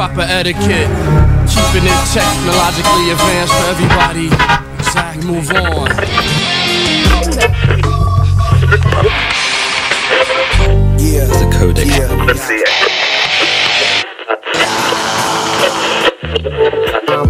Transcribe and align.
proper 0.00 0.22
etiquette. 0.22 0.88
Keeping 1.44 1.84
it 1.84 2.00
technologically 2.08 3.10
advanced 3.12 3.52
for 3.52 3.66
everybody. 3.68 4.28
Exactly. 4.78 5.26
Move 5.26 5.50
on. 5.50 5.88
Yeah. 10.96 11.26
The 11.28 11.46
codec. 11.52 11.90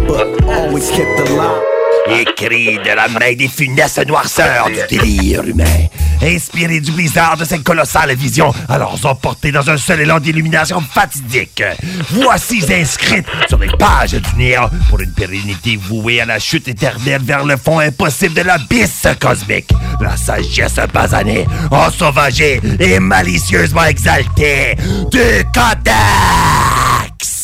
But 0.07 0.27
always 0.47 0.89
kept 0.91 1.17
the. 1.17 1.71
Écrit 2.09 2.79
de 2.79 2.95
la 2.95 3.07
main 3.07 3.35
des 3.35 3.47
funestes 3.47 4.05
noirceurs 4.07 4.69
du 4.69 4.97
délire 4.97 5.43
humain. 5.43 5.87
Inspiré 6.21 6.79
du 6.79 6.91
blizzard 6.91 7.37
de 7.37 7.45
cette 7.45 7.63
colossale 7.63 8.13
vision, 8.15 8.53
alors 8.69 8.97
emporté 9.03 9.51
dans 9.51 9.69
un 9.69 9.77
seul 9.77 10.01
élan 10.01 10.19
d'illumination 10.19 10.81
fatidique. 10.81 11.63
Voici 12.11 12.63
inscrites 12.71 13.25
sur 13.47 13.57
les 13.57 13.71
pages 13.77 14.11
du 14.11 14.35
néant 14.37 14.69
pour 14.89 14.99
une 14.99 15.11
pérennité 15.13 15.77
vouée 15.77 16.21
à 16.21 16.25
la 16.25 16.39
chute 16.39 16.67
éternelle 16.67 17.21
vers 17.23 17.43
le 17.43 17.57
fond 17.57 17.79
impossible 17.79 18.35
de 18.35 18.41
l'abysse 18.41 19.07
cosmique. 19.19 19.71
La 19.99 20.15
sagesse 20.15 20.79
basanée, 20.93 21.47
ensauvagée 21.71 22.61
et 22.79 22.99
malicieusement 22.99 23.85
exaltée 23.85 24.75
du 25.11 25.43
Codex! 25.53 27.40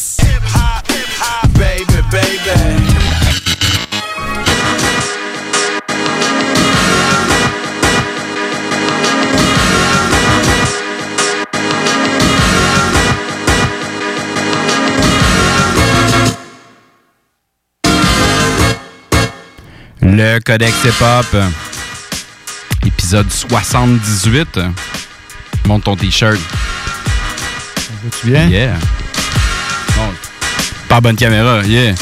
Le 20.09 20.39
Codex 20.39 20.73
Hip-Hop, 20.85 21.35
épisode 22.85 23.31
78. 23.31 24.59
Monte 25.65 25.83
ton 25.83 25.95
t-shirt. 25.95 26.39
Tu 28.21 28.27
viens? 28.27 28.47
Yeah. 28.47 28.73
Bon, 29.95 30.13
pas 30.87 31.01
bonne 31.01 31.15
caméra, 31.15 31.61
yeah. 31.63 31.93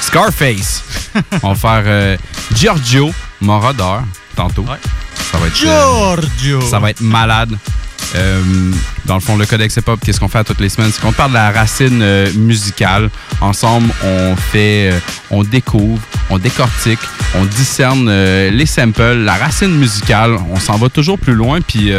Scarface. 0.00 0.82
On 1.42 1.52
va 1.52 1.54
faire 1.54 1.82
euh, 1.86 2.16
Giorgio 2.54 3.12
Moroder 3.40 3.98
tantôt. 4.34 4.66
Ça 5.30 5.38
va 5.38 5.46
être. 5.46 5.64
euh, 5.64 6.16
Giorgio! 6.20 6.60
ça 6.62 6.78
va 6.78 6.90
être 6.90 7.00
malade. 7.00 7.56
Euh, 8.14 8.40
dans 9.06 9.14
le 9.14 9.20
fond, 9.20 9.36
le 9.36 9.46
Codex 9.46 9.76
Hip-Hop, 9.76 10.00
qu'est-ce 10.04 10.20
qu'on 10.20 10.28
fait 10.28 10.38
à 10.38 10.44
toutes 10.44 10.60
les 10.60 10.68
semaines? 10.68 10.90
C'est 10.92 11.00
qu'on 11.00 11.12
parle 11.12 11.30
de 11.30 11.36
la 11.36 11.50
racine 11.50 12.00
euh, 12.02 12.30
musicale. 12.34 13.10
Ensemble, 13.40 13.90
on 14.04 14.36
fait, 14.36 14.90
euh, 14.92 14.98
on 15.30 15.42
découvre, 15.42 16.00
on 16.30 16.38
décortique, 16.38 17.00
on 17.34 17.44
discerne 17.44 18.10
les 18.50 18.66
samples, 18.66 19.02
la 19.02 19.34
racine 19.34 19.74
musicale. 19.76 20.36
On 20.50 20.60
s'en 20.60 20.76
va 20.76 20.88
toujours 20.88 21.18
plus 21.18 21.34
loin. 21.34 21.60
Puis, 21.60 21.90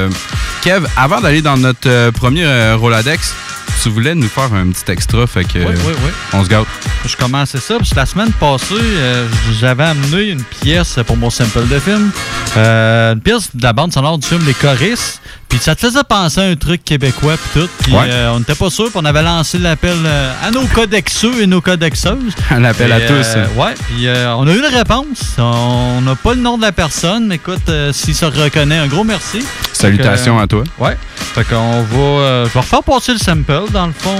Kev, 0.61 0.85
avant 0.95 1.21
d'aller 1.21 1.41
dans 1.41 1.57
notre 1.57 2.11
premier 2.11 2.45
Roladex, 2.73 3.33
tu 3.81 3.89
voulais 3.89 4.15
nous 4.15 4.27
faire 4.29 4.53
un 4.53 4.69
petit 4.69 4.91
extra, 4.91 5.27
fait 5.27 5.43
que 5.43 5.59
Oui, 5.59 5.73
oui, 5.85 5.93
oui. 6.05 6.11
on 6.33 6.43
se 6.43 6.49
gâte. 6.49 6.65
Je 7.05 7.17
commençais 7.17 7.59
ça, 7.59 7.75
parce 7.77 7.89
que 7.89 7.95
la 7.95 8.05
semaine 8.05 8.31
passée, 8.31 8.75
euh, 8.79 9.27
j'avais 9.59 9.83
amené 9.83 10.29
une 10.29 10.43
pièce 10.43 10.99
pour 11.05 11.17
mon 11.17 11.29
sample 11.29 11.67
de 11.67 11.79
film. 11.79 12.11
Euh, 12.55 13.13
une 13.13 13.21
pièce 13.21 13.53
de 13.53 13.61
la 13.63 13.73
bande 13.73 13.91
sonore 13.91 14.17
du 14.17 14.27
film 14.27 14.41
Les 14.45 14.53
Choristes. 14.53 15.21
Puis 15.53 15.61
ça 15.61 15.75
te 15.75 15.81
faisait 15.81 16.03
penser 16.03 16.41
à 16.41 16.45
un 16.45 16.55
truc 16.55 16.83
québécois 16.83 17.35
puis 17.37 17.61
tout. 17.61 17.69
Puis 17.83 17.93
Ouais. 17.93 18.07
euh, 18.09 18.31
on 18.33 18.39
n'était 18.39 18.55
pas 18.55 18.71
sûr, 18.71 18.85
puis 18.85 18.95
on 18.95 19.05
avait 19.05 19.21
lancé 19.21 19.59
l'appel 19.59 19.95
euh, 20.03 20.33
à 20.43 20.49
nos 20.49 20.65
codexeux 20.65 21.43
et 21.43 21.45
nos 21.45 21.61
codexeuses. 21.61 22.33
Un 22.49 22.63
appel 22.63 22.91
à 22.91 22.99
tous. 23.01 23.27
euh, 23.35 23.45
ouais, 23.55 23.75
puis 23.85 24.07
euh, 24.07 24.33
on 24.35 24.47
a 24.47 24.51
eu 24.51 24.57
une 24.57 24.75
réponse. 24.75 25.35
On 25.37 26.01
n'a 26.01 26.15
pas 26.15 26.33
le 26.33 26.41
nom 26.41 26.57
de 26.57 26.63
la 26.63 26.71
personne. 26.71 27.31
Écoute, 27.31 27.69
euh, 27.69 27.93
s'il 27.93 28.15
se 28.15 28.25
reconnaît, 28.25 28.77
un 28.79 28.87
gros 28.87 29.03
merci. 29.03 29.45
Salutations 29.73 30.39
à 30.39 30.47
toi. 30.47 30.63
Ouais. 30.79 30.97
Fait 31.35 31.43
qu'on 31.43 31.83
va. 31.83 32.45
je 32.45 32.49
vais 32.53 32.59
refaire 32.59 32.81
passer 32.83 33.11
le 33.13 33.19
sample. 33.19 33.71
Dans 33.71 33.85
le 33.87 33.93
fond, 33.93 34.17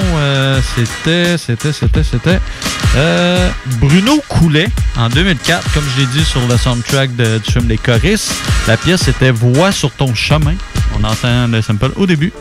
c'était, 0.76 1.38
c'était, 1.40 1.74
c'était, 1.74 2.04
c'était. 2.04 2.40
euh, 2.96 3.50
Bruno 3.80 4.22
Coulet 4.30 4.70
en 4.98 5.10
2004, 5.10 5.74
comme 5.74 5.84
je 5.96 6.02
l'ai 6.02 6.08
dit 6.08 6.24
sur 6.24 6.42
le 6.48 6.58
soundtrack 6.58 7.16
de- 7.16 7.40
du 7.40 7.52
film 7.52 7.68
Les 7.68 7.78
Choristes. 7.78 8.34
La 8.68 8.78
pièce 8.78 9.08
était 9.08 9.32
Voix 9.32 9.72
sur 9.72 9.90
ton 9.92 10.14
chemin. 10.14 10.54
On 11.00 11.04
entend 11.04 11.48
le 11.48 11.62
sample 11.62 11.92
au 11.98 12.06
début. 12.06 12.32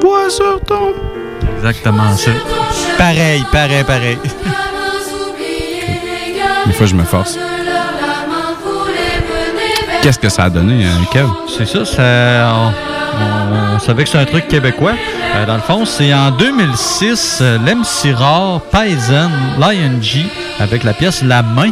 Bois 0.00 0.30
sur 0.30 0.60
ton. 0.64 0.92
Exactement 1.56 2.16
ça. 2.16 2.30
Pareil, 2.98 3.44
pareil, 3.52 3.84
pareil. 3.84 4.18
Des 6.66 6.72
fois, 6.72 6.86
je 6.86 6.94
me 6.94 7.04
force. 7.04 7.38
Qu'est-ce 10.02 10.18
que 10.18 10.28
ça 10.28 10.44
a 10.44 10.50
donné, 10.50 10.84
hein, 10.84 11.04
Kev? 11.12 11.28
C'est 11.46 11.66
ça, 11.66 11.84
ça 11.84 12.52
on, 12.54 12.68
on- 13.22 13.76
on 13.76 13.78
savait 13.78 14.02
que 14.04 14.10
c'est 14.10 14.18
un 14.18 14.24
truc 14.24 14.48
québécois. 14.48 14.94
Euh, 15.36 15.46
dans 15.46 15.54
le 15.54 15.60
fond, 15.60 15.84
c'est 15.84 16.12
en 16.12 16.30
2006, 16.32 17.38
euh, 17.40 17.58
l'MC 17.64 18.12
Rare, 18.14 18.60
Paisan, 18.72 19.30
Lion 19.60 20.00
G, 20.00 20.26
avec 20.58 20.82
la 20.82 20.92
pièce 20.92 21.22
La 21.22 21.42
Main. 21.42 21.70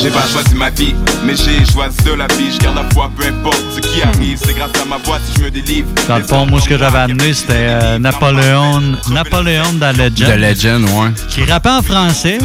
J'ai 0.00 0.10
pas 0.10 0.22
choisi 0.32 0.54
ma 0.54 0.70
vie, 0.70 0.94
mais 1.24 1.34
j'ai 1.34 1.64
choisi 1.72 1.96
de 2.04 2.12
la 2.12 2.26
vie. 2.28 2.52
Je 2.52 2.58
garde 2.58 2.76
la 2.76 2.88
foi, 2.90 3.10
peu 3.16 3.26
importe 3.26 3.60
ce 3.74 3.80
qui 3.80 4.00
arrive. 4.02 4.38
C'est 4.44 4.54
grâce 4.54 4.70
à 4.80 4.84
ma 4.84 4.96
voix 4.98 5.18
si 5.24 5.38
je 5.38 5.44
me 5.44 5.50
délivre. 5.50 5.88
Dans 6.06 6.18
le 6.18 6.24
fond, 6.24 6.46
moi, 6.46 6.60
ce 6.60 6.68
que 6.68 6.78
j'avais 6.78 6.98
amené, 6.98 7.34
c'était 7.34 7.52
euh, 7.54 7.98
Napoléon, 7.98 8.80
Napoléon 9.10 9.72
de 9.72 9.80
la 9.80 9.92
Legend. 9.92 10.32
The 10.32 10.36
Legend, 10.38 10.84
ouais. 10.84 11.08
Qui 11.28 11.44
rappait 11.44 11.70
en 11.70 11.82
français. 11.82 12.38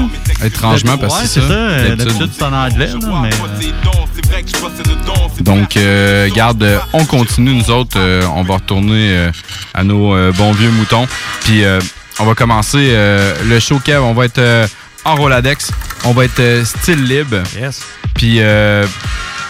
Étrangement, 0.44 0.98
parce 0.98 1.14
que 1.16 1.22
ouais, 1.22 1.28
c'est 1.28 1.42
ça. 1.42 1.48
euh, 1.54 1.96
d'habitude. 1.96 2.32
C'est 2.36 2.44
en 2.44 2.54
anglais, 2.54 2.88
là, 2.88 3.22
mais. 3.22 3.30
euh, 3.30 5.42
Donc, 5.42 5.78
euh, 5.78 6.30
garde, 6.36 6.64
euh, 6.64 6.80
on 6.94 7.06
continue, 7.06 7.54
nous 7.54 7.70
autres. 7.70 7.98
euh, 8.00 8.24
on 8.36 8.42
va 8.44 8.56
retourner 8.56 9.16
euh, 9.16 9.32
à 9.76 9.84
nos 9.84 10.16
euh, 10.16 10.32
bons 10.32 10.54
vieux 10.54 10.72
moutons. 10.72 11.08
Puis, 11.42 11.64
euh, 11.64 11.80
on 12.20 12.26
va 12.26 12.34
commencer 12.36 12.90
euh, 12.92 13.34
le 13.46 13.60
show, 13.60 13.80
Kev. 13.80 14.00
On 14.04 14.14
va 14.14 14.26
être 14.26 14.38
euh, 14.40 14.68
en 15.06 15.16
Roladex. 15.16 15.72
On 16.06 16.12
va 16.14 16.26
être 16.26 16.40
euh, 16.40 16.66
style 16.66 17.04
libre. 17.04 17.44
Yes. 17.60 17.82
Puis, 18.16 18.42
euh, 18.42 18.86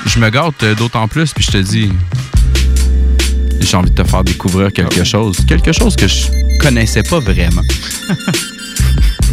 je 0.06 0.19
me 0.19 0.30
gâte 0.30 0.62
euh, 0.64 0.75
d'autant 0.75 1.08
plus. 1.08 1.34
Puis, 1.34 1.44
je 1.44 1.52
te 1.52 1.58
dis, 1.58 1.91
j'ai 3.59 3.78
envie 3.78 3.90
de 3.90 3.96
te 3.96 4.08
faire 4.08 4.24
découvrir 4.24 4.72
quelque 4.72 5.03
chose. 5.03 5.38
Quelque 5.47 5.72
chose 5.72 5.96
que 5.96 6.08
je 6.08 6.28
connaissais 6.59 7.03
pas 7.03 7.19
vraiment. 7.19 7.63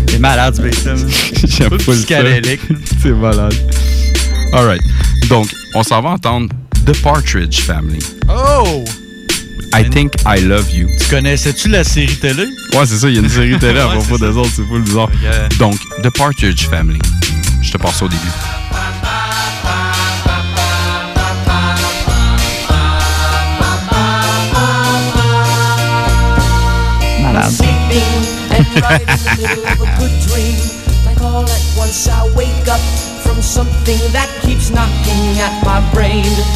C'est 0.08 0.18
malade, 0.18 0.58
man. 0.60 1.08
J'aime 1.44 1.70
pas 1.70 1.76
psychédélique. 1.76 2.60
C'est 3.02 3.12
malade. 3.12 3.54
All 4.52 4.66
right. 4.66 4.82
Donc, 5.28 5.46
on 5.74 5.82
s'en 5.82 6.00
va 6.02 6.10
entendre 6.10 6.48
The 6.84 6.96
Partridge 7.02 7.60
Family. 7.60 8.04
Oh! 8.28 8.84
I 9.72 9.84
think 9.84 10.12
I 10.26 10.40
love 10.40 10.70
you. 10.70 10.88
Tu 10.98 11.08
connaissais-tu 11.08 11.68
la 11.68 11.84
série 11.84 12.16
télé? 12.16 12.44
Ouais, 12.74 12.86
c'est 12.86 12.98
ça, 12.98 13.08
il 13.08 13.14
y 13.14 13.18
a 13.18 13.20
une 13.20 13.28
série 13.28 13.58
télé 13.58 13.78
à 13.78 13.88
Ouais, 13.88 13.94
propos 13.98 14.18
des 14.18 14.36
autres, 14.36 14.50
c'est 14.54 14.66
full 14.66 14.82
bizarre. 14.82 15.10
Yeah. 15.22 15.48
Donc, 15.58 15.76
The 16.02 16.10
Partridge 16.10 16.68
Family. 16.68 16.98
Je 17.62 17.70
te 17.70 17.78
passe 17.78 18.02
au 18.02 18.08
début. 18.08 18.20
Malade. 27.22 27.52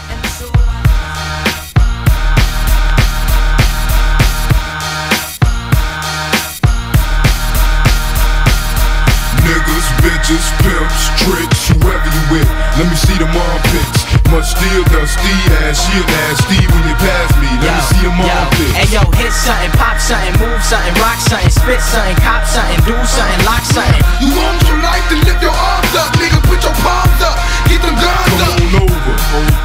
Bitches, 10.31 10.47
pimps, 10.63 11.03
tricks, 11.19 11.59
whoever 11.75 12.07
you 12.07 12.23
with. 12.31 12.47
Let 12.79 12.87
me 12.87 12.95
see 12.95 13.19
them 13.19 13.35
armpits. 13.35 13.99
Much 14.31 14.55
still 14.55 14.83
dusty, 14.87 15.35
ass 15.59 15.75
shield 15.75 16.07
nasty 16.07 16.55
when 16.71 16.83
you 16.87 16.95
pass 17.03 17.35
me. 17.35 17.51
Let 17.59 17.75
me 17.75 17.83
see 17.91 18.01
them 18.07 18.15
all 18.15 18.47
Hey 18.71 18.87
yo, 18.95 19.03
hit 19.19 19.35
something, 19.35 19.75
pop 19.75 19.99
something, 19.99 20.31
move 20.39 20.63
something, 20.63 20.95
rock 21.03 21.19
something, 21.19 21.51
spit 21.51 21.83
something, 21.83 22.15
cop 22.23 22.47
something, 22.47 22.79
do 22.87 22.95
something, 23.03 23.41
lock 23.43 23.63
something. 23.75 24.03
You 24.23 24.31
want 24.39 24.55
your 24.71 24.79
life 24.79 25.03
to 25.11 25.19
lift 25.19 25.43
your 25.43 25.51
arms 25.51 25.93
up, 25.99 26.15
nigga, 26.15 26.39
put 26.47 26.63
your 26.63 26.75
palms 26.79 27.21
up, 27.27 27.35
get 27.67 27.83
them 27.83 27.95
guns 27.99 28.39
up. 28.39 28.55
Come 28.55 28.87
on 28.87 28.87
over, 28.87 29.15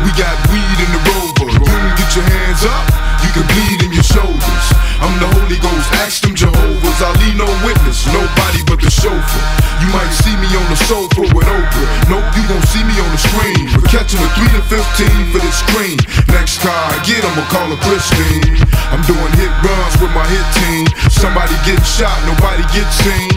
we 0.02 0.10
got 0.18 0.34
weed 0.50 0.78
in 0.82 0.90
the 0.90 1.00
rover. 1.14 1.55
You 1.66 1.92
get 1.98 2.10
your 2.14 2.26
hands 2.26 2.62
up, 2.62 2.84
you 3.22 3.30
can 3.34 3.46
bleed 3.50 3.80
in 3.82 3.92
your 3.92 4.06
shoulders. 4.06 4.66
I'm 5.02 5.12
the 5.20 5.28
Holy 5.38 5.58
Ghost, 5.60 5.88
ask 6.00 6.22
them 6.22 6.34
Jehovah's. 6.34 6.98
I 7.02 7.10
leave 7.20 7.36
no 7.36 7.48
witness, 7.66 8.06
nobody 8.08 8.64
but 8.64 8.80
the 8.80 8.90
chauffeur. 8.90 9.44
You 9.82 9.88
might 9.92 10.08
see 10.24 10.32
me 10.40 10.48
on 10.56 10.66
the 10.72 10.78
sofa 10.88 11.20
with 11.36 11.44
Oprah. 11.44 11.88
Nope, 12.08 12.24
you 12.32 12.44
gon' 12.48 12.64
see 12.72 12.80
me 12.82 12.96
on 12.96 13.10
the 13.12 13.20
screen. 13.20 13.64
But 13.76 13.92
catching 13.92 14.22
a 14.22 14.28
3 14.34 14.48
to 14.56 14.62
15 14.72 15.32
for 15.34 15.40
this 15.44 15.56
screen. 15.60 15.98
Next 16.32 16.64
car 16.64 16.72
I 16.72 16.96
get, 17.04 17.20
I'ma 17.20 17.44
call 17.52 17.68
a 17.68 17.78
Christine. 17.84 18.56
I'm 18.88 19.04
doing 19.04 19.32
hit 19.36 19.52
runs 19.60 19.94
with 20.00 20.12
my 20.16 20.24
hit 20.32 20.46
team. 20.56 20.88
Somebody 21.12 21.52
getting 21.68 21.84
shot, 21.84 22.16
nobody 22.24 22.64
gets 22.72 22.96
seen. 23.04 23.36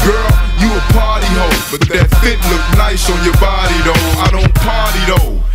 Girl, 0.00 0.30
you 0.56 0.72
a 0.72 0.82
party 0.96 1.28
hoe, 1.36 1.60
but 1.68 1.84
that 1.92 2.08
fit 2.24 2.40
look 2.48 2.64
nice 2.80 3.04
on 3.12 3.20
your 3.24 3.36
body 3.36 3.76
though. 3.84 4.06
I 4.24 4.28
don't 4.32 4.54
party 4.56 5.02
though. 5.10 5.53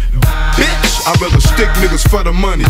Bitch, 0.59 1.07
I'd 1.07 1.15
rather 1.23 1.39
stick 1.39 1.71
niggas 1.79 2.03
for 2.11 2.23
the 2.23 2.33
money. 2.35 2.67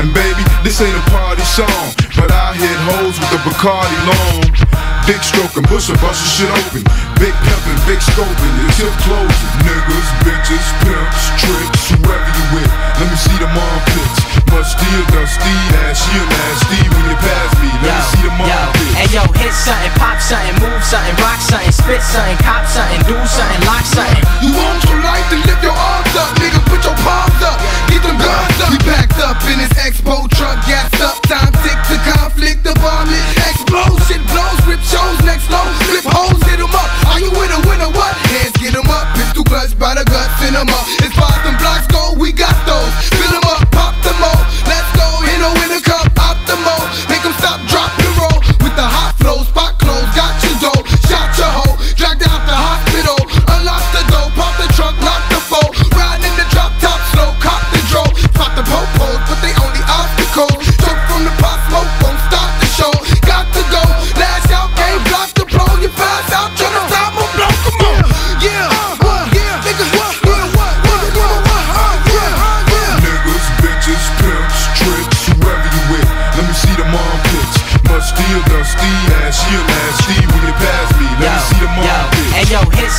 And 0.00 0.08
baby, 0.12 0.40
this 0.64 0.80
ain't 0.80 0.96
a 0.96 1.04
party 1.12 1.44
song, 1.44 1.92
but 2.16 2.32
I 2.32 2.56
hit 2.56 2.76
hoes 2.88 3.20
with 3.20 3.30
the 3.32 3.40
Bacardi 3.44 3.98
long. 4.08 4.40
Big 5.06 5.20
stroking, 5.22 5.62
bustin', 5.68 6.00
bustin' 6.00 6.32
shit 6.32 6.50
open. 6.50 6.82
Big 7.20 7.32
pimpin', 7.44 7.78
big 7.86 8.00
scoping, 8.00 8.52
your 8.60 8.72
tip 8.72 8.94
closing. 9.04 9.52
Niggas, 9.68 10.08
bitches, 10.24 10.66
pimps, 10.80 11.22
tricks, 11.40 11.82
whoever 11.92 12.30
you 12.32 12.44
with. 12.56 12.72
Let 12.98 13.06
me 13.08 13.16
see 13.16 13.36
them 13.38 13.52
armpits. 13.52 14.35
Much 14.52 14.72
steel, 14.72 15.04
dusty, 15.12 15.54
ass, 15.84 16.00
you 16.14 16.22
nasty 16.26 16.80
when 16.88 17.04
you 17.10 17.16
pass 17.20 17.50
me. 17.60 17.70
Let 17.82 17.92
me 17.92 18.02
see 18.10 18.22
them 18.24 18.40
armpits. 18.40 18.94
Hey 18.96 19.08
yo, 19.12 19.22
hit 19.36 19.52
something, 19.52 19.92
pop 20.00 20.18
something, 20.20 20.56
move 20.64 20.82
something, 20.82 21.16
rock 21.20 21.40
something, 21.40 21.72
spit 21.72 22.02
something, 22.02 22.38
cop 22.40 22.64
something, 22.66 23.02
do 23.04 23.16
something, 23.26 23.62
lock 23.68 23.84
something. 23.84 24.24
You 24.40 24.50
want 24.56 24.80
your 24.88 25.00
life 25.04 25.26
to 25.30 25.36
lift 25.44 25.62
your 25.62 25.76
arms 25.76 26.14
up, 26.16 26.30
nigga, 26.40 26.60
put 26.66 26.80
your 26.84 26.96
palms 27.04 27.40
up, 27.44 27.58
get 27.90 28.00
them 28.02 28.16
guns 28.16 28.58
up. 28.64 28.70
We 28.72 28.78
packed 28.86 29.20
up 29.20 29.36
in 29.44 29.60
this 29.60 29.74
expo 29.76 30.24
truck, 30.32 30.56
gas 30.64 30.88
up, 31.04 31.20
time 31.28 31.52
tick 31.60 31.78
to 31.92 31.96
conflict, 32.16 32.64
the 32.64 32.72
bomb 32.80 33.12
it, 33.12 33.24
explosion 33.44 34.24
blows, 34.32 34.60
rip 34.64 34.80
shows, 34.80 35.20
next 35.28 35.50
low, 35.52 35.66
flip 35.84 36.06
holes, 36.06 36.40
hit 36.48 36.58
'em 36.58 36.72
up. 36.72 36.88
Are 37.12 37.20
you 37.20 37.30
with 37.30 37.52
a 37.52 37.60
winner? 37.68 37.90
What? 37.92 38.14
Hands 38.32 38.56
get 38.56 38.74
'em 38.74 38.88
up, 38.88 39.04
pistol 39.14 39.44
clutch 39.44 39.76
by 39.78 39.94
the 39.94 40.04
guts, 40.04 40.32
send 40.40 40.56
'em 40.56 40.68
up. 40.72 40.86
Far 41.16 41.32
as 41.32 41.42
them 41.44 41.56
blocks 41.56 41.86
go, 41.88 42.12
we 42.20 42.32
got 42.32 42.56
those. 42.66 42.92
Fill 43.16 43.36
'em 43.36 43.44
up, 43.48 43.70
pop 43.70 43.94
them 44.02 44.22
all. 44.22 44.35
Let's 44.66 44.90
go, 44.96 45.06
hit 45.26 45.40
a 45.40 45.50
winner 45.58 45.80
cup, 45.80 46.12
optimo. 46.16 47.15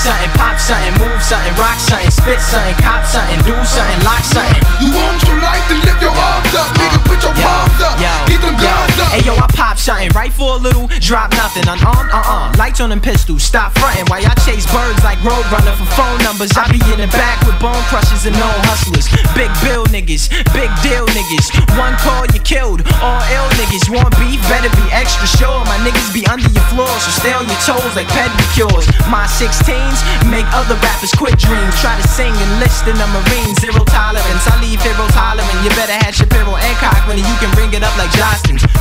Something, 0.07 0.31
pop 0.39 0.56
something, 0.57 0.95
move 1.04 1.21
something, 1.21 1.54
rock 1.59 1.80
something, 1.80 2.12
spit 2.12 2.39
something, 2.39 2.75
cop 2.80 3.04
something, 3.04 3.39
do 3.44 3.56
something, 3.68 4.00
lock 4.07 4.24
something. 4.24 4.62
You 4.80 4.89
want 4.95 5.19
your 5.27 5.36
life 5.44 5.68
to 5.68 5.75
lift 5.83 6.01
your 6.01 6.15
arms 6.15 6.54
up, 6.56 6.71
nigga, 6.80 7.00
put 7.04 7.19
your 7.24 7.36
palms 7.36 7.81
up, 7.83 8.00
get 8.00 8.39
them 8.39 8.56
guns 8.56 8.87
yo, 9.24 9.33
I 9.39 9.48
pop 9.56 9.77
something 9.80 10.12
right 10.12 10.33
for 10.33 10.56
a 10.56 10.59
little, 10.59 10.92
drop 11.00 11.31
nothing, 11.31 11.63
unarmed, 11.63 12.12
uh-uh. 12.12 12.54
Lights 12.59 12.83
on 12.83 12.89
them 12.89 13.00
pistols, 13.00 13.44
stop 13.44 13.71
fronting 13.80 14.06
while 14.12 14.21
y'all 14.21 14.36
chase 14.44 14.68
birds 14.68 15.00
like 15.07 15.18
Roadrunner 15.24 15.75
for 15.80 15.88
phone 15.95 16.19
numbers. 16.27 16.51
I 16.59 16.68
be 16.68 16.81
in 16.92 17.00
the 17.00 17.09
back 17.15 17.39
with 17.48 17.56
bone 17.63 17.80
crushers 17.88 18.27
and 18.27 18.36
no 18.36 18.50
hustlers. 18.68 19.07
Big 19.31 19.48
bill 19.63 19.88
niggas, 19.88 20.27
big 20.51 20.69
deal 20.83 21.07
niggas. 21.15 21.48
One 21.80 21.95
call 22.04 22.27
you 22.36 22.42
killed, 22.44 22.83
all 23.00 23.24
ill 23.31 23.50
niggas. 23.56 23.88
Want 23.88 24.12
beef, 24.19 24.44
better 24.51 24.69
be 24.75 24.86
extra 24.92 25.24
sure. 25.39 25.63
My 25.71 25.80
niggas 25.88 26.12
be 26.12 26.27
under 26.27 26.50
your 26.51 26.68
floor, 26.75 26.92
so 27.00 27.10
stay 27.15 27.31
on 27.31 27.48
your 27.48 27.62
toes 27.63 27.95
like 27.95 28.12
pedicures. 28.12 28.92
My 29.07 29.24
16s 29.39 30.03
make 30.27 30.48
other 30.51 30.75
rappers 30.83 31.15
quit 31.15 31.39
dreams. 31.39 31.74
Try 31.80 31.95
to 31.95 32.07
sing 32.12 32.36
and 32.36 32.51
list 32.60 32.83
in 32.83 33.00
the 33.00 33.07
Marines, 33.15 33.63
zero 33.63 33.88
tolerance. 33.88 34.44
I 34.51 34.60
leave 34.60 34.83
heroes 34.83 35.15
hollering. 35.15 35.48
You 35.63 35.71
better 35.80 35.95
have 35.95 36.12
Shapiro 36.12 36.60
and 36.60 36.75
Cochran, 36.83 37.15
and 37.15 37.27
you 37.27 37.38
can 37.39 37.51
bring 37.56 37.71
it 37.71 37.88
up 37.88 37.95
like. 37.95 38.07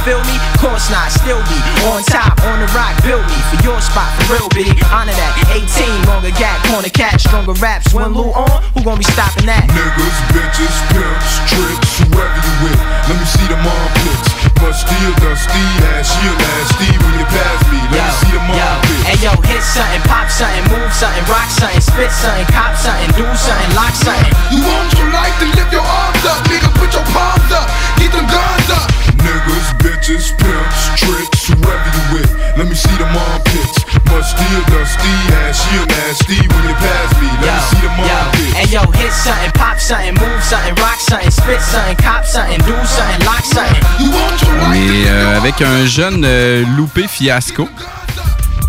Feel 0.07 0.16
me? 0.25 0.37
Course 0.57 0.89
not, 0.89 1.13
still 1.13 1.43
be 1.51 1.59
on 1.91 2.01
top, 2.09 2.41
on 2.49 2.61
the 2.61 2.69
rock. 2.73 2.97
Build 3.05 3.25
me 3.29 3.39
for 3.53 3.59
your 3.61 3.81
spot, 3.81 4.09
for 4.25 4.39
real, 4.39 4.49
B. 4.57 4.65
Honor 4.89 5.13
that. 5.13 5.33
18, 5.53 6.09
longer 6.09 6.33
gap, 6.33 6.63
corner 6.71 6.93
cat, 6.93 7.21
stronger 7.21 7.53
raps. 7.61 7.93
When 7.93 8.15
Lou 8.17 8.33
on, 8.33 8.63
who 8.73 8.85
gon' 8.85 8.99
be 8.99 9.07
stopping 9.07 9.47
that? 9.47 9.69
Niggas, 9.69 10.19
bitches, 10.33 10.77
pimps, 10.93 11.33
tricks, 11.51 11.93
whoever 12.01 12.41
you 12.41 12.55
with. 12.65 12.81
Let 13.07 13.17
me 13.21 13.27
see 13.27 13.47
them 13.49 13.63
armpits. 13.63 14.31
Much 14.63 14.89
steel, 14.89 15.13
dusty, 15.21 15.65
ass, 15.93 16.09
you 16.25 16.33
nasty 16.33 16.89
when 16.97 17.13
you 17.21 17.27
pass 17.29 17.61
me. 17.69 17.79
Let 17.93 18.09
me 18.09 18.13
see 18.25 18.33
them 18.33 18.49
armpits. 18.49 19.05
Hey 19.05 19.19
yo, 19.21 19.33
hit 19.45 19.63
something, 19.63 20.03
pop 20.09 20.33
something, 20.33 20.65
move 20.73 20.93
something, 20.97 21.25
rock 21.29 21.49
something, 21.53 21.85
spit 21.85 22.11
something, 22.11 22.49
cop 22.51 22.73
something, 22.75 23.11
do 23.21 23.27
something, 23.37 23.71
lock 23.77 23.93
something. 23.93 24.33
You 24.51 24.65
want 24.65 24.89
your 24.97 25.13
life 25.13 25.37
to 25.45 25.47
lift 25.53 25.71
your 25.71 25.85
arms 25.85 26.25
up, 26.25 26.41
nigga, 26.49 26.73
put 26.81 26.91
your 26.97 27.05
palms 27.13 27.53
up, 27.53 27.69
get 28.01 28.11
them 28.11 28.27
guns 28.27 28.71
up. 28.73 29.16
Niggas, 29.27 29.69
bitches, 29.83 30.27
pimps, 30.39 30.81
tricks, 30.95 31.49
whoever 31.51 31.91
you 31.97 32.05
with. 32.15 32.31
Let 32.57 32.69
me 32.69 32.75
see 32.75 32.95
them 32.97 33.11
armpits. 33.11 33.83
Much 34.07 34.27
steel, 34.31 34.63
dusty, 34.71 35.15
ass, 35.43 35.59
you 35.73 35.83
nasty 35.87 36.39
when 36.47 36.63
you 36.69 36.75
pass 36.79 37.11
me. 37.21 37.29
Let 37.43 37.51
me 37.51 37.63
see 37.71 37.81
them 37.83 37.97
armpits. 37.99 38.53
Hey 38.55 38.67
yo, 38.71 38.83
hit 38.93 39.13
something, 39.13 39.51
pop 39.53 39.79
something, 39.79 40.15
move 40.15 40.43
something, 40.45 40.75
rock 40.77 41.01
something, 41.01 41.31
spit 41.31 41.61
something, 41.61 41.97
cop 41.97 42.25
something, 42.25 42.59
do 42.63 42.77
something, 42.87 43.27
lock 43.27 43.45
something. 43.45 43.83
You 43.99 44.11
want 44.13 44.41
your 44.43 44.55
On 44.63 44.71
life 44.71 44.91
est 44.95 45.09
euh, 45.11 45.39
avec 45.39 45.61
un 45.61 45.87
jeune 45.87 46.23
euh, 46.25 46.65
loupé 46.77 47.09
fiasco. 47.09 47.69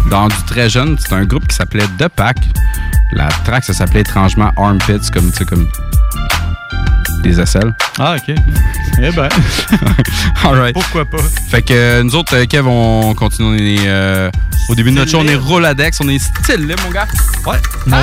Dans 0.10 0.28
du 0.28 0.44
très 0.48 0.70
jeune, 0.70 0.98
c'est 0.98 1.14
un 1.14 1.26
groupe 1.26 1.48
qui 1.48 1.56
s'appelait 1.56 1.88
The 2.00 2.08
Pack. 2.08 2.38
La 3.12 3.28
track, 3.46 3.64
ça 3.64 3.74
s'appelait 3.74 4.02
étrangement 4.02 4.52
Armpits, 4.58 5.12
comme, 5.14 5.32
tu 5.32 5.38
sais, 5.38 5.46
comme 5.46 5.68
des 7.22 7.40
aisselles. 7.40 7.74
Ah, 8.00 8.16
OK. 8.18 8.36
Eh 9.00 9.12
ben, 9.12 9.30
Alright. 10.44 10.74
pourquoi 10.74 11.06
pas? 11.06 11.18
Fait 11.50 11.62
que 11.62 11.74
euh, 11.74 12.04
nous 12.04 12.16
autres, 12.16 12.36
euh, 12.36 12.46
Kev, 12.46 12.68
on 12.68 13.14
continue. 13.16 13.48
On 13.48 13.54
est, 13.56 13.88
euh, 13.88 14.30
au 14.70 14.76
début 14.76 14.92
de 14.92 14.96
notre 14.96 15.12
show, 15.12 15.20
on 15.22 15.28
est 15.28 15.36
Roladex, 15.36 16.00
on 16.02 16.10
est 16.10 16.20
style, 16.20 16.74
mon 16.86 16.92
gars. 16.92 17.08
Ouais. 17.46 17.58
Mon- 17.86 17.98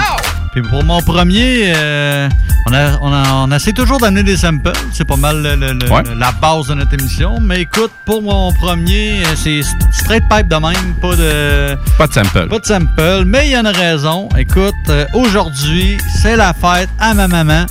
Puis 0.53 0.63
pour 0.63 0.83
mon 0.85 1.01
premier, 1.03 1.73
euh, 1.77 2.29
on, 2.67 2.73
a, 2.75 2.99
on, 3.01 3.13
a, 3.13 3.33
on 3.47 3.51
essaie 3.53 3.73
toujours 3.73 3.99
d'amener 3.99 4.23
des 4.23 4.37
samples. 4.37 4.73
C'est 4.93 5.05
pas 5.07 5.17
mal 5.17 5.43
le- 5.43 5.57
le- 5.57 5.73
le- 5.73 5.91
Ouais. 5.91 6.03
la 6.17 6.33
base 6.33 6.69
de 6.69 6.75
notre 6.75 6.95
émission. 6.95 7.39
Mais 7.41 7.63
écoute, 7.63 7.91
pour 8.05 8.23
mon 8.23 8.53
premier, 8.55 9.23
c'est 9.37 9.61
straight 9.93 10.25
pipe 10.31 10.49
de 10.49 10.57
même, 10.57 10.95
pas 11.01 11.17
de, 11.17 11.77
Pas 11.99 12.07
de 12.07 12.13
sample. 12.13 12.49
pas 12.49 12.59
de 12.59 12.65
sample. 12.65 13.25
Mais 13.27 13.49
il 13.49 13.53
y 13.53 13.59
en 13.59 13.65
a 13.65 13.73
raison. 13.73 14.29
Écoute, 14.39 14.75
euh, 14.89 15.05
aujourd'hui, 15.15 15.99
c'est 16.23 16.37
la 16.37 16.53
fête 16.55 16.89
à 17.01 17.15
ma 17.15 17.27
maman. 17.29 17.67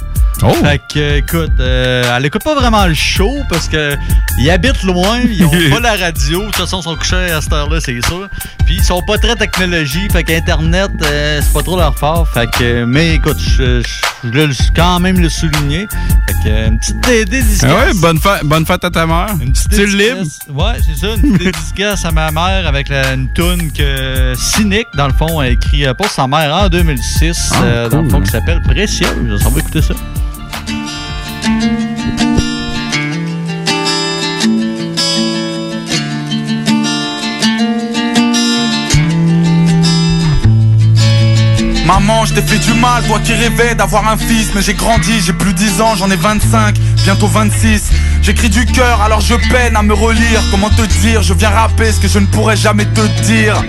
Oh! 0.45 0.53
Fait 0.63 0.81
que, 0.93 0.99
euh, 0.99 1.17
écoute, 1.17 1.51
euh, 1.59 2.03
elle 2.17 2.25
écoute 2.25 2.43
pas 2.43 2.55
vraiment 2.55 2.85
le 2.85 2.93
show 2.93 3.33
parce 3.49 3.67
que 3.69 3.95
ils 4.39 4.49
habitent 4.49 4.83
loin, 4.83 5.19
ils 5.21 5.45
ont 5.45 5.51
pas 5.71 5.79
la 5.79 5.95
radio. 5.95 6.39
De 6.41 6.45
toute 6.47 6.55
façon, 6.55 6.79
ils 6.79 6.83
sont 6.83 6.95
couchés 6.95 7.31
à 7.31 7.39
cette 7.41 7.53
heure-là, 7.53 7.79
c'est 7.79 7.99
sûr. 8.05 8.27
Puis 8.65 8.75
ils 8.75 8.83
sont 8.83 9.01
pas 9.07 9.17
très 9.17 9.35
technologie, 9.35 10.07
fait 10.11 10.23
qu'Internet, 10.23 10.91
euh, 11.05 11.39
c'est 11.41 11.53
pas 11.53 11.61
trop 11.63 11.77
leur 11.77 11.97
fort. 11.97 12.27
Fait 12.27 12.49
que, 12.49 12.83
mais 12.83 13.15
écoute, 13.15 13.37
je 13.39 13.81
voulais 14.23 14.47
quand 14.75 14.99
même 14.99 15.19
le 15.19 15.29
souligner. 15.29 15.87
Fait 16.27 16.49
que, 16.49 16.67
une 16.67 16.79
petite 16.79 16.99
dé- 17.01 17.25
dédicace. 17.25 17.63
Ah 17.69 17.75
ouais, 17.87 17.93
bonne 18.01 18.19
fête, 18.19 18.43
bonne 18.43 18.65
fête 18.65 18.83
à 18.83 18.89
ta 18.89 19.05
mère. 19.05 19.35
Une 19.41 19.51
petite 19.53 19.69
Tu 19.69 19.85
libre? 19.85 20.23
Ouais, 20.49 20.73
c'est 20.85 20.97
ça. 21.05 21.13
Une 21.15 21.37
petite 21.37 21.53
dédicace 21.53 22.05
à 22.05 22.11
ma 22.11 22.31
mère 22.31 22.67
avec 22.67 22.89
la, 22.89 23.13
une 23.13 23.27
toune 23.33 23.71
que 23.71 24.33
Cynic, 24.35 24.87
dans 24.95 25.07
le 25.07 25.13
fond, 25.13 25.39
a 25.39 25.47
écrit 25.49 25.85
pour 25.97 26.07
sa 26.07 26.27
mère 26.27 26.53
en 26.53 26.69
2006, 26.69 27.51
Ah, 27.53 27.63
euh, 27.63 27.89
dans 27.89 28.01
le 28.01 28.09
fond, 28.09 28.21
qui 28.21 28.31
s'appelle 28.31 28.61
Précieuse. 28.63 29.41
On 29.45 29.49
va 29.49 29.59
écouter 29.59 29.81
ça. 29.81 29.93
Ma 41.85 41.99
Maman, 41.99 42.25
je 42.25 42.33
t'ai 42.33 42.41
fait 42.41 42.59
du 42.59 42.73
mal, 42.79 43.03
toi 43.03 43.19
qui 43.23 43.33
rêvais 43.33 43.75
d'avoir 43.75 44.07
un 44.07 44.17
fils. 44.17 44.51
Mais 44.55 44.61
j'ai 44.61 44.73
grandi, 44.73 45.21
j'ai 45.21 45.33
plus 45.33 45.53
10 45.53 45.81
ans, 45.81 45.95
j'en 45.95 46.09
ai 46.09 46.15
25, 46.15 46.75
bientôt 47.03 47.27
26. 47.27 47.91
J'écris 48.21 48.49
du 48.49 48.65
cœur, 48.65 49.01
alors 49.01 49.19
je 49.19 49.35
peine 49.51 49.75
à 49.75 49.83
me 49.83 49.93
relire. 49.93 50.41
Comment 50.49 50.69
te 50.69 50.81
dire, 51.01 51.21
je 51.21 51.33
viens 51.33 51.49
rapper 51.49 51.91
ce 51.91 51.99
que 51.99 52.07
je 52.07 52.19
ne 52.19 52.25
pourrais 52.25 52.55
jamais 52.55 52.85
te 52.85 53.01
dire. 53.23 53.61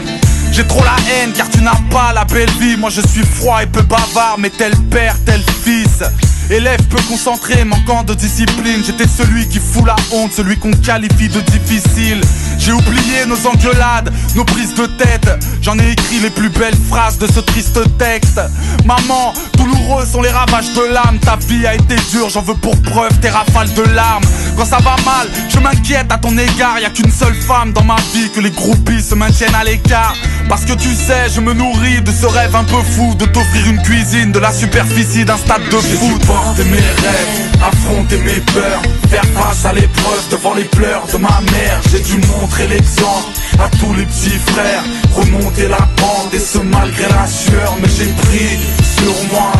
J'ai 0.52 0.64
trop 0.66 0.84
la 0.84 0.94
haine 1.12 1.32
car 1.32 1.50
tu 1.50 1.60
n'as 1.60 1.80
pas 1.90 2.12
la 2.12 2.24
belle 2.24 2.50
vie. 2.60 2.76
Moi 2.76 2.90
je 2.90 3.00
suis 3.00 3.24
froid 3.24 3.60
et 3.62 3.66
peu 3.66 3.82
bavard, 3.82 4.36
mais 4.38 4.50
tel 4.50 4.72
père, 4.88 5.16
tel 5.26 5.42
fils. 5.64 6.04
Élève 6.50 6.82
peu 6.90 7.00
concentré, 7.08 7.64
manquant 7.64 8.02
de 8.02 8.12
discipline. 8.12 8.82
J'étais 8.84 9.08
celui 9.08 9.48
qui 9.48 9.58
fout 9.58 9.86
la 9.86 9.96
honte, 10.12 10.32
celui 10.32 10.58
qu'on 10.58 10.72
qualifie 10.72 11.28
de 11.28 11.40
difficile. 11.40 12.20
J'ai 12.58 12.72
oublié 12.72 13.24
nos 13.26 13.46
engueulades, 13.46 14.12
nos 14.36 14.44
prises 14.44 14.74
de 14.74 14.86
tête. 14.86 15.28
J'en 15.62 15.78
ai 15.78 15.92
écrit 15.92 16.20
les 16.20 16.30
plus 16.30 16.50
belles 16.50 16.76
phrases 16.88 17.18
de 17.18 17.26
ce 17.26 17.40
triste 17.40 17.80
texte. 17.98 18.40
Maman, 18.84 19.32
douloureux 19.56 20.04
sont 20.04 20.20
les 20.20 20.30
ravages 20.30 20.72
de 20.74 20.92
l'âme. 20.92 21.18
Ta 21.20 21.36
vie 21.36 21.66
a 21.66 21.74
été 21.74 21.96
dure, 22.10 22.28
j'en 22.28 22.42
veux 22.42 22.54
pour 22.54 22.76
preuve 22.82 23.18
tes 23.20 23.30
rafales 23.30 23.72
de 23.72 23.82
larmes. 23.94 24.24
Quand 24.56 24.66
ça 24.66 24.78
va 24.78 24.96
mal, 25.04 25.28
je 25.48 25.58
m'inquiète 25.58 26.12
à 26.12 26.18
ton 26.18 26.36
égard. 26.36 26.78
Y 26.78 26.84
a 26.84 26.90
qu'une 26.90 27.10
seule 27.10 27.34
femme 27.34 27.72
dans 27.72 27.84
ma 27.84 27.96
vie 28.12 28.30
que 28.34 28.40
les 28.40 28.50
groupies 28.50 29.02
se 29.02 29.14
maintiennent 29.14 29.54
à 29.54 29.64
l'écart. 29.64 30.14
Parce 30.48 30.66
que 30.66 30.74
tu 30.74 30.94
sais, 30.94 31.30
je 31.34 31.40
me 31.40 31.54
nourris 31.54 32.02
de 32.02 32.12
ce 32.12 32.26
rêve 32.26 32.54
un 32.54 32.64
peu 32.64 32.82
fou 32.82 33.14
de 33.14 33.24
t'offrir 33.24 33.66
une 33.66 33.80
cuisine 33.82 34.30
de 34.30 34.38
la 34.38 34.52
superficie 34.52 35.24
d'un 35.24 35.38
stade 35.38 35.64
de 35.70 35.78
foot. 35.78 36.33
Porter 36.34 36.64
mes 36.64 36.76
rêves, 36.76 37.52
affronter 37.62 38.18
mes 38.18 38.40
peurs, 38.52 38.82
faire 39.08 39.24
face 39.34 39.66
à 39.66 39.72
l'épreuve 39.72 40.28
devant 40.32 40.54
les 40.54 40.64
pleurs 40.64 41.06
de 41.12 41.16
ma 41.16 41.40
mère. 41.52 41.80
J'ai 41.92 42.00
dû 42.00 42.16
montrer 42.26 42.66
l'exemple 42.66 43.30
à 43.60 43.68
tous 43.78 43.94
les 43.94 44.04
petits 44.04 44.40
frères, 44.52 44.82
remonter 45.12 45.68
la 45.68 45.88
pente 45.94 46.34
et 46.34 46.40
ce 46.40 46.58
malgré 46.58 47.04
la 47.04 47.28
sueur, 47.28 47.76
mais 47.80 47.88
j'ai 47.88 48.12
pris 48.26 48.58
sur 48.96 49.14
moi. 49.32 49.52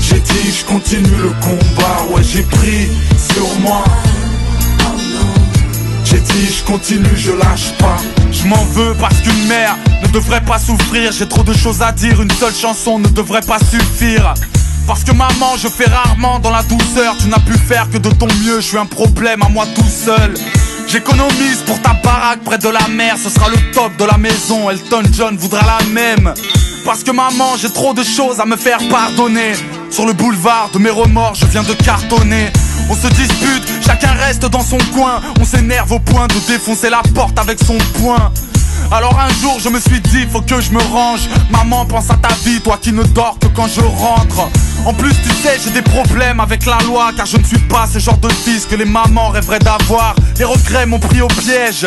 J'ai 0.00 0.18
dit 0.18 0.52
je 0.58 0.64
continue 0.64 1.16
le 1.22 1.32
combat, 1.40 2.12
ouais 2.12 2.22
j'ai 2.24 2.42
pris 2.42 2.88
sur 3.32 3.60
moi. 3.60 3.84
J'ai 6.02 6.18
dit 6.18 6.46
je 6.58 6.64
continue, 6.64 7.16
je 7.16 7.30
lâche 7.30 7.72
pas. 7.78 7.98
Je 8.32 8.48
m'en 8.48 8.64
veux 8.72 8.94
parce 8.94 9.20
qu'une 9.20 9.46
mère 9.46 9.76
ne 10.02 10.08
devrait 10.08 10.44
pas 10.44 10.58
souffrir. 10.58 11.12
J'ai 11.12 11.28
trop 11.28 11.44
de 11.44 11.52
choses 11.52 11.82
à 11.82 11.92
dire, 11.92 12.20
une 12.20 12.32
seule 12.32 12.54
chanson 12.54 12.98
ne 12.98 13.08
devrait 13.08 13.46
pas 13.46 13.58
suffire. 13.60 14.34
Parce 14.86 15.02
que 15.02 15.12
maman, 15.12 15.56
je 15.58 15.68
fais 15.68 15.88
rarement 15.88 16.38
dans 16.38 16.50
la 16.50 16.62
douceur. 16.62 17.16
Tu 17.18 17.28
n'as 17.28 17.40
pu 17.40 17.54
faire 17.54 17.90
que 17.90 17.98
de 17.98 18.10
ton 18.10 18.28
mieux, 18.44 18.60
je 18.60 18.66
suis 18.66 18.78
un 18.78 18.86
problème 18.86 19.42
à 19.42 19.48
moi 19.48 19.66
tout 19.74 19.82
seul. 19.82 20.34
J'économise 20.86 21.62
pour 21.66 21.80
ta 21.82 21.94
baraque 21.94 22.44
près 22.44 22.58
de 22.58 22.68
la 22.68 22.86
mer, 22.88 23.16
ce 23.18 23.28
sera 23.28 23.48
le 23.48 23.56
top 23.72 23.96
de 23.96 24.04
la 24.04 24.16
maison. 24.16 24.70
Elton 24.70 25.02
John 25.12 25.36
voudra 25.36 25.60
la 25.66 25.84
même. 25.86 26.32
Parce 26.84 27.02
que 27.02 27.10
maman, 27.10 27.56
j'ai 27.60 27.70
trop 27.70 27.94
de 27.94 28.04
choses 28.04 28.38
à 28.38 28.46
me 28.46 28.56
faire 28.56 28.78
pardonner. 28.88 29.54
Sur 29.90 30.06
le 30.06 30.12
boulevard 30.12 30.70
de 30.72 30.78
mes 30.78 30.90
remords, 30.90 31.34
je 31.34 31.46
viens 31.46 31.64
de 31.64 31.72
cartonner. 31.72 32.52
On 32.88 32.94
se 32.94 33.08
dispute, 33.08 33.64
chacun 33.84 34.12
reste 34.12 34.46
dans 34.46 34.62
son 34.62 34.78
coin. 34.94 35.20
On 35.40 35.44
s'énerve 35.44 35.90
au 35.90 35.98
point 35.98 36.28
de 36.28 36.46
défoncer 36.46 36.90
la 36.90 37.02
porte 37.14 37.36
avec 37.38 37.58
son 37.58 37.78
poing. 38.00 38.30
Alors 38.92 39.18
un 39.18 39.28
jour 39.40 39.58
je 39.60 39.68
me 39.68 39.80
suis 39.80 40.00
dit 40.00 40.26
faut 40.30 40.40
que 40.40 40.60
je 40.60 40.70
me 40.70 40.78
range. 40.78 41.28
Maman 41.50 41.84
pense 41.86 42.10
à 42.10 42.14
ta 42.14 42.34
vie, 42.44 42.60
toi 42.60 42.78
qui 42.80 42.92
ne 42.92 43.02
dors 43.02 43.38
que 43.38 43.46
quand 43.48 43.68
je 43.68 43.80
rentre. 43.80 44.48
En 44.84 44.94
plus 44.94 45.10
tu 45.10 45.30
sais 45.42 45.58
j'ai 45.62 45.70
des 45.70 45.82
problèmes 45.82 46.40
avec 46.40 46.66
la 46.66 46.78
loi 46.86 47.10
Car 47.16 47.26
je 47.26 47.36
ne 47.36 47.44
suis 47.44 47.58
pas 47.58 47.86
ce 47.92 47.98
genre 47.98 48.18
de 48.18 48.28
fils 48.28 48.66
que 48.66 48.76
les 48.76 48.84
mamans 48.84 49.28
rêveraient 49.28 49.58
d'avoir. 49.58 50.14
Les 50.38 50.44
regrets 50.44 50.86
m'ont 50.86 51.00
pris 51.00 51.20
au 51.20 51.28
piège 51.28 51.86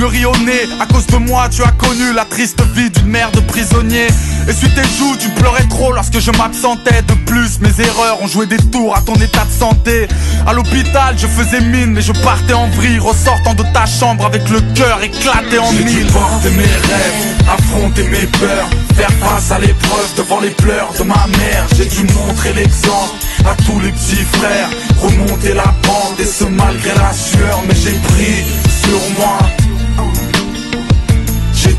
me 0.00 0.06
rit 0.06 0.24
au 0.24 0.36
nez, 0.38 0.66
à 0.80 0.86
cause 0.86 1.06
de 1.06 1.16
moi 1.16 1.48
tu 1.50 1.62
as 1.62 1.72
connu 1.72 2.12
la 2.14 2.24
triste 2.24 2.62
vie 2.74 2.90
d'une 2.90 3.08
mère 3.08 3.30
de 3.32 3.40
prisonnier 3.40 4.06
Essuie 4.48 4.70
tes 4.70 4.82
joues, 4.82 5.16
tu 5.18 5.28
pleurais 5.30 5.66
trop 5.68 5.92
lorsque 5.92 6.18
je 6.18 6.30
m'absentais 6.30 7.02
De 7.02 7.12
plus, 7.26 7.60
mes 7.60 7.84
erreurs 7.84 8.22
ont 8.22 8.26
joué 8.26 8.46
des 8.46 8.56
tours 8.56 8.96
à 8.96 9.02
ton 9.02 9.14
état 9.16 9.44
de 9.44 9.52
santé 9.52 10.08
À 10.46 10.54
l'hôpital, 10.54 11.16
je 11.18 11.26
faisais 11.26 11.60
mine, 11.60 11.92
mais 11.92 12.00
je 12.00 12.12
partais 12.12 12.54
en 12.54 12.68
vrille 12.68 12.98
Ressortant 12.98 13.54
de 13.54 13.62
ta 13.74 13.84
chambre 13.84 14.24
avec 14.24 14.48
le 14.48 14.60
cœur 14.74 15.02
éclaté 15.02 15.58
en 15.58 15.70
J'ai 15.70 15.84
dû 15.84 15.84
mille 15.84 16.06
porter 16.06 16.50
mes 16.50 16.62
rêves, 16.62 17.36
affronter 17.52 18.04
mes 18.04 18.26
peurs, 18.38 18.70
faire 18.96 19.12
face 19.20 19.52
à 19.52 19.58
l'épreuve 19.58 20.14
devant 20.16 20.40
les 20.40 20.50
pleurs 20.50 20.92
de 20.98 21.04
ma 21.04 21.26
mère. 21.38 21.66
J'ai 21.76 21.84
dû 21.84 22.04
montrer 22.14 22.54
l'exemple 22.54 23.16
à 23.44 23.54
tous 23.64 23.78
les 23.80 23.92
petits 23.92 24.24
frères, 24.38 24.70
remonter 24.98 25.52
la 25.52 25.74
pente 25.82 26.18
et 26.18 26.24
ce 26.24 26.44
malgré 26.44 26.94
la 26.94 27.12
sueur, 27.12 27.62
mais 27.68 27.74
j'ai 27.74 27.92
pris 27.92 28.44
sur 28.82 28.98
moi. 29.18 29.38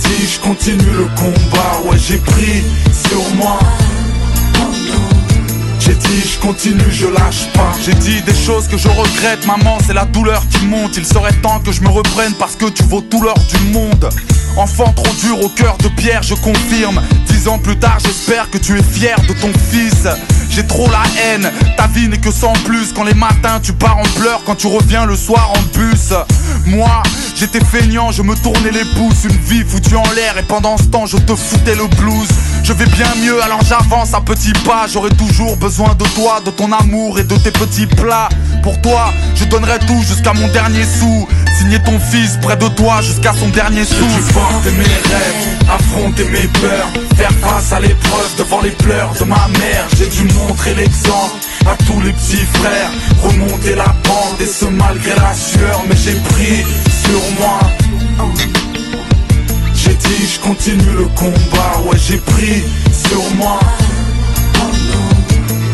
J'ai 0.04 0.16
dit 0.16 0.28
je 0.28 0.40
continue 0.40 0.92
le 0.98 1.06
combat, 1.16 1.82
ouais 1.86 1.98
j'ai 1.98 2.18
pris 2.18 2.64
sur 3.10 3.36
moi. 3.36 3.60
J'ai 5.80 5.96
dit 5.96 6.22
je 6.22 6.40
continue, 6.40 6.92
je 6.92 7.08
lâche 7.08 7.52
pas. 7.54 7.72
J'ai 7.84 7.94
dit 7.94 8.22
des 8.22 8.36
choses 8.36 8.68
que 8.68 8.78
je 8.78 8.88
regrette, 8.88 9.46
maman, 9.46 9.78
c'est 9.86 9.94
la 9.94 10.06
douleur 10.06 10.44
qui 10.50 10.66
monte. 10.66 10.98
Il 10.98 11.06
serait 11.06 11.34
temps 11.42 11.60
que 11.60 11.72
je 11.72 11.82
me 11.82 11.90
reprenne 11.90 12.34
parce 12.34 12.56
que 12.56 12.66
tu 12.66 12.84
vaux 12.84 13.02
tout 13.02 13.22
l'or 13.22 13.38
du 13.50 13.72
monde. 13.72 14.10
Enfant 14.58 14.92
trop 14.94 15.14
dur 15.22 15.44
au 15.44 15.50
cœur 15.50 15.78
de 15.78 15.88
pierre, 15.90 16.24
je 16.24 16.36
confirme. 16.36 17.02
Dix 17.28 17.48
ans 17.48 17.58
plus 17.58 17.78
tard, 17.78 17.98
j'espère 18.04 18.50
que 18.50 18.58
tu 18.58 18.78
es 18.78 18.84
fier 18.84 19.16
de 19.28 19.34
ton 19.34 19.52
fils. 19.72 20.08
J'ai 20.52 20.68
trop 20.68 20.90
la 20.90 21.04
haine, 21.24 21.50
ta 21.78 21.88
vie 21.88 22.10
n'est 22.10 22.18
que 22.18 22.32
sans 22.32 22.52
plus. 22.66 22.92
Quand 22.94 23.06
les 23.06 23.14
matins 23.14 23.60
tu 23.64 23.72
pars 23.72 23.98
en 23.98 24.20
pleurs, 24.20 24.42
quand 24.46 24.56
tu 24.56 24.68
reviens 24.68 25.06
le 25.06 25.16
soir 25.16 25.52
en 25.52 25.78
bus. 25.78 26.14
Moi, 26.66 27.02
j'étais 27.36 27.64
feignant, 27.64 28.12
je 28.12 28.22
me 28.22 28.36
tournais 28.36 28.72
les 28.72 28.84
pouces. 28.84 29.24
Une 29.24 29.38
vie 29.38 29.64
foutue 29.64 29.96
en 29.96 30.12
l'air 30.14 30.38
et 30.38 30.44
pendant 30.44 30.78
ce 30.78 30.84
temps, 30.84 31.06
je 31.06 31.18
te 31.18 31.36
foutais 31.36 31.76
le 31.76 31.88
blues. 31.96 32.28
Je 32.64 32.74
vais 32.74 32.86
bien 32.86 33.08
mieux, 33.24 33.42
alors 33.42 33.62
j'avance 33.64 34.14
à 34.14 34.20
petits 34.20 34.54
pas. 34.66 34.88
J'aurai 34.92 35.10
toujours 35.12 35.56
besoin 35.56 35.96
de 35.96 36.04
toi, 36.16 36.42
de 36.46 36.52
ton 36.52 36.72
amour 36.74 37.18
et 37.18 37.24
de 37.24 37.36
tes 37.38 37.52
petits 37.52 37.88
plats. 37.88 38.30
Pour 38.62 38.80
toi, 38.82 39.14
je 39.36 39.46
donnerai 39.46 39.80
tout 39.88 40.02
jusqu'à 40.02 40.34
mon 40.34 40.48
dernier 40.50 40.84
sou. 40.84 41.28
Signer 41.58 41.80
ton 41.80 42.00
fils 42.00 42.38
près 42.42 42.58
de 42.58 42.68
toi 42.68 43.02
jusqu'à 43.02 43.34
son 43.34 43.48
dernier 43.50 43.86
sou. 43.86 44.06
J'ai 44.64 44.72
mes 44.72 44.84
rêves, 44.84 45.58
affronter 45.70 46.26
mes 46.26 46.48
peurs, 46.60 46.90
faire 47.16 47.32
face 47.42 47.72
à 47.72 47.80
l'épreuve 47.80 48.36
devant 48.38 48.62
les 48.62 48.72
pleurs 48.72 49.14
de 49.20 49.24
ma 49.24 49.48
mère. 49.60 49.88
J'ai 49.98 50.08
dû 50.08 50.24
montrer 50.48 50.74
l'exemple 50.76 51.36
à 51.66 51.76
tous 51.86 52.00
les 52.02 52.14
petits 52.14 52.46
frères, 52.54 52.92
remonter 53.24 53.76
la 53.76 53.96
pente 54.04 54.42
et 54.42 54.46
ce 54.46 54.66
malgré 54.66 55.12
la 55.16 55.34
sueur, 55.34 55.84
mais 55.88 55.96
j'ai 55.96 56.16
pris 56.16 56.64
sur 57.04 57.22
moi. 57.40 57.60
J'ai 59.74 59.94
dit 59.96 60.28
je 60.34 60.40
continue 60.40 60.94
le 60.98 61.06
combat, 61.16 61.82
ouais 61.86 61.98
j'ai 61.98 62.18
pris 62.18 62.64
sur 62.92 63.36
moi. 63.36 63.60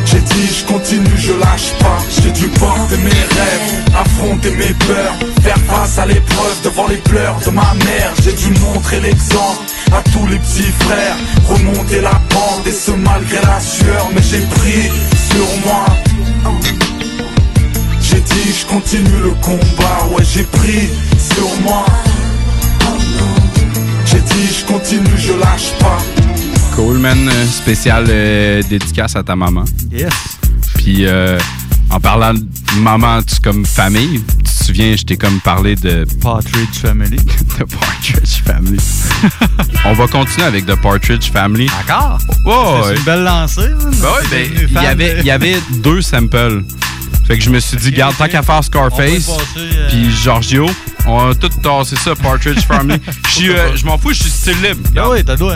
J'ai 0.06 0.20
dit 0.20 0.48
je 0.48 0.66
continue, 0.66 1.18
je 1.18 1.34
lâche 1.34 1.74
pas. 1.80 2.00
J'ai 2.22 2.32
dû 2.32 2.48
porter 2.48 2.98
mes 2.98 3.10
rêves, 3.10 3.84
affronter 3.96 4.52
mes 4.52 4.74
peurs. 4.86 5.16
Faire 5.44 5.58
face 5.68 5.98
à 6.00 6.06
l'épreuve 6.06 6.62
devant 6.64 6.88
les 6.88 6.98
pleurs 6.98 7.38
de 7.46 7.50
ma 7.52 7.74
mère. 7.86 8.14
J'ai 8.24 8.34
dû 8.34 8.50
montrer 8.62 9.00
l'exemple 9.02 9.64
à 9.94 10.02
tous 10.12 10.26
les 10.28 10.38
petits 10.40 10.72
frères 10.80 11.16
Remonter 11.50 12.02
la 12.02 12.20
pente 12.30 12.66
et 12.68 12.72
ce 12.72 12.92
malgré 12.92 13.38
la 13.42 13.60
sueur 13.60 14.10
Mais 14.16 14.22
j'ai 14.22 14.42
pris 14.42 14.90
sur 15.32 15.48
moi 15.66 15.86
J'ai 18.02 18.20
dit 18.22 18.54
je 18.60 18.66
continue 18.66 19.20
le 19.24 19.32
combat 19.42 20.08
Ouais 20.12 20.24
j'ai 20.24 20.44
pris 20.44 20.90
sur 21.20 21.62
moi 21.62 21.86
J'ai 24.06 24.20
dit 24.20 24.48
je 24.60 24.66
continue, 24.66 25.18
je 25.18 25.34
lâche 25.34 25.72
pas 25.80 26.00
Cool, 26.76 27.00
man. 27.00 27.18
Euh, 27.28 27.46
Spécial 27.48 28.06
euh, 28.08 28.62
dédicace 28.70 29.16
à 29.16 29.24
ta 29.24 29.36
maman. 29.36 29.66
Yes. 29.92 30.14
Puis, 30.76 31.08
euh, 31.08 31.40
en 31.90 32.00
parlant 32.00 32.34
de 32.34 32.80
maman, 32.80 33.22
tu 33.24 33.40
comme 33.42 33.66
famille, 33.66 34.22
tu 34.40 34.44
te 34.44 34.64
souviens, 34.66 34.96
je 34.96 35.04
t'ai 35.04 35.18
comme 35.18 35.40
parlé 35.40 35.76
de. 35.76 36.06
Partridge 36.22 36.80
Family. 36.82 37.18
The 37.18 37.66
Partridge 37.66 38.42
Family. 38.46 38.80
On 39.86 39.94
va 39.94 40.08
continuer 40.08 40.48
avec 40.48 40.66
The 40.66 40.76
Partridge 40.82 41.32
Family. 41.32 41.68
D'accord. 41.88 42.18
Oh, 42.46 42.82
C'est 42.86 42.98
une 42.98 43.04
belle 43.04 43.24
lancée. 43.24 43.62
Ben 43.62 44.08
ouais, 44.08 44.28
ben, 44.30 44.68
il 44.68 44.74
y 44.74 44.86
avait, 44.86 45.24
y 45.24 45.32
avait 45.32 45.58
deux 45.82 46.02
samples. 46.02 46.64
Fait 47.26 47.38
que 47.38 47.44
je 47.44 47.50
me 47.50 47.60
suis 47.60 47.78
dit, 47.78 47.92
garde, 47.92 48.16
tant 48.18 48.28
qu'à 48.28 48.42
faire 48.42 48.64
Scarface, 48.64 49.26
passer, 49.26 49.42
euh, 49.58 49.90
puis 49.90 50.10
Giorgio, 50.12 50.66
on 51.08 51.30
a 51.30 51.36
tout 51.36 51.50
tassé 51.50 51.96
ça, 51.96 52.16
Partridge 52.16 52.66
Family. 52.66 53.00
Euh, 53.40 53.76
je 53.76 53.86
m'en 53.86 54.00
fous, 54.00 54.14
je 54.14 54.24
suis 54.24 54.32
style 54.32 54.60
libre. 54.64 54.90
Ah 54.98 55.10
oui, 55.12 55.24
t'as 55.24 55.34
le 55.34 55.38
droit. 55.38 55.56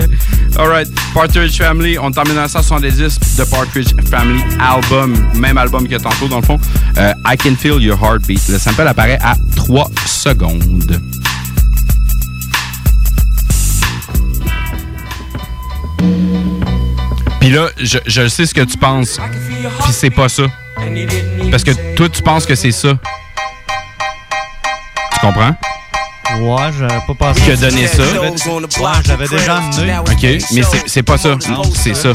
Alright, 0.58 0.88
Partridge 1.14 1.56
Family, 1.56 1.98
on 1.98 2.10
est 2.10 2.18
en 2.18 2.22
1970, 2.22 3.18
The 3.38 3.48
Partridge 3.48 3.94
Family 4.10 4.42
album, 4.60 5.16
même 5.34 5.56
album 5.56 5.88
que 5.88 5.96
tantôt 5.96 6.28
dans 6.28 6.40
le 6.40 6.44
fond. 6.44 6.60
Euh, 6.98 7.14
I 7.26 7.36
Can 7.38 7.56
Feel 7.56 7.80
Your 7.82 7.98
Heartbeat. 7.98 8.46
Le 8.48 8.58
sample 8.58 8.86
apparaît 8.86 9.18
à 9.22 9.36
3 9.56 9.90
secondes. 10.04 11.00
Puis 17.40 17.50
là, 17.50 17.68
je, 17.78 17.98
je 18.06 18.28
sais 18.28 18.44
ce 18.44 18.52
que 18.52 18.62
tu 18.62 18.76
penses, 18.76 19.18
puis 19.84 19.92
c'est 19.92 20.10
pas 20.10 20.28
ça. 20.28 20.44
Parce 21.50 21.64
que 21.64 21.94
toi, 21.94 22.08
tu 22.10 22.22
penses 22.22 22.44
que 22.44 22.54
c'est 22.54 22.72
ça. 22.72 22.98
Tu 25.14 25.20
comprends? 25.20 25.54
Ouais, 26.40 26.70
j'avais 26.78 27.00
pas 27.06 27.14
pensé. 27.18 27.40
Qui 27.42 27.50
a 27.52 27.56
donné 27.56 27.86
ça? 27.86 28.02
Ouais, 28.02 28.90
j'avais 29.04 29.28
déjà 29.28 29.56
amené. 29.56 29.98
OK, 29.98 30.22
mais 30.52 30.62
c'est- 30.86 31.02
pas 31.02 31.18
ça. 31.18 31.36
Non, 31.48 31.62
c'est 31.74 31.94
ça. 31.94 32.10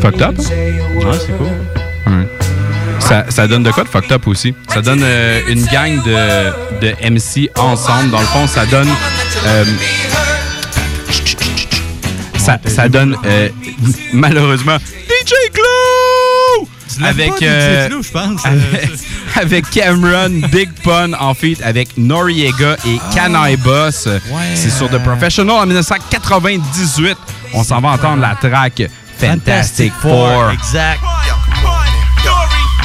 Fucked 0.00 0.22
up? 0.22 0.34
hein? 0.38 0.44
Ouais, 0.96 1.18
c'est 1.18 1.36
cool. 1.36 1.46
Ouais. 2.12 2.28
Ça, 3.00 3.24
ça 3.28 3.46
donne 3.46 3.62
de 3.62 3.70
quoi 3.70 3.84
de 3.84 3.88
fucked 3.88 4.12
up 4.12 4.26
aussi? 4.26 4.54
Ça 4.72 4.80
donne 4.82 5.02
euh, 5.02 5.40
une 5.48 5.64
gang 5.66 6.02
de, 6.02 6.80
de 6.80 6.94
MC 7.10 7.50
ensemble. 7.56 8.10
Dans 8.10 8.20
le 8.20 8.26
fond, 8.26 8.46
ça 8.46 8.66
donne. 8.66 8.88
euh, 9.46 9.64
ça, 12.38 12.58
ça 12.66 12.88
donne 12.88 13.16
euh, 13.24 13.48
malheureusement 14.12 14.76
DJ 14.78 15.32
Glue! 15.52 15.89
Avec, 17.02 17.30
pas 17.30 17.36
DJ 17.36 17.42
euh, 17.44 17.88
Glue, 17.88 18.02
je 18.02 18.10
pense. 18.10 18.44
avec, 18.44 18.90
avec 19.36 19.70
Cameron, 19.70 20.48
Big 20.50 20.70
Pun 20.82 21.12
en 21.14 21.34
feat 21.34 21.60
avec 21.62 21.96
Noriega 21.96 22.76
et 22.86 22.98
Kanai 23.14 23.56
Boss. 23.56 24.08
C'est 24.54 24.70
sur 24.70 24.88
The 24.88 24.98
Professional 24.98 25.56
en 25.56 25.66
1998. 25.66 27.16
On 27.54 27.64
s'en 27.64 27.80
va 27.80 27.90
entendre 27.90 28.22
la 28.22 28.34
track 28.34 28.82
Fantastic 29.18 29.92
Four. 30.00 30.50
Exact. 30.52 31.00
Yo, 32.22 32.32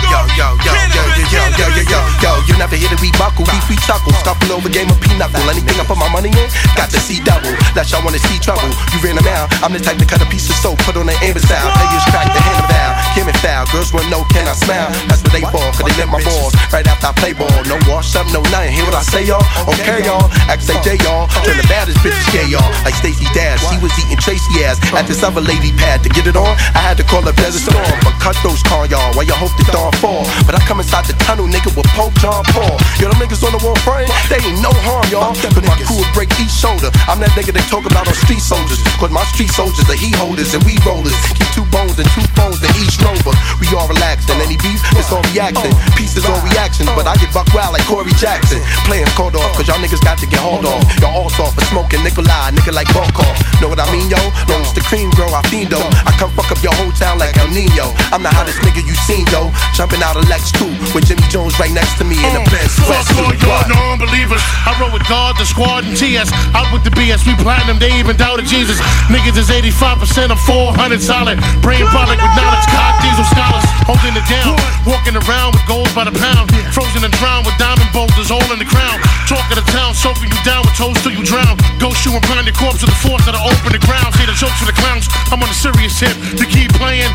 yo, 0.08 0.18
yo, 0.38 0.58
yo, 0.66 0.74
yo, 0.94 1.06
yo, 1.32 1.48
yo, 1.58 1.68
yo, 1.76 1.84
yo, 1.90 2.15
yo, 2.22 2.40
you 2.48 2.54
never 2.58 2.76
hear 2.76 2.90
the 2.92 3.00
we 3.02 3.12
buckle, 3.18 3.46
beef 3.50 3.68
chuckle, 3.84 4.14
scuffle 4.22 4.56
over 4.56 4.70
game 4.70 4.90
of 4.90 5.00
pinochle. 5.02 5.42
Anything 5.50 5.78
I 5.80 5.86
put 5.86 5.98
my 5.98 6.10
money 6.10 6.30
in, 6.32 6.48
got 6.76 6.90
to 6.92 7.00
see 7.00 7.20
double. 7.22 7.52
That 7.76 7.90
y'all 7.92 8.04
wanna 8.06 8.22
see 8.22 8.38
trouble. 8.40 8.70
You 8.94 9.00
ran 9.04 9.16
them 9.16 9.28
out. 9.30 9.52
I'm 9.62 9.74
the 9.74 9.82
type 9.82 9.98
to 10.00 10.08
cut 10.08 10.22
a 10.22 10.28
piece 10.30 10.48
of 10.50 10.56
soap, 10.60 10.80
put 10.86 10.96
on 10.98 11.10
an 11.10 11.18
amber 11.22 11.42
style. 11.42 11.70
Players 11.76 12.06
crack 12.12 12.30
the 12.32 12.42
hand 12.42 12.66
valve, 12.70 12.96
Kim 13.14 13.28
and 13.28 13.40
foul. 13.40 13.66
Girls 13.74 13.92
wanna 13.92 14.10
know, 14.10 14.24
can 14.32 14.48
I 14.48 14.56
smile? 14.56 14.90
That's 15.10 15.22
what 15.22 15.34
they 15.34 15.46
for, 15.50 15.66
cause 15.76 15.86
they 15.86 15.96
lick 16.00 16.10
my 16.10 16.22
balls 16.24 16.54
right 16.72 16.86
after 16.86 17.10
I 17.10 17.14
play 17.18 17.34
ball. 17.34 17.52
No 17.70 17.78
wash 17.90 18.16
up, 18.16 18.28
no 18.32 18.42
nothing. 18.50 18.74
Hear 18.74 18.86
what 18.86 18.98
I 18.98 19.04
say, 19.04 19.24
y'all? 19.26 19.44
Okay, 19.70 20.06
y'all. 20.06 20.30
XAJ, 20.50 21.02
y'all. 21.04 21.28
Turn 21.46 21.58
the 21.58 21.68
baddest 21.68 22.00
bitches 22.02 22.28
gay, 22.32 22.48
y'all. 22.50 22.66
Like 22.86 22.96
Stacey 22.96 23.28
Dash, 23.34 23.62
she 23.70 23.78
was 23.82 23.92
eating 24.02 24.18
Tracy 24.18 24.64
ass 24.66 24.80
at 24.94 25.06
this 25.08 25.22
other 25.24 25.42
lady 25.42 25.72
pad 25.78 26.02
to 26.04 26.10
get 26.10 26.28
it 26.28 26.36
on. 26.36 26.54
I 26.74 26.82
had 26.82 26.98
to 26.98 27.06
call 27.06 27.26
up 27.28 27.36
Desert 27.36 27.70
Storm, 27.70 27.98
but 28.02 28.16
cut 28.22 28.38
those 28.42 28.62
car, 28.64 28.86
y'all. 28.88 29.14
While 29.14 29.26
you 29.26 29.36
hope 29.36 29.54
the 29.58 29.66
dawn 29.72 29.92
fall. 30.02 30.26
But 30.46 30.56
I 30.56 30.62
come 30.66 30.80
inside 30.80 31.06
the 31.06 31.14
tunnel, 31.26 31.48
nigga, 31.48 31.76
with 31.76 31.88
Pope 32.06 32.22
John 32.22 32.46
Paul. 32.54 32.78
Yo, 33.02 33.10
them 33.10 33.18
niggas 33.18 33.42
on 33.42 33.50
the 33.50 33.62
wall 33.66 33.74
frame, 33.82 34.06
they 34.30 34.38
ain't 34.38 34.62
no 34.62 34.70
harm, 34.86 35.02
y'all. 35.10 35.34
But 35.58 35.66
my 35.66 35.74
crew 35.90 35.98
will 35.98 36.14
break 36.14 36.30
each 36.38 36.54
shoulder. 36.54 36.94
I'm 37.10 37.18
that 37.18 37.34
nigga 37.34 37.50
they 37.50 37.66
talk 37.66 37.82
about 37.90 38.06
on 38.06 38.14
street 38.14 38.46
soldiers. 38.46 38.78
Cause 39.02 39.10
my 39.10 39.26
street 39.34 39.50
soldiers 39.50 39.90
are 39.90 39.98
he 39.98 40.14
holders 40.14 40.54
and 40.54 40.62
we 40.70 40.78
rollers. 40.86 41.18
Keep 41.34 41.50
two 41.58 41.66
bones 41.74 41.98
and 41.98 42.06
two 42.14 42.22
phones 42.38 42.62
in 42.62 42.70
each 42.78 43.02
rover. 43.02 43.34
We 43.58 43.66
all 43.74 43.90
relaxed 43.90 44.30
and 44.30 44.38
any 44.38 44.54
beef, 44.62 44.78
it's 44.94 45.10
all 45.10 45.26
reaction. 45.34 45.74
Pieces 45.98 46.30
on 46.30 46.38
reaction, 46.46 46.86
but 46.94 47.10
I 47.10 47.18
get 47.18 47.34
buck 47.34 47.50
wild 47.58 47.74
like 47.74 47.90
Corey 47.90 48.14
Jackson. 48.22 48.62
Playing 48.86 49.10
called 49.18 49.34
off, 49.34 49.58
cause 49.58 49.66
y'all 49.66 49.82
niggas 49.82 50.06
got 50.06 50.22
to 50.22 50.30
get 50.30 50.38
hauled 50.46 50.70
off. 50.70 50.86
Y'all 51.02 51.26
all 51.26 51.34
soft 51.34 51.58
for 51.58 51.66
smoking 51.74 52.06
Nikolai, 52.06 52.54
nigga 52.54 52.70
like 52.70 52.90
Volkov. 52.94 53.34
Know 53.66 53.74
what 53.74 53.82
I 53.82 53.90
mean, 53.90 54.14
yo? 54.14 54.22
Long 54.46 54.62
as 54.62 54.78
the 54.78 54.86
cream 54.86 55.10
grow, 55.18 55.34
I 55.34 55.42
fiendo. 55.50 55.82
I 56.06 56.14
come 56.22 56.30
fuck 56.38 56.54
up 56.54 56.62
your 56.62 56.76
whole 56.78 56.94
town 56.94 57.18
like 57.18 57.34
El 57.42 57.50
Nino. 57.50 57.98
I'm 58.14 58.22
the 58.22 58.30
hottest 58.30 58.62
nigga 58.62 58.86
you 58.86 58.94
seen, 59.10 59.26
yo. 59.34 59.50
Jumping 59.74 60.06
out 60.06 60.14
of 60.14 60.30
Lex 60.30 60.54
2 60.62 60.94
with 60.94 61.10
Jimmy 61.10 61.26
Jones 61.34 61.58
right 61.58 61.74
next 61.74 61.95
to 61.98 62.04
me 62.04 62.20
in 62.20 62.34
the 62.36 62.44
Benz. 62.52 62.76
Fuck 62.84 63.08
all 63.16 63.32
y'all 63.40 63.64
non-believers. 63.68 64.44
I 64.68 64.76
roll 64.80 64.92
with 64.92 65.06
God, 65.08 65.38
the 65.40 65.46
squad, 65.46 65.88
and 65.88 65.96
TS. 65.96 66.32
Out 66.52 66.68
with 66.74 66.84
the 66.84 66.92
BS, 66.92 67.24
we 67.24 67.36
platinum, 67.40 67.80
they 67.80 67.92
even 67.96 68.18
doubted 68.18 68.46
Jesus. 68.46 68.80
Niggas 69.08 69.38
is 69.38 69.48
85%, 69.50 70.32
I'm 70.32 70.38
400 70.38 71.02
solid. 71.02 71.40
Brain 71.62 71.86
product 71.94 72.20
with 72.20 72.34
knowledge, 72.36 72.66
cock 72.72 73.00
diesel 73.00 73.28
scholars. 73.32 73.64
Holding 73.88 74.18
it 74.18 74.26
down, 74.28 74.58
walking 74.84 75.16
around 75.16 75.56
with 75.56 75.66
gold 75.70 75.88
by 75.96 76.04
the 76.04 76.16
pound. 76.16 76.52
Frozen 76.74 77.06
and 77.06 77.14
drowned 77.22 77.46
with 77.46 77.56
diamond 77.62 77.88
boulders 77.96 78.34
all 78.34 78.44
in 78.52 78.60
the 78.60 78.68
crown. 78.68 79.00
Talk 79.30 79.46
of 79.54 79.62
the 79.62 79.68
town, 79.72 79.96
soaking 79.96 80.28
you 80.28 80.42
down 80.44 80.66
with 80.66 80.76
toes 80.76 80.98
till 81.06 81.14
you 81.16 81.24
drown. 81.24 81.56
Go 81.78 81.94
shoe 81.96 82.12
and 82.12 82.26
find 82.26 82.44
your 82.50 82.58
corpse 82.58 82.82
to 82.84 82.88
the 82.90 83.00
force 83.00 83.24
that'll 83.24 83.46
open 83.46 83.72
the 83.72 83.84
ground. 83.86 84.12
See 84.18 84.26
the 84.26 84.36
jokes 84.36 84.58
for 84.60 84.68
the 84.68 84.76
clowns. 84.76 85.08
I'm 85.30 85.40
on 85.40 85.50
a 85.50 85.56
serious 85.56 85.96
tip 85.96 86.16
to 86.40 86.46
keep 86.50 86.74
playing. 86.76 87.12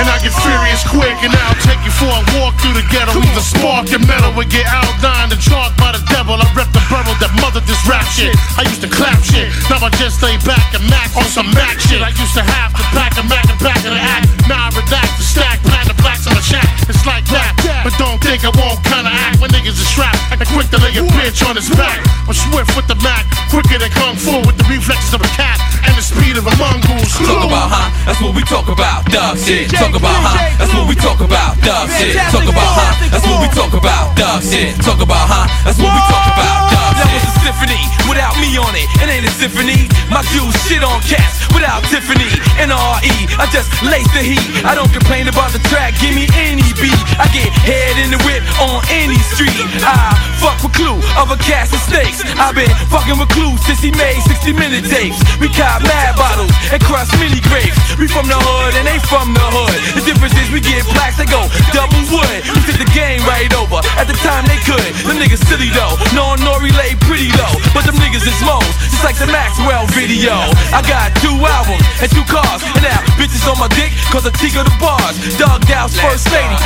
And 0.00 0.06
I 0.08 0.16
get 0.24 0.32
furious 0.42 0.82
quick, 0.88 1.14
and 1.22 1.30
I'll 1.30 1.60
take 1.62 1.80
you 1.84 1.92
for 1.92 2.08
a 2.08 2.22
walk 2.40 2.56
through 2.58 2.74
the 2.74 2.86
ghetto. 2.88 3.14
Either 3.20 3.44
spark 3.44 3.92
your 3.92 4.00
metal 4.08 4.23
or 4.32 4.44
get 4.48 4.64
outlined 4.68 5.32
and 5.32 5.40
chalked 5.40 5.76
by 5.76 5.92
the 5.92 6.02
devil. 6.08 6.36
I 6.40 6.46
rep 6.56 6.70
the 6.72 6.80
borough 6.88 7.16
that 7.20 7.32
mother 7.40 7.60
this 7.68 7.80
rap 7.84 8.06
shit. 8.08 8.32
I 8.56 8.64
used 8.64 8.80
to 8.80 8.90
clap 8.90 9.20
shit, 9.20 9.52
now 9.68 9.84
I 9.84 9.90
just 10.00 10.22
lay 10.24 10.36
back 10.48 10.72
and 10.72 10.84
mac 10.88 11.12
on 11.16 11.28
some 11.28 11.50
Mac 11.52 11.78
shit. 11.78 12.00
I 12.00 12.10
used 12.14 12.34
to 12.34 12.42
have 12.42 12.72
to 12.74 12.84
pack 12.96 13.14
a 13.20 13.24
Mac 13.28 13.44
and 13.46 13.60
back 13.60 13.78
of 13.84 13.92
the 13.92 14.00
act. 14.00 14.26
Now 14.48 14.66
I 14.66 14.68
relax 14.74 15.08
the 15.20 15.24
stack, 15.24 15.60
plan 15.62 15.86
the 15.86 15.96
blacks 16.00 16.26
on 16.26 16.34
the 16.34 16.44
chat. 16.44 16.66
It's 16.88 17.04
like 17.06 17.24
that, 17.30 17.52
but 17.84 17.92
don't 18.00 18.18
think 18.20 18.44
I 18.44 18.52
won't 18.56 18.80
kinda 18.84 19.12
act 19.12 19.40
when 19.40 19.50
niggas 19.50 19.76
is 19.76 19.86
strapped. 19.86 20.18
I 20.32 20.44
quick 20.54 20.70
to 20.70 20.78
lay 20.78 20.94
a 20.94 21.04
bitch 21.18 21.42
on 21.48 21.56
his 21.56 21.68
back. 21.70 21.98
I'm 22.28 22.34
swift 22.34 22.76
with 22.76 22.86
the 22.86 22.94
Mac, 23.02 23.26
quicker 23.50 23.78
than 23.78 23.90
Kung 23.90 24.16
Fu 24.16 24.38
with 24.46 24.56
the 24.56 24.64
reflexes 24.70 25.12
of 25.14 25.20
a 25.20 25.30
cat 25.34 25.58
and 25.84 25.94
the 25.96 26.02
speed 26.02 26.36
of 26.36 26.46
a 26.46 26.54
mongoose. 26.56 27.12
Talk 27.18 27.44
about, 27.44 27.68
huh? 27.74 27.90
That's 28.06 28.20
what 28.20 28.34
we 28.34 28.42
talk 28.42 28.68
about. 28.68 29.04
Dog 29.10 29.38
shit. 29.38 29.70
Talk 29.70 29.94
about, 29.94 30.14
huh? 30.22 30.54
That's 30.58 30.72
what 30.74 30.86
we 30.88 30.94
talk 30.94 31.20
about. 31.20 31.60
Dog 31.60 31.90
shit. 31.90 32.14
Talk 32.30 32.46
about, 32.46 32.70
huh? 32.78 33.08
That's 33.10 33.26
what 33.26 33.42
we 33.42 33.48
talk 33.50 33.74
about. 33.74 34.13
Dog 34.14 34.42
shit. 34.46 34.78
Talk 34.82 35.02
about, 35.02 35.26
huh? 35.26 35.50
That's 35.66 35.78
what 35.78 35.90
we 35.90 36.02
talk 36.06 36.26
about. 36.30 36.70
Dog. 36.70 36.92
That 36.94 37.10
was 37.10 37.26
a 37.26 37.32
symphony 37.42 37.82
without 38.06 38.38
me 38.38 38.54
on 38.54 38.70
it. 38.78 38.86
It 39.02 39.10
ain't 39.10 39.26
a 39.26 39.34
symphony. 39.34 39.90
My 40.06 40.22
dudes 40.30 40.54
shit 40.70 40.86
on 40.86 41.02
cats 41.02 41.42
without 41.50 41.82
Tiffany. 41.90 42.30
and 42.62 42.70
Re. 42.70 43.14
I 43.34 43.50
just 43.50 43.66
lace 43.82 44.06
the 44.14 44.22
heat. 44.22 44.46
I 44.62 44.78
don't 44.78 44.90
complain 44.94 45.26
about 45.26 45.50
the 45.50 45.58
track. 45.66 45.98
Give 45.98 46.14
me 46.14 46.30
any 46.38 46.62
beat. 46.78 46.94
I 47.18 47.26
get 47.34 47.50
head 47.66 47.98
in 47.98 48.14
the 48.14 48.20
whip 48.22 48.42
on 48.62 48.86
any 48.94 49.18
street. 49.34 49.54
I 49.82 50.14
fuck 50.38 50.62
with 50.62 50.74
Clue, 50.78 51.02
other 51.18 51.38
cats 51.42 51.74
and 51.74 51.82
snakes. 51.82 52.22
I've 52.38 52.54
been 52.54 52.70
fucking 52.94 53.18
with 53.18 53.30
Clue 53.34 53.58
since 53.66 53.82
he 53.82 53.90
made 53.98 54.22
60 54.22 54.54
minute 54.54 54.86
tapes. 54.86 55.18
We 55.42 55.50
cop 55.50 55.82
mad 55.82 56.14
bottles 56.14 56.54
and 56.70 56.78
crush 56.86 57.10
mini 57.18 57.42
grapes. 57.50 57.74
We 57.98 58.06
from 58.06 58.30
the 58.30 58.38
hood 58.38 58.78
and 58.78 58.86
they 58.86 59.02
from 59.10 59.34
the 59.34 59.46
hood. 59.50 59.74
The 59.98 60.02
difference 60.06 60.38
is 60.38 60.46
we 60.54 60.62
get 60.62 60.86
blacks, 60.94 61.18
they 61.18 61.26
go 61.26 61.42
double 61.74 62.02
wood. 62.14 62.38
We 62.54 62.60
took 62.70 62.78
the 62.78 62.90
game 62.94 63.22
right 63.26 63.50
over. 63.58 63.82
At 64.04 64.12
the 64.12 64.20
time 64.20 64.44
they 64.44 64.60
couldn't, 64.68 64.92
Them 65.08 65.16
niggas 65.16 65.40
silly 65.48 65.72
though. 65.72 65.96
No 66.12 66.36
Nori 66.44 66.68
lay 66.76 66.92
pretty 67.08 67.32
low. 67.40 67.56
But 67.72 67.88
them 67.88 67.96
niggas 67.96 68.28
is 68.28 68.36
moles. 68.44 68.68
Just 68.92 69.00
like 69.00 69.16
the 69.16 69.24
Maxwell 69.32 69.86
video. 69.96 70.44
I 70.76 70.84
got 70.84 71.16
two 71.24 71.32
albums 71.40 71.80
and 72.04 72.12
two 72.12 72.20
cars. 72.28 72.60
And 72.68 72.84
now 72.84 73.00
bitches 73.16 73.48
on 73.48 73.56
my 73.56 73.68
dick 73.72 73.96
cause 74.12 74.28
I 74.28 74.30
tick 74.36 74.52
the 74.52 74.76
bars. 74.76 75.16
Dog 75.40 75.64
Dow's 75.64 75.96
first 75.96 76.28
lady. 76.36 76.60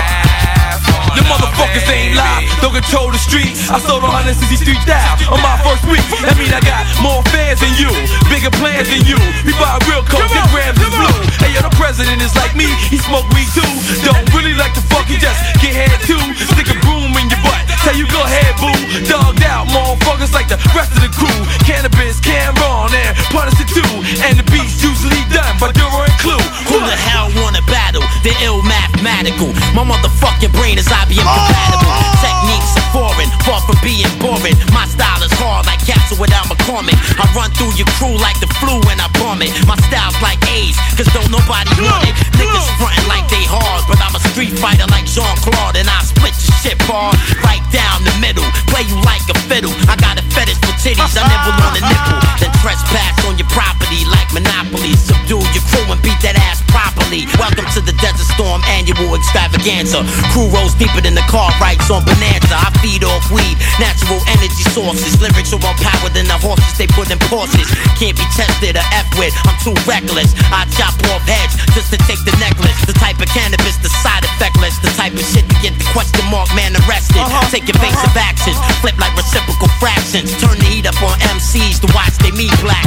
The 2.69 2.85
motherfuckers 2.85 2.85
ain't 2.85 2.85
live, 2.85 2.85
don't 2.85 2.85
control 2.85 3.09
the 3.11 3.19
street. 3.19 3.57
I 3.73 3.79
sold 3.81 4.05
a 4.05 4.11
hundred 4.13 4.37
sixty 4.37 4.61
street 4.61 4.83
down 4.85 5.17
on 5.33 5.41
my 5.41 5.57
first 5.65 5.85
week. 5.89 6.05
That 6.21 6.37
mean 6.37 6.53
I 6.53 6.61
got 6.61 6.85
more 7.01 7.25
fans 7.33 7.61
than 7.65 7.73
you, 7.81 7.89
bigger 8.29 8.53
plans 8.61 8.89
than 8.93 9.09
you. 9.09 9.17
We 9.49 9.57
buy 9.57 9.81
real 9.89 10.05
coke, 10.05 10.29
get 10.29 10.45
grams 10.53 10.77
is 10.77 10.93
blue. 10.93 11.19
Hey 11.41 11.57
yo, 11.57 11.65
the 11.65 11.73
president 11.81 12.21
is 12.21 12.37
like 12.37 12.53
me, 12.53 12.69
he 12.93 13.01
smoke 13.01 13.25
weed 13.33 13.49
too. 13.57 13.65
Don't 14.05 14.21
really 14.37 14.53
like 14.53 14.77
to 14.77 14.85
fuck, 14.93 15.09
he 15.09 15.17
just 15.17 15.41
get 15.65 15.73
head 15.73 15.97
too. 16.05 16.21
Stick 16.37 16.69
a 16.69 16.77
broom 16.85 17.17
in 17.17 17.33
your 17.33 17.41
butt, 17.41 17.65
tell 17.89 17.97
you 17.97 18.05
go 18.13 18.21
ahead 18.21 18.53
boo. 18.61 18.77
Dogged 19.09 19.45
out, 19.49 19.65
motherfuckers 19.73 20.37
like 20.37 20.53
the 20.53 20.61
rest 20.77 20.93
of 20.93 21.01
the 21.01 21.13
crew. 21.13 21.41
Cannabis, 21.65 22.21
Cameron, 22.21 22.93
and 22.93 23.17
Punisher 23.33 23.65
too. 23.65 23.93
And 24.29 24.37
the 24.37 24.45
beats 24.53 24.85
usually 24.85 25.25
done 25.33 25.57
by 25.57 25.73
Duro 25.73 26.05
and 26.05 26.17
Clue. 26.21 26.45
Who 26.69 26.77
the 26.85 26.97
hell 26.97 27.33
wanna 27.41 27.65
battle? 27.65 28.05
The 28.21 28.37
ill 28.45 28.61
mathematical. 28.61 29.57
My 29.73 29.89
motherfucking 29.89 30.53
brain 30.53 30.77
is 30.77 30.89
IBM 30.89 31.25
oh, 31.25 31.33
compatible. 31.33 31.93
Oh, 31.93 32.05
oh. 32.05 32.58
Techniques 32.59 32.75
are 32.77 32.91
foreign, 32.91 33.31
far 33.47 33.61
from 33.63 33.79
being 33.83 34.11
boring. 34.19 34.57
My 34.75 34.87
style 34.91 35.23
is 35.23 35.31
hard 35.39 35.67
like 35.67 35.79
Castle 35.87 36.19
without 36.19 36.51
McCormick. 36.51 36.99
I 37.19 37.25
run 37.35 37.51
through 37.55 37.71
your 37.79 37.87
crew 37.95 38.19
like 38.19 38.39
the 38.43 38.51
flu 38.59 38.83
and 38.91 38.99
I 38.99 39.07
bomb 39.19 39.43
it. 39.43 39.55
My 39.67 39.79
style's 39.87 40.19
like 40.19 40.43
AIDS, 40.51 40.75
cause 40.99 41.07
don't 41.15 41.31
nobody 41.31 41.71
want 41.79 42.03
it. 42.11 42.15
Niggas 42.35 42.67
frontin' 42.79 43.07
like 43.07 43.31
they 43.31 43.47
hard, 43.47 43.87
but 43.87 44.03
I'm 44.03 44.15
a 44.15 44.23
street 44.35 44.59
fighter 44.59 44.87
like 44.91 45.07
Jean 45.07 45.31
Claude 45.47 45.79
and 45.79 45.87
I 45.87 46.03
split 46.03 46.35
your 46.35 46.57
shit 46.59 46.79
hard. 46.91 47.15
Right 47.47 47.63
down 47.71 48.03
the 48.03 48.15
middle, 48.19 48.47
play 48.67 48.83
you 48.91 48.99
like 49.07 49.23
a 49.31 49.37
fiddle. 49.47 49.73
I 49.87 49.95
got 49.95 50.19
a 50.19 50.25
fetish 50.35 50.59
for 50.59 50.75
titties, 50.83 51.15
I 51.15 51.23
never 51.31 51.55
on 51.63 51.73
the 51.79 51.83
nipple. 51.87 52.19
Then 52.43 52.51
trespass 52.59 53.15
on 53.23 53.39
your 53.39 53.49
property 53.55 54.03
like 54.11 54.27
Monopoly. 54.35 54.99
Subdue 54.99 55.43
your 55.55 55.65
crew 55.71 55.87
and 55.87 56.01
beat 56.03 56.19
that 56.27 56.35
ass 56.35 56.59
properly. 56.67 57.31
Welcome 57.39 57.71
to 57.77 57.81
the 57.81 57.95
Desert 58.03 58.27
Storm 58.35 58.63
annual 58.67 59.15
extravaganza. 59.15 60.03
Crew 60.35 60.51
rolls 60.51 60.75
deeper 60.75 61.01
than 61.01 61.15
the 61.15 61.27
car 61.31 61.55
rides 61.61 61.87
on 61.91 62.03
Bonanza. 62.03 62.48
I 62.53 62.71
feed 62.81 63.05
off 63.05 63.25
weed, 63.31 63.57
natural 63.79 64.21
energy 64.33 64.65
sources. 64.73 65.21
Lyrics 65.21 65.53
are 65.53 65.61
more 65.61 65.77
power 65.83 66.09
than 66.11 66.27
the 66.27 66.39
horses 66.41 66.75
they 66.79 66.89
put 66.89 67.11
in 67.11 67.19
Porsches. 67.29 67.69
Can't 68.01 68.17
be 68.17 68.27
tested 68.33 68.77
or 68.77 68.87
F 68.95 69.09
with, 69.21 69.35
I'm 69.45 69.57
too 69.61 69.77
reckless. 69.85 70.33
I 70.49 70.65
chop 70.73 70.97
off 71.13 71.25
heads 71.29 71.59
just 71.77 71.93
to 71.93 71.99
take 72.09 72.21
the 72.25 72.35
necklace. 72.41 72.77
The 72.89 72.97
type 72.97 73.21
of 73.21 73.29
cannabis, 73.31 73.77
the 73.85 73.93
side 74.01 74.25
effectless. 74.25 74.81
The 74.81 74.93
type 74.97 75.13
of 75.13 75.25
shit 75.25 75.45
to 75.45 75.57
get 75.61 75.77
the 75.77 75.87
question 75.93 76.25
mark 76.33 76.49
man 76.57 76.73
arrested. 76.87 77.21
Uh-huh. 77.21 77.45
Take 77.53 77.69
evasive 77.69 78.15
uh-huh. 78.17 78.31
actions, 78.31 78.57
uh-huh. 78.57 78.81
flip 78.81 78.97
like 78.97 79.13
reciprocal 79.13 79.69
fractions. 79.77 80.33
Turn 80.41 80.57
the 80.57 80.69
heat 80.69 80.87
up 80.89 80.99
on 81.05 81.19
MCs 81.37 81.85
to 81.85 81.89
watch 81.93 82.17
they 82.25 82.33
meat 82.33 82.55
black. 82.65 82.87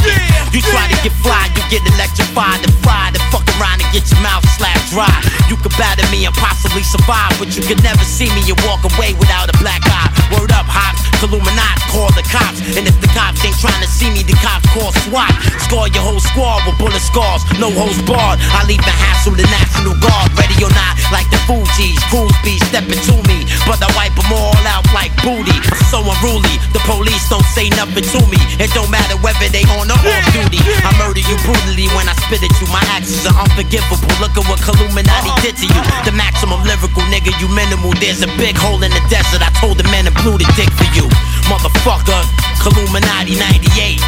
You 0.50 0.60
try 0.66 0.90
to 0.90 0.98
get 1.06 1.14
fly, 1.22 1.48
you 1.54 1.64
get 1.70 1.86
electrified 1.96 2.66
and 2.66 2.74
fried 2.82 3.14
and 3.14 3.24
fuck 3.30 3.46
around 3.60 3.84
and 3.84 3.90
get 3.94 4.08
your 4.10 4.22
mouth 4.26 4.44
slapped. 4.58 4.90
dry. 4.90 5.12
You 5.48 5.56
could 5.60 5.76
batter 5.78 6.08
me 6.10 6.26
and 6.26 6.36
possibly 6.36 6.84
survive, 6.84 7.36
but 7.38 7.54
you 7.56 7.64
could 7.64 7.82
never 7.84 8.04
see 8.04 8.32
me 8.34 8.42
and 8.48 8.60
walk 8.66 8.84
away 8.88 9.14
without 9.20 9.51
a 9.52 9.58
black 9.60 9.84
eye. 9.92 10.08
Word 10.32 10.52
up, 10.56 10.64
hops, 10.64 11.04
Illuminati, 11.20 11.84
call 11.92 12.08
the 12.16 12.24
cops. 12.32 12.64
And 12.80 12.88
if 12.88 12.96
the 13.04 13.12
cops 13.12 13.44
ain't 13.44 13.58
trying 13.60 13.84
to 13.84 13.90
see 13.92 14.08
me, 14.10 14.24
the 14.24 14.36
cops 14.40 14.64
call 14.72 14.96
SWAT. 15.06 15.32
Score 15.68 15.92
your 15.92 16.04
whole 16.04 16.24
squad 16.24 16.64
with 16.64 16.80
bullet 16.80 17.04
scars, 17.04 17.44
no 17.60 17.68
holes 17.70 18.00
barred. 18.08 18.40
I 18.56 18.64
leave 18.66 18.82
the 18.82 18.96
hassle 18.96 19.36
the 19.36 19.48
National 19.52 19.96
Guard, 20.00 20.32
ready 20.40 20.56
or 20.64 20.72
not, 20.72 20.96
like 21.12 21.28
the 21.30 21.40
Fugees. 21.44 22.00
Cruise 22.08 22.34
be 22.48 22.56
stepping 22.72 23.00
to 23.12 23.16
me, 23.28 23.44
but 23.68 23.84
I 23.84 23.92
wipe 24.00 24.16
them 24.16 24.32
all 24.32 24.56
out 24.72 24.88
like 24.96 25.12
booty. 25.20 25.56
So 25.92 26.00
unruly, 26.00 26.56
the 26.72 26.82
police 26.88 27.28
don't 27.28 27.46
say 27.52 27.68
nothing 27.76 28.08
to 28.16 28.20
me. 28.32 28.40
It 28.56 28.72
don't 28.72 28.88
matter 28.88 29.20
whether 29.20 29.52
they 29.52 29.68
on 29.76 29.92
or 29.92 30.00
off 30.00 30.26
duty. 30.32 30.64
I 30.64 30.96
murder 30.96 31.20
you 31.20 31.36
brutally 31.44 31.92
when 31.92 32.08
I 32.08 32.16
spit 32.24 32.40
at 32.40 32.54
you. 32.64 32.68
My 32.72 32.84
actions 32.96 33.28
are 33.28 33.36
unforgivable. 33.36 34.08
Look 34.24 34.38
at 34.40 34.48
what 34.48 34.64
Illuminati 34.64 35.32
did 35.44 35.60
to 35.60 35.68
you. 35.68 35.82
The 36.08 36.16
maximum 36.16 36.64
lyrical 36.64 37.04
nigga, 37.12 37.36
you 37.44 37.52
minimal. 37.52 37.92
There's 38.00 38.24
a 38.24 38.32
big 38.40 38.56
hole 38.56 38.80
in 38.80 38.92
the 38.96 39.04
desert. 39.12 39.41
I 39.42 39.50
told 39.60 39.78
the 39.78 39.84
man 39.90 40.06
to 40.06 40.12
blue 40.22 40.38
the 40.38 40.46
dick 40.56 40.70
for 40.72 40.88
you. 40.96 41.08
Motherfucker, 41.50 42.22
Illuminati 42.66 43.36
98. 43.36 44.00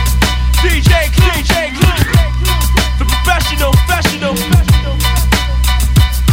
DJ 0.62 1.12
Clue, 1.12 1.32
DJ 1.32 1.74
Clue, 1.76 2.04
the 3.00 3.06
professional, 3.06 3.72
professional. 3.72 4.34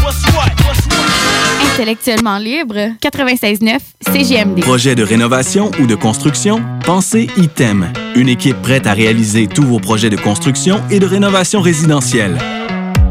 What's 0.03 0.25
what? 0.35 0.53
What's 0.65 0.87
what? 0.87 1.73
Intellectuellement 1.73 2.39
libre, 2.39 2.95
96.9 3.01 3.79
CGMD. 4.13 4.61
Projet 4.61 4.95
de 4.95 5.03
rénovation 5.03 5.71
ou 5.81 5.87
de 5.87 5.95
construction? 5.95 6.63
Pensez 6.85 7.29
ITEM, 7.37 7.93
une 8.17 8.29
équipe 8.29 8.61
prête 8.63 8.87
à 8.87 8.93
réaliser 8.93 9.47
tous 9.47 9.65
vos 9.65 9.79
projets 9.79 10.11
de 10.11 10.17
construction 10.17 10.83
et 10.91 10.99
de 10.99 11.07
rénovation 11.07 11.61
résidentielle. 11.61 12.39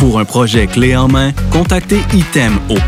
Pour 0.00 0.18
un 0.18 0.24
projet 0.24 0.66
clé 0.66 0.96
en 0.96 1.08
main, 1.08 1.32
contactez 1.50 2.00
ITEM 2.14 2.58
au 2.70 2.78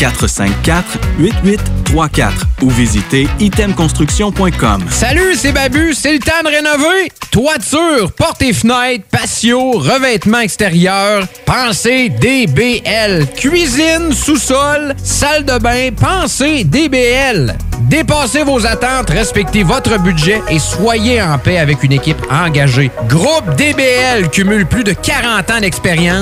418-454-8834 0.00 2.30
ou 2.62 2.70
visitez 2.70 3.28
itemconstruction.com. 3.38 4.84
Salut, 4.88 5.34
c'est 5.36 5.52
Babu, 5.52 5.92
c'est 5.92 6.14
le 6.14 6.20
temps 6.20 6.42
de 6.42 6.48
rénover. 6.48 7.12
Toiture, 7.30 8.12
portes 8.12 8.40
et 8.40 8.54
fenêtres, 8.54 9.04
patio, 9.10 9.72
revêtement 9.72 10.40
extérieur, 10.40 11.26
pensez 11.44 12.08
DBL. 12.08 13.26
Cuisine, 13.36 14.14
sous-sol, 14.14 14.94
salle 15.04 15.44
de 15.44 15.58
bain, 15.58 15.90
pensez 15.94 16.64
DBL. 16.64 17.58
Dépassez 17.88 18.44
vos 18.44 18.66
attentes, 18.66 19.10
respectez 19.10 19.64
votre 19.64 19.98
budget 19.98 20.40
et 20.48 20.58
soyez 20.58 21.20
en 21.20 21.36
paix 21.36 21.58
avec 21.58 21.82
une 21.82 21.92
équipe 21.92 22.16
engagée. 22.30 22.90
Groupe 23.06 23.54
DBL 23.56 24.30
cumule 24.30 24.64
plus 24.66 24.84
de 24.84 24.92
40 24.92 25.50
ans 25.50 25.60
d'expérience 25.60 26.21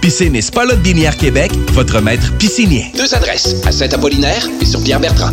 Piscine 0.00 0.36
et 0.36 0.42
Spa 0.42 0.64
Québec, 1.16 1.52
votre 1.72 2.00
maître 2.00 2.32
piscinier. 2.38 2.92
Deux 2.96 3.14
adresses, 3.14 3.56
à 3.66 3.72
Saint-Apollinaire 3.72 4.48
et 4.60 4.64
sur 4.64 4.82
Pierre-Bertrand. 4.82 5.32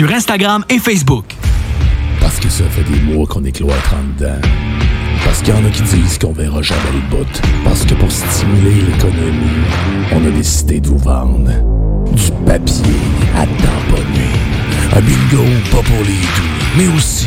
sur 0.00 0.10
Instagram 0.12 0.64
et 0.70 0.78
Facebook. 0.78 1.36
Parce 2.22 2.40
que 2.40 2.48
ça 2.48 2.64
fait 2.70 2.84
des 2.84 3.00
mois 3.00 3.26
qu'on 3.26 3.44
est 3.44 3.52
cloître 3.52 3.94
en 3.94 4.02
dedans. 4.18 4.40
Parce 5.26 5.42
qu'il 5.42 5.52
y 5.52 5.58
en 5.58 5.62
a 5.62 5.68
qui 5.68 5.82
disent 5.82 6.16
qu'on 6.16 6.32
verra 6.32 6.62
jamais 6.62 6.80
le 6.94 7.00
bout. 7.14 7.42
Parce 7.64 7.84
que 7.84 7.92
pour 7.92 8.10
stimuler 8.10 8.80
l'économie, 8.80 9.60
on 10.12 10.26
a 10.26 10.30
décidé 10.30 10.80
de 10.80 10.88
vous 10.88 10.96
vendre 10.96 11.50
du 12.14 12.30
papier 12.46 12.96
à 13.36 13.44
tamponner. 13.44 14.32
Un 14.96 15.02
bingo 15.02 15.44
pas 15.70 15.82
pour 15.82 16.02
les 16.06 16.22
doux, 16.34 16.78
mais 16.78 16.88
aussi 16.96 17.26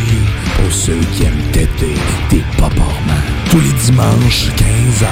pour 0.59 0.71
ceux 0.73 0.97
qui 1.13 1.25
aiment 1.25 1.51
têter 1.51 1.93
des 2.31 2.41
paparmans. 2.57 3.23
Tous 3.51 3.59
les 3.59 3.73
dimanches, 3.85 4.47
15h, 4.57 5.05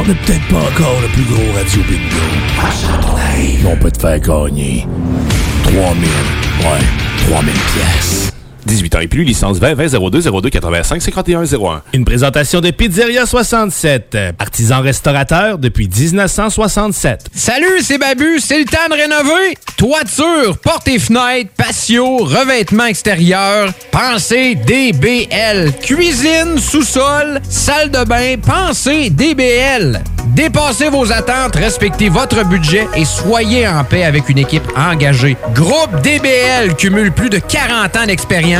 on 0.00 0.08
n'est 0.08 0.14
peut-être 0.14 0.48
pas 0.48 0.56
encore 0.56 1.02
le 1.02 1.08
plus 1.08 1.24
gros 1.24 1.52
radio 1.54 1.82
bingo. 1.82 3.70
On 3.70 3.76
peut 3.76 3.90
te 3.90 4.00
faire 4.00 4.20
gagner 4.20 4.86
3000, 5.70 6.08
ouais, 6.62 7.28
3000 7.28 7.52
pièces. 7.52 8.37
18 8.68 8.96
ans 8.96 9.00
et 9.00 9.08
plus, 9.08 9.24
licence 9.24 9.58
20 9.58 9.74
20 9.74 10.10
02 10.10 10.20
02 10.20 10.50
85 10.50 11.00
51 11.00 11.44
01. 11.44 11.82
Une 11.94 12.04
présentation 12.04 12.60
de 12.60 12.70
Pizzeria 12.70 13.24
67, 13.24 14.16
artisan 14.38 14.82
restaurateur 14.82 15.58
depuis 15.58 15.88
1967. 15.88 17.30
Salut, 17.34 17.80
c'est 17.82 17.98
Babu, 17.98 18.38
c'est 18.40 18.58
le 18.58 18.66
temps 18.66 18.76
de 18.90 18.94
rénover. 18.94 19.56
Toiture, 19.76 20.58
portes 20.58 20.88
et 20.88 20.98
fenêtres, 20.98 21.50
patio, 21.56 22.18
revêtement 22.18 22.84
extérieur, 22.84 23.72
pensez 23.90 24.54
DBL. 24.54 25.72
Cuisine, 25.80 26.58
sous-sol, 26.58 27.40
salle 27.48 27.90
de 27.90 28.04
bain, 28.04 28.34
pensez 28.36 29.08
DBL. 29.08 30.02
Dépassez 30.34 30.90
vos 30.90 31.10
attentes, 31.10 31.56
respectez 31.56 32.10
votre 32.10 32.44
budget 32.44 32.86
et 32.94 33.04
soyez 33.04 33.66
en 33.66 33.82
paix 33.82 34.04
avec 34.04 34.28
une 34.28 34.38
équipe 34.38 34.62
engagée. 34.76 35.36
Groupe 35.54 36.02
DBL 36.02 36.76
cumule 36.76 37.12
plus 37.12 37.30
de 37.30 37.38
40 37.38 37.96
ans 37.96 38.06
d'expérience 38.06 38.57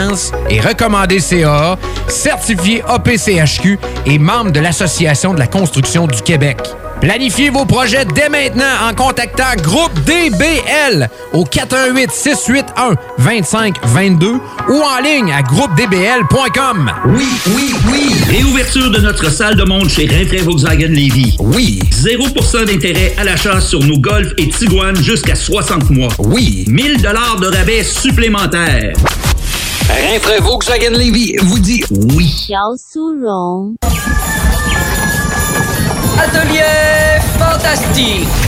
et 0.48 0.60
recommandé 0.60 1.18
CAA, 1.20 1.78
certifié 2.06 2.82
APCHQ 2.86 3.78
et 4.06 4.18
membre 4.18 4.52
de 4.52 4.60
l'Association 4.60 5.34
de 5.34 5.38
la 5.38 5.46
construction 5.46 6.06
du 6.06 6.22
Québec. 6.22 6.58
Planifiez 7.00 7.50
vos 7.50 7.64
projets 7.64 8.04
dès 8.04 8.28
maintenant 8.28 8.64
en 8.88 8.92
contactant 8.92 9.54
Groupe 9.62 9.92
DBL 10.04 11.08
au 11.32 11.44
418 11.44 12.10
681 12.10 12.96
2522 13.18 14.26
ou 14.68 14.82
en 14.82 15.00
ligne 15.02 15.32
à 15.32 15.42
groupedbl.com. 15.42 16.90
Oui, 17.06 17.28
oui, 17.54 17.74
oui. 17.88 18.14
Réouverture 18.28 18.90
de 18.90 18.98
notre 18.98 19.30
salle 19.30 19.54
de 19.56 19.62
monde 19.62 19.88
chez 19.88 20.06
Rinfraie 20.06 20.38
Volkswagen 20.42 20.88
Lévy. 20.88 21.36
Oui. 21.38 21.80
0% 21.92 22.64
d'intérêt 22.64 23.14
à 23.16 23.22
l'achat 23.24 23.60
sur 23.60 23.80
nos 23.84 23.98
Golf 23.98 24.32
et 24.36 24.48
Tiguan 24.48 24.96
jusqu'à 24.96 25.36
60 25.36 25.90
mois. 25.90 26.12
Oui. 26.18 26.64
1000 26.66 27.00
dollars 27.00 27.36
de 27.38 27.46
rabais 27.46 27.84
supplémentaires. 27.84 28.94
Rinfraie 29.88 30.40
Volkswagen 30.40 30.92
Lévy? 30.92 31.34
Vous 31.40 31.58
dit 31.58 31.82
oui. 31.90 32.46
Atelier 36.18 37.20
fantastique. 37.38 38.47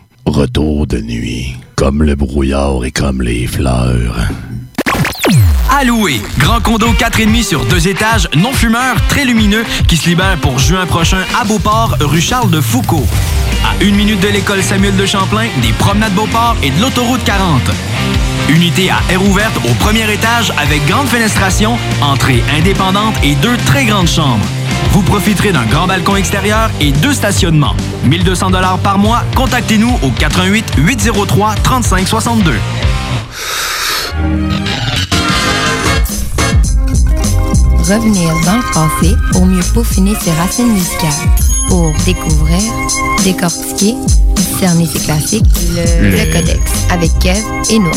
Retour 0.25 0.87
de 0.87 0.99
nuit. 0.99 1.55
Comme 1.75 2.03
le 2.03 2.15
brouillard 2.15 2.85
et 2.85 2.91
comme 2.91 3.21
les 3.21 3.47
fleurs. 3.47 4.15
Louer, 5.85 6.21
grand 6.37 6.59
condo 6.61 6.87
4,5 6.89 7.43
sur 7.43 7.65
deux 7.65 7.87
étages, 7.87 8.29
non 8.35 8.53
fumeur, 8.53 8.95
très 9.07 9.25
lumineux, 9.25 9.63
qui 9.87 9.97
se 9.97 10.07
libère 10.07 10.37
pour 10.37 10.59
juin 10.59 10.85
prochain 10.85 11.23
à 11.39 11.43
Beauport, 11.43 11.97
rue 12.01 12.21
Charles 12.21 12.51
de 12.51 12.61
Foucault. 12.61 13.07
À 13.65 13.83
une 13.83 13.95
minute 13.95 14.19
de 14.19 14.27
l'école 14.27 14.61
Samuel 14.61 14.95
de 14.95 15.05
Champlain, 15.07 15.47
des 15.61 15.73
promenades 15.73 16.13
Beauport 16.13 16.55
et 16.61 16.69
de 16.69 16.79
l'autoroute 16.79 17.23
40. 17.23 17.61
Unité 18.51 18.89
à 18.89 18.99
air 19.09 19.23
ouverte 19.23 19.55
au 19.63 19.73
premier 19.75 20.11
étage 20.11 20.51
avec 20.57 20.85
grande 20.85 21.07
fenestration, 21.07 21.77
entrée 22.01 22.43
indépendante 22.53 23.15
et 23.23 23.35
deux 23.35 23.55
très 23.65 23.85
grandes 23.85 24.09
chambres. 24.09 24.45
Vous 24.91 25.01
profiterez 25.03 25.53
d'un 25.53 25.65
grand 25.65 25.87
balcon 25.87 26.17
extérieur 26.17 26.69
et 26.81 26.91
deux 26.91 27.13
stationnements. 27.13 27.75
1200 28.03 28.49
dollars 28.49 28.77
par 28.79 28.97
mois. 28.97 29.23
Contactez-nous 29.37 29.97
au 30.03 30.09
88 30.09 30.65
803 30.77 31.55
35 31.63 32.05
62. 32.05 32.53
Revenir 37.79 38.33
dans 38.45 38.57
le 38.57 38.73
passé 38.73 39.15
pour 39.31 39.45
mieux 39.45 39.63
peaufiner 39.73 40.13
ses 40.15 40.31
racines 40.33 40.73
musicales. 40.73 41.09
Pour 41.71 41.93
découvrir, 42.05 42.59
décortiquer, 43.23 43.95
discerner 44.35 44.85
ses 44.85 44.99
classiques, 44.99 45.45
le, 45.73 46.09
Le- 46.09 46.17
le 46.17 46.25
Codex 46.33 46.59
avec 46.91 47.09
Kev 47.19 47.41
et 47.69 47.79
Nours. 47.79 47.95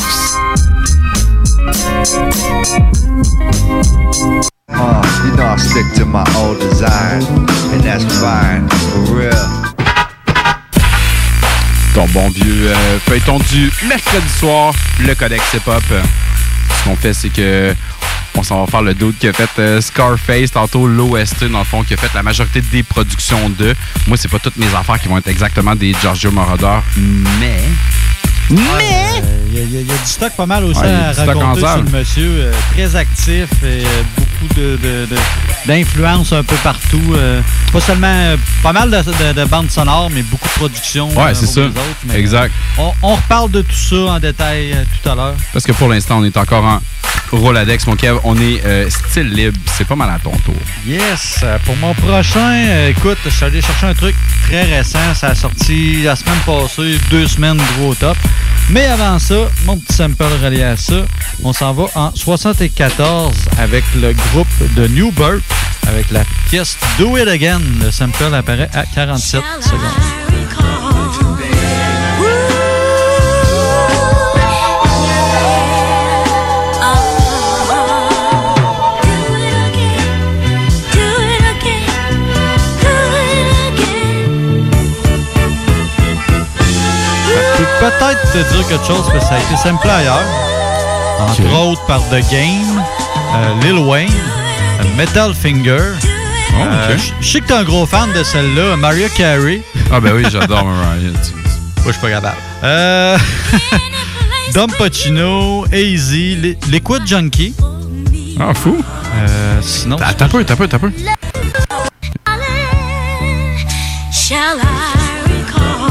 You 5.25 5.31
know 5.37 5.45
I 5.45 5.57
stick 5.59 5.93
to 5.97 6.05
my 6.07 6.23
old 6.37 6.61
design, 6.61 7.23
and 7.73 7.83
that's 7.83 8.05
fine, 8.21 8.69
for 8.69 9.17
real. 9.17 9.33
Ton 11.95 12.07
bon 12.13 12.29
vieux 12.31 12.69
euh, 12.71 12.99
feuilleton 13.09 13.39
du 13.51 13.73
mercredi 13.89 14.29
soir, 14.39 14.73
le 15.01 15.15
Codex 15.17 15.43
Hip-Hop. 15.55 15.83
Ce 15.91 16.85
qu'on 16.89 16.95
fait, 16.97 17.13
c'est 17.13 17.29
que 17.31 17.75
on 18.37 18.43
s'en 18.43 18.65
va 18.65 18.71
faire 18.71 18.83
le 18.83 18.95
doute 18.95 19.17
qui 19.19 19.29
a 19.29 19.33
fait 19.33 19.49
euh, 19.59 19.81
Scarface, 19.81 20.51
tantôt 20.53 20.87
l'OST, 20.87 21.45
dans 21.45 21.61
le 21.61 21.65
fond, 21.65 21.83
qui 21.85 21.95
a 21.95 21.97
fait 21.97 22.13
la 22.15 22.23
majorité 22.23 22.61
des 22.61 22.83
productions 22.83 23.49
de. 23.51 23.75
Moi, 24.07 24.17
c'est 24.17 24.29
pas 24.31 24.39
toutes 24.39 24.57
mes 24.57 24.73
affaires 24.75 25.01
qui 25.01 25.09
vont 25.09 25.19
être 25.19 25.29
exactement 25.29 25.75
des 25.75 25.95
Giorgio 26.01 26.31
Moroder, 26.31 26.79
mais. 27.41 27.61
Mais 28.51 29.23
il 29.49 29.55
y, 29.55 29.59
a- 29.59 29.63
il 29.63 29.73
y 29.73 29.77
a- 29.79 29.81
il 29.81 29.87
y 29.87 29.91
a 29.91 29.97
du 29.97 30.05
stock 30.05 30.33
pas 30.37 30.45
mal 30.47 30.65
aussi 30.65 30.81
Ouais, 30.81 30.89
à 30.89 31.13
raconter 31.13 31.61
sur 31.61 31.77
le 31.83 31.91
monsieur. 31.91 32.31
euh, 32.31 32.53
très 32.75 32.95
actif 32.95 33.49
et 33.63 33.85
euh, 33.85 34.03
beaucoup 34.45 34.55
de, 34.61 34.77
de- 34.77 35.07
de- 35.07 35.17
d'influence 35.67 36.33
un 36.33 36.43
peu 36.43 36.57
partout. 36.57 37.01
euh, 37.15 37.41
pas 37.73 37.81
seulement 37.81 38.07
euh, 38.09 38.37
pas 38.63 38.73
mal 38.73 38.91
de, 38.91 38.97
de- 38.99 39.33
de 39.41 39.45
bandes 39.45 39.71
sonores, 39.71 40.11
mais 40.11 40.23
beaucoup 40.23 40.49
de 40.49 40.55
productions. 40.55 41.09
Ouais, 41.11 41.31
euh, 41.31 41.35
c'est 41.35 41.47
ça. 41.47 41.61
les 41.61 41.67
autres, 41.69 41.79
mais, 42.07 42.17
Exact. 42.19 42.53
on, 42.79 42.93
on 43.03 43.15
reparle 43.15 43.51
de 43.51 43.63
tout 43.63 43.75
ça 43.75 43.97
en 43.97 44.19
détail 44.21 44.77
tout 45.03 45.09
à 45.09 45.15
l'heure. 45.15 45.35
Parce 45.53 45.65
que 45.65 45.73
pour 45.73 45.89
l'instant, 45.89 46.19
on 46.21 46.25
est 46.25 46.37
encore 46.37 46.65
en 46.65 46.81
Roladex, 47.33 47.87
mon 47.87 47.97
Kev. 47.97 48.19
On 48.25 48.37
est 48.41 48.65
euh, 48.65 48.89
style 48.91 49.29
libre. 49.31 49.59
C'est 49.77 49.87
pas 49.87 49.97
mal 49.97 50.11
à 50.11 50.19
ton 50.19 50.31
tour. 50.45 50.55
Yes, 50.87 51.45
pour 51.65 51.77
mon 51.77 51.95
prochain, 51.95 52.87
écoute, 52.89 53.19
je 53.25 53.31
suis 53.31 53.45
allé 53.45 53.61
chercher 53.61 53.87
un 53.87 53.95
truc 53.95 54.15
très 54.49 54.63
récent. 54.63 54.99
Ça 55.15 55.29
a 55.29 55.35
sorti 55.35 56.03
la 56.03 56.15
semaine 56.17 56.39
passée, 56.47 56.99
deux 57.11 57.27
semaines 57.27 57.61
gros 57.79 57.95
top. 57.95 58.17
Mais 58.71 58.87
avant 58.87 59.19
ça, 59.19 59.35
mon 59.67 59.77
petit 59.79 59.93
sample 59.95 60.25
relié 60.43 60.63
à 60.63 60.77
ça, 60.77 60.95
on 61.43 61.53
s'en 61.53 61.73
va 61.73 61.85
en 61.97 62.13
74 62.15 63.35
avec 63.59 63.85
le 64.01 64.13
groupe 64.13 64.34
de 64.35 64.89
New 64.89 65.13
Birth 65.13 65.45
avec 65.87 66.11
la 66.11 66.25
pièce 66.49 66.77
Do 66.99 67.17
It 67.17 67.29
Again. 67.29 67.61
Le 67.81 67.93
sample 67.93 68.35
apparaît 68.35 68.69
à 68.75 68.85
47 68.85 69.41
secondes. 69.61 69.81
Peut-être 87.79 88.33
te 88.33 88.39
dire 88.53 88.67
quelque 88.67 88.85
chose 88.87 89.05
parce 89.13 89.13
que 89.13 89.21
ça 89.21 89.35
a 89.35 89.39
été 89.39 89.57
samplé 89.57 89.91
ailleurs. 89.91 90.23
Entre 91.21 91.57
autres 91.57 91.87
par 91.87 92.01
The 92.09 92.21
Game, 92.31 92.83
Lil 93.63 93.79
Wayne, 93.79 94.11
euh, 94.81 94.85
Metal 94.97 95.33
Finger. 95.35 95.79
Oh, 96.57 96.63
Euh. 96.63 96.97
Je 97.21 97.27
sais 97.27 97.41
que 97.41 97.47
t'es 97.49 97.55
un 97.55 97.65
gros 97.65 97.85
fan 97.87 98.13
de 98.13 98.23
celle-là, 98.23 98.77
Mario 98.77 99.09
Carey. 99.17 99.63
Ah, 99.93 100.01
ben 100.01 100.13
oui, 100.15 100.25
j'adore 100.31 100.65
Mariah. 100.65 101.11
Moi, 101.11 101.87
je 101.87 101.93
suis 101.93 102.01
pas 102.01 102.11
capable. 102.11 102.37
Euh, 102.63 103.19
Dom 104.55 104.71
Pacino, 104.79 105.67
Easy, 105.73 106.37
Li- 106.37 106.59
Liquid 106.69 107.07
Junkie. 107.07 107.55
Ah, 108.41 108.55
fou. 108.55 108.77
Euh, 109.17 109.59
sinon. 109.63 109.97
T'as 109.97 110.29
peu, 110.29 110.45
t'as 110.45 110.57
peu, 110.57 110.67
t'as 110.69 110.79
peu. 110.79 110.91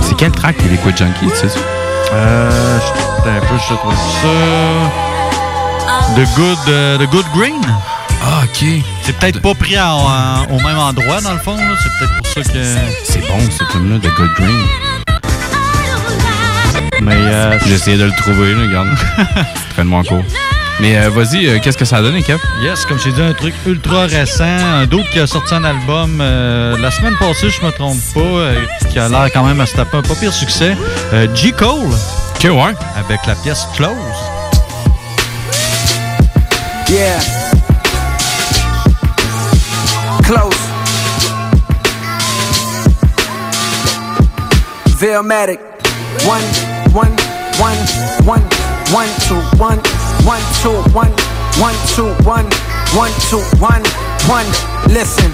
C'est 0.02 0.16
quel 0.18 0.32
track 0.32 0.56
les 0.64 0.70
Liquid 0.70 0.98
Junkie, 0.98 1.28
tu 1.28 1.48
sais? 1.48 1.60
Euh, 2.14 2.80
un 3.26 3.40
peu, 3.40 3.56
je 3.58 3.74
te 3.74 3.80
trouve 3.80 3.94
ça. 3.94 5.13
The 6.16 6.26
Good, 6.36 6.58
euh, 6.70 6.98
The 6.98 7.10
Good 7.10 7.26
Green. 7.36 7.62
Ah, 8.22 8.44
ok. 8.44 8.66
C'est 9.02 9.18
peut-être 9.18 9.42
pas 9.42 9.54
pris 9.54 9.76
au 9.78 10.58
même 10.66 10.78
endroit, 10.78 11.22
dans 11.22 11.34
le 11.34 11.40
fond. 11.40 11.56
là. 11.58 11.64
C'est 11.82 11.90
peut-être 12.00 12.18
pour 12.18 12.28
ça 12.28 12.42
que. 12.42 12.64
C'est 13.04 13.20
bon, 13.28 13.40
ce 13.52 13.64
film-là, 13.72 13.98
de 14.00 14.10
Good 14.10 14.32
Green. 14.38 14.66
Mais 17.02 17.16
euh, 17.16 17.58
J'ai 17.66 17.74
essayé 17.74 17.98
de 17.98 18.06
le 18.06 18.12
trouver, 18.12 18.54
là, 18.54 18.62
regarde. 18.62 18.88
Traîne-moi 19.74 20.00
en 20.00 20.04
cours. 20.04 20.24
Mais 20.80 20.98
euh, 20.98 21.10
vas-y, 21.10 21.48
euh, 21.48 21.60
qu'est-ce 21.62 21.78
que 21.78 21.86
ça 21.86 21.98
a 21.98 22.02
donné, 22.02 22.24
Kev? 22.24 22.40
Yes, 22.62 22.86
comme 22.86 22.98
je 22.98 23.04
t'ai 23.06 23.12
dit, 23.12 23.22
un 23.22 23.34
truc 23.34 23.54
ultra 23.66 24.06
récent. 24.06 24.44
Un 24.44 24.86
d'autre 24.86 25.10
qui 25.12 25.20
a 25.20 25.28
sorti 25.28 25.54
un 25.54 25.64
album 25.64 26.20
euh, 26.22 26.78
la 26.80 26.92
semaine 26.92 27.16
passée, 27.18 27.50
je 27.50 27.64
me 27.66 27.72
trompe 27.72 28.00
pas, 28.14 28.90
qui 28.90 28.98
a 29.00 29.08
l'air 29.10 29.28
quand 29.34 29.44
même 29.44 29.60
à 29.62 29.66
se 29.66 29.76
taper 29.76 29.98
un 29.98 30.02
pas 30.02 30.16
pire 30.16 30.34
succès. 30.34 30.76
G. 31.36 31.52
Cole. 31.52 31.90
Ok, 32.36 32.44
ouais. 32.46 32.74
Avec 32.98 33.26
la 33.28 33.36
pièce 33.36 33.68
Close. 33.76 33.92
Yeah. 36.94 37.20
Close. 40.22 40.54
Veilmatic. 45.02 45.58
One, 46.28 46.44
one, 46.94 47.18
one, 47.58 47.78
one, 48.28 48.44
one, 48.94 49.10
two, 49.26 49.42
one, 49.58 49.80
one, 50.22 50.44
two, 50.62 50.78
one, 50.94 51.10
one, 51.58 51.74
two, 51.96 52.14
one, 52.30 52.46
one, 52.94 53.12
two, 53.28 53.42
one, 53.58 53.82
one. 54.30 54.46
Listen. 54.94 55.34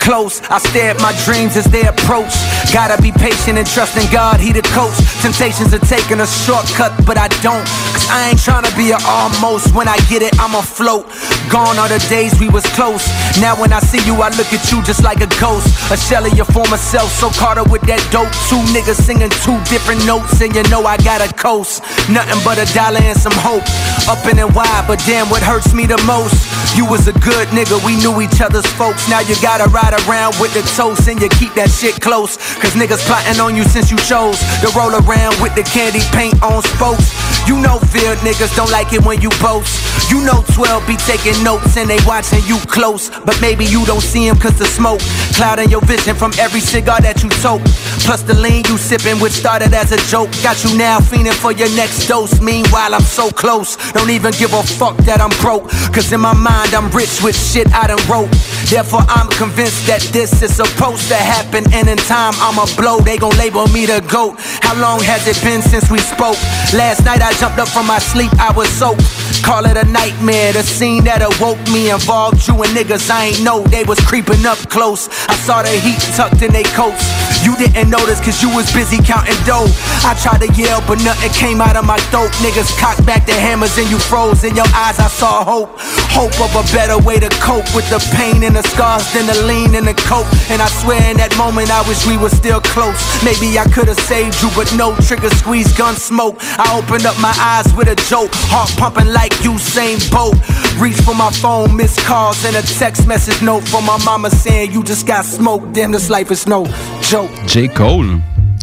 Close, 0.00 0.40
I 0.50 0.58
stare 0.58 0.90
at 0.90 1.00
my 1.00 1.10
dreams 1.24 1.56
as 1.56 1.66
they 1.66 1.86
approach. 1.86 2.34
Gotta 2.72 3.00
be 3.02 3.10
patient 3.10 3.58
and 3.58 3.66
trust 3.66 3.96
in 3.96 4.10
God, 4.12 4.38
He 4.38 4.52
the 4.52 4.62
coach. 4.74 4.94
Temptations 5.22 5.74
are 5.74 5.82
taking 5.86 6.20
a 6.20 6.26
shortcut, 6.26 6.94
but 7.06 7.18
I 7.18 7.26
don't. 7.42 7.66
I 8.10 8.30
ain't 8.30 8.38
tryna 8.38 8.70
be 8.76 8.90
a 8.90 8.98
almost. 9.06 9.74
When 9.74 9.88
I 9.88 9.96
get 10.08 10.22
it, 10.22 10.34
I'm 10.38 10.54
afloat. 10.54 11.06
Gone 11.50 11.78
are 11.78 11.88
the 11.88 12.02
days 12.08 12.38
we 12.38 12.48
was 12.48 12.64
close. 12.74 13.06
Now 13.40 13.54
when 13.58 13.72
I 13.72 13.80
see 13.80 14.02
you, 14.06 14.14
I 14.22 14.30
look 14.34 14.50
at 14.52 14.70
you 14.70 14.82
just 14.82 15.02
like 15.02 15.20
a 15.20 15.30
ghost. 15.38 15.66
A 15.90 15.96
shell 15.96 16.26
of 16.26 16.34
your 16.34 16.46
former 16.46 16.76
self, 16.76 17.10
so 17.10 17.30
caught 17.30 17.58
up 17.58 17.70
with 17.70 17.82
that 17.86 18.02
dope. 18.10 18.30
Two 18.50 18.58
niggas 18.74 18.98
singing 18.98 19.30
two 19.42 19.58
different 19.70 20.04
notes, 20.06 20.40
and 20.40 20.54
you 20.54 20.62
know 20.70 20.84
I 20.84 20.96
got 20.98 21.22
a 21.22 21.30
coast. 21.34 21.82
Nothing 22.10 22.40
but 22.44 22.58
a 22.58 22.66
dollar 22.74 23.02
and 23.02 23.18
some 23.18 23.36
hope. 23.42 23.66
Up 24.10 24.22
in 24.26 24.38
and 24.38 24.54
wide, 24.54 24.84
but 24.86 24.98
damn, 25.06 25.30
what 25.30 25.42
hurts 25.42 25.74
me 25.74 25.86
the 25.86 25.98
most? 26.06 26.34
You 26.76 26.84
was 26.86 27.08
a 27.08 27.14
good 27.24 27.48
nigga, 27.54 27.78
we 27.86 27.96
knew 27.96 28.20
each 28.20 28.40
other's 28.40 28.66
folks. 28.74 29.08
Now 29.08 29.20
you 29.20 29.34
gotta 29.40 29.70
ride 29.70 29.94
around 30.06 30.34
with 30.40 30.52
the 30.54 30.62
toast, 30.74 31.08
and 31.08 31.20
you 31.20 31.28
keep 31.38 31.54
that 31.54 31.70
shit 31.70 32.00
close. 32.00 32.36
Cause 32.58 32.74
niggas 32.74 33.02
plotting 33.06 33.40
on 33.40 33.56
you 33.56 33.64
since 33.64 33.90
you 33.90 33.98
chose 33.98 34.38
to 34.62 34.68
roll 34.74 34.94
around 34.94 35.38
with 35.42 35.54
the 35.54 35.62
candy 35.62 36.02
paint 36.12 36.36
on 36.42 36.62
spokes. 36.74 37.14
You 37.46 37.58
know 37.62 37.78
niggas 37.98 38.54
don't 38.56 38.70
like 38.70 38.92
it 38.92 39.04
when 39.04 39.20
you 39.20 39.30
boast. 39.40 40.10
You 40.10 40.22
know 40.24 40.44
12 40.54 40.86
be 40.86 40.96
taking 40.96 41.36
notes 41.42 41.76
and 41.76 41.88
they 41.88 41.98
watching 42.06 42.44
you 42.46 42.58
close. 42.66 43.10
But 43.24 43.40
maybe 43.40 43.64
you 43.64 43.84
don't 43.86 44.02
see 44.02 44.28
him 44.28 44.36
cause 44.36 44.58
the 44.58 44.66
smoke 44.66 45.00
clouding 45.34 45.70
your 45.70 45.80
vision 45.82 46.14
from 46.14 46.32
every 46.38 46.60
cigar 46.60 47.00
that 47.00 47.22
you 47.22 47.30
toke. 47.42 47.64
Plus 48.04 48.22
the 48.22 48.34
lean 48.34 48.62
you 48.68 48.78
sipping, 48.78 49.18
which 49.20 49.32
started 49.32 49.72
as 49.74 49.92
a 49.92 49.98
joke. 50.08 50.30
Got 50.42 50.62
you 50.64 50.76
now 50.76 50.98
fiending 51.00 51.34
for 51.34 51.52
your 51.52 51.68
next 51.74 52.06
dose. 52.06 52.40
Meanwhile, 52.40 52.94
I'm 52.94 53.02
so 53.02 53.30
close. 53.30 53.76
Don't 53.92 54.10
even 54.10 54.32
give 54.32 54.52
a 54.52 54.62
fuck 54.62 54.96
that 55.08 55.20
I'm 55.20 55.34
broke. 55.40 55.68
Cause 55.92 56.12
in 56.12 56.20
my 56.20 56.34
mind, 56.34 56.74
I'm 56.74 56.90
rich 56.90 57.22
with 57.22 57.36
shit 57.36 57.72
I 57.72 57.88
done 57.88 58.02
wrote. 58.08 58.30
Therefore, 58.68 59.02
I'm 59.08 59.28
convinced 59.30 59.86
that 59.86 60.02
this 60.12 60.42
is 60.42 60.54
supposed 60.54 61.08
to 61.08 61.16
happen. 61.16 61.64
And 61.72 61.88
in 61.88 61.98
time, 61.98 62.34
I'ma 62.38 62.66
blow. 62.76 63.00
They 63.00 63.16
gon' 63.16 63.36
label 63.38 63.66
me 63.68 63.86
the 63.86 64.04
GOAT. 64.06 64.36
How 64.62 64.74
long 64.78 65.00
has 65.02 65.26
it 65.26 65.38
been 65.42 65.62
since 65.62 65.90
we 65.90 65.98
spoke? 65.98 66.38
Last 66.74 67.04
night, 67.04 67.22
I 67.22 67.32
jumped 67.34 67.58
up 67.58 67.68
from 67.68 67.85
my 67.86 67.98
sleep, 67.98 68.32
I 68.38 68.52
was 68.52 68.68
soaked. 68.68 69.06
Call 69.46 69.64
it 69.64 69.76
a 69.76 69.86
nightmare. 69.86 70.52
The 70.52 70.62
scene 70.62 71.04
that 71.04 71.22
awoke 71.22 71.62
me 71.70 71.90
involved 71.90 72.42
you 72.48 72.58
and 72.58 72.72
niggas 72.74 73.06
I 73.10 73.30
ain't 73.30 73.42
know. 73.46 73.62
They 73.62 73.84
was 73.84 74.00
creeping 74.02 74.44
up 74.44 74.58
close. 74.66 75.06
I 75.30 75.34
saw 75.46 75.62
the 75.62 75.70
heat 75.70 76.02
tucked 76.18 76.42
in 76.42 76.50
their 76.50 76.66
coats. 76.74 77.06
You 77.46 77.54
didn't 77.54 77.90
notice 77.90 78.18
cause 78.18 78.42
you 78.42 78.50
was 78.50 78.66
busy 78.74 78.98
counting 78.98 79.38
dough. 79.46 79.70
I 80.02 80.18
tried 80.18 80.42
to 80.42 80.50
yell, 80.58 80.82
but 80.90 80.98
nothing 81.06 81.30
came 81.30 81.60
out 81.62 81.76
of 81.76 81.86
my 81.86 81.98
throat. 82.10 82.34
Niggas 82.42 82.74
cocked 82.80 83.06
back 83.06 83.26
their 83.26 83.38
hammers 83.38 83.78
and 83.78 83.86
you 83.86 83.98
froze. 83.98 84.42
In 84.42 84.56
your 84.58 84.66
eyes, 84.74 84.98
I 84.98 85.06
saw 85.06 85.44
hope. 85.46 85.70
Hope 86.10 86.34
of 86.42 86.50
a 86.58 86.64
better 86.74 86.98
way 86.98 87.20
to 87.22 87.30
cope 87.38 87.68
with 87.70 87.86
the 87.86 88.02
pain 88.18 88.42
and 88.42 88.56
the 88.56 88.66
scars 88.74 89.06
than 89.14 89.30
the 89.30 89.38
lean 89.46 89.78
and 89.78 89.86
the 89.86 89.94
cope. 90.10 90.26
And 90.50 90.58
I 90.58 90.66
swear 90.82 90.98
in 91.06 91.22
that 91.22 91.36
moment, 91.38 91.70
I 91.70 91.86
wish 91.86 92.02
we 92.02 92.18
were 92.18 92.34
still 92.34 92.60
close. 92.60 92.98
Maybe 93.22 93.54
I 93.58 93.68
could 93.70 93.86
have 93.86 94.00
saved 94.10 94.42
you, 94.42 94.50
but 94.58 94.66
no 94.74 94.96
trigger 95.06 95.30
squeeze, 95.30 95.70
gun 95.76 95.94
smoke. 95.94 96.42
I 96.58 96.66
opened 96.74 97.06
up 97.06 97.14
my 97.20 97.34
eyes 97.38 97.70
with 97.76 97.88
a 97.88 97.94
joke. 98.08 98.30
Heart 98.50 98.76
pumping 98.76 99.12
like 99.12 99.32
Usain 99.44 99.98
Bolt. 100.10 100.36
Reach 100.78 101.00
for 101.02 101.14
my 101.14 101.30
phone, 101.30 101.76
missed 101.76 102.00
calls, 102.06 102.44
and 102.44 102.56
a 102.56 102.62
text 102.62 103.06
message 103.06 103.40
note 103.42 103.66
from 103.68 103.84
my 103.84 103.98
mama 104.04 104.30
saying 104.30 104.72
you 104.72 104.82
just 104.82 105.06
got 105.06 105.24
smoked. 105.24 105.72
Damn, 105.74 105.92
this 105.92 106.08
life 106.10 106.30
is 106.30 106.46
no 106.46 106.66
joke. 107.02 107.30
J. 107.46 107.68
Cole. 107.68 108.20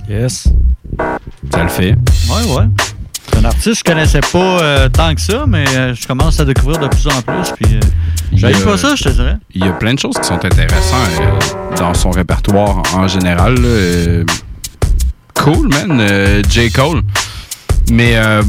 Yes. 0.07 0.47
Ça 1.51 1.63
le 1.63 1.69
fait. 1.69 1.95
Ouais, 2.29 2.55
ouais. 2.57 2.65
C'est 3.31 3.39
un 3.39 3.45
artiste 3.45 3.65
que 3.83 3.89
je 3.89 3.93
connaissais 3.93 4.19
pas 4.21 4.37
euh, 4.61 4.89
tant 4.89 5.15
que 5.15 5.21
ça, 5.21 5.45
mais 5.47 5.65
euh, 5.75 5.95
je 5.95 6.05
commence 6.07 6.39
à 6.39 6.45
découvrir 6.45 6.77
de 6.79 6.87
plus 6.87 7.07
en 7.07 7.21
plus. 7.21 7.51
Puis, 7.59 7.75
euh, 7.75 7.79
Il 8.31 8.39
y 8.41 8.45
a- 8.45 8.59
pas 8.65 8.77
ça, 8.77 8.95
je 8.95 9.03
te 9.03 9.09
dirais. 9.09 9.37
Il 9.55 9.65
y 9.65 9.67
a 9.67 9.71
plein 9.73 9.93
de 9.93 9.99
choses 9.99 10.17
qui 10.19 10.27
sont 10.27 10.43
intéressantes 10.45 11.09
euh, 11.21 11.75
dans 11.77 11.93
son 11.93 12.11
répertoire 12.11 12.83
en 12.95 13.07
général. 13.07 13.55
là. 13.55 13.61
Euh, 13.67 14.23
cool, 15.33 15.67
man, 15.69 15.99
euh, 15.99 16.41
J. 16.49 16.71
Cole. 16.71 17.01
Mais 17.91 18.15
euh, 18.17 18.43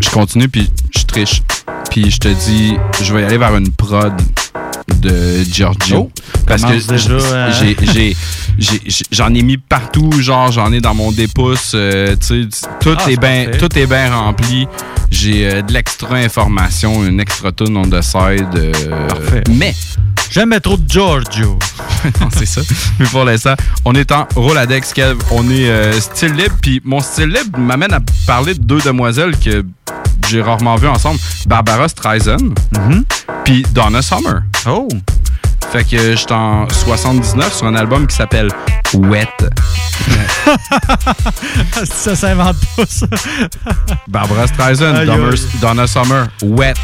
je 0.00 0.10
continue, 0.10 0.48
puis 0.48 0.70
je 0.96 1.04
triche. 1.04 1.42
Puis 1.90 2.10
je 2.10 2.18
te 2.18 2.28
dis, 2.28 2.74
je 3.02 3.12
vais 3.14 3.22
y 3.22 3.24
aller 3.24 3.38
vers 3.38 3.56
une 3.56 3.70
prod 3.70 4.12
de 5.00 5.42
Giorgio. 5.50 6.10
parce 6.46 6.62
que 6.62 6.78
j'ai- 8.58 9.02
j'en 9.10 9.34
ai 9.34 9.42
mis 9.42 9.56
partout, 9.56 10.10
genre 10.20 10.52
j'en 10.52 10.72
ai 10.72 10.80
dans 10.80 10.94
mon 10.94 11.10
dépousse. 11.12 11.72
euh, 11.74 12.14
tu 12.16 12.44
sais, 12.50 12.68
tout, 12.80 12.94
Ah, 12.98 13.10
est 13.10 13.16
parfait. 13.16 13.58
tout 13.58 13.78
est 13.78 13.86
bien 13.86 14.14
rempli. 14.14 14.66
J'ai 15.10 15.46
euh, 15.46 15.62
de 15.62 15.72
l'extra 15.72 16.16
information, 16.16 17.04
une 17.06 17.20
extra 17.20 17.52
tune 17.52 17.76
on 17.76 17.88
the 17.88 18.02
side. 18.02 18.46
euh, 18.56 19.42
mais 19.50 19.74
J'aime 20.30 20.58
trop 20.60 20.76
de 20.76 20.88
Giorgio. 20.88 21.58
non, 22.20 22.28
c'est 22.32 22.46
ça. 22.46 22.60
Mais 22.98 23.06
pour 23.06 23.24
l'instant, 23.24 23.54
on 23.84 23.94
est 23.94 24.10
en 24.12 24.26
Roladex, 24.34 24.92
Kev. 24.92 25.18
On 25.30 25.48
est 25.50 25.68
euh, 25.68 26.00
style 26.00 26.34
libre. 26.34 26.56
Puis 26.60 26.80
mon 26.84 27.00
style 27.00 27.28
libre 27.28 27.58
m'amène 27.58 27.92
à 27.92 28.00
parler 28.26 28.54
de 28.54 28.62
deux 28.62 28.80
demoiselles 28.80 29.36
que 29.38 29.64
j'ai 30.28 30.42
rarement 30.42 30.76
vues 30.76 30.88
ensemble. 30.88 31.18
Barbara 31.46 31.88
Streisand, 31.88 32.54
puis 33.44 33.64
Donna 33.72 34.02
Summer. 34.02 34.42
Oh! 34.66 34.88
Fait 35.72 35.84
que 35.84 36.12
je 36.12 36.16
suis 36.16 36.32
en 36.32 36.68
79 36.68 37.52
sur 37.52 37.66
un 37.66 37.74
album 37.74 38.06
qui 38.06 38.16
s'appelle 38.16 38.50
Wet. 38.94 39.28
ça 41.84 42.14
s'invente 42.16 42.56
pas, 42.76 42.84
ça. 42.86 43.06
Barbara 44.08 44.46
Streisand, 44.46 44.94
aïe. 44.94 45.10
Donna 45.60 45.86
Summer, 45.86 46.28
Wet. 46.42 46.74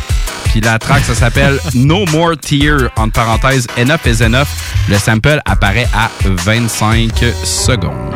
Puis 0.45 0.61
la 0.61 0.79
track, 0.79 1.03
ça 1.05 1.15
s'appelle 1.15 1.59
No 1.75 2.05
More 2.07 2.37
Tear, 2.37 2.91
entre 2.97 3.13
parenthèses, 3.13 3.67
Enough 3.79 4.07
is 4.07 4.23
Enough. 4.23 4.49
Le 4.89 4.99
sample 4.99 5.41
apparaît 5.47 5.89
à 5.95 6.11
25 6.25 7.11
secondes. 7.45 8.13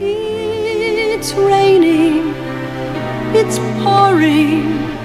It's 0.00 1.34
raining, 1.34 2.34
it's 3.34 3.58
pouring. 3.82 5.01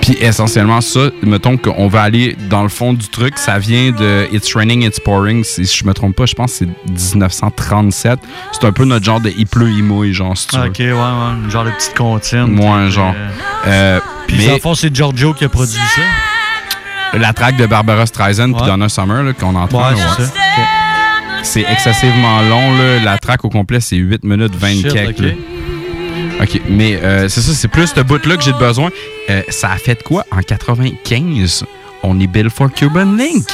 Puis 0.00 0.16
essentiellement, 0.20 0.80
ça, 0.80 1.00
mettons 1.22 1.56
qu'on 1.56 1.86
va 1.88 2.02
aller 2.02 2.36
dans 2.50 2.62
le 2.62 2.68
fond 2.68 2.92
du 2.92 3.08
truc, 3.08 3.38
ça 3.38 3.58
vient 3.58 3.92
de 3.92 4.26
It's 4.32 4.54
Raining, 4.54 4.82
It's 4.82 4.98
Pouring. 5.00 5.44
Si 5.44 5.64
je 5.64 5.84
me 5.86 5.94
trompe 5.94 6.16
pas, 6.16 6.26
je 6.26 6.34
pense 6.34 6.52
que 6.52 6.58
c'est 6.58 6.66
1937. 6.66 8.18
C'est 8.52 8.64
un 8.66 8.72
peu 8.72 8.84
notre 8.84 9.04
genre 9.04 9.20
de 9.20 9.32
Il 9.36 9.46
pleut, 9.46 9.70
il 9.70 9.84
mouille, 9.84 10.12
genre, 10.12 10.36
si 10.36 10.48
tu 10.48 10.56
veux. 10.56 10.66
Ok, 10.66 10.76
ouais, 10.78 10.90
ouais. 10.92 10.96
Une 11.44 11.50
genre 11.50 11.64
de 11.64 11.70
petite 11.70 11.96
comptine. 11.96 12.46
Moins 12.46 12.88
genre. 12.90 13.14
Euh, 13.66 14.00
Puis, 14.26 14.38
mais 14.38 14.46
dans 14.48 14.52
le 14.54 14.58
fond, 14.60 14.74
c'est 14.74 14.94
Giorgio 14.94 15.34
qui 15.34 15.44
a 15.44 15.48
produit 15.48 15.78
ça. 15.94 17.18
la 17.18 17.32
track 17.32 17.56
de 17.56 17.66
Barbara 17.66 18.06
Streisand 18.06 18.52
puis 18.52 18.62
Ouais. 18.62 18.66
Donna 18.68 18.88
Summer 18.88 19.34
qu'on 19.38 19.54
entend, 19.54 19.78
Ouais, 19.78 19.94
ouais. 19.94 20.00
c'est 20.16 20.24
ça. 20.24 20.32
c'est 21.42 21.64
excessivement 21.70 22.40
long. 22.42 22.72
Là. 22.76 22.98
La 23.04 23.18
track 23.18 23.44
au 23.44 23.50
complet, 23.50 23.80
c'est 23.80 23.96
8 23.96 24.24
minutes 24.24 24.54
20 24.56 24.68
Shit, 24.68 24.92
quelques, 24.92 25.36
ok. 26.42 26.60
mais 26.68 26.96
euh, 27.02 27.28
c'est 27.28 27.40
ça, 27.40 27.52
c'est 27.54 27.68
plus 27.68 27.88
ce 27.94 28.00
bout-là 28.00 28.36
que 28.36 28.42
j'ai 28.42 28.52
de 28.52 28.58
besoin. 28.58 28.90
Euh, 29.30 29.42
ça 29.48 29.70
a 29.70 29.76
fait 29.78 30.02
quoi 30.02 30.24
en 30.30 30.40
95? 30.42 31.64
On 32.02 32.18
est 32.20 32.26
Bill 32.26 32.50
for 32.50 32.70
Cuban 32.72 33.12
Link. 33.16 33.46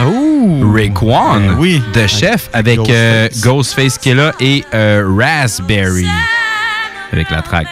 Oh! 0.00 0.70
Rick 0.72 1.02
Wan, 1.02 1.48
Ben 1.48 1.56
oui. 1.58 1.82
de 1.94 2.06
chef, 2.06 2.48
avec 2.52 2.78
euh, 2.88 3.28
Ghostface. 3.28 3.42
Ghostface 3.44 3.98
Killa 3.98 4.32
et 4.40 4.64
euh, 4.74 5.04
Raspberry. 5.18 6.06
Avec 7.12 7.28
la 7.30 7.42
track 7.42 7.66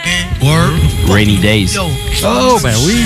Rainy 1.07 1.37
Days. 1.37 1.77
Oh, 2.23 2.59
ben 2.61 2.73
oui. 2.85 3.05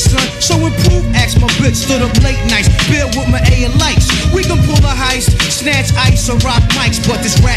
Son. 0.00 0.22
So 0.40 0.54
improve, 0.62 1.02
ask 1.14 1.40
my 1.40 1.50
bitch, 1.58 1.74
stood 1.74 2.02
up 2.02 2.14
late 2.22 2.40
nights, 2.46 2.70
build 2.86 3.10
with 3.18 3.26
my 3.26 3.42
A 3.50 3.66
and 3.66 3.74
lights. 3.82 4.06
We 4.30 4.46
can 4.46 4.62
pull 4.62 4.78
a 4.86 4.94
heist, 4.94 5.34
snatch 5.50 5.90
ice 5.98 6.30
or 6.30 6.38
rock 6.46 6.62
mics, 6.78 7.02
but 7.02 7.18
this 7.22 7.34
rap 7.42 7.49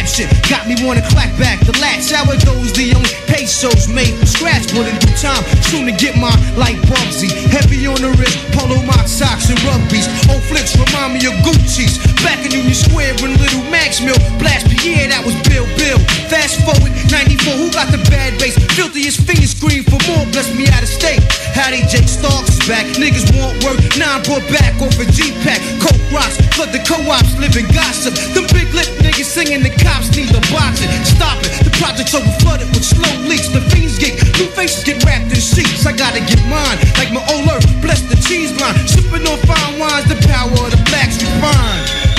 got 0.52 0.68
me 0.68 0.76
wanna 0.84 1.02
clap 1.10 1.32
back 1.39 1.63
the 1.63 1.72
latch. 1.80 2.12
How 2.12 2.28
it 2.28 2.44
goes, 2.44 2.74
the 2.74 2.92
only 2.92 3.10
pesos 3.32 3.88
made 3.88 4.12
from 4.20 4.28
scratch, 4.28 4.68
but 4.76 4.84
in 4.84 5.00
due 5.00 5.16
time, 5.16 5.44
soon 5.63 5.88
to 5.88 5.96
get 5.96 6.20
mine 6.20 6.36
like 6.60 6.76
Bugsy. 6.92 7.32
Heavy 7.48 7.88
on 7.88 7.96
the 8.04 8.12
wrist, 8.20 8.36
polo 8.52 8.76
mock 8.84 9.08
socks 9.08 9.48
and 9.50 9.60
rugbies. 9.63 10.08
Old 10.28 10.44
flicks 10.44 10.76
remind 10.76 11.16
me 11.16 11.24
of 11.26 11.36
Gucci's. 11.48 11.96
Back 12.20 12.44
in 12.44 12.52
Union 12.52 12.76
Square 12.76 13.16
in 13.24 13.39
Little 13.39 13.63
Max 13.72 14.02
Mill, 14.04 14.20
blast 14.39 14.68
Pierre, 14.68 15.08
that 15.08 15.24
was 15.24 15.36
Bill 15.48 15.66
Bill. 15.80 16.00
Fast 16.28 16.60
forward, 16.68 16.92
94, 17.08 17.56
who 17.56 17.72
got 17.72 17.88
the 17.88 18.02
bad 18.12 18.36
bass? 18.39 18.60
Filthiest 18.76 19.24
fingers 19.24 19.56
scream 19.56 19.88
for 19.88 20.00
more, 20.12 20.28
bless 20.36 20.52
me 20.52 20.68
out 20.68 20.84
of 20.84 20.92
state. 20.92 21.24
Howdy, 21.56 21.88
Jake 21.88 22.12
Starks 22.12 22.60
back. 22.68 22.86
Niggas 23.00 23.28
want 23.39 23.56
work, 23.63 23.80
nine 23.96 24.22
brought 24.24 24.44
back 24.52 24.76
off 24.84 25.00
a 25.00 25.06
G-Pack. 25.08 25.60
Coke 25.80 26.04
rocks, 26.12 26.38
flood 26.56 26.72
the 26.72 26.84
co-ops, 26.84 27.38
living 27.39 27.68
gossip. 27.72 28.13
Them 28.36 28.48
big 28.52 28.74
lip 28.74 29.03
niggas 29.13 29.26
singing, 29.26 29.62
the 29.62 29.69
cops 29.69 30.15
need 30.15 30.30
the 30.30 30.41
boxing. 30.52 30.89
Stop 31.06 31.38
it, 31.43 31.63
the 31.63 31.71
project's 31.78 32.15
over 32.15 32.30
flooded 32.41 32.67
with 32.69 32.84
slow 32.84 33.13
leaks. 33.28 33.47
The 33.47 33.62
fiends 33.69 33.97
get, 33.99 34.17
new 34.39 34.47
faces 34.47 34.84
get 34.84 35.04
wrapped 35.06 35.32
in 35.32 35.39
sheets. 35.39 35.86
I 35.86 35.93
gotta 35.93 36.19
get 36.19 36.41
mine, 36.49 36.78
like 36.97 37.12
my 37.13 37.21
old 37.34 37.47
earth, 37.49 37.65
bless 37.82 38.02
the 38.02 38.15
cheese 38.15 38.52
line. 38.60 38.76
Sipping 38.88 39.28
on 39.28 39.38
fine 39.45 39.80
wines, 39.80 40.06
the 40.06 40.17
power 40.28 40.49
of 40.49 40.71
the 40.71 40.82
blacks 40.89 41.21
refined. 41.21 42.12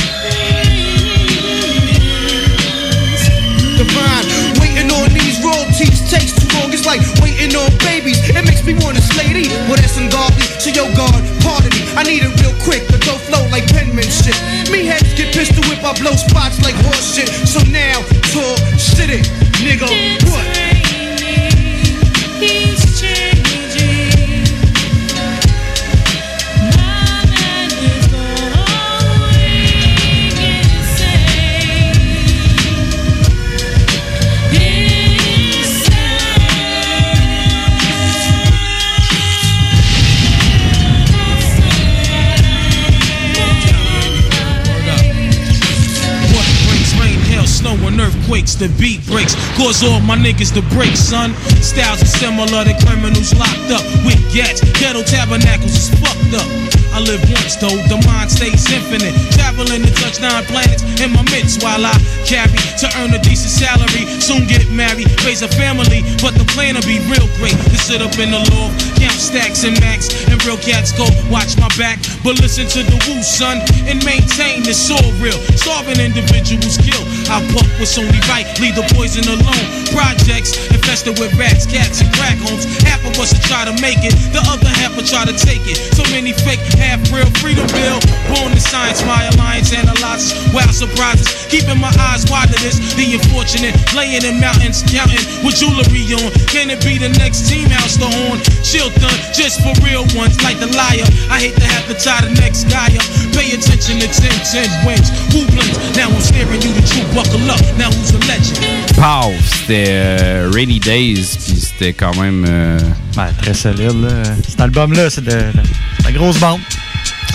These 5.78 6.02
takes 6.10 6.32
too 6.32 6.48
long. 6.58 6.72
It's 6.72 6.87
like 6.87 7.00
waiting 7.22 7.54
on 7.56 7.70
babies. 7.82 8.18
It 8.28 8.44
makes 8.44 8.62
me 8.64 8.74
wanna 8.78 9.00
slay 9.00 9.32
these. 9.32 9.52
Well, 9.66 9.76
that's 9.76 9.96
ungodly. 9.96 10.46
So 10.62 10.70
yo, 10.70 10.87
God, 10.94 11.22
pardon 11.42 11.70
me. 11.74 11.82
I 11.96 12.02
need 12.02 12.22
it 12.22 12.32
real 12.40 12.54
quick. 12.62 12.87
but 12.90 13.00
don't 13.02 13.20
flow 13.20 13.42
like 13.50 13.66
penmanship. 13.72 14.37
Me 14.70 14.87
heads 14.87 15.14
get 15.14 15.34
pistol 15.34 15.62
whip. 15.68 15.82
I 15.82 15.92
blow 15.98 16.14
spots 16.14 16.62
like 16.62 16.74
horse 16.87 17.14
shit. 17.14 17.28
So 17.28 17.60
now, 17.70 18.02
talk, 18.30 18.58
shit 18.78 19.10
it, 19.10 19.26
nigga. 19.62 19.90
What? 20.30 20.74
Earthquakes, 48.35 48.55
the 48.55 48.68
beat 48.80 49.05
breaks. 49.07 49.35
Cause 49.57 49.82
all 49.82 50.01
my 50.01 50.16
niggas 50.16 50.53
to 50.55 50.62
break, 50.74 50.97
son. 50.97 51.35
Styles 51.62 52.03
are 52.03 52.07
similar 52.07 52.64
to 52.64 52.74
criminals 52.87 53.35
locked 53.35 53.70
up 53.70 53.85
with 54.05 54.20
gats. 54.35 54.61
Ghetto 54.80 55.03
tabernacles 55.03 55.74
is 55.74 55.91
fucked 56.01 56.35
up. 56.35 56.74
I 56.95 57.03
live 57.03 57.26
once 57.35 57.59
though, 57.59 57.74
the 57.91 57.99
mind 58.07 58.30
stays 58.30 58.70
infinite. 58.70 59.11
Traveling 59.35 59.82
to 59.82 59.91
touch 59.99 60.22
nine 60.22 60.47
planets 60.47 60.87
in 61.03 61.11
my 61.11 61.26
midst 61.35 61.59
while 61.59 61.82
I 61.82 61.91
carry 62.22 62.55
to 62.55 62.87
earn 63.03 63.11
a 63.11 63.18
decent 63.18 63.51
salary. 63.51 64.07
Soon 64.22 64.47
get 64.47 64.62
married, 64.70 65.11
raise 65.26 65.43
a 65.43 65.51
family, 65.59 66.07
but 66.22 66.39
the 66.39 66.47
plan 66.55 66.78
will 66.78 66.87
be 66.87 67.03
real 67.11 67.26
great. 67.43 67.59
To 67.59 67.78
sit 67.82 67.99
up 67.99 68.14
in 68.22 68.30
the 68.30 68.39
loft, 68.55 68.78
count 68.95 69.18
stacks 69.18 69.66
and 69.66 69.74
max, 69.82 70.07
and 70.30 70.39
real 70.47 70.55
cats 70.55 70.95
go 70.95 71.03
watch 71.26 71.59
my 71.59 71.66
back. 71.74 71.99
But 72.22 72.39
listen 72.39 72.70
to 72.70 72.87
the 72.87 72.99
woo, 73.11 73.18
son, 73.26 73.59
and 73.91 73.99
maintain 74.07 74.62
this 74.62 74.87
all 74.87 75.11
real. 75.18 75.39
Starving 75.59 75.99
individuals 75.99 76.78
kill. 76.78 77.03
I 77.26 77.43
buck 77.51 77.66
what's 77.82 77.99
only 77.99 78.22
leave 78.61 78.75
the 78.75 78.87
poison 78.95 79.25
alone. 79.29 79.66
Projects 79.93 80.57
infested 80.72 81.18
with 81.18 81.33
rats, 81.37 81.66
cats, 81.66 82.01
and 82.01 82.09
crack 82.16 82.39
homes. 82.41 82.64
Half 82.83 83.05
of 83.05 83.12
us 83.20 83.33
will 83.33 83.45
try 83.45 83.64
to 83.64 83.75
make 83.85 84.01
it, 84.01 84.14
the 84.33 84.41
other 84.49 84.68
half 84.81 84.97
will 84.97 85.07
try 85.07 85.25
to 85.25 85.37
take 85.37 85.66
it. 85.68 85.77
So 85.93 86.03
many 86.11 86.33
fake, 86.33 86.61
half 86.81 87.05
real 87.12 87.29
freedom 87.39 87.66
bill. 87.77 88.01
Born 88.33 88.53
in 88.53 88.61
science, 88.61 89.05
my 89.05 89.29
alliance 89.35 89.72
analyzes 89.72 90.33
wild 90.55 90.72
surprises. 90.72 91.29
Keeping 91.53 91.79
my 91.79 91.93
eyes 92.01 92.25
wide 92.31 92.49
to 92.49 92.59
this, 92.64 92.81
the 92.97 93.18
unfortunate. 93.18 93.77
Laying 93.93 94.25
in 94.25 94.41
mountains, 94.41 94.81
counting 94.87 95.20
with 95.45 95.61
jewelry 95.61 96.09
on. 96.16 96.31
Can 96.49 96.70
it 96.72 96.81
be 96.81 96.97
the 96.97 97.12
next 97.20 97.51
team 97.51 97.68
house 97.68 98.01
the 98.01 98.09
horn? 98.09 98.41
Chilton, 98.64 99.12
just 99.37 99.61
for 99.61 99.75
real 99.85 100.09
ones, 100.16 100.41
like 100.41 100.59
the 100.59 100.70
liar. 100.72 101.07
I 101.29 101.51
hate 101.51 101.57
to 101.61 101.68
have 101.68 101.87
to 101.91 101.95
tie 101.95 102.25
the 102.25 102.33
next 102.41 102.70
guy 102.70 102.89
up. 102.97 103.07
Pay 103.37 103.53
attention 103.53 104.01
to 104.01 104.09
10 104.09 104.31
10 104.47 104.87
wins. 104.87 105.11
Who 105.35 105.45
blinks? 105.51 105.77
Now 105.99 106.09
I'm 106.09 106.22
staring 106.22 106.62
you 106.62 106.72
the 106.72 106.85
truth. 106.87 107.11
Buckle 107.12 107.45
up. 107.51 107.61
Now 107.77 107.91
who's 107.91 108.13
Pow! 108.96 109.32
C'était 109.44 109.84
euh, 109.88 110.50
Rainy 110.52 110.78
Days, 110.78 111.36
puis 111.44 111.56
c'était 111.60 111.92
quand 111.92 112.14
même. 112.20 112.44
euh, 112.48 112.78
très 113.42 113.54
solide, 113.54 114.02
là. 114.02 114.22
Cet 114.48 114.60
album-là, 114.60 115.10
c'est 115.10 115.24
de, 115.24 115.30
de 115.30 116.04
la 116.04 116.12
grosse 116.12 116.38
bande. 116.38 116.60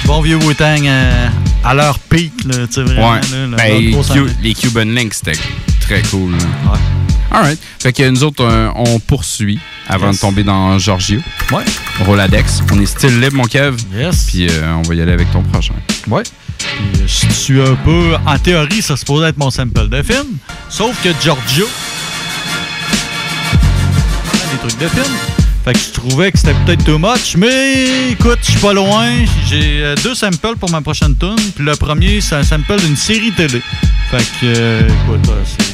Bon 0.05 0.21
vieux 0.21 0.38
Wu-Tang 0.38 0.86
euh, 0.86 1.27
à 1.63 1.73
leur 1.73 1.99
peak, 1.99 2.32
là, 2.45 2.65
tu 2.67 2.73
sais, 2.73 2.84
vraiment. 2.84 3.11
Ouais. 3.13 3.19
là, 3.49 3.57
Ben, 3.57 3.91
grosse 3.91 4.11
les 4.41 4.53
Cuban 4.53 4.86
Links, 4.86 5.15
c'était 5.15 5.38
très 5.82 6.01
cool. 6.03 6.32
là. 6.32 6.38
Alright. 7.32 7.59
Fait 7.80 7.93
que 7.93 8.09
nous 8.09 8.23
autres, 8.23 8.43
on 8.75 8.99
poursuit 8.99 9.59
avant 9.88 10.07
Yes. 10.07 10.15
de 10.15 10.21
tomber 10.21 10.43
dans 10.43 10.80
Giorgio. 10.80 11.19
Ouais. 11.51 11.63
Roladex. 12.03 12.63
On 12.71 12.80
est 12.82 12.86
style 12.88 13.19
libre, 13.19 13.36
mon 13.36 13.43
Kev. 13.43 13.75
Yes. 13.95 14.25
Puis 14.27 14.47
on 14.65 14.82
va 14.82 14.95
y 14.95 15.01
aller 15.01 15.11
avec 15.11 15.32
ton 15.32 15.43
prochain. 15.43 15.73
Ouais. 16.07 16.23
Puis, 16.60 17.01
euh, 17.01 17.07
je 17.07 17.34
suis 17.34 17.62
un 17.62 17.76
peu. 17.84 18.16
En 18.26 18.38
théorie, 18.38 18.82
ça 18.82 18.95
se 18.95 18.99
supposait 18.99 19.30
être 19.30 19.38
mon 19.38 19.49
sample 19.51 19.88
de 19.89 20.01
film. 20.03 20.38
Sauf 20.70 20.95
que 21.03 21.10
Giorgio. 21.22 21.68
Des 24.51 24.68
trucs 24.70 24.80
de 24.80 24.88
film. 24.88 25.16
Fait 25.66 25.74
que 25.74 25.80
je 25.80 25.91
trouvais 25.91 26.32
que 26.32 26.38
c'était 26.38 26.53
peut-être 26.66 26.84
too 26.86 26.97
much. 26.97 27.36
Mais 27.38 28.12
écoute, 28.12 28.39
je 28.43 28.51
suis 28.51 28.60
pas 28.60 28.74
loin. 28.74 29.10
J'ai 29.47 29.82
euh, 29.84 29.95
deux 30.03 30.16
samples 30.16 30.55
pour 30.60 30.70
ma 30.72 30.82
prochaine 30.82 31.16
tune. 31.18 31.36
Puis 31.55 31.64
le 31.66 31.76
premier, 31.76 32.22
c'est 32.22 32.36
un 32.36 32.43
sample 32.43 32.80
d'une 32.80 32.95
série 32.95 33.32
télé. 33.34 33.62
Fait 34.10 34.18
que, 34.18 34.45
euh, 34.45 34.82
écoute, 34.88 35.30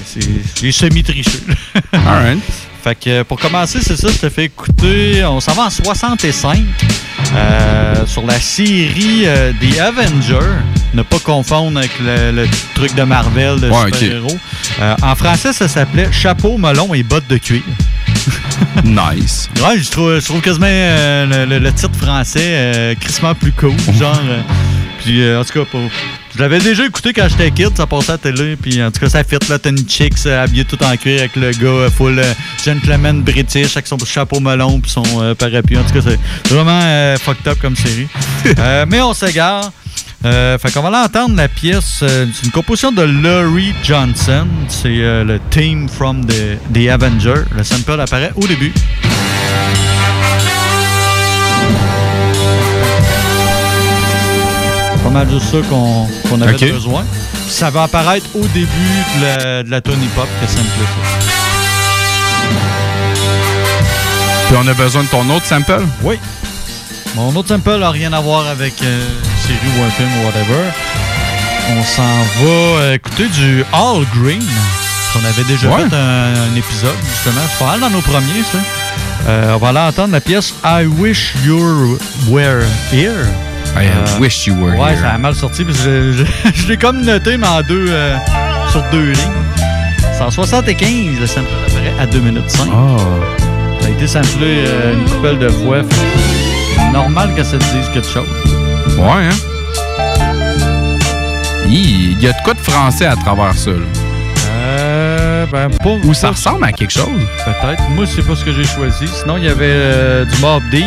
c'est- 0.05 0.71
semi-triché. 0.71 1.39
Alright. 1.93 2.39
Fait 2.83 2.95
que 2.95 3.23
pour 3.23 3.39
commencer, 3.39 3.79
c'est 3.81 3.95
ça, 3.97 4.09
je 4.11 4.17
te 4.17 4.29
fais 4.29 4.45
écouter. 4.45 5.23
On 5.25 5.39
s'en 5.39 5.53
va 5.53 5.63
en 5.63 5.69
65 5.69 6.59
euh, 7.35 8.05
sur 8.05 8.25
la 8.25 8.39
série 8.39 9.23
euh, 9.25 9.51
The 9.59 9.79
Avengers. 9.79 10.55
Ne 10.95 11.01
pas 11.03 11.19
confondre 11.19 11.77
avec 11.77 11.91
le, 11.99 12.31
le 12.31 12.47
truc 12.73 12.95
de 12.95 13.03
Marvel 13.03 13.59
de 13.59 13.69
Ouais, 13.69 13.91
super-héros. 13.93 14.37
Euh, 14.79 14.95
en 15.01 15.13
français, 15.15 15.51
ça 15.51 15.67
s'appelait 15.67 16.09
Chapeau, 16.11 16.57
melon 16.57 16.93
et 16.93 17.03
bottes 17.03 17.27
de 17.27 17.37
cuir. 17.37 17.61
nice. 18.85 19.49
Ouais, 19.61 19.77
je 19.77 19.89
trouve, 19.89 20.19
je 20.19 20.25
trouve 20.25 20.39
quasiment 20.41 20.67
euh, 20.69 21.45
le, 21.59 21.71
titre 21.73 21.95
français 21.97 22.39
euh, 22.43 22.95
crissement 22.95 23.35
plus 23.35 23.51
cool. 23.51 23.73
Genre. 23.99 24.17
euh, 24.29 24.41
puis 25.03 25.35
en 25.35 25.43
tout 25.43 25.59
cas, 25.59 25.65
pour- 25.69 25.81
je 26.35 26.39
l'avais 26.41 26.59
déjà 26.59 26.85
écouté 26.85 27.11
quand 27.13 27.27
j'étais 27.29 27.51
kid, 27.51 27.75
ça 27.75 27.85
passait 27.87 28.11
à 28.11 28.13
la 28.13 28.17
télé. 28.17 28.55
Puis 28.55 28.81
en 28.81 28.89
tout 28.91 28.99
cas, 29.01 29.09
ça 29.09 29.23
fit 29.23 29.37
là. 29.49 29.59
T'as 29.59 29.69
une 29.69 29.87
chick 29.87 30.13
habillée 30.25 30.65
tout 30.65 30.81
en 30.83 30.95
cuir 30.97 31.19
avec 31.19 31.35
le 31.35 31.51
gars 31.51 31.89
full 31.95 32.21
gentleman 32.65 33.21
british 33.21 33.75
avec 33.75 33.87
son 33.87 33.97
chapeau 34.05 34.39
melon 34.39 34.79
puis 34.79 34.91
son 34.91 35.03
parapluie. 35.37 35.77
En 35.77 35.83
tout 35.83 35.93
cas, 35.93 36.01
c'est 36.09 36.53
vraiment 36.53 37.17
fucked 37.19 37.47
up 37.47 37.57
comme 37.61 37.75
série. 37.75 38.07
Mais 38.87 39.01
on 39.01 39.13
s'égare. 39.13 39.71
Euh, 40.25 40.57
fait 40.57 40.71
qu'on 40.71 40.81
va 40.81 40.89
l'entendre 40.89 41.35
la 41.35 41.47
pièce. 41.47 41.99
euh, 42.01 42.25
c'est 42.33 42.45
une 42.47 42.51
composition 42.51 42.91
de 42.91 43.03
Laurie 43.03 43.75
Johnson. 43.83 44.47
C'est 44.69 44.87
euh, 44.89 45.23
le 45.23 45.39
theme 45.51 45.87
from 45.87 46.25
the, 46.25 46.57
the 46.73 46.89
Avenger. 46.89 47.43
Le 47.55 47.63
sample 47.63 47.99
apparaît 47.99 48.31
au 48.35 48.47
début. 48.47 48.73
Pas 55.03 55.09
mal 55.11 55.29
juste 55.29 55.51
ça 55.51 55.57
qu'on 55.69 56.41
avait 56.41 56.71
besoin. 56.71 57.03
Ça 57.47 57.69
va 57.69 57.83
apparaître 57.83 58.25
au 58.35 58.45
début 58.47 58.67
de 58.67 59.21
la, 59.21 59.63
de 59.63 59.69
la 59.69 59.81
Tony 59.81 60.07
Pop 60.15 60.27
que 60.41 60.47
sample 60.47 60.63
ça. 60.79 61.27
Puis 64.47 64.57
on 64.59 64.67
a 64.67 64.73
besoin 64.73 65.03
de 65.03 65.07
ton 65.07 65.29
autre 65.29 65.45
sample? 65.45 65.83
Oui. 66.01 66.17
Mon 67.15 67.35
autre 67.35 67.49
sample 67.49 67.77
n'a 67.77 67.91
rien 67.91 68.11
à 68.13 68.19
voir 68.19 68.47
avec 68.47 68.73
euh, 68.81 69.05
série 69.47 69.71
ou 69.79 69.83
un 69.83 69.89
film 69.91 70.09
ou 70.21 70.25
whatever. 70.25 70.63
On 71.77 71.83
s'en 71.83 72.03
va 72.03 72.49
euh, 72.81 72.93
écouter 72.95 73.27
du 73.29 73.63
All 73.73 74.03
Green. 74.15 74.43
On 75.15 75.25
avait 75.25 75.43
déjà 75.47 75.69
Ouais. 75.69 75.83
fait 75.89 75.95
un, 75.95 76.33
un 76.51 76.55
épisode, 76.55 76.95
justement. 77.09 77.41
C'est 77.49 77.59
pas 77.59 77.71
mal 77.71 77.79
dans 77.79 77.89
nos 77.89 78.01
premiers, 78.01 78.43
ça. 78.51 78.57
Euh, 79.27 79.53
on 79.55 79.57
va 79.57 79.69
aller 79.69 79.79
entendre 79.79 80.11
la 80.11 80.21
pièce 80.21 80.53
I 80.63 80.85
Wish 80.85 81.33
You 81.45 81.97
Were 82.29 82.63
Here. 82.91 83.25
I 83.77 83.87
wish 84.19 84.45
you 84.47 84.53
were 84.55 84.77
ouais, 84.77 84.91
here. 84.91 85.01
ça 85.01 85.09
a 85.13 85.17
mal 85.17 85.35
sorti, 85.35 85.63
parce 85.65 85.79
que 85.79 86.13
je, 86.13 86.23
je- 86.23 86.51
je 86.53 86.67
l'ai 86.67 86.77
comme 86.77 87.01
noté, 87.01 87.35
mais 87.37 87.47
en 87.47 87.61
deux, 87.61 87.87
euh, 87.89 88.15
sur 88.71 88.83
deux 88.91 89.11
lignes. 89.11 89.43
C'est 90.13 90.21
en 90.23 90.31
75, 90.31 91.19
le 91.19 91.27
sample 91.27 91.47
apparaît 91.67 91.93
à 91.99 92.05
2 92.05 92.19
minutes 92.19 92.49
5. 92.49 92.67
Ça 93.81 93.87
a 93.87 93.89
été 93.89 94.07
samplé 94.07 94.63
euh, 94.65 94.93
une 94.93 95.03
couple 95.09 95.37
de 95.39 95.49
fois. 95.49 95.77
normal 96.93 97.33
que 97.35 97.43
ça 97.43 97.57
te 97.57 97.63
dise 97.65 97.89
quelque 97.93 98.07
chose. 98.07 98.27
Ouais, 98.97 99.25
hein? 99.25 99.29
Il 101.67 102.21
y 102.21 102.27
a 102.27 102.31
de 102.31 102.37
quoi 102.43 102.53
de 102.53 102.59
français 102.59 103.05
à 103.05 103.15
travers 103.15 103.53
ça, 103.53 103.71
là? 103.71 103.77
Euh, 104.49 105.45
ben. 105.51 105.69
Ou 106.03 106.13
ça 106.13 106.29
ressemble 106.31 106.63
à 106.63 106.71
quelque 106.71 106.93
chose? 106.93 107.07
Peut-être. 107.43 107.83
Moi, 107.89 108.05
c'est 108.07 108.25
pas 108.25 108.35
ce 108.35 108.45
que 108.45 108.53
j'ai 108.53 108.63
choisi. 108.63 109.07
Sinon, 109.07 109.37
il 109.37 109.45
y 109.45 109.49
avait 109.49 109.65
euh, 109.67 110.25
du 110.25 110.37
Mob 110.41 110.63
Deep 110.71 110.85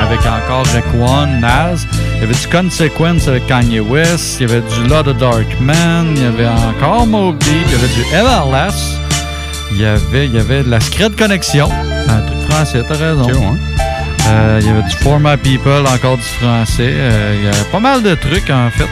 avec 0.00 0.20
encore 0.20 0.66
Raekwon, 0.66 1.40
Nas. 1.40 1.86
Il 2.16 2.20
y 2.20 2.24
avait 2.24 2.34
du 2.34 2.46
Consequence 2.48 3.28
avec 3.28 3.46
Kanye 3.46 3.80
West. 3.80 4.40
Il 4.40 4.48
y 4.48 4.52
avait 4.52 4.62
du 4.62 4.88
Lot 4.88 5.08
of 5.08 5.16
Dark 5.18 5.46
Man. 5.60 6.12
Il 6.16 6.22
y 6.22 6.26
avait 6.26 6.48
encore 6.48 7.06
Mob 7.06 7.38
Deep. 7.38 7.66
Il 7.66 7.72
y 7.72 7.74
avait 7.74 7.94
du 7.94 8.02
Everlast. 8.14 9.00
Il 9.72 9.80
y 9.80 9.86
avait, 9.86 10.26
il 10.26 10.34
y 10.34 10.38
avait 10.38 10.62
de 10.62 10.70
la 10.70 10.80
Secret 10.80 11.10
Connection. 11.16 11.68
Un 12.08 12.20
truc 12.20 12.40
français, 12.50 12.82
t'as 12.86 12.96
raison. 12.96 13.24
Ok, 13.24 13.32
ouais. 13.32 13.75
Euh, 14.28 14.58
il 14.60 14.66
y 14.66 14.70
avait 14.70 14.82
du 14.82 14.96
For 15.02 15.18
My 15.20 15.36
People, 15.36 15.84
encore 15.86 16.16
du 16.16 16.22
français. 16.22 16.92
Euh, 16.94 17.34
il 17.38 17.44
y 17.44 17.48
avait 17.48 17.70
pas 17.70 17.80
mal 17.80 18.02
de 18.02 18.14
trucs, 18.14 18.50
en 18.50 18.70
fait. 18.70 18.88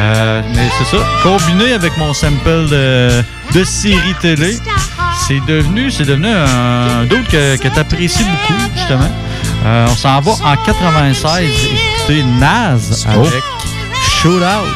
Euh, 0.00 0.42
mais 0.54 0.68
c'est 0.78 0.96
ça, 0.96 1.02
combiné 1.22 1.72
avec 1.72 1.96
mon 1.96 2.14
sample 2.14 2.68
de, 2.70 3.22
de 3.52 3.64
série 3.64 4.14
télé, 4.20 4.56
c'est 5.26 5.40
devenu, 5.46 5.90
c'est 5.90 6.04
devenu 6.04 6.28
un 6.28 7.04
d'autre 7.06 7.26
que, 7.28 7.56
que 7.56 7.66
tu 7.68 7.78
apprécies 7.80 8.22
beaucoup, 8.24 8.60
justement. 8.76 9.10
On 9.64 9.96
s'en 9.96 10.20
va 10.20 10.30
en 10.32 10.56
96 10.64 11.42
écouter 11.42 12.22
Naz 12.38 13.06
Oh. 13.08 13.26
avec 13.26 13.42
Shootout. 14.22 14.68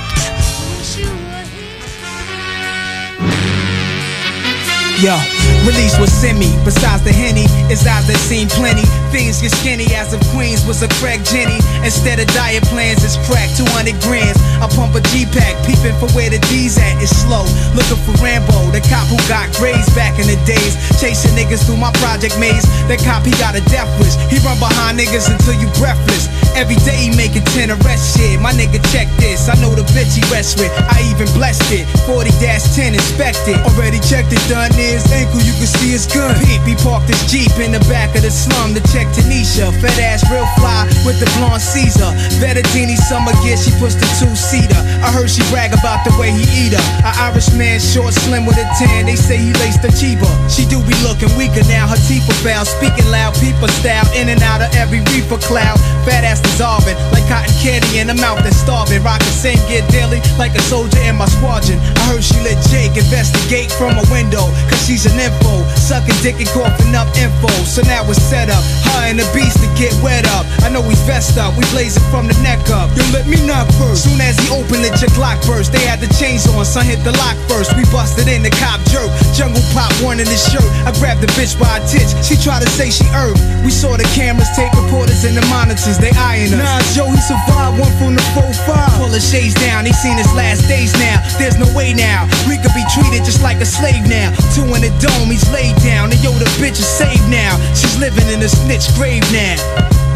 Yo, 5.03 5.19
release 5.67 5.99
was 5.99 6.15
semi. 6.15 6.47
Besides 6.63 7.03
the 7.03 7.11
henny, 7.11 7.51
it's 7.67 7.83
eyes 7.83 8.07
that 8.07 8.23
seen 8.23 8.47
plenty. 8.47 8.87
Things 9.11 9.43
get 9.43 9.51
skinny 9.51 9.91
as 9.99 10.15
if 10.15 10.23
Queens 10.31 10.63
was 10.63 10.87
a 10.87 10.89
crack 11.03 11.27
Jenny. 11.27 11.59
Instead 11.83 12.23
of 12.23 12.31
diet 12.31 12.63
plans, 12.71 13.03
it's 13.03 13.19
crack 13.27 13.51
200 13.59 13.99
grams. 13.99 14.39
I 14.63 14.71
pump 14.71 14.95
a 14.95 15.03
G 15.11 15.27
pack, 15.27 15.59
peeping 15.67 15.99
for 15.99 16.07
where 16.15 16.31
the 16.31 16.39
D's 16.47 16.79
at. 16.79 17.03
It's 17.03 17.11
slow, 17.11 17.43
looking 17.75 17.99
for 18.07 18.15
Rambo, 18.23 18.71
the 18.71 18.79
cop 18.87 19.11
who 19.11 19.19
got 19.27 19.51
grades 19.59 19.91
back 19.91 20.23
in 20.23 20.31
the 20.31 20.39
days. 20.47 20.79
Chasing 21.03 21.35
niggas 21.35 21.67
through 21.67 21.83
my 21.83 21.91
project 21.99 22.39
maze. 22.39 22.63
The 22.87 22.95
cop, 23.03 23.27
he 23.27 23.35
got 23.43 23.59
a 23.59 23.63
death 23.75 23.91
wish. 23.99 24.15
He 24.31 24.39
run 24.47 24.63
behind 24.63 25.03
niggas 25.03 25.27
until 25.27 25.59
you 25.59 25.67
breathless. 25.83 26.31
Every 26.55 26.77
day 26.85 27.09
he 27.09 27.11
making 27.17 27.45
10 27.57 27.73
arrest 27.73 28.17
shit. 28.17 28.41
My 28.41 28.53
nigga, 28.53 28.79
check 28.93 29.09
this. 29.17 29.49
I 29.49 29.57
know 29.61 29.73
the 29.75 29.87
bitch 29.97 30.13
he 30.13 30.23
rests 30.29 30.61
with. 30.61 30.71
I 30.93 31.01
even 31.09 31.27
blessed 31.33 31.65
it. 31.73 31.89
40 32.05 32.29
10 32.43 32.95
inspected. 32.95 33.57
Already 33.65 33.99
checked 34.05 34.33
it, 34.33 34.43
done 34.49 34.73
his 34.75 35.07
ankle. 35.13 35.41
You 35.41 35.55
can 35.57 35.67
see 35.67 35.97
his 35.97 36.05
gun. 36.05 36.37
Peep, 36.45 36.61
he 36.69 36.77
parked 36.85 37.09
his 37.09 37.23
Jeep 37.31 37.53
in 37.57 37.73
the 37.73 37.81
back 37.89 38.13
of 38.15 38.23
the 38.23 38.31
slum 38.31 38.75
to 38.77 38.83
check 38.93 39.09
Tanisha. 39.17 39.73
Fat 39.81 39.97
ass, 39.97 40.21
real 40.29 40.45
fly 40.61 40.85
with 41.09 41.17
the 41.17 41.29
blonde 41.39 41.63
Caesar. 41.63 42.13
Vettadini 42.37 43.01
summer 43.09 43.33
gear, 43.41 43.57
she 43.57 43.73
pushed 43.81 43.97
the 43.97 44.09
two 44.21 44.31
seater. 44.37 44.79
I 45.01 45.09
heard 45.09 45.31
she 45.31 45.41
brag 45.49 45.73
about 45.73 46.05
the 46.05 46.13
way 46.21 46.31
he 46.31 46.45
eat 46.53 46.77
her. 46.77 46.85
An 47.09 47.15
Irish 47.33 47.49
man, 47.57 47.81
short, 47.81 48.13
slim 48.13 48.45
with 48.45 48.61
a 48.61 48.67
tan. 48.77 49.07
They 49.07 49.17
say 49.17 49.39
he 49.39 49.57
laced 49.65 49.81
the 49.81 49.93
cheaper. 49.97 50.29
She 50.53 50.69
do 50.69 50.85
be 50.85 50.95
looking 51.01 51.33
weaker 51.39 51.65
now. 51.71 51.89
Her 51.89 52.01
teeth 52.05 52.29
are 52.29 52.41
foul. 52.45 52.67
Speaking 52.69 53.09
loud, 53.09 53.33
people 53.41 53.69
style. 53.81 54.05
In 54.13 54.29
and 54.29 54.43
out 54.43 54.61
of 54.61 54.69
every 54.77 55.01
reefer 55.15 55.41
cloud. 55.41 55.81
Fat 56.05 56.25
ass 56.27 56.42
dissolving 56.43 56.97
like 57.15 57.27
cotton 57.31 57.55
candy 57.63 57.99
in 57.99 58.11
a 58.11 58.17
mouth 58.19 58.43
that's 58.43 58.59
starving. 58.59 59.03
Rockin' 59.03 59.33
same 59.33 59.61
gear 59.71 59.85
daily 59.89 60.21
like 60.39 60.55
a 60.55 60.63
soldier 60.67 60.99
in 61.07 61.17
my 61.17 61.27
squadron. 61.27 61.79
I 61.79 62.03
heard 62.13 62.25
she 62.25 62.39
let 62.43 62.59
Jake 62.69 62.99
investigate 62.99 63.71
from 63.73 63.99
a 63.99 64.05
window. 64.11 64.51
Cause 64.69 64.83
she's 64.87 65.07
an 65.07 65.19
info. 65.19 65.63
Sucking 65.79 66.19
dick 66.23 66.37
and 66.39 66.51
coughing 66.51 66.95
up 66.95 67.09
info. 67.17 67.51
So 67.65 67.83
now 67.87 68.03
it's 68.11 68.21
set 68.21 68.51
up. 68.51 68.63
Her 68.93 69.09
and 69.09 69.19
the 69.19 69.27
beast 69.33 69.63
to 69.63 69.69
get 69.79 69.95
wet 70.03 70.27
up. 70.35 70.45
I 70.63 70.69
know 70.69 70.83
we 70.83 70.95
vest 71.07 71.39
up. 71.39 71.55
We 71.57 71.65
blazing 71.71 72.05
from 72.11 72.27
the 72.27 72.37
neck 72.43 72.61
up. 72.71 72.91
Yo, 72.97 73.03
let 73.15 73.27
me 73.27 73.39
knock 73.47 73.71
first. 73.79 74.05
Soon 74.05 74.21
as 74.21 74.39
he 74.39 74.51
opened 74.51 74.85
it, 74.85 74.95
your 75.01 75.11
Glock 75.15 75.39
burst. 75.47 75.73
They 75.73 75.83
had 75.87 76.01
the 76.01 76.11
chains 76.19 76.47
on. 76.51 76.65
Son 76.65 76.85
hit 76.85 77.03
the 77.05 77.13
lock 77.23 77.37
first. 77.49 77.77
We 77.77 77.85
busted 77.95 78.29
in 78.29 78.43
the 78.43 78.53
cop 78.59 78.81
jerk. 78.91 79.11
Jungle 79.35 79.63
pop 79.73 79.93
one 80.03 80.21
in 80.21 80.27
his 80.27 80.43
shirt. 80.43 80.67
I 80.87 80.93
grabbed 80.99 81.23
the 81.23 81.31
bitch 81.39 81.59
by 81.59 81.79
a 81.79 81.81
titch. 81.87 82.11
She 82.25 82.37
tried 82.37 82.63
to 82.63 82.71
say 82.71 82.91
she 82.91 83.05
herb. 83.15 83.37
We 83.65 83.71
saw 83.71 83.97
the 83.97 84.09
cameras, 84.15 84.49
tape 84.57 84.73
reporters 84.75 85.25
and 85.25 85.37
the 85.37 85.45
monitors. 85.47 85.99
They 85.99 86.11
eyeing 86.33 86.53
us. 86.53 86.61
Nah, 86.61 86.81
Joe, 86.97 87.11
he 87.13 87.21
survived 87.21 87.77
one 87.77 87.93
from 88.01 88.17
the 88.17 88.25
4-5. 88.33 88.97
Pull 88.97 89.13
the 89.13 89.21
shades 89.21 89.55
down. 89.61 89.85
He 89.85 89.93
seen 89.93 90.17
his 90.17 90.33
last 90.33 90.65
days 90.69 90.93
now. 90.97 91.21
There's 91.37 91.61
no 91.61 91.69
way 91.77 91.93
now. 91.93 92.25
We 92.49 92.57
could 92.57 92.73
be 92.73 92.85
treated 92.97 93.25
just 93.29 93.45
like 93.45 93.61
a 93.61 93.69
slave 93.69 94.09
now. 94.09 94.33
Two 94.57 94.65
in 94.73 94.81
the 94.81 94.93
dome, 94.97 95.29
he's 95.29 95.47
laid 95.53 95.77
down. 95.85 96.09
And 96.11 96.21
yo, 96.25 96.33
the 96.41 96.49
bitch 96.57 96.81
is 96.81 96.89
saved 96.89 97.29
now. 97.29 97.61
She's 97.77 97.97
living 98.01 98.29
in 98.33 98.41
a 98.41 98.49
snitch 98.49 98.89
grave 98.97 99.25
now. 99.33 99.61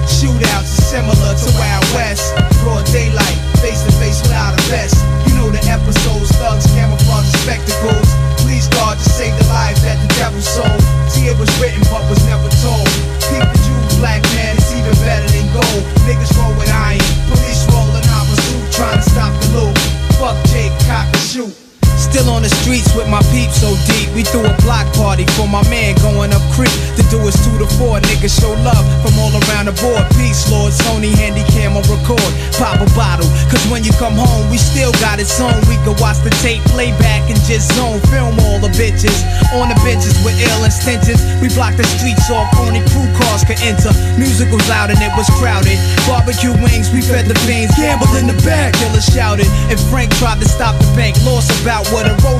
Shootouts 0.08 0.70
are 0.70 0.86
similar 0.96 1.32
to 1.34 1.48
Wild 1.58 1.86
West. 1.92 2.32
Broad 2.62 2.86
daylight, 2.94 3.38
face 3.60 3.82
to 3.84 3.92
face 4.00 4.22
without 4.22 4.54
a 4.54 4.62
vest. 4.70 4.96
You 5.26 5.34
know 5.36 5.50
the 5.50 5.60
episodes, 5.66 6.30
thugs, 6.38 6.66
camouflage, 6.72 7.26
and 7.26 7.38
spectacles. 7.42 8.08
Please 8.40 8.70
God 8.70 8.96
to 8.96 9.08
save 9.18 9.34
the 9.34 9.46
lives 9.50 9.82
that 9.82 9.98
the 9.98 10.10
devil 10.14 10.40
sold. 10.40 10.80
See, 11.10 11.26
it 11.26 11.36
was 11.36 11.50
written 11.58 11.82
but 11.90 12.06
was 12.06 12.22
never 12.24 12.48
told. 12.62 12.86
Keep 13.26 13.42
the 13.42 13.58
Jews, 13.66 13.98
black 13.98 14.22
man, 14.38 14.54
it's 14.54 14.70
even 14.70 14.94
better 15.02 15.26
than 15.26 15.36
gold. 15.57 15.82
Niggas 16.04 16.32
roll 16.36 16.52
with 16.61 16.70
iron, 16.70 17.00
police 17.32 17.64
rolling 17.72 18.07
out 18.12 18.26
pursuit, 18.28 18.64
trying 18.72 19.00
to 19.00 19.07
stop 19.11 19.32
the 19.40 19.48
loot. 19.57 19.78
Fuck 20.20 20.36
Jake, 20.52 20.72
cock 20.86 21.07
and 21.09 21.24
shoot. 21.32 21.65
Still 22.11 22.30
on 22.30 22.42
the 22.42 22.52
streets 22.62 22.94
with 22.94 23.09
my 23.09 23.20
peeps 23.34 23.61
so 23.61 23.74
deep. 23.90 24.09
We 24.14 24.22
threw 24.22 24.46
a 24.46 24.54
block 24.62 24.86
party 24.94 25.26
for 25.36 25.46
my 25.46 25.62
man 25.68 25.94
going 26.00 26.32
up 26.32 26.42
creek. 26.54 26.72
To 26.96 27.02
do 27.11 27.18
is 27.26 27.36
two 27.44 27.54
to 27.59 27.68
four. 27.76 28.00
Niggas 28.00 28.32
show 28.32 28.54
love 28.62 28.84
from 29.02 29.18
all 29.18 29.34
around 29.46 29.66
the 29.66 29.76
board. 29.82 30.07
Peace, 30.16 30.48
Lord. 30.48 30.72
Sony 30.72 31.12
handy 31.12 31.44
camera, 31.52 31.82
record. 31.90 32.30
Pop 32.57 32.80
a 32.80 32.88
bottle. 32.94 33.28
Cause 33.50 33.62
when 33.68 33.84
you 33.84 33.92
come 33.98 34.14
home, 34.14 34.48
we 34.50 34.59
still 34.59 34.92
got 35.02 35.18
it 35.20 35.28
on. 35.42 35.59
We 35.68 35.76
can 35.84 35.98
watch 36.00 36.22
the 36.22 36.32
tape, 36.40 36.62
playback, 36.72 37.28
and 37.28 37.38
just 37.44 37.74
zone. 37.74 38.00
Film 38.09 38.38
all 38.48 38.59
the 38.62 38.72
bitches. 38.78 39.16
On 39.59 39.68
the 39.68 39.78
benches 39.84 40.16
with 40.24 40.38
ill 40.40 40.62
stenches. 40.70 41.20
We 41.42 41.48
blocked 41.52 41.76
the 41.76 41.86
streets 41.98 42.30
off. 42.30 42.48
Only 42.59 42.80
crew 42.90 43.07
cars 43.18 43.44
could 43.44 43.61
enter. 43.62 43.92
Music 44.18 44.50
was 44.50 44.62
loud 44.68 44.90
and 44.90 44.98
it 45.02 45.12
was 45.18 45.28
crowded. 45.38 45.78
Barbecue 46.07 46.54
wings, 46.62 46.90
we 46.90 47.02
fed 47.02 47.26
the 47.26 47.36
fiends. 47.46 47.74
Gamble 47.76 48.11
in 48.16 48.26
the 48.26 48.38
back. 48.42 48.74
Killer 48.74 49.02
shouted. 49.02 49.46
And 49.70 49.78
Frank 49.92 50.14
tried 50.16 50.40
to 50.40 50.48
stop 50.48 50.74
the 50.78 50.88
bank. 50.96 51.16
Lost 51.24 51.50
about 51.62 51.86
what 51.97 52.05
a 52.05 52.14
rollie. 52.20 52.36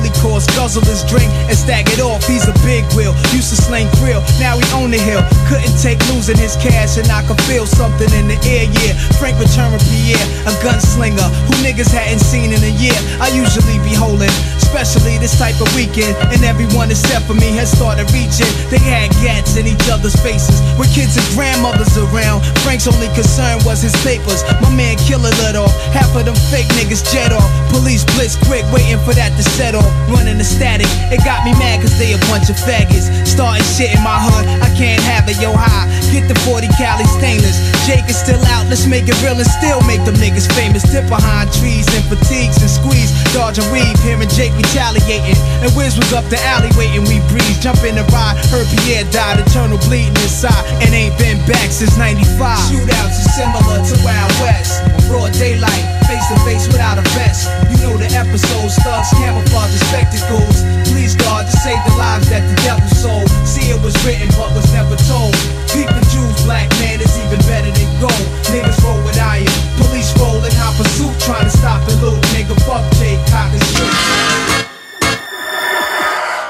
Guzzle 0.53 0.85
his 0.85 1.01
drink 1.07 1.31
and 1.49 1.57
stack 1.57 1.87
it 1.93 2.01
off. 2.01 2.21
He's 2.27 2.45
a 2.45 2.53
big 2.61 2.85
wheel. 2.93 3.15
Used 3.33 3.49
to 3.49 3.57
sling 3.57 3.87
krill. 3.97 4.21
Now 4.37 4.59
he 4.59 4.65
on 4.77 4.91
the 4.91 4.99
hill. 4.99 5.23
Couldn't 5.49 5.73
take 5.81 5.97
losing 6.13 6.37
his 6.37 6.53
cash 6.61 6.97
and 6.97 7.07
I 7.09 7.25
could 7.25 7.39
feel 7.49 7.65
something 7.65 8.09
in 8.13 8.27
the 8.27 8.37
air. 8.45 8.69
Yeah, 8.83 8.93
Frank 9.17 9.39
returned 9.39 9.79
Pierre, 9.89 10.19
a 10.45 10.53
gunslinger 10.61 11.29
who 11.47 11.53
niggas 11.65 11.89
hadn't 11.89 12.21
seen 12.21 12.53
in 12.53 12.61
a 12.61 12.73
year. 12.77 12.97
I 13.17 13.31
usually 13.31 13.79
be 13.81 13.95
holding, 13.95 14.33
especially 14.59 15.17
this 15.17 15.39
type 15.39 15.57
of 15.63 15.69
weekend. 15.71 16.13
And 16.35 16.43
everyone 16.43 16.91
except 16.91 17.25
for 17.25 17.33
me 17.33 17.49
has 17.55 17.71
started 17.71 18.11
reaching. 18.11 18.49
They 18.67 18.83
had 18.83 19.09
gats 19.23 19.55
in 19.55 19.65
each 19.65 19.87
other's 19.87 20.19
faces. 20.19 20.59
With 20.75 20.91
kids 20.91 21.15
and 21.15 21.25
grandmothers 21.33 21.95
around, 21.97 22.43
Frank's 22.67 22.85
only 22.85 23.07
concern 23.15 23.63
was 23.63 23.81
his 23.81 23.95
papers. 24.03 24.43
My 24.59 24.69
man 24.69 24.99
Killer 25.07 25.31
let 25.41 25.55
off. 25.55 25.73
Half 25.95 26.13
of 26.13 26.27
them 26.27 26.37
fake 26.51 26.67
niggas 26.77 27.07
jet 27.09 27.31
off. 27.31 27.47
Police 27.71 28.03
blitz 28.13 28.35
quick, 28.35 28.67
waiting 28.75 28.99
for 29.07 29.15
that 29.15 29.31
to 29.39 29.46
set 29.55 29.75
off. 29.75 29.87
Running 30.09 30.37
the 30.37 30.43
static. 30.43 30.87
It 31.11 31.23
got 31.23 31.43
me 31.45 31.51
mad 31.55 31.81
cause 31.81 31.95
they 31.97 32.13
a 32.13 32.21
bunch 32.27 32.49
of 32.49 32.57
faggots. 32.57 33.07
Starting 33.27 33.63
shit 33.63 33.93
in 33.93 34.01
my 34.03 34.17
hood. 34.19 34.45
I 34.61 34.69
can't 34.75 35.01
have 35.03 35.27
it, 35.29 35.39
yo 35.39 35.53
high. 35.55 35.87
Get 36.11 36.27
the 36.27 36.37
40 36.47 36.67
Cali 36.79 37.05
stainless. 37.05 37.57
Jake 37.85 38.07
is 38.09 38.17
still 38.17 38.41
out. 38.51 38.67
Let's 38.67 38.87
make 38.87 39.07
it 39.07 39.15
real 39.23 39.37
and 39.37 39.47
still 39.47 39.81
make 39.87 40.03
them 40.03 40.15
niggas 40.15 40.47
famous. 40.55 40.83
Dip 40.87 41.07
behind 41.07 41.51
trees 41.53 41.87
and 41.95 42.03
fatigues 42.07 42.59
and 42.59 42.71
squeeze. 42.71 43.11
Dodge 43.31 43.59
and 43.59 43.67
weave. 43.71 43.97
Hearing 44.03 44.29
Jake 44.31 44.55
retaliating. 44.55 45.37
And 45.63 45.71
Wiz 45.75 45.95
was 45.95 46.11
up 46.13 46.25
the 46.27 46.39
alley 46.47 46.71
waiting. 46.75 47.03
We 47.07 47.23
breeze. 47.31 47.59
Jump 47.59 47.83
in 47.83 47.95
the 47.95 48.05
ride. 48.11 48.39
Heard 48.51 48.67
Pierre 48.83 49.07
died. 49.11 49.39
Eternal 49.39 49.79
bleeding 49.87 50.15
inside. 50.23 50.63
And 50.83 50.91
ain't 50.93 51.17
been 51.17 51.39
back 51.45 51.69
since 51.71 51.97
95. 51.97 52.27
Shootouts 52.71 53.17
are 53.19 53.31
similar 53.35 53.77
to 53.83 53.95
Wild 54.03 54.33
West. 54.43 54.83
Broad 55.07 55.33
daylight. 55.33 55.96
Face 56.07 56.23
to 56.31 56.39
face 56.47 56.71
without 56.71 56.95
a 56.95 57.03
vest. 57.19 57.51
You 57.67 57.83
know 57.83 57.99
the 57.99 58.07
episodes. 58.15 58.79
Thugs, 58.79 59.11
camouflage, 59.19 59.75
and 59.75 59.83
spectacles. 59.91 60.63
Please 60.87 61.19
God 61.19 61.43
to 61.43 61.55
save 61.59 61.83
the 61.83 61.99
lives 61.99 62.31
that 62.31 62.47
the 62.47 62.55
devil 62.63 62.87
sold. 62.95 63.27
See 63.43 63.67
it 63.67 63.79
was 63.83 63.91
written 64.07 64.31
but 64.39 64.55
was 64.55 64.71
never 64.71 64.95
told. 65.03 65.35
Keep 65.67 65.91
the 65.91 66.03
Jews, 66.07 66.39
black 66.47 66.71
man 66.79 67.03
is 67.03 67.11
even 67.19 67.43
better 67.43 67.75
than 67.75 67.91
gold. 67.99 68.25
Niggas 68.47 68.79
roll 68.87 69.03
with 69.03 69.19
iron. 69.19 69.51
Police 69.83 70.15
rolling 70.15 70.55
hot 70.55 70.79
pursuit 70.79 71.11
trying 71.27 71.43
to 71.43 71.51
stop 71.51 71.83
and 71.91 71.99
loot. 71.99 72.23
Nigga 72.31 72.55
fuck 72.63 72.87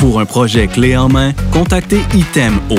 Pour 0.00 0.18
un 0.18 0.24
projet 0.24 0.66
clé 0.66 0.96
en 0.96 1.10
main, 1.10 1.34
contactez 1.52 2.00
ITEM 2.14 2.58
au 2.70 2.76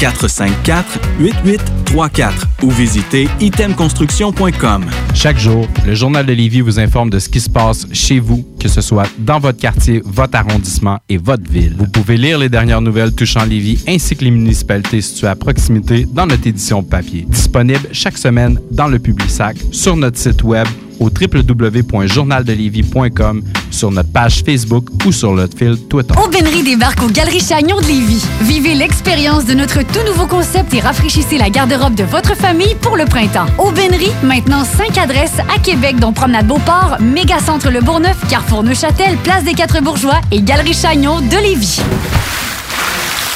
418-454-8834 0.00 2.32
ou 2.62 2.70
visitez 2.70 3.28
itemconstruction.com. 3.38 4.86
Chaque 5.12 5.38
jour, 5.38 5.68
le 5.86 5.94
Journal 5.94 6.24
de 6.24 6.32
Lévis 6.32 6.62
vous 6.62 6.80
informe 6.80 7.10
de 7.10 7.18
ce 7.18 7.28
qui 7.28 7.38
se 7.38 7.50
passe 7.50 7.86
chez 7.92 8.18
vous, 8.18 8.48
que 8.58 8.68
ce 8.68 8.80
soit 8.80 9.10
dans 9.18 9.40
votre 9.40 9.58
quartier, 9.58 10.00
votre 10.06 10.38
arrondissement 10.38 11.00
et 11.10 11.18
votre 11.18 11.50
ville. 11.50 11.74
Vous 11.76 11.88
pouvez 11.88 12.16
lire 12.16 12.38
les 12.38 12.48
dernières 12.48 12.80
nouvelles 12.80 13.14
touchant 13.14 13.44
Lévis 13.44 13.84
ainsi 13.86 14.16
que 14.16 14.24
les 14.24 14.30
municipalités 14.30 15.02
situées 15.02 15.28
à 15.28 15.36
proximité 15.36 16.06
dans 16.10 16.26
notre 16.26 16.46
édition 16.46 16.82
papier. 16.82 17.26
Disponible 17.28 17.88
chaque 17.92 18.16
semaine 18.16 18.58
dans 18.70 18.88
le 18.88 18.98
Publisac, 18.98 19.58
sur 19.70 19.96
notre 19.96 20.16
site 20.16 20.42
web 20.44 20.66
au 21.02 21.10
www.journaldelévis.com, 21.10 23.42
sur 23.70 23.90
notre 23.90 24.12
page 24.12 24.42
Facebook 24.44 24.86
ou 25.04 25.12
sur 25.12 25.32
notre 25.32 25.58
fil 25.58 25.76
Twitter. 25.88 26.14
Aubainerie 26.24 26.62
débarque 26.62 27.02
aux 27.02 27.08
Galeries 27.08 27.40
Chagnon 27.40 27.80
de 27.80 27.86
Lévis. 27.86 28.24
Vivez 28.42 28.74
l'expérience 28.74 29.44
de 29.44 29.54
notre 29.54 29.82
tout 29.82 30.04
nouveau 30.06 30.26
concept 30.26 30.72
et 30.74 30.80
rafraîchissez 30.80 31.38
la 31.38 31.50
garde-robe 31.50 31.94
de 31.94 32.04
votre 32.04 32.36
famille 32.36 32.74
pour 32.80 32.96
le 32.96 33.04
printemps. 33.04 33.46
Aubainerie, 33.58 34.12
maintenant 34.22 34.64
5 34.64 34.96
adresses 34.98 35.40
à 35.54 35.58
Québec, 35.58 35.98
dont 35.98 36.12
Promenade 36.12 36.46
Beauport, 36.46 36.98
Mégacentre 37.00 37.70
Le 37.70 37.80
Bourgneuf, 37.80 38.16
Carrefour 38.28 38.62
Neuchâtel, 38.62 39.16
Place 39.24 39.44
des 39.44 39.54
Quatre 39.54 39.82
Bourgeois 39.82 40.20
et 40.30 40.42
Galerie 40.42 40.74
Chagnon 40.74 41.20
de 41.20 41.42
Lévis. 41.42 41.80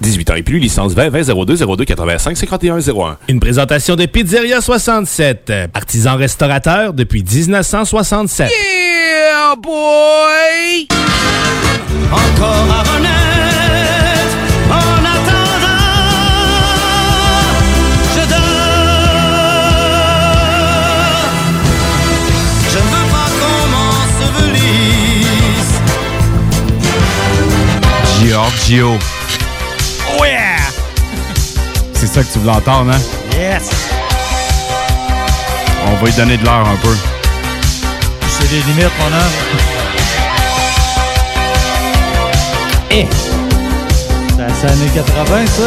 18 0.00 0.30
ans 0.30 0.34
et 0.34 0.42
plus, 0.42 0.58
licence 0.58 0.92
20 0.94 1.10
20 1.10 1.44
02 1.44 1.56
02 1.76 1.84
85 1.84 2.36
51 2.36 2.78
01. 2.78 3.18
Une 3.28 3.40
présentation 3.40 3.96
de 3.96 4.06
Pizzeria 4.06 4.60
67, 4.60 5.52
artisan 5.74 6.16
restaurateur 6.16 6.92
depuis 6.92 7.22
1967. 7.24 8.48
Yeah, 8.50 9.54
boy! 9.56 10.86
Encore 12.10 12.66
à 12.70 12.82
renaître 12.82 14.36
en 14.70 15.04
attendant. 15.04 15.84
Je 18.14 18.20
dors. 18.28 18.38
Je 22.70 22.78
ne 22.78 22.82
veux 22.82 23.08
pas 23.10 23.28
qu'on 23.38 23.62
m'ensevelisse. 23.74 25.74
Giorgio. 28.22 28.88
C'est 32.00 32.06
ça 32.06 32.22
que 32.22 32.32
tu 32.32 32.38
voulais 32.38 32.52
entendre, 32.52 32.92
hein? 32.92 33.00
Yes! 33.36 33.70
On 35.84 35.94
va 35.96 36.06
lui 36.06 36.12
donner 36.12 36.36
de 36.36 36.44
l'heure 36.44 36.68
un 36.68 36.76
peu. 36.76 36.96
C'est 38.28 38.52
les 38.52 38.60
limites, 38.60 38.92
mon 39.00 39.06
homme. 39.06 39.34
Eh! 42.92 43.06
C'est 44.60 44.66
années 44.68 44.90
80, 44.94 45.46
ça? 45.46 45.62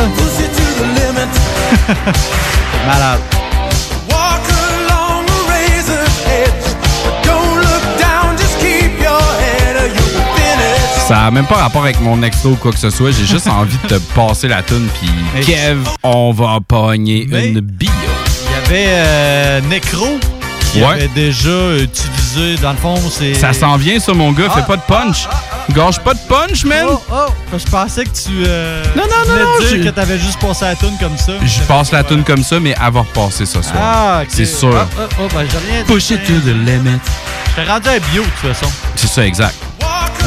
Malade. 2.88 3.41
Ça 11.12 11.26
a 11.26 11.32
même 11.32 11.46
pas 11.46 11.56
rapport 11.56 11.84
avec 11.84 12.00
mon 12.00 12.24
exto 12.24 12.52
ou 12.52 12.56
quoi 12.56 12.72
que 12.72 12.80
ce 12.80 12.90
soit. 12.90 13.12
J'ai 13.12 13.26
juste 13.26 13.48
envie 13.50 13.78
de 13.84 13.88
te 13.90 14.00
passer 14.16 14.48
la 14.48 14.64
toune 14.64 14.88
puis 14.98 15.44
Kev, 15.46 15.80
on 16.04 16.32
va 16.32 16.60
pogner 16.66 17.24
une 17.24 17.60
bio. 17.60 17.90
Il 18.46 18.52
y 18.52 18.66
avait 18.66 18.86
euh, 18.88 19.62
Necro 19.70 20.18
qui 20.72 20.80
Ouais. 20.80 20.86
avait 20.86 21.10
déjà 21.10 21.76
utilisé, 21.76 22.56
dans 22.62 22.72
le 22.72 22.78
fond, 22.78 22.96
c'est... 23.12 23.34
Ça 23.34 23.52
s'en 23.52 23.76
vient, 23.76 24.00
ça, 24.00 24.14
mon 24.14 24.32
gars. 24.32 24.50
Fais 24.52 24.62
Ah, 24.64 24.66
pas 24.66 24.78
de 24.78 24.82
punch. 24.84 25.28
Gâche 25.74 26.00
pas 26.00 26.14
de 26.14 26.20
punch, 26.30 26.64
man. 26.64 26.86
Oh, 26.90 27.02
oh! 27.12 27.58
Je 27.58 27.70
pensais 27.70 28.06
que 28.06 28.10
tu. 28.12 28.46
Euh, 28.48 28.82
Non, 28.96 29.04
non, 29.04 29.34
non, 29.36 29.44
non, 29.60 29.68
dire 29.68 29.84
que 29.84 29.90
t'avais 29.90 30.18
juste 30.18 30.40
passé 30.40 30.64
la 30.64 30.76
tune 30.78 30.98
comme 30.98 31.18
ça. 31.18 31.34
Je 31.44 31.60
passe 31.68 31.92
la 31.92 32.06
toune 32.06 32.24
comme 32.24 32.42
ça, 32.42 32.58
mais 32.62 32.74
va 32.74 33.02
repasser 33.02 33.46
ce 33.46 33.62
soir. 33.62 33.76
Ah, 33.78 34.20
ok. 34.24 34.30
C'est 34.32 34.46
sûr. 34.46 34.74
Ah, 34.74 34.88
ah, 34.98 35.02
ah, 35.20 35.22
ben, 35.34 35.46
j'ai 35.52 35.58
rien. 35.74 35.84
Push 35.84 36.12
it 36.12 36.24
to 36.26 36.40
the 36.40 36.56
limit. 36.66 37.00
J'étais 37.50 37.70
rendu 37.70 37.90
à 37.90 38.00
bio, 38.00 38.24
de 38.24 38.28
toute 38.30 38.54
façon. 38.54 38.72
C'est 38.96 39.08
ça, 39.10 39.26
exact. 39.26 39.56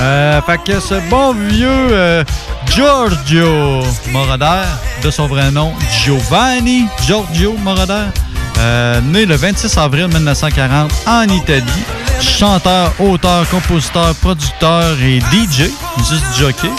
Euh, 0.04 0.42
fait 0.42 0.58
que 0.58 0.80
ce 0.80 0.96
bon 1.08 1.32
vieux 1.32 1.66
euh, 1.70 2.24
Giorgio 2.66 3.82
Moroder, 4.10 4.64
de 5.02 5.10
son 5.10 5.26
vrai 5.26 5.50
nom, 5.50 5.72
Giovanni 6.02 6.84
Giorgio 7.06 7.54
Moroder, 7.62 8.04
euh, 8.58 9.00
né 9.00 9.24
le 9.24 9.34
26 9.34 9.78
avril 9.78 10.08
1940 10.08 10.92
en 11.06 11.22
Italie, 11.22 11.84
chanteur, 12.20 12.92
auteur, 13.00 13.48
compositeur, 13.48 14.14
producteur 14.16 14.92
et 15.00 15.20
DJ, 15.20 15.70
juste 15.96 16.38
jockey. 16.38 16.70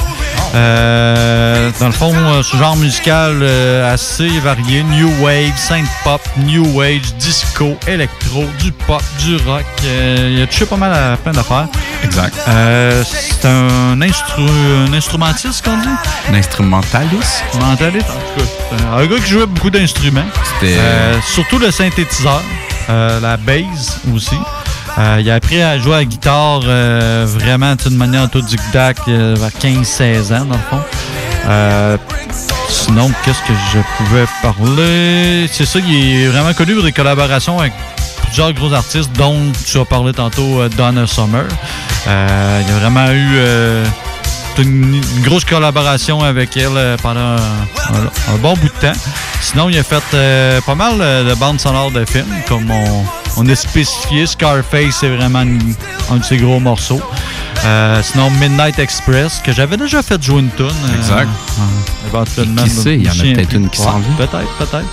Euh, 0.56 1.70
dans 1.80 1.88
le 1.88 1.92
fond, 1.92 2.14
euh, 2.16 2.42
ce 2.42 2.56
genre 2.56 2.78
musical 2.78 3.40
euh, 3.42 3.94
assez 3.94 4.28
varié, 4.40 4.84
new 4.84 5.12
wave, 5.22 5.52
synth 5.58 5.88
pop, 6.04 6.22
new 6.38 6.80
age, 6.82 7.14
disco, 7.20 7.78
électro, 7.88 8.46
du 8.60 8.72
pop, 8.72 9.04
du 9.20 9.36
rock. 9.46 9.66
Il 9.84 10.42
a 10.42 10.48
touché 10.48 10.66
pas 10.66 10.78
mal 10.78 10.94
à 10.94 11.18
plein 11.18 11.34
d'affaires. 11.34 11.68
Exact. 12.04 12.36
C'est 13.04 13.46
un, 13.48 14.02
instru 14.02 14.44
un 14.88 14.94
instrumentiste, 14.94 15.66
qu'on 15.66 15.78
dit? 15.78 15.88
Un 16.32 16.36
instrumentaliste. 16.36 17.44
Instrumentaliste, 17.48 18.08
en 18.10 18.40
tout 18.40 18.46
cas. 18.46 18.52
c'est 18.70 18.86
Un 19.04 19.06
gars 19.08 19.20
qui 19.24 19.30
jouait 19.32 19.46
beaucoup 19.46 19.70
d'instruments. 19.70 20.26
C'était- 20.60 20.80
surtout 21.34 21.60
le 21.60 21.72
synthétiseur, 21.72 22.42
la 22.88 23.38
bass 23.38 24.00
aussi. 24.14 24.38
Euh, 24.98 25.18
il 25.20 25.30
a 25.30 25.36
appris 25.36 25.62
à 25.62 25.78
jouer 25.78 25.96
à 25.96 25.98
la 25.98 26.06
guitare 26.06 26.62
euh, 26.66 27.26
vraiment 27.28 27.76
d'une 27.76 27.98
manière 27.98 28.24
autodidacte 28.24 29.08
euh, 29.10 29.36
vers 29.38 29.50
15-16 29.50 30.34
ans, 30.34 30.46
dans 30.46 30.56
le 30.56 30.62
fond. 30.70 30.80
Euh, 31.48 31.98
sinon, 32.70 33.12
qu'est-ce 33.24 33.42
que 33.42 33.54
je 33.74 33.80
pouvais 33.98 34.26
parler? 34.42 35.48
C'est 35.52 35.66
ça, 35.66 35.80
il 35.80 36.22
est 36.24 36.28
vraiment 36.28 36.54
connu 36.54 36.76
pour 36.76 36.84
des 36.84 36.94
collaborations 36.94 37.60
avec 37.60 37.74
plusieurs 38.24 38.54
gros 38.54 38.72
artistes, 38.74 39.12
dont 39.18 39.52
tu 39.66 39.78
as 39.80 39.86
parlé 39.86 40.14
tantôt, 40.14 40.68
Donna 40.78 41.06
Summer. 41.06 41.44
Il 42.08 42.10
a 42.12 42.80
vraiment 42.80 43.12
eu 43.12 43.40
une, 44.60 45.02
grosse 45.24 45.44
collaboration 45.44 46.24
avec 46.24 46.56
elle 46.56 46.96
pendant 47.04 47.20
un, 47.36 47.36
un- 48.34 48.38
bon 48.42 48.54
bout 48.54 48.68
de 48.70 48.88
temps. 48.88 49.00
Sinon, 49.42 49.70
il 49.70 49.78
a 49.78 49.84
fait 49.84 50.62
pas 50.66 50.76
mal 50.76 50.98
de 51.00 51.34
bandes 51.36 51.60
sonores 51.60 51.92
de 51.92 52.06
films, 52.06 52.34
comme 52.48 52.72
on, 52.72 53.04
on 53.38 53.48
a 53.50 53.56
spécifié. 53.56 54.26
Scarface, 54.26 54.98
c'est 55.00 55.10
vraiment 55.16 55.42
une- 55.42 55.76
un 56.12 56.18
de 56.18 56.24
ses 56.24 56.38
gros 56.38 56.60
morceaux. 56.60 57.02
Euh, 57.66 58.02
sinon, 58.04 58.30
Midnight 58.32 58.78
Express, 58.80 59.42
que 59.44 59.52
j'avais 59.52 59.78
déjà 59.78 60.02
fait 60.04 60.22
jouer 60.22 60.40
une 60.42 60.52
tune. 60.52 60.66
euh, 60.68 60.98
Exact. 60.98 61.28
euh, 61.60 62.08
éventuellement. 62.10 62.64
Qui 62.64 62.70
sait, 62.70 62.96
il 62.96 63.04
y 63.04 63.10
en 63.10 63.12
a 63.12 63.36
peut-être 63.36 63.54
une 63.54 63.70
qui 63.70 63.78
s'en 63.82 64.00
vient. 64.00 64.16
Peut-être, 64.18 64.50
peut-être. 64.60 64.86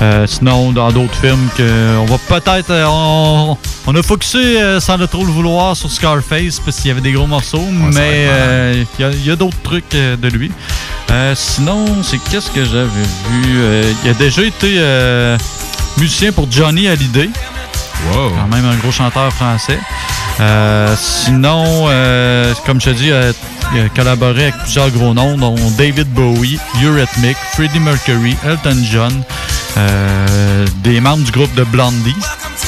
Euh, 0.00 0.26
sinon, 0.28 0.70
dans 0.70 0.92
d'autres 0.92 1.14
films, 1.20 1.48
que 1.56 1.96
on 1.98 2.04
va 2.04 2.18
peut-être. 2.18 2.70
euh, 2.70 2.84
on, 2.88 3.56
on 3.88 3.94
a 3.96 4.02
focusé 4.02 4.60
euh, 4.60 4.78
sans 4.78 4.96
le 4.96 5.08
trop 5.08 5.24
le 5.24 5.32
vouloir 5.32 5.76
sur 5.76 5.90
Scarface 5.90 6.60
parce 6.64 6.76
qu'il 6.76 6.86
y 6.88 6.90
avait 6.92 7.00
des 7.00 7.10
gros 7.10 7.26
morceaux, 7.26 7.64
mais 7.92 8.28
il 8.98 9.02
y 9.02 9.30
a- 9.30 9.32
a, 9.32 9.36
d'autres 9.36 9.60
trucs 9.64 9.90
de 9.90 10.28
lui. 10.28 10.52
Sinon, 11.34 11.84
c'est 12.04 12.18
qu'est-ce 12.30 12.50
que 12.50 12.64
j'avais 12.64 12.84
vu 12.84 13.58
Il 14.04 14.10
a 14.10 14.14
déjà 14.14 14.42
été 14.42 14.78
musicien 15.96 16.30
pour 16.30 16.46
Johnny 16.50 16.86
Hallyday. 16.86 17.30
Wow. 18.06 18.30
Quand 18.30 18.56
même 18.56 18.64
un 18.64 18.76
gros 18.76 18.92
chanteur 18.92 19.32
français. 19.32 19.78
Euh, 20.40 20.94
sinon, 20.96 21.86
euh, 21.88 22.54
comme 22.64 22.80
je 22.80 22.90
te 22.90 22.94
dis, 22.94 23.10
euh, 23.10 23.32
il 23.74 23.80
a 23.80 23.88
collaboré 23.88 24.44
avec 24.44 24.58
plusieurs 24.58 24.90
gros 24.90 25.12
noms, 25.12 25.36
dont 25.36 25.56
David 25.76 26.08
Bowie, 26.08 26.58
Eurythmic, 26.82 27.36
Freddie 27.54 27.80
Mercury, 27.80 28.36
Elton 28.46 28.78
John, 28.90 29.22
des 30.82 31.00
membres 31.00 31.24
du 31.24 31.32
groupe 31.32 31.54
de 31.54 31.64
Blondie. 31.64 32.16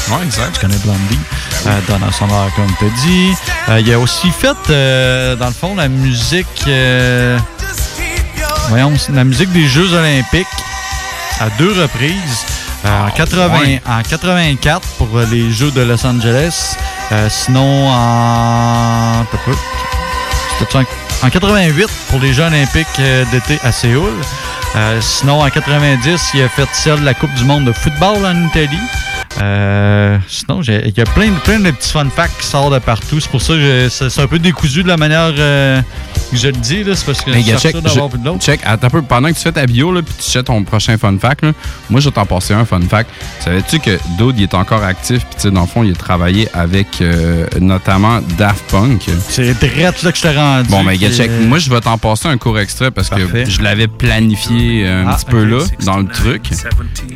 Ouais, 0.08 0.24
exact. 0.24 0.54
Tu 0.54 0.60
connais 0.60 0.78
Blondie? 0.78 1.18
Euh, 1.66 1.80
Donna 1.88 2.10
Summer, 2.12 2.50
comme 2.56 2.72
tu 2.78 2.86
as 2.86 3.04
dit. 3.06 3.82
Il 3.86 3.92
a 3.92 3.98
aussi 3.98 4.30
fait, 4.30 5.36
dans 5.38 5.46
le 5.46 5.52
fond, 5.52 5.74
la 5.76 5.88
musique... 5.88 6.68
voyons, 8.68 8.92
la 9.12 9.24
musique 9.24 9.52
des 9.52 9.66
Jeux 9.66 9.92
olympiques. 9.94 10.46
à 11.40 11.48
deux 11.58 11.72
reprises. 11.72 12.44
Euh, 12.86 13.06
en, 13.06 13.10
80, 13.10 13.50
Ah, 13.52 13.58
ouais. 13.60 13.82
en 13.86 14.02
84 14.02 14.80
pour 14.98 15.08
euh, 15.18 15.26
les 15.30 15.50
Jeux 15.52 15.70
de 15.70 15.82
Los 15.82 16.04
Angeles. 16.06 16.76
Euh, 17.12 17.28
sinon, 17.28 17.88
en... 17.88 19.24
En, 20.74 21.26
en 21.26 21.30
88 21.30 21.86
pour 22.08 22.20
les 22.20 22.32
Jeux 22.32 22.44
olympiques 22.44 22.86
euh, 22.98 23.24
d'été 23.32 23.58
à 23.64 23.72
Séoul. 23.72 24.12
Euh, 24.76 24.98
sinon, 25.00 25.40
en 25.42 25.50
90, 25.50 26.30
il 26.34 26.42
a 26.42 26.48
fait 26.48 26.68
celle 26.72 27.00
de 27.00 27.04
la 27.04 27.14
Coupe 27.14 27.34
du 27.34 27.44
monde 27.44 27.64
de 27.64 27.72
football 27.72 28.24
en 28.24 28.46
Italie. 28.46 28.78
Euh, 29.42 30.18
sinon, 30.28 30.60
il 30.62 30.92
y 30.96 31.00
a 31.00 31.04
plein, 31.04 31.28
de- 31.28 31.38
plein 31.40 31.58
de 31.60 31.70
petits 31.70 31.90
fun 31.92 32.06
facts 32.14 32.38
qui 32.40 32.46
sortent 32.46 32.72
de 32.74 32.78
partout. 32.78 33.20
C'est 33.20 33.30
pour 33.30 33.40
ça 33.42 33.54
que 33.54 33.88
c'est 33.88 34.20
un 34.20 34.26
peu 34.26 34.38
décousu 34.38 34.82
de 34.82 34.88
la 34.88 34.96
manière 34.96 35.32
euh, 35.38 35.80
que 36.30 36.36
je 36.36 36.46
le 36.48 36.52
dis. 36.52 36.84
C'est 36.94 37.06
parce 37.06 37.20
que 37.22 37.30
Hey, 37.30 37.44
je 37.44 37.56
check, 37.56 37.76
d'avoir 37.80 38.08
plus 38.08 38.18
de 38.18 38.24
l'autre. 38.26 38.40
check, 38.42 38.60
attends 38.64 38.88
un 38.88 38.90
peu. 38.90 39.02
Pendant 39.02 39.28
que 39.28 39.34
tu 39.34 39.40
fais 39.40 39.52
ta 39.52 39.66
bio, 39.66 39.92
puis 40.02 40.14
tu 40.18 40.30
cherches 40.30 40.44
ton 40.44 40.62
prochain 40.64 40.96
fun 40.98 41.16
fact, 41.20 41.42
là, 41.42 41.52
moi, 41.88 42.00
je 42.00 42.06
vais 42.08 42.12
t'en 42.12 42.26
passer 42.26 42.54
un 42.54 42.64
fun 42.64 42.80
fact. 42.88 43.10
Savais-tu 43.40 43.78
que 43.80 43.98
Dude, 44.18 44.38
il 44.38 44.42
est 44.44 44.54
encore 44.54 44.82
actif, 44.84 45.24
puis 45.24 45.34
tu 45.36 45.40
sais, 45.42 45.50
dans 45.50 45.62
le 45.62 45.66
fond, 45.66 45.82
il 45.84 45.92
a 45.92 45.96
travaillé 45.96 46.48
avec 46.52 46.86
euh, 47.00 47.46
notamment 47.60 48.20
Daft 48.36 48.64
Punk? 48.70 49.06
C'est 49.28 49.58
direct 49.58 50.02
là 50.02 50.12
que 50.12 50.18
je 50.18 50.22
t'ai 50.22 50.36
rendu. 50.36 50.68
Bon, 50.68 50.82
mais 50.82 50.96
check, 50.98 51.30
euh, 51.30 51.46
moi, 51.46 51.58
je 51.58 51.70
vais 51.70 51.80
t'en 51.80 51.98
passer 51.98 52.28
un 52.28 52.36
court 52.36 52.58
extrait 52.58 52.90
parce 52.90 53.08
Parfait. 53.08 53.44
que 53.44 53.50
je 53.50 53.62
l'avais 53.62 53.86
planifié 53.88 54.59
euh, 54.84 55.04
un 55.04 55.08
Ah, 55.08 55.16
petit 55.16 55.26
peu 55.26 55.44
là, 55.44 55.58
dans 55.84 55.98
le 55.98 56.06
truc. 56.06 56.42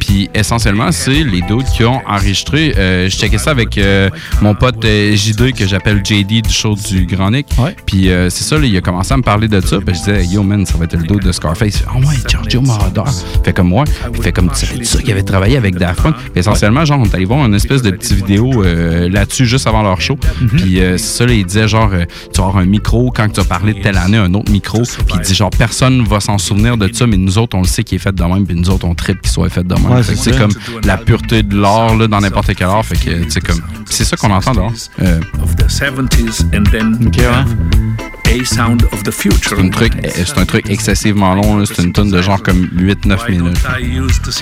Puis, 0.00 0.28
essentiellement, 0.34 0.90
c'est 0.92 1.24
les 1.24 1.40
dudes 1.42 1.64
qui 1.74 1.84
ont 1.84 2.00
enregistré. 2.06 2.74
euh, 2.76 3.08
je 3.08 3.16
checkais 3.16 3.38
ça 3.38 3.50
avec 3.50 3.78
euh, 3.78 4.10
mon 4.42 4.54
pote 4.54 4.84
J2 4.84 5.52
que 5.52 5.66
j'appelle 5.66 6.00
JD 6.04 6.42
du 6.42 6.50
show 6.52 6.74
du 6.74 7.06
Grand 7.06 7.30
Nick. 7.30 7.46
Puis, 7.86 8.10
euh, 8.10 8.28
c'est 8.30 8.44
ça, 8.44 8.58
là, 8.58 8.66
il 8.66 8.76
a 8.76 8.80
commencé 8.80 9.12
à 9.14 9.16
me 9.16 9.22
parler 9.22 9.48
de 9.48 9.60
ça. 9.60 9.78
Puis, 9.80 9.94
je 9.94 9.98
disais, 10.00 10.24
yo, 10.26 10.42
man, 10.42 10.64
ça 10.66 10.76
va 10.78 10.84
être 10.84 10.96
le 10.96 11.04
dude 11.06 11.20
de 11.22 11.32
Scarface. 11.32 11.82
Ah 11.88 11.96
ouais, 11.98 12.14
Giorgio 12.28 12.60
Moroder. 12.60 13.02
Fait 13.44 13.52
comme 13.52 13.68
moi. 13.68 13.84
Il 14.14 14.22
fait 14.22 14.32
comme, 14.32 14.50
tu 14.50 14.66
savais 14.66 14.84
ça 14.84 15.00
qu'il 15.00 15.12
avait 15.12 15.22
travaillé 15.22 15.56
avec 15.56 15.76
Daft 15.76 16.02
Punk. 16.02 16.16
Puis, 16.16 16.40
essentiellement, 16.40 16.84
genre, 16.84 17.00
on 17.00 17.04
est 17.04 17.14
allé 17.14 17.24
voir 17.24 17.44
une 17.46 17.54
espèce 17.54 17.82
de 17.82 17.90
petite 17.90 18.12
vidéo 18.12 18.62
euh, 18.64 19.08
là-dessus 19.08 19.46
juste 19.46 19.66
avant 19.66 19.82
leur 19.82 20.00
show. 20.00 20.16
Puis, 20.56 20.80
euh, 20.80 20.96
c'est 20.98 21.18
ça, 21.18 21.26
là, 21.26 21.32
il 21.34 21.44
disait, 21.44 21.68
genre, 21.68 21.90
euh, 21.92 22.04
tu 22.32 22.40
vas 22.40 22.48
avoir 22.48 22.62
un 22.62 22.66
micro 22.66 23.10
quand 23.14 23.28
tu 23.32 23.40
as 23.40 23.44
parlé 23.44 23.74
de 23.74 23.80
telle 23.82 23.96
année, 23.98 24.16
un 24.16 24.32
autre 24.34 24.50
micro. 24.50 24.82
Puis, 24.82 25.14
il 25.16 25.20
dit, 25.20 25.34
genre, 25.34 25.50
personne 25.50 26.02
va 26.04 26.20
s'en 26.20 26.38
souvenir 26.38 26.76
de 26.76 26.88
ça, 26.92 27.06
mais 27.06 27.16
nous 27.16 27.33
autres, 27.38 27.56
on 27.56 27.62
le 27.62 27.66
sait 27.66 27.84
qu'il 27.84 27.96
est 27.96 28.00
fait 28.00 28.14
de 28.14 28.22
même. 28.22 28.46
Puis, 28.46 28.56
nous 28.56 28.70
autres, 28.70 28.86
on 28.86 28.94
tripe 28.94 29.20
qu'il 29.22 29.30
soit 29.30 29.48
fait 29.48 29.64
de 29.66 29.74
même. 29.74 29.90
Ouais, 29.90 30.02
c'est 30.02 30.16
c'est 30.16 30.32
ça. 30.32 30.38
comme 30.38 30.52
la 30.84 30.96
pureté 30.96 31.42
de 31.42 31.56
l'art, 31.56 31.96
là, 31.96 32.06
dans 32.06 32.20
n'importe 32.20 32.54
quel 32.54 32.66
art. 32.66 32.84
Fait 32.84 32.96
que, 32.96 33.30
sais, 33.30 33.40
comme, 33.40 33.60
c'est 33.86 34.04
ça 34.04 34.16
qu'on 34.16 34.30
entend 34.30 34.52
dehors. 34.52 34.72
Euh, 35.02 35.20
of 35.42 35.56
the 35.56 35.68
70s 35.68 36.44
and 36.54 36.64
then 36.70 36.98
Ok, 37.06 37.16
ouais. 37.18 38.40
a 38.40 38.44
sound 38.44 38.84
of 38.92 39.02
the 39.02 39.10
future. 39.10 39.56
c'est 39.56 39.60
un 39.60 39.68
truc, 39.68 39.92
c'est 40.12 40.38
un 40.38 40.44
truc 40.46 40.68
excessivement 40.70 41.34
long. 41.34 41.64
C'est 41.66 41.82
une 41.82 41.92
tonne 41.92 42.10
de 42.10 42.22
genre 42.22 42.42
comme 42.42 42.68
8-9 42.76 43.30
minutes. 43.30 43.62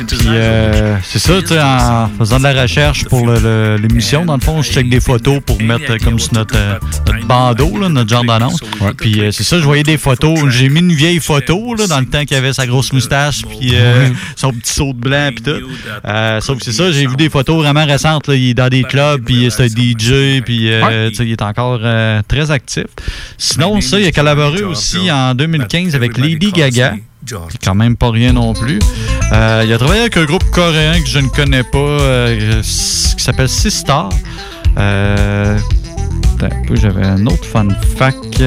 Puis 0.09 0.19
euh, 0.29 0.97
c'est 1.03 1.19
ça, 1.19 1.41
tu 1.41 1.49
sais, 1.49 1.61
en 1.61 2.09
faisant 2.19 2.39
de 2.39 2.45
la 2.45 2.63
recherche 2.63 3.05
pour 3.07 3.29
l'émission, 3.29 4.25
dans 4.25 4.37
le 4.37 4.41
fond, 4.41 4.63
je 4.63 4.73
check 4.73 4.89
des 4.89 5.01
photos 5.01 5.41
pour 5.45 5.61
mettre 5.61 5.91
euh, 5.91 5.99
comme 6.03 6.19
sur 6.19 6.35
notre, 6.35 6.57
euh, 6.57 6.79
notre 7.07 7.27
bandeau, 7.27 7.79
là, 7.79 7.89
notre 7.89 8.11
genre 8.11 8.25
d'annonce. 8.25 8.61
Puis 8.99 9.21
euh, 9.21 9.31
c'est 9.33 9.45
ça, 9.45 9.59
je 9.59 9.65
voyais 9.65 9.83
des 9.83 9.99
photos. 9.99 10.39
J'ai 10.49 10.69
mis 10.69 10.81
une 10.81 10.93
vieille 10.93 11.21
photo 11.21 11.75
là, 11.75 11.87
dans 11.87 12.01
le 12.01 12.07
temps 12.07 12.25
qu'il 12.25 12.37
avait 12.37 12.53
sa 12.53 12.67
grosse 12.67 12.82
moustache, 12.93 13.43
puis 13.47 13.71
euh, 13.75 14.09
son 14.37 14.53
petit 14.53 14.73
saut 14.73 14.93
de 14.93 14.99
blanc, 14.99 15.31
puis 15.35 15.45
tout. 15.45 15.61
Euh, 16.05 16.41
sauf 16.41 16.59
que 16.59 16.65
c'est 16.65 16.73
ça, 16.73 16.91
j'ai 16.91 17.07
vu 17.07 17.17
des 17.17 17.29
photos 17.29 17.57
vraiment 17.57 17.85
récentes. 17.85 18.27
là. 18.27 18.35
Il 18.35 18.51
est 18.51 18.55
dans 18.55 18.69
des 18.69 18.83
clubs, 18.83 19.23
puis 19.25 19.49
c'est 19.51 19.65
un 19.65 19.67
DJ, 19.69 20.43
puis 20.43 20.73
euh, 20.73 21.11
tu 21.11 21.17
sais, 21.17 21.25
il 21.27 21.33
est 21.33 21.43
encore 21.43 21.81
euh, 21.83 22.23
très 22.27 22.51
actif. 22.51 22.87
Sinon, 23.39 23.81
ça, 23.81 24.01
il 24.01 24.07
a 24.07 24.13
collaboré 24.13 24.63
aussi 24.63 25.11
en 25.11 25.35
2015 25.35 25.95
avec 25.95 26.19
Lady 26.19 26.51
Gaga. 26.53 26.95
C'est 27.27 27.63
quand 27.63 27.75
même 27.75 27.97
pas 27.97 28.11
rien 28.11 28.33
non 28.33 28.53
plus. 28.53 28.81
Euh, 29.33 29.63
il 29.65 29.73
a 29.73 29.79
travaillé 29.79 30.01
avec 30.01 30.17
un 30.17 30.25
groupe 30.25 30.45
coréen 30.51 31.01
que 31.01 31.09
je 31.09 31.21
ne 31.21 31.29
connais 31.29 31.63
pas, 31.63 31.79
euh, 31.79 32.61
qui 32.63 33.23
s'appelle. 33.23 33.49
Euh, 34.79 35.59
un 36.41 36.67
peu, 36.67 36.75
j'avais 36.77 37.07
un 37.07 37.25
autre 37.27 37.45
fun 37.45 37.69
fact. 37.97 38.43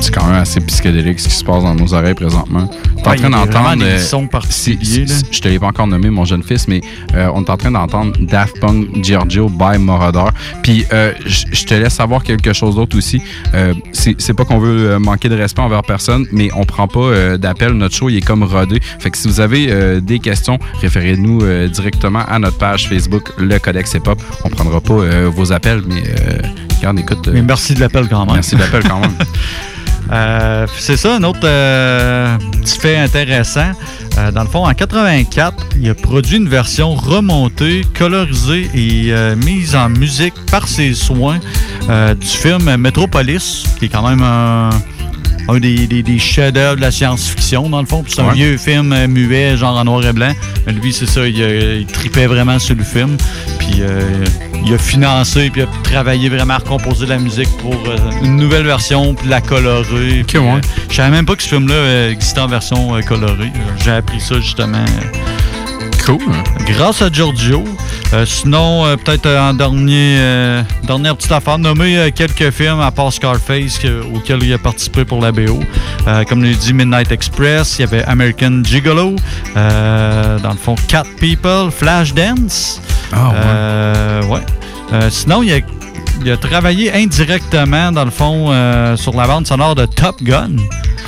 C'est 0.00 0.12
quand 0.14 0.26
même 0.26 0.34
assez 0.34 0.60
psychédélique 0.60 1.18
ce 1.18 1.28
qui 1.28 1.34
se 1.34 1.44
passe 1.44 1.62
dans 1.62 1.74
nos 1.74 1.94
oreilles 1.94 2.14
présentement. 2.14 2.66
T'es 2.66 2.74
Ouais, 2.74 3.00
en 3.00 3.02
train 3.02 3.16
il 3.16 3.22
y 3.22 3.26
a 3.26 3.46
d'entendre. 3.46 3.76
des 3.76 3.84
euh, 3.84 3.98
sons 3.98 4.28
si- 4.50 4.78
si- 4.82 5.08
si- 5.08 5.24
je 5.30 5.40
te 5.40 5.48
l'ai 5.48 5.58
pas 5.58 5.68
encore 5.68 5.86
nommé, 5.86 6.10
mon 6.10 6.24
jeune 6.26 6.42
fils, 6.42 6.68
mais 6.68 6.80
euh, 7.14 7.28
on 7.34 7.42
est 7.42 7.48
en 7.50 7.56
train 7.56 7.70
d'entendre 7.70 8.12
Daft 8.20 8.60
Punk 8.60 9.02
Giorgio 9.02 9.48
by 9.48 9.78
Moroder. 9.78 10.24
Puis 10.62 10.84
euh, 10.92 11.12
je 11.24 11.64
te 11.64 11.74
laisse 11.74 11.94
savoir 11.94 12.22
quelque 12.22 12.52
chose 12.52 12.74
d'autre 12.76 12.96
aussi. 12.98 13.22
Euh, 13.54 13.72
c'est 13.92 14.34
pas 14.34 14.44
qu'on 14.44 14.58
veut 14.58 14.98
manquer 14.98 15.28
de 15.30 15.36
respect 15.36 15.62
envers 15.62 15.82
personne, 15.82 16.26
mais 16.32 16.50
on 16.54 16.64
prend 16.64 16.86
pas 16.86 17.36
d'appel. 17.38 17.72
Notre 17.72 17.94
show, 17.94 18.08
il 18.10 18.16
est 18.18 18.20
comme 18.24 18.42
rodé. 18.44 18.80
Fait 18.98 19.10
que 19.10 19.16
si 19.16 19.26
vous 19.28 19.40
avez 19.40 20.00
des 20.02 20.18
questions, 20.18 20.58
référez-nous 20.82 21.68
directement 21.68 22.20
à 22.28 22.38
notre 22.38 22.58
page 22.58 22.88
Facebook, 22.88 23.32
le 23.38 23.58
Codex 23.58 23.94
Hip 23.94 24.02
Hop. 24.06 24.22
On 24.44 24.50
prendra 24.50 24.80
pas 24.82 25.28
vos 25.30 25.52
appels, 25.52 25.82
mais 25.86 26.02
euh, 26.06 26.38
regarde, 26.78 26.98
écoute. 26.98 27.28
Mais 27.32 27.42
merci 27.42 27.74
de 27.74 27.80
l'appel 27.80 28.06
quand 28.08 28.24
même. 28.26 28.34
Merci 28.34 28.54
de 28.56 28.60
l'appel 28.60 28.82
quand 28.88 29.00
même. 29.00 29.14
Euh, 30.12 30.66
c'est 30.78 30.96
ça, 30.96 31.16
un 31.16 31.22
autre 31.22 31.40
euh, 31.44 32.36
petit 32.60 32.78
fait 32.78 32.96
intéressant. 32.96 33.72
Euh, 34.18 34.30
dans 34.30 34.42
le 34.42 34.48
fond, 34.48 34.64
en 34.66 34.74
84, 34.74 35.66
il 35.80 35.90
a 35.90 35.94
produit 35.94 36.36
une 36.36 36.48
version 36.48 36.94
remontée, 36.94 37.82
colorisée 37.98 38.70
et 38.74 39.12
mise 39.36 39.74
en 39.74 39.88
musique 39.88 40.34
par 40.50 40.68
ses 40.68 40.94
soins 40.94 41.40
du 41.88 42.26
film 42.26 42.76
Metropolis, 42.76 43.64
qui 43.78 43.86
est 43.86 43.88
quand 43.88 44.08
même 44.08 44.22
un, 44.22 44.70
un 45.48 45.58
des, 45.58 45.86
des- 45.86 46.02
des 46.02 46.18
chefs-d'œuvre 46.18 46.76
de 46.76 46.80
la 46.80 46.90
science-fiction, 46.90 47.68
dans 47.68 47.80
le 47.80 47.86
fond. 47.86 48.02
Puis 48.02 48.12
C'est 48.16 48.22
un 48.22 48.28
Ouais. 48.28 48.34
vieux 48.34 48.56
film 48.56 48.92
euh, 48.92 49.06
muet, 49.08 49.56
genre 49.56 49.76
en 49.76 49.84
noir 49.84 50.04
et 50.06 50.12
blanc. 50.12 50.32
Mais 50.66 50.72
lui, 50.72 50.92
c'est 50.92 51.06
ça, 51.06 51.26
il, 51.26 51.38
il 51.38 51.86
tripait 51.86 52.26
vraiment 52.26 52.58
sur 52.58 52.74
le 52.74 52.84
film. 52.84 53.16
Puis 53.58 53.76
euh, 53.80 54.00
il 54.66 54.72
a 54.74 54.78
financé, 54.78 55.50
puis 55.50 55.62
il 55.62 55.64
a 55.64 55.68
travaillé 55.82 56.28
vraiment 56.28 56.54
à 56.54 56.58
recomposer 56.58 57.06
la 57.06 57.18
musique 57.18 57.48
pour 57.58 57.74
euh, 57.74 57.96
une 58.22 58.36
nouvelle 58.36 58.64
version, 58.64 59.14
puis 59.14 59.28
la 59.28 59.40
colorer. 59.40 60.24
Puis, 60.26 60.38
euh, 60.38 60.60
je 60.90 60.94
savais 60.96 61.10
même 61.10 61.26
pas 61.26 61.36
que 61.36 61.42
ce 61.42 61.48
film-là 61.48 61.74
euh, 61.74 62.10
existait 62.12 62.40
en 62.40 62.46
version 62.48 62.94
euh, 62.96 63.00
colorée. 63.02 63.52
J'ai 63.84 63.90
appris 63.92 64.20
ça 64.20 64.36
justement. 64.40 64.84
Cool. 66.04 66.18
Grâce 66.66 67.00
à 67.02 67.10
Giorgio. 67.10 67.64
Euh, 68.12 68.26
sinon, 68.26 68.84
euh, 68.84 68.96
peut-être 68.96 69.26
euh, 69.26 69.40
en 69.50 69.54
dernier, 69.54 70.16
euh, 70.18 70.62
dernière 70.86 71.16
petite 71.16 71.32
affaire, 71.32 71.58
nommer 71.58 72.12
quelques 72.14 72.50
films 72.50 72.80
à 72.80 72.90
part 72.90 73.12
Scarface 73.12 73.78
que- 73.78 74.02
auxquels 74.14 74.42
il 74.42 74.52
a 74.52 74.58
participé 74.58 75.04
pour 75.04 75.20
la 75.22 75.32
BO. 75.32 75.60
Comme 76.28 76.42
l'ai 76.44 76.54
dit, 76.54 76.74
Midnight 76.74 77.10
Express, 77.10 77.78
il 77.78 77.82
y 77.82 77.84
avait 77.84 78.04
American 78.04 78.62
Gigolo, 78.62 79.16
dans 79.54 80.50
le 80.52 80.58
fond, 80.62 80.74
Cat 80.88 81.04
People, 81.18 81.70
Flashdance. 81.70 82.80
Ah, 83.12 83.28
ouais. 83.28 83.34
Euh, 83.36 84.22
ouais. 84.26 84.40
Euh, 84.92 85.08
sinon, 85.10 85.42
il 85.42 85.52
a, 85.54 85.60
il 86.22 86.30
a 86.30 86.36
travaillé 86.36 86.92
indirectement, 86.94 87.92
dans 87.92 88.04
le 88.04 88.10
fond, 88.10 88.50
euh, 88.50 88.96
sur 88.96 89.14
la 89.14 89.26
bande 89.26 89.46
sonore 89.46 89.74
de 89.74 89.84
Top 89.86 90.22
Gun. 90.22 90.50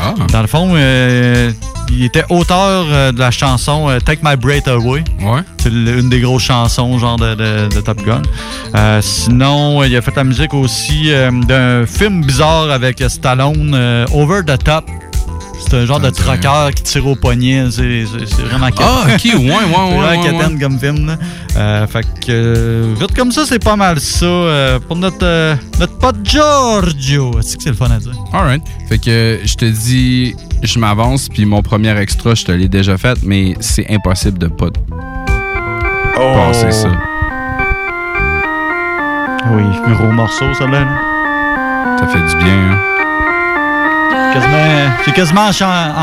Ah. 0.00 0.14
Dans 0.30 0.42
le 0.42 0.46
fond, 0.46 0.72
euh, 0.74 1.50
il 1.90 2.04
était 2.04 2.24
auteur 2.28 2.84
euh, 2.90 3.12
de 3.12 3.18
la 3.18 3.30
chanson 3.30 3.88
Take 4.04 4.20
My 4.22 4.36
Breath 4.36 4.68
Away. 4.68 5.02
Ouais. 5.22 5.40
C'est 5.58 5.70
une 5.70 6.10
des 6.10 6.20
grosses 6.20 6.42
chansons 6.42 6.98
genre 6.98 7.16
de, 7.16 7.34
de- 7.34 7.68
de 7.74 7.80
Top 7.80 7.98
Gun. 8.04 8.22
Sinon, 9.00 9.82
il 9.84 9.96
a 9.96 10.02
fait 10.02 10.14
la 10.16 10.24
musique 10.24 10.52
aussi 10.54 11.10
d'un 11.48 11.86
film 11.86 12.22
bizarre 12.24 12.70
avec 12.70 13.02
Stallone, 13.08 13.74
Over 14.12 14.40
the 14.46 14.62
Top. 14.62 14.84
C'est 15.58 15.74
un 15.78 15.86
genre 15.86 16.00
de 16.00 16.10
trucker 16.10 16.70
qui 16.74 16.82
tire 16.82 17.06
au 17.06 17.16
poignet. 17.16 17.66
C'est 17.70 18.04
c'est- 18.06 18.26
c'est 18.36 18.42
vraiment 18.42 18.68
Ah, 18.78 19.04
ok, 19.06 19.24
ouais, 19.24 19.34
ouais, 19.34 19.40
ouais, 19.40 19.56
C'est 19.56 19.72
vraiment 19.72 20.08
ouais, 20.08 20.16
quétaine 20.22 20.54
ouais. 20.54 20.60
comme 20.60 20.78
film. 20.78 21.06
Là. 21.06 21.16
Euh, 21.56 21.86
fait 21.86 22.02
que, 22.02 22.30
euh, 22.30 22.94
vite 23.00 23.14
comme 23.16 23.32
ça, 23.32 23.42
c'est 23.46 23.62
pas 23.62 23.76
mal 23.76 23.98
ça. 23.98 24.26
euh, 24.26 24.78
pour 24.78 24.96
notre, 24.96 25.24
euh, 25.24 25.54
notre 25.80 25.96
pote 25.98 26.16
Giorgio. 26.24 27.38
Est-ce 27.38 27.56
que 27.56 27.62
c'est 27.62 27.70
le 27.70 27.76
fun 27.76 27.90
à 27.90 27.98
dire? 27.98 28.12
Alright. 28.32 28.62
Fait 28.88 28.98
que 28.98 29.40
je 29.44 29.54
te 29.56 29.64
dis, 29.64 30.34
je 30.62 30.78
m'avance, 30.78 31.28
puis 31.28 31.44
mon 31.46 31.62
premier 31.62 31.96
extra, 31.98 32.34
je 32.34 32.44
te 32.44 32.52
l'ai 32.52 32.68
déjà 32.68 32.96
fait, 32.98 33.18
mais 33.24 33.54
c'est 33.60 33.86
impossible 33.90 34.38
de 34.38 34.46
pas 34.48 34.66
passer 36.14 36.70
ça. 36.72 36.88
Oui, 39.50 39.62
gros 39.94 40.10
morceau, 40.12 40.52
ça 40.54 40.66
là. 40.66 40.86
Ça 42.00 42.06
fait 42.08 42.18
du 42.36 42.44
bien, 42.44 42.54
hein? 42.72 42.78
Quasiment- 44.36 44.92
J'ai 45.06 45.12
quasiment 45.12 45.50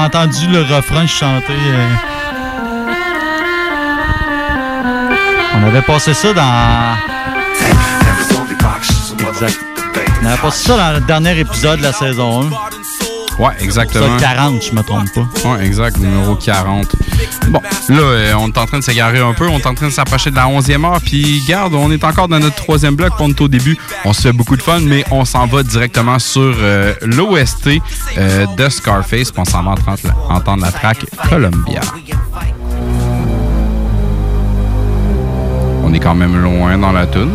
entendu 0.05 0.47
le 0.47 0.61
refrain 0.63 1.05
chanter. 1.05 1.53
euh. 1.53 1.89
On 5.55 5.67
avait 5.67 5.81
passé 5.83 6.13
ça 6.13 6.33
dans. 6.33 6.97
Exact. 9.29 9.59
On 10.21 10.25
avait 10.25 10.37
passé 10.41 10.67
ça 10.67 10.77
dans 10.77 10.91
le 10.93 10.99
dernier 11.01 11.37
épisode 11.39 11.77
de 11.79 11.83
la 11.83 11.93
saison 11.93 12.43
1. 12.43 12.49
Ouais, 13.39 13.51
exactement. 13.61 14.19
Ça, 14.19 14.25
40, 14.25 14.63
je 14.63 14.75
me 14.75 14.83
trompe 14.83 15.11
pas. 15.13 15.49
Ouais, 15.49 15.65
exact, 15.65 15.97
numéro 15.97 16.35
40. 16.35 16.95
Bon, 17.49 17.61
là, 17.89 17.99
euh, 17.99 18.33
on 18.37 18.47
est 18.49 18.57
en 18.57 18.65
train 18.65 18.79
de 18.79 18.83
s'égarer 18.83 19.19
un 19.19 19.33
peu, 19.33 19.47
on 19.47 19.57
est 19.57 19.65
en 19.65 19.73
train 19.73 19.87
de 19.87 19.91
s'approcher 19.91 20.29
de 20.29 20.35
la 20.35 20.47
11e 20.47 20.85
heure, 20.85 21.01
puis 21.01 21.41
garde, 21.47 21.73
on 21.73 21.91
est 21.91 22.03
encore 22.03 22.27
dans 22.27 22.39
notre 22.39 22.55
troisième 22.55 22.95
bloc, 22.95 23.13
on 23.19 23.29
est 23.29 23.41
au 23.41 23.47
début, 23.47 23.77
on 24.05 24.13
se 24.13 24.21
fait 24.21 24.33
beaucoup 24.33 24.55
de 24.55 24.61
fun, 24.61 24.79
mais 24.81 25.03
on 25.11 25.25
s'en 25.25 25.47
va 25.47 25.63
directement 25.63 26.19
sur 26.19 26.53
euh, 26.59 26.93
l'OST 27.01 27.81
euh, 28.17 28.45
de 28.55 28.69
Scarface, 28.69 29.31
puis 29.31 29.41
on 29.41 29.45
s'en 29.45 29.63
va 29.63 29.71
entendre 29.71 29.97
la, 30.03 30.35
entendre 30.35 30.63
la 30.63 30.71
track 30.71 31.05
Columbia. 31.29 31.81
On 35.83 35.93
est 35.93 35.99
quand 35.99 36.15
même 36.15 36.41
loin 36.41 36.77
dans 36.77 36.91
la 36.91 37.05
tune. 37.07 37.31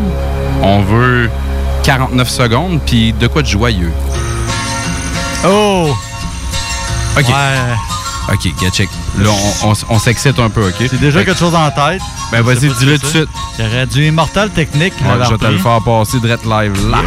On 0.63 0.81
veut 0.83 1.29
49 1.83 2.29
secondes, 2.29 2.81
puis 2.85 3.13
de 3.13 3.27
quoi 3.27 3.43
de 3.43 3.47
joyeux? 3.49 3.93
Oh! 5.45 5.95
OK. 7.17 7.98
OK, 8.33 8.43
get 8.61 8.71
check. 8.73 8.89
Là, 9.19 9.31
on, 9.65 9.71
on- 9.71 9.75
on 9.91 9.99
s'excite 9.99 10.39
un 10.39 10.51
peu, 10.51 10.69
OK? 10.69 10.75
J'ai 10.81 10.97
déjà 10.99 11.21
Fait 11.21 11.25
quelque 11.27 11.39
chose 11.39 11.55
en 11.55 11.71
tête. 11.71 12.03
Ben, 12.31 12.43
vas-y, 12.43 12.69
dis-le 12.69 12.99
tout 12.99 13.07
de 13.07 13.11
c'est 13.13 13.19
suite. 13.19 13.29
ça. 13.35 13.41
Il 13.59 13.65
y 13.65 13.69
aurait 13.69 13.87
du 13.87 14.05
Immortal 14.07 14.51
Technique. 14.51 14.93
Ouais, 15.01 15.25
je 15.25 15.31
vais 15.31 15.39
te 15.39 15.47
le 15.47 15.59
faire 15.59 15.81
passer 15.83 16.21
direct 16.21 16.45
live 16.45 16.91
là. 16.91 16.99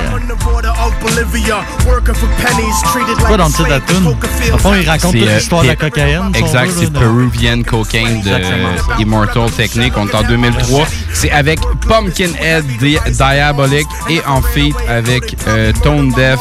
Quoi 3.28 3.38
dans 3.38 3.46
le 3.46 3.52
titre 3.52 3.66
de 3.66 3.70
la 3.70 3.80
tune? 3.82 4.08
Au 4.54 4.58
fond, 4.58 4.74
il 4.74 4.88
raconte 4.88 5.12
toute 5.14 5.22
C'est, 5.22 5.28
euh, 5.30 5.36
l'histoire 5.38 5.62
de 5.64 5.68
la 5.68 5.76
cocaïne. 5.76 6.32
Exact, 6.34 6.72
c'est 6.76 6.92
Peruvian 6.92 7.62
Cocaine 7.64 8.22
de 8.22 8.30
Exactement. 8.30 9.00
Immortal 9.00 9.52
Technique. 9.52 9.94
On 9.98 10.08
est 10.08 10.16
en 10.16 10.24
2003. 10.24 10.86
C'est 11.14 11.32
avec 11.32 11.60
Pumpkinhead 11.88 12.66
Di- 12.80 12.98
Diabolic 13.12 13.88
et 14.10 14.22
en 14.28 14.42
feat 14.42 14.76
avec 14.90 15.38
euh, 15.48 15.72
Tone 15.84 16.10
Deaf, 16.14 16.40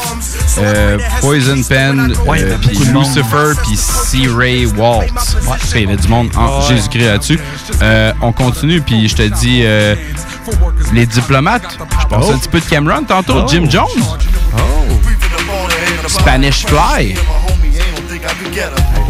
euh, 0.59 0.97
Poison 1.21 1.61
Pen, 1.67 2.13
euh. 2.27 2.57
Lucifer, 2.93 3.53
puis 3.63 3.75
C-Ray 3.77 4.65
Waltz. 4.77 5.35
Ouais. 5.47 5.57
Il 5.75 5.81
y 5.81 5.83
avait 5.85 5.95
du 5.97 6.07
monde 6.07 6.29
en. 6.35 6.61
Jésus-Christ 6.61 7.05
là-dessus. 7.05 7.39
Euh, 7.81 8.13
on 8.21 8.31
continue, 8.31 8.81
puis 8.81 9.07
je 9.07 9.15
te 9.15 9.23
dis, 9.23 9.61
euh, 9.63 9.95
les 10.93 11.05
diplomates, 11.05 11.77
je 12.01 12.07
pense 12.07 12.25
Oh. 12.27 12.33
un 12.33 12.37
petit 12.37 12.49
peu 12.49 12.59
de 12.59 12.65
Cameron 12.65 13.03
tantôt, 13.03 13.41
Oh. 13.43 13.47
Jim 13.47 13.65
Jones. 13.69 13.87
Spanish 16.07 16.65
Fly. 16.65 17.15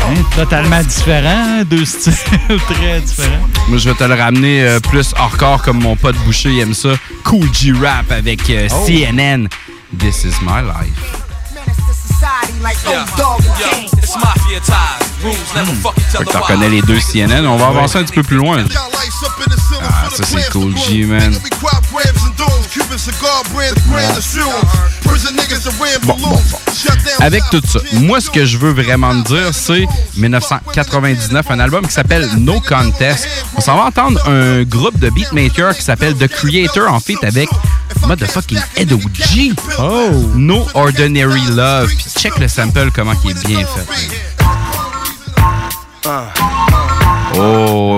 Hein, 0.03 0.13
Totalement 0.35 0.81
différent, 0.83 1.29
hein, 1.59 1.63
deux 1.65 1.85
styles 1.85 2.13
très 2.69 2.99
différents. 3.01 3.47
Moi, 3.67 3.77
je 3.77 3.89
vais 3.89 3.95
te 3.95 4.03
le 4.03 4.13
ramener 4.15 4.63
euh, 4.63 4.79
plus 4.79 5.13
hardcore 5.15 5.61
comme 5.63 5.79
mon 5.81 5.95
pote 5.95 6.15
Boucher 6.25 6.49
il 6.49 6.59
aime 6.59 6.73
ça. 6.73 6.89
Cool 7.23 7.47
G-Rap 7.53 8.11
avec 8.11 8.49
euh, 8.49 8.67
Oh. 8.71 8.85
CNN. 8.85 9.47
This 9.97 10.23
is 10.23 10.33
my 10.41 10.61
life. 10.61 11.20
Fait 16.09 16.25
que 16.25 16.31
t'en 16.31 16.41
reconnais 16.41 16.69
les 16.69 16.81
deux 16.81 16.99
CNN. 16.99 17.45
On 17.45 17.57
va 17.57 17.67
avancer 17.67 17.97
un 17.97 18.03
petit 18.03 18.13
peu 18.13 18.23
plus 18.23 18.37
loin. 18.37 18.63
Ah, 19.83 20.07
ça 20.11 20.23
c'est 20.23 20.49
Cool 20.51 20.75
G, 20.77 21.05
man. 21.05 21.33
Bon, 26.03 26.15
bon, 26.15 26.29
bon. 26.29 26.57
Avec 27.19 27.43
tout 27.51 27.61
ça, 27.65 27.79
moi, 27.93 28.19
ce 28.21 28.29
que 28.29 28.45
je 28.45 28.57
veux 28.57 28.71
vraiment 28.71 29.13
dire, 29.15 29.49
c'est 29.51 29.85
1999, 30.17 31.45
un 31.49 31.59
album 31.59 31.85
qui 31.85 31.93
s'appelle 31.93 32.29
No 32.37 32.59
Contest. 32.61 33.27
On 33.55 33.61
s'en 33.61 33.77
va 33.77 33.83
entendre 33.83 34.19
un 34.27 34.63
groupe 34.63 34.97
de 34.99 35.09
beatmakers 35.09 35.75
qui 35.75 35.83
s'appelle 35.83 36.15
The 36.15 36.27
Creator, 36.27 36.91
en 36.91 36.99
fait, 36.99 37.17
avec 37.23 37.49
motherfucking 38.07 38.59
Edo 38.77 38.99
G. 39.13 39.53
Oh! 39.79 40.09
No 40.35 40.65
Ordinary 40.73 41.41
Love. 41.51 41.87
Puis 41.87 42.05
check 42.17 42.37
le 42.39 42.47
sample, 42.47 42.89
comment 42.93 43.13
il 43.23 43.31
est 43.31 43.47
bien 43.47 43.59
fait. 43.59 43.87
Oh! 47.37 47.97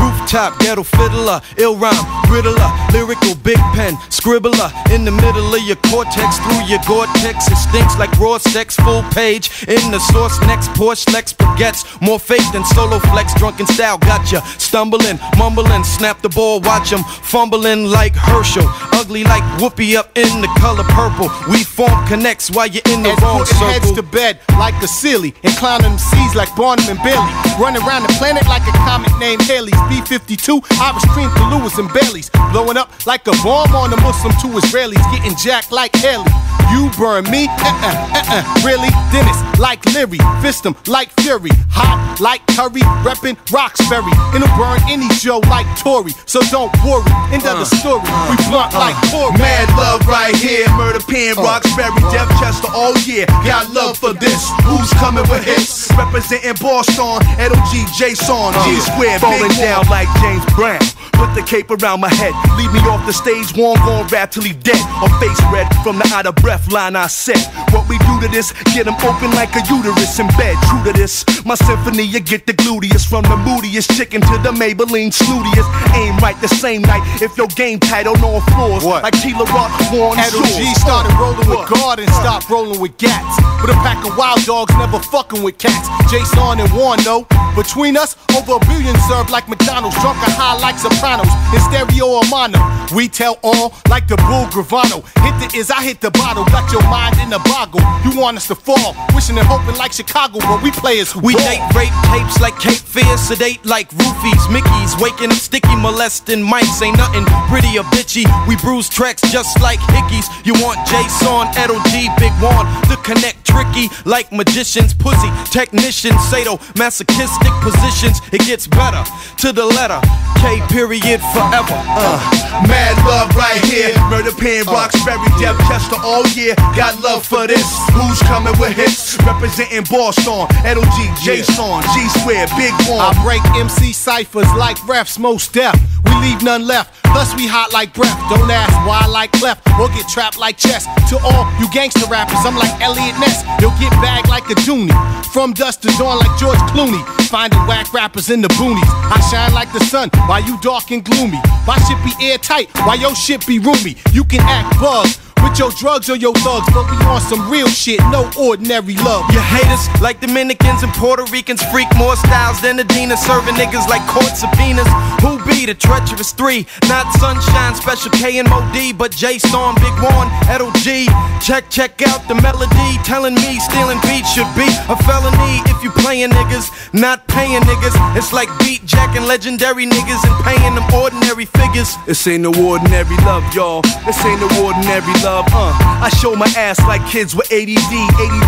Rooftop, 0.00 0.58
ghetto 0.58 0.82
fiddler, 0.82 1.40
ill 1.56 1.76
rhyme, 1.76 2.04
riddler, 2.30 2.70
lyrical 2.92 3.34
big 3.36 3.58
pen, 3.74 3.94
scribbler. 4.10 4.70
In 4.92 5.04
the 5.04 5.10
middle 5.10 5.54
of 5.54 5.62
your 5.62 5.76
cortex, 5.90 6.38
through 6.38 6.64
your 6.64 6.80
Gore-Tex, 6.86 7.48
it 7.48 7.56
stinks 7.56 7.98
like 7.98 8.12
raw 8.18 8.38
sex, 8.38 8.76
full 8.76 9.02
page. 9.14 9.50
In 9.68 9.90
the 9.90 9.98
source, 9.98 10.38
next 10.42 10.70
Porsche, 10.70 11.10
Lex 11.12 11.32
baguettes, 11.32 11.84
more 12.00 12.18
fake 12.18 12.44
than 12.52 12.64
solo 12.64 12.98
flex, 12.98 13.34
drunken 13.34 13.66
style, 13.66 13.98
gotcha. 13.98 14.42
Stumbling, 14.58 15.18
mumbling, 15.38 15.84
snap 15.84 16.20
the 16.22 16.28
ball, 16.28 16.60
watch 16.60 16.92
'em 16.92 17.04
fumbling 17.22 17.86
like 17.86 18.14
Herschel. 18.14 18.68
Ugly 18.92 19.24
like 19.24 19.44
Whoopi 19.58 19.96
up 19.96 20.10
in 20.16 20.40
the 20.40 20.48
color 20.58 20.84
purple. 20.84 21.30
We 21.50 21.64
form 21.64 22.06
connects 22.06 22.50
while 22.50 22.66
you're 22.66 22.82
in 22.86 23.02
the 23.02 23.10
and 23.10 23.22
wrong 23.22 23.38
putting 23.38 23.56
heads 23.68 23.92
to 23.92 24.02
bed 24.02 24.40
like 24.58 24.74
a 24.82 24.88
silly 24.88 25.34
and 25.42 25.54
clowning 25.56 25.94
MCs 25.98 26.34
like 26.34 26.54
Barnum 26.56 26.88
and 26.88 27.00
Bailey. 27.02 27.32
Running 27.58 27.82
around 27.82 28.02
the 28.02 28.12
planet 28.14 28.46
like 28.46 28.66
a 28.66 28.72
comet 28.86 29.12
named 29.18 29.42
Haley's 29.64 30.08
B-52, 30.08 30.62
Irish 30.78 31.04
cream 31.04 31.30
to 31.36 31.56
Lewis 31.56 31.78
and 31.78 31.90
Bailey's. 31.92 32.28
Blowing 32.52 32.76
up 32.76 32.90
like 33.06 33.26
a 33.26 33.32
bomb 33.42 33.74
on 33.74 33.92
a 33.92 33.96
Muslim 34.02 34.32
to 34.42 34.58
Israelis. 34.60 35.00
Getting 35.14 35.36
jacked 35.36 35.72
like 35.72 35.94
Haley. 35.96 36.30
You 36.72 36.90
burn 36.98 37.24
me? 37.30 37.46
Uh-uh, 37.46 37.62
uh-uh. 37.62 38.64
Really? 38.66 38.90
Dennis, 39.12 39.38
like 39.58 39.84
Leary. 39.94 40.18
Fist 40.42 40.66
'em 40.66 40.74
like 40.86 41.08
Fury. 41.20 41.50
Hot 41.70 42.18
like 42.20 42.42
Curry. 42.56 42.82
Reppin' 43.06 43.36
Roxbury. 43.52 44.12
It'll 44.34 44.50
burn 44.58 44.80
any 44.88 45.08
Joe 45.22 45.38
like 45.50 45.68
Tory. 45.78 46.12
So 46.26 46.40
don't 46.50 46.72
worry. 46.82 47.06
End 47.30 47.46
of 47.46 47.62
the 47.62 47.68
uh. 47.68 47.78
story. 47.78 48.02
We 48.26 48.34
uh. 48.36 48.50
blunt 48.50 48.74
like 48.74 48.96
uh. 48.96 49.10
Corey. 49.12 49.38
Mad 49.38 49.68
love 49.78 50.02
right 50.08 50.34
here. 50.34 50.66
Murder 50.74 51.00
Pen, 51.06 51.36
Roxbury, 51.36 51.94
Death 52.10 52.30
Chester, 52.40 52.68
oh 52.74 52.96
yeah. 53.06 53.26
Got 53.46 53.70
love 53.70 53.96
for 53.98 54.12
this. 54.12 54.50
Who's 54.66 54.90
coming 54.98 55.24
with 55.30 55.44
hits? 55.44 55.86
Representing 55.94 56.58
Boston, 56.58 57.22
LG, 57.38 57.72
Jason, 57.94 58.50
G 58.66 58.80
Square, 58.82 59.18
falling 59.20 59.53
down 59.58 59.86
like 59.88 60.08
James 60.20 60.44
Brown. 60.54 60.82
Put 61.14 61.34
the 61.34 61.42
cape 61.46 61.70
around 61.70 62.00
my 62.00 62.12
head. 62.12 62.34
Leave 62.58 62.72
me 62.72 62.80
off 62.90 63.06
the 63.06 63.12
stage, 63.12 63.54
one 63.54 63.78
gon' 63.86 64.06
rap 64.08 64.32
till 64.32 64.42
he 64.42 64.52
dead. 64.52 64.80
Or 65.02 65.08
face 65.22 65.38
red 65.52 65.70
from 65.82 65.98
the 65.98 66.06
out 66.12 66.26
of 66.26 66.34
breath 66.36 66.70
line 66.72 66.96
I 66.96 67.06
said. 67.06 67.38
What 67.70 67.88
we 67.88 67.98
do 67.98 68.20
to 68.20 68.28
this, 68.28 68.52
get 68.74 68.86
him 68.86 68.98
open 69.06 69.30
like 69.32 69.54
a 69.54 69.62
uterus 69.70 70.18
in 70.18 70.26
bed. 70.34 70.56
True 70.66 70.82
to 70.84 70.92
this, 70.92 71.24
my 71.44 71.54
symphony, 71.54 72.02
you 72.02 72.20
get 72.20 72.46
the 72.46 72.52
gluteus. 72.52 73.06
From 73.06 73.22
the 73.24 73.36
moodiest 73.36 73.94
chicken 73.96 74.20
to 74.22 74.38
the 74.42 74.50
Maybelline 74.50 75.14
snootiest. 75.14 75.68
Aim 75.94 76.16
right 76.18 76.38
the 76.40 76.48
same 76.48 76.82
night 76.82 77.02
if 77.22 77.36
your 77.38 77.48
game 77.48 77.78
title 77.78 78.16
on 78.24 78.42
floors. 78.52 78.84
Like 78.84 79.14
Tila 79.14 79.46
Rock, 79.54 79.70
Warren 79.92 80.18
Shores. 80.30 80.80
started 80.80 81.14
rolling 81.14 81.46
with 81.48 81.48
What? 81.48 81.68
God 81.68 81.98
and 82.00 82.10
stopped 82.10 82.50
rolling 82.50 82.80
with 82.80 82.96
gats. 82.98 83.38
With 83.62 83.70
a 83.70 83.78
pack 83.86 84.04
of 84.04 84.16
wild 84.16 84.44
dogs, 84.44 84.74
never 84.76 84.98
fucking 84.98 85.42
with 85.42 85.58
cats. 85.58 85.88
Jason 86.10 86.60
and 86.60 86.72
Warren, 86.72 87.00
though. 87.04 87.26
Between 87.54 87.96
us, 87.96 88.16
over 88.36 88.56
a 88.56 88.60
billion 88.66 88.96
served 89.08 89.30
like 89.34 89.48
McDonald's. 89.48 89.98
Drunk 89.98 90.16
and 90.22 90.32
high 90.38 90.54
like 90.62 90.78
Sopranos. 90.78 91.26
In 91.50 91.58
stereo 91.66 92.06
or 92.06 92.22
mono. 92.30 92.62
We 92.94 93.08
tell 93.08 93.42
all 93.42 93.74
like 93.90 94.06
the 94.06 94.14
bull 94.30 94.46
Gravano. 94.54 95.02
Hit 95.26 95.34
the 95.42 95.58
is, 95.58 95.72
I 95.72 95.82
hit 95.82 96.00
the 96.00 96.12
bottle. 96.12 96.44
Got 96.54 96.70
your 96.70 96.86
mind 96.86 97.18
in 97.18 97.32
a 97.34 97.42
boggle. 97.50 97.82
You 98.06 98.14
want 98.14 98.36
us 98.38 98.46
to 98.46 98.54
fall. 98.54 98.94
Wishing 99.12 99.36
and 99.36 99.46
hoping 99.50 99.74
like 99.74 99.90
Chicago, 99.92 100.38
but 100.38 100.62
we 100.62 100.70
players 100.70 101.10
who 101.10 101.18
We 101.18 101.34
date 101.34 101.66
rape 101.74 101.90
tapes 102.14 102.38
like 102.38 102.54
Cape 102.62 102.78
Fear, 102.78 103.16
sedate 103.18 103.66
like 103.66 103.90
roofies, 103.98 104.46
Mickeys, 104.54 104.94
waking 105.02 105.34
up 105.34 105.42
sticky, 105.42 105.74
molesting 105.74 106.46
mics. 106.46 106.78
Ain't 106.78 106.96
nothing 106.96 107.26
pretty 107.50 107.74
or 107.74 107.86
bitchy. 107.90 108.22
We 108.46 108.54
bruise 108.62 108.88
tracks 108.88 109.22
just 109.34 109.58
like 109.60 109.80
hickeys. 109.80 110.30
You 110.46 110.54
want 110.62 110.78
Jason, 110.86 111.50
Edo 111.58 111.82
G, 111.90 112.06
Big 112.22 112.34
One 112.38 112.70
to 112.86 112.96
connect 113.02 113.42
tricky 113.44 113.90
like 114.04 114.30
magicians, 114.30 114.94
pussy 114.94 115.30
technicians, 115.50 116.22
sado 116.30 116.60
masochistic 116.78 117.52
positions. 117.66 118.22
It 118.30 118.46
gets 118.46 118.68
better 118.68 119.02
to 119.38 119.52
the 119.52 119.64
letter. 119.64 120.00
K 120.40 120.60
period 120.68 121.20
forever. 121.32 121.76
Uh, 121.96 122.20
Mad 122.68 122.96
love 123.08 123.34
right 123.34 123.60
here. 123.64 123.92
Murder 124.10 124.32
Pen, 124.36 124.64
Roxbury, 124.66 125.16
Death 125.40 125.58
Chester, 125.68 125.96
all 126.04 126.26
year. 126.36 126.54
Got 126.76 127.00
love 127.02 127.24
for 127.24 127.46
this. 127.46 127.64
Who's 127.92 128.20
coming 128.28 128.52
with 128.58 128.76
hits? 128.76 129.16
Representing 129.24 129.84
Boston, 129.90 130.46
LG, 130.68 130.96
Jason, 131.24 131.80
G 131.94 132.08
Square, 132.20 132.46
Big 132.56 132.72
One. 132.88 133.00
I 133.00 133.12
break 133.24 133.42
MC 133.56 133.92
ciphers 133.92 134.52
like 134.54 134.76
refs, 134.84 135.18
most 135.18 135.52
deaf. 135.52 135.74
We 136.04 136.12
leave 136.20 136.42
none 136.42 136.66
left. 136.66 136.92
Plus 137.14 137.34
we 137.36 137.46
hot 137.46 137.72
like 137.72 137.94
breath. 137.94 138.18
Don't 138.28 138.50
ask 138.50 138.72
why 138.86 139.00
I 139.02 139.06
like 139.06 139.32
cleft 139.32 139.66
or 139.80 139.88
get 139.88 140.06
trapped 140.08 140.38
like 140.38 140.58
chess. 140.58 140.84
To 141.10 141.16
all 141.22 141.46
you 141.58 141.70
gangster 141.72 142.06
rappers, 142.10 142.42
I'm 142.44 142.56
like 142.56 142.74
Elliot 142.82 143.16
Ness. 143.18 143.42
you'll 143.62 143.74
get 143.80 143.90
bagged 144.02 144.28
like 144.28 144.44
a 144.50 144.56
Junie. 144.66 144.92
From 145.32 145.52
dusk 145.54 145.80
to 145.82 145.88
dawn 145.96 146.18
like 146.18 146.36
George 146.38 146.58
Clooney. 146.74 147.00
Finding 147.30 147.58
whack 147.66 147.92
rappers 147.94 148.30
in 148.30 148.42
the 148.42 148.48
boonies. 148.60 148.90
I 149.14 149.20
shine 149.30 149.54
like 149.54 149.72
the 149.72 149.80
sun 149.84 150.10
while 150.26 150.42
you 150.42 150.58
dark 150.60 150.90
and 150.90 151.04
gloomy. 151.04 151.38
My 151.66 151.78
shit 151.86 151.98
be 152.02 152.12
airtight 152.26 152.68
while 152.78 152.98
your 152.98 153.14
shit 153.14 153.46
be 153.46 153.60
roomy. 153.60 153.96
You 154.12 154.24
can 154.24 154.40
act 154.40 154.78
bug. 154.80 155.06
With 155.44 155.58
your 155.58 155.70
drugs 155.72 156.08
or 156.08 156.16
your 156.16 156.32
thugs, 156.40 156.64
but 156.72 156.88
we 156.90 156.96
on 157.04 157.20
some 157.20 157.50
real 157.50 157.68
shit, 157.68 158.00
no 158.08 158.30
ordinary 158.40 158.96
love. 159.04 159.28
You 159.30 159.40
haters 159.40 159.84
like 160.00 160.18
Dominicans 160.18 160.82
and 160.82 160.90
Puerto 160.94 161.24
Ricans 161.30 161.62
freak 161.68 161.86
more 161.98 162.16
styles 162.16 162.62
than 162.62 162.80
Adina 162.80 163.14
serving 163.14 163.54
niggas 163.54 163.86
like 163.86 164.00
court 164.08 164.32
subpoenas. 164.40 164.88
Who 165.20 165.36
be 165.44 165.66
the 165.66 165.74
treacherous 165.74 166.32
three? 166.32 166.66
Not 166.88 167.12
Sunshine, 167.20 167.74
Special 167.74 168.10
K 168.12 168.38
and 168.38 168.48
Mo 168.48 168.64
D, 168.72 168.94
but 168.94 169.12
J 169.12 169.36
Storm, 169.36 169.74
Big 169.76 169.92
One, 170.00 170.32
Edo 170.48 170.72
G. 170.80 171.06
Check, 171.44 171.68
check 171.68 172.00
out 172.08 172.26
the 172.26 172.40
melody, 172.40 172.96
telling 173.04 173.34
me 173.34 173.60
stealing 173.60 174.00
beats 174.00 174.32
should 174.32 174.48
be 174.56 174.64
a 174.88 174.96
felony 175.04 175.60
if 175.68 175.84
you 175.84 175.90
playing 175.90 176.30
niggas, 176.30 176.72
not 176.94 177.28
paying 177.28 177.60
niggas. 177.68 177.92
It's 178.16 178.32
like 178.32 178.48
beat 178.60 178.82
jacking 179.04 179.26
legendary 179.26 179.86
niggas 179.86 180.22
and 180.24 180.44
paying 180.44 180.74
them 180.74 180.84
ordinary 180.94 181.44
figures. 181.44 181.96
This 182.06 182.26
ain't 182.26 182.42
no 182.42 182.52
ordinary 182.64 183.16
love, 183.18 183.44
y'all. 183.54 183.82
This 184.06 184.24
ain't 184.24 184.40
no 184.40 184.48
ordinary 184.64 185.12
love, 185.22 185.44
uh. 185.52 185.76
I 186.00 186.08
show 186.20 186.34
my 186.34 186.46
ass 186.56 186.78
like 186.86 187.04
kids 187.08 187.34
with 187.34 187.50
ADD, 187.52 187.94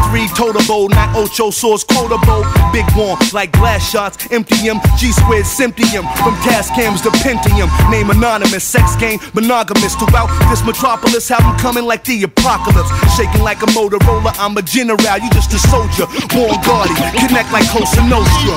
83 0.08 0.28
Totabo, 0.32 0.88
not 0.90 1.14
Ocho 1.16 1.50
Source 1.50 1.84
Quotable. 1.84 2.44
Big 2.72 2.86
one, 2.96 3.18
like 3.32 3.52
glass 3.52 3.88
shots, 3.90 4.16
empty 4.30 4.68
'em, 4.68 4.80
G 4.98 5.12
squared, 5.12 5.46
Symptium. 5.46 6.06
From 6.22 6.34
task 6.42 6.74
cams 6.74 7.02
to 7.02 7.10
Pentium, 7.10 7.68
name 7.90 8.10
anonymous, 8.10 8.64
sex 8.64 8.96
game, 8.96 9.20
monogamous. 9.34 9.94
Throughout 9.94 10.30
this 10.48 10.64
metropolis, 10.64 11.28
have 11.28 11.44
'em 11.44 11.56
coming 11.58 11.84
like 11.84 12.04
the 12.04 12.22
apocalypse. 12.22 12.90
Shaking 13.16 13.42
like 13.42 13.62
a 13.62 13.66
Motorola, 13.66 14.34
I'm 14.38 14.56
a 14.56 14.62
general, 14.62 15.18
you 15.22 15.30
just 15.30 15.52
a 15.52 15.58
soldier. 15.58 16.06
Born 16.32 16.56
guardy, 16.62 16.94
connect 17.18 17.52
like 17.52 17.68
Cosa 17.70 18.02
Nostra. 18.02 18.56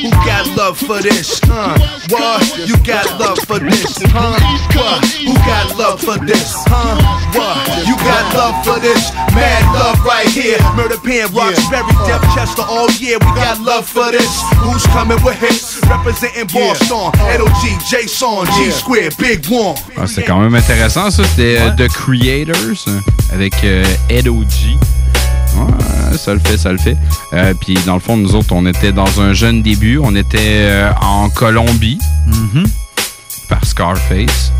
Who 0.00 0.10
got 0.24 0.46
love 0.56 0.78
for 0.78 1.00
this? 1.00 1.33
Uh. 1.44 1.78
What? 2.10 2.42
You 2.68 2.76
got 2.84 3.06
love 3.18 3.38
for 3.38 3.58
this? 3.58 3.98
Huh? 4.12 4.38
What? 4.76 5.04
Who 5.24 5.34
got 5.46 5.76
love 5.76 6.00
for 6.00 6.18
this? 6.24 6.54
Huh? 6.66 6.96
What? 7.34 7.56
You 7.86 7.96
got 7.96 8.24
love 8.34 8.56
for 8.64 8.78
this? 8.80 9.12
Mad 9.34 9.64
love 9.74 9.98
right 10.04 10.28
here. 10.28 10.58
Murder 10.76 10.98
Pen, 10.98 11.32
Roxbury, 11.32 11.82
Def 12.06 12.22
Chester, 12.34 12.62
all 12.62 12.90
year. 13.02 13.18
We 13.18 13.30
got 13.34 13.60
love 13.60 13.86
for 13.88 14.10
this. 14.12 14.42
Who's 14.62 14.84
coming 14.92 15.18
with 15.24 15.38
hits? 15.38 15.80
Representing 15.88 16.46
Boston, 16.52 17.10
G, 17.60 17.76
Jason, 17.88 18.46
G 18.56 18.70
Square, 18.70 19.10
Big 19.18 19.46
One. 19.50 19.74
Ah, 19.96 20.06
c'est 20.06 20.22
quand 20.22 20.40
même 20.40 20.54
intéressant, 20.54 21.10
ça. 21.10 21.24
C'était 21.24 21.58
euh, 21.60 21.70
The 21.76 21.88
Creators 21.88 22.84
euh, 22.88 23.00
avec 23.32 23.54
euh, 23.64 23.84
Ed 24.08 24.28
O.G. 24.28 24.78
Ouais, 25.56 26.16
ça 26.18 26.34
le 26.34 26.40
fait, 26.40 26.56
ça 26.58 26.72
le 26.72 26.78
fait. 26.78 26.96
Euh, 27.32 27.54
Puis 27.60 27.74
dans 27.86 27.94
le 27.94 28.00
fond, 28.00 28.16
nous 28.16 28.34
autres, 28.34 28.52
on 28.52 28.66
était 28.66 28.92
dans 28.92 29.20
un 29.20 29.32
jeune 29.32 29.62
début. 29.62 29.98
On 30.02 30.14
était 30.14 30.38
euh, 30.66 30.90
en 31.00 31.28
Colombie 31.30 31.98
par 33.48 33.64
Scarface. 33.64 34.52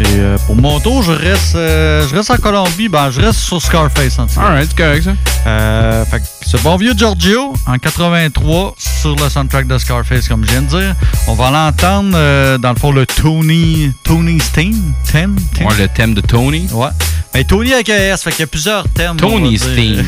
Et 0.00 0.04
euh, 0.06 0.38
pour 0.46 0.56
mon 0.56 0.80
tour, 0.80 1.02
je 1.02 1.12
reste, 1.12 1.54
euh, 1.56 2.06
je 2.08 2.14
reste 2.14 2.30
en 2.30 2.36
Colombie. 2.36 2.88
Ben, 2.88 3.10
je 3.10 3.20
reste 3.20 3.38
sur 3.40 3.60
Scarface 3.60 4.18
en 4.18 4.26
tout 4.26 4.34
cas. 4.34 4.46
Alright, 4.46 4.70
c'est 4.70 4.76
correct 4.76 5.04
ça. 5.04 5.12
Euh, 5.46 6.04
fait 6.06 6.20
que 6.20 6.24
ce 6.46 6.56
bon 6.58 6.76
vieux 6.76 6.94
Giorgio, 6.96 7.52
en 7.66 7.78
83, 7.78 8.74
sur 8.78 9.14
le 9.16 9.28
soundtrack 9.28 9.66
de 9.66 9.76
Scarface, 9.78 10.26
comme 10.26 10.44
je 10.46 10.52
viens 10.52 10.62
de 10.62 10.68
dire. 10.68 10.94
On 11.26 11.34
va 11.34 11.50
l'entendre, 11.50 12.56
dans 12.58 12.70
le 12.72 12.78
fond, 12.78 12.92
le 12.92 13.04
Tony, 13.04 13.92
Tony's 14.02 14.50
theme. 14.52 14.94
Theme? 15.10 15.36
theme? 15.54 15.66
Ouais, 15.66 15.74
le 15.78 15.88
thème 15.88 16.14
de 16.14 16.22
Tony. 16.22 16.66
Ouais. 16.72 16.88
Mais 17.34 17.44
Tony 17.44 17.72
avec 17.72 17.90
un 17.90 17.96
S, 17.96 18.22
fait 18.22 18.30
qu'il 18.30 18.40
y 18.40 18.44
a 18.44 18.46
plusieurs 18.46 18.88
thèmes. 18.88 19.16
Tony's 19.16 19.60
theme. 19.76 20.04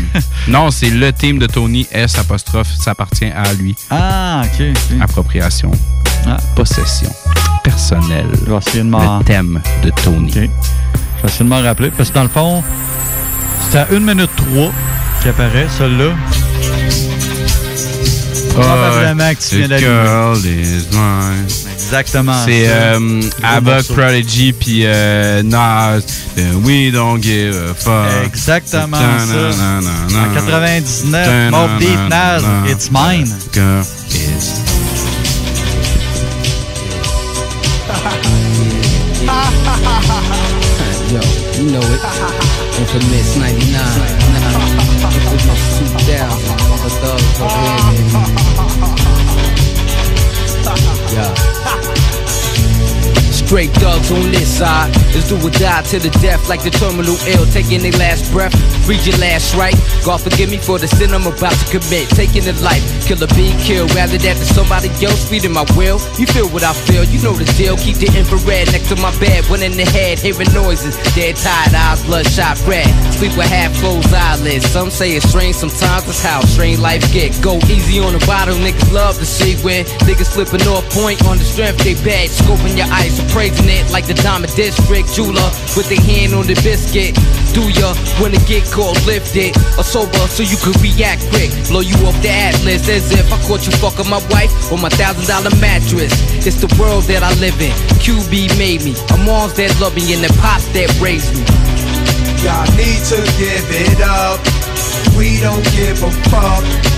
non, 0.49 0.71
c'est 0.71 0.91
le 0.91 1.13
theme 1.13 1.39
de 1.39 1.47
Tony 1.47 1.87
S 1.93 2.19
apostrophe. 2.19 2.69
Ça 2.81 2.93
appartient 2.93 3.27
à 3.27 3.53
lui. 3.53 3.75
Ah, 3.91 4.43
ok. 4.45 4.67
ok. 4.71 5.03
Appropriation. 5.03 5.71
Possession. 6.55 7.11
Personnelle. 7.65 8.27
Le 8.47 9.25
thème 9.25 9.61
de 9.83 9.91
Tony. 10.05 10.29
Ok. 10.31 10.35
Je 10.35 10.41
vais 11.23 11.29
essayer 11.29 11.45
de 11.45 11.49
m'en 11.49 11.63
rappeler. 11.63 11.91
Parce 11.91 12.11
que 12.11 12.15
dans 12.15 12.23
le 12.25 12.29
fond, 12.29 12.63
c'est 13.71 13.79
à 13.79 13.87
1 13.93 14.01
minute 14.01 14.31
3 14.37 14.73
qui 15.23 15.29
apparaît, 15.29 15.67
celui-là. 15.79 16.13
Probablement 18.55 19.31
que 19.35 19.49
tu 19.49 19.57
viens 19.57 19.69
d'allumer. 19.69 20.67
Exactement. 21.75 22.35
C'est 22.45 22.65
euh, 22.69 23.21
Abba. 23.43 23.83
Prodigy, 23.83 24.53
puis 24.53 24.83
euh, 24.85 25.43
Nas. 25.43 25.99
euh, 26.39 26.53
We 26.65 26.91
don't 26.93 27.23
give 27.23 27.55
a 27.55 27.75
fuck. 27.75 28.27
Exactement 28.27 28.97
ça. 28.97 30.21
En 30.31 30.35
99, 30.35 31.51
Mob 31.51 31.79
Deep 31.79 32.09
Nas. 32.09 32.41
It's 32.69 32.91
Mine. 32.91 33.29
Girl 33.53 33.85
Yo, 41.13 41.21
you 41.59 41.71
know 41.71 41.81
it. 41.81 42.03
Infamous 42.81 43.37
99. 43.37 43.73
Nah, 43.73 44.03
infamous 45.15 45.79
2000. 45.79 46.63
The 46.83 46.91
thugs 46.91 47.39
over 47.41 48.22
Straight 53.53 53.77
thugs 53.85 54.11
on 54.11 54.33
this 54.33 54.49
side. 54.49 54.89
Let's 55.13 55.29
do 55.29 55.37
or 55.37 55.53
die 55.53 55.83
to 55.93 55.99
the 56.01 56.09
death 56.25 56.49
like 56.49 56.65
the 56.65 56.73
terminal 56.73 57.21
ill. 57.37 57.45
Taking 57.53 57.85
their 57.85 57.93
last 58.01 58.33
breath. 58.33 58.57
Read 58.89 59.05
your 59.05 59.21
last 59.21 59.53
right. 59.53 59.77
God 60.09 60.25
forgive 60.25 60.49
me 60.49 60.57
for 60.57 60.81
the 60.81 60.89
sin 60.89 61.13
I'm 61.13 61.29
about 61.29 61.53
to 61.61 61.67
commit. 61.69 62.09
Taking 62.17 62.49
a 62.49 62.57
life. 62.65 62.81
Kill 63.05 63.21
a 63.21 63.29
being 63.37 63.53
killed. 63.61 63.93
Rather 63.93 64.17
that 64.17 64.41
than 64.41 64.49
somebody 64.57 64.89
else 65.05 65.29
feeding 65.29 65.53
my 65.53 65.69
will. 65.77 66.01
You 66.17 66.25
feel 66.33 66.49
what 66.49 66.65
I 66.65 66.73
feel. 66.73 67.05
You 67.05 67.21
know 67.21 67.37
the 67.37 67.45
deal. 67.61 67.77
Keep 67.77 68.01
the 68.01 68.09
infrared 68.17 68.73
next 68.73 68.89
to 68.89 68.97
my 68.97 69.13
bed. 69.21 69.45
One 69.53 69.61
in 69.61 69.77
the 69.77 69.85
head. 69.85 70.17
Hearing 70.17 70.49
noises. 70.57 70.97
Dead 71.13 71.37
tired 71.37 71.77
eyes. 71.77 72.01
Bloodshot 72.09 72.57
red. 72.65 72.89
Sleep 73.21 73.37
with 73.37 73.53
half 73.53 73.69
closed 73.85 74.09
eyelids. 74.17 74.65
Some 74.65 74.89
say 74.89 75.13
it's 75.13 75.29
strange. 75.29 75.61
Sometimes 75.61 76.09
that's 76.09 76.25
how 76.25 76.41
strange 76.49 76.81
life 76.81 77.05
get. 77.13 77.37
Go 77.45 77.61
easy 77.69 78.01
on 78.01 78.17
the 78.17 78.25
bottle, 78.25 78.57
Niggas 78.57 78.97
love 78.97 79.21
to 79.21 79.27
see 79.29 79.61
when 79.61 79.85
niggas 80.09 80.33
flipping 80.33 80.65
off 80.73 80.89
point 80.89 81.21
on 81.29 81.37
the 81.37 81.45
strength 81.45 81.85
they 81.85 81.93
bad. 82.01 82.33
Scoping 82.33 82.81
your 82.81 82.89
eyes. 82.89 83.21
Appraising 83.21 83.42
it 83.51 83.91
like 83.91 84.07
the 84.07 84.15
Diamond 84.15 84.55
District 84.55 85.09
jeweler 85.11 85.51
with 85.75 85.89
their 85.89 86.01
hand 86.01 86.35
on 86.35 86.47
the 86.47 86.55
biscuit. 86.63 87.15
Do 87.51 87.67
ya 87.75 87.95
when 88.23 88.35
it 88.35 88.45
get 88.47 88.65
caught 88.71 88.95
lifted 89.07 89.57
or 89.77 89.83
sober 89.83 90.23
so 90.31 90.43
you 90.43 90.57
can 90.63 90.75
react 90.79 91.27
quick? 91.35 91.51
Blow 91.67 91.81
you 91.81 91.95
off 92.07 92.15
the 92.23 92.31
atlas 92.31 92.89
as 92.89 93.11
if 93.11 93.27
I 93.33 93.39
caught 93.49 93.67
you 93.67 93.73
fucking 93.83 94.09
my 94.09 94.23
wife 94.31 94.53
on 94.71 94.81
my 94.81 94.91
thousand 94.91 95.27
dollar 95.27 95.55
mattress. 95.59 96.13
It's 96.47 96.61
the 96.61 96.71
world 96.79 97.05
that 97.11 97.23
I 97.23 97.35
live 97.41 97.59
in. 97.61 97.73
QB 97.99 98.59
made 98.59 98.85
me. 98.85 98.95
A 99.11 99.17
moms 99.25 99.55
that 99.55 99.75
love 99.81 99.95
me 99.97 100.15
and 100.15 100.23
the 100.23 100.31
pops 100.39 100.67
that 100.77 100.89
raised 101.03 101.35
me. 101.35 101.43
Y'all 102.47 102.67
need 102.79 103.03
to 103.11 103.19
give 103.39 103.67
it 103.91 104.01
up. 104.03 104.39
We 105.19 105.41
don't 105.41 105.65
give 105.75 106.03
a 106.03 106.11
fuck 106.31 106.92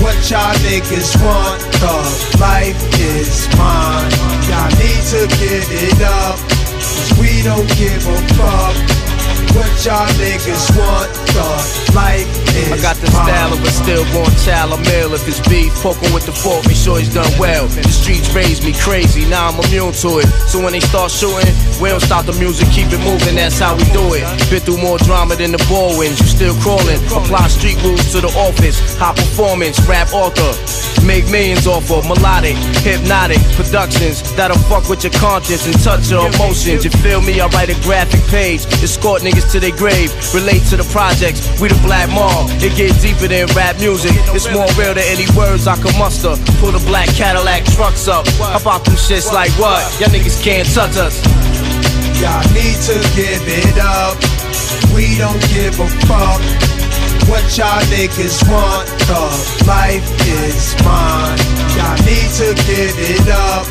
what 0.00 0.16
y'all 0.30 0.54
niggas 0.64 1.16
want. 1.22 1.60
Cause 1.80 2.40
life 2.40 2.78
is 3.00 3.48
mine. 3.58 4.10
Y'all 4.48 4.70
need 4.80 5.02
to 5.12 5.26
give 5.38 5.66
it 5.68 6.00
up. 6.02 6.38
Cause 6.48 7.12
we 7.20 7.42
don't 7.42 7.68
give 7.76 8.06
a 8.06 8.18
fuck 8.34 8.76
what 9.54 9.72
y'all 9.84 10.08
niggas 10.16 10.76
want. 10.76 11.10
Cause 11.34 11.94
life 11.94 12.41
I 12.52 12.76
got 12.80 12.96
the 13.00 13.08
style 13.08 13.52
of 13.52 13.60
a 13.64 13.70
stillborn 13.70 14.32
child. 14.44 14.72
I'm 14.72 14.84
ill 15.00 15.14
if 15.14 15.26
it's 15.26 15.40
beef. 15.48 15.72
Poking 15.80 16.12
with 16.12 16.26
the 16.26 16.32
fork, 16.32 16.66
make 16.66 16.76
sure 16.76 16.98
he's 16.98 17.12
done 17.12 17.30
well. 17.38 17.66
The 17.66 17.88
streets 17.88 18.32
raised 18.34 18.64
me 18.64 18.72
crazy, 18.72 19.28
now 19.28 19.48
I'm 19.48 19.58
immune 19.66 19.92
to 20.04 20.20
it. 20.20 20.28
So 20.46 20.62
when 20.62 20.72
they 20.72 20.80
start 20.80 21.10
shooting, 21.10 21.48
we 21.80 21.88
don't 21.88 22.00
stop 22.00 22.24
the 22.26 22.36
music, 22.36 22.68
keep 22.70 22.92
it 22.92 23.00
moving, 23.00 23.36
that's 23.36 23.58
how 23.58 23.76
we 23.76 23.84
do 23.90 24.04
it. 24.14 24.24
Been 24.48 24.60
through 24.60 24.78
more 24.78 24.98
drama 24.98 25.34
than 25.34 25.52
the 25.52 25.62
ball 25.68 25.98
wins, 25.98 26.20
you 26.20 26.28
still 26.28 26.54
crawling. 26.60 27.00
Apply 27.10 27.48
street 27.48 27.80
rules 27.82 28.12
to 28.12 28.20
the 28.20 28.32
office, 28.36 28.78
high 28.96 29.14
performance, 29.14 29.80
rap 29.88 30.12
author. 30.12 30.52
Make 31.02 31.26
millions 31.32 31.66
off 31.66 31.90
of 31.90 32.06
melodic, 32.06 32.54
hypnotic 32.86 33.42
productions 33.58 34.22
that'll 34.36 34.58
fuck 34.70 34.88
with 34.88 35.02
your 35.02 35.12
conscience 35.18 35.66
and 35.66 35.74
touch 35.82 36.10
your 36.10 36.28
emotions. 36.28 36.84
You 36.84 36.90
feel 37.02 37.20
me? 37.20 37.40
I 37.40 37.48
write 37.48 37.70
a 37.70 37.78
graphic 37.82 38.22
page, 38.30 38.66
escort 38.84 39.22
niggas 39.22 39.50
to 39.50 39.58
their 39.58 39.74
grave, 39.74 40.14
relate 40.32 40.62
to 40.70 40.76
the 40.76 40.86
projects. 40.94 41.42
We 41.60 41.68
the 41.68 41.80
black 41.82 42.08
it 42.62 42.74
get 42.76 42.94
deeper 43.00 43.28
than 43.28 43.46
rap 43.54 43.78
music. 43.78 44.12
It's 44.34 44.50
more 44.52 44.68
real 44.78 44.94
than 44.94 45.06
any 45.10 45.26
words 45.36 45.66
I 45.66 45.76
can 45.76 45.92
muster. 45.98 46.34
Pull 46.58 46.72
the 46.72 46.82
black 46.86 47.08
Cadillac 47.14 47.64
trucks 47.76 48.08
up. 48.08 48.26
How 48.38 48.60
about 48.60 48.84
them 48.84 48.94
shits 48.94 49.32
like 49.32 49.50
what? 49.58 49.82
Y'all 50.00 50.10
niggas 50.10 50.42
can't 50.42 50.68
touch 50.70 50.96
us. 50.96 51.18
Y'all 52.22 52.42
need 52.54 52.78
to 52.88 52.96
give 53.18 53.42
it 53.46 53.78
up. 53.78 54.16
We 54.94 55.18
don't 55.18 55.40
give 55.52 55.78
a 55.80 55.88
fuck 56.06 56.42
what 57.28 57.44
y'all 57.56 57.82
niggas 57.92 58.42
want. 58.50 58.88
Cause 59.06 59.66
life 59.66 60.06
is 60.26 60.74
mine. 60.84 61.38
Y'all 61.76 61.98
need 62.06 62.30
to 62.40 62.48
give 62.66 62.96
it 62.98 63.28
up. 63.28 63.66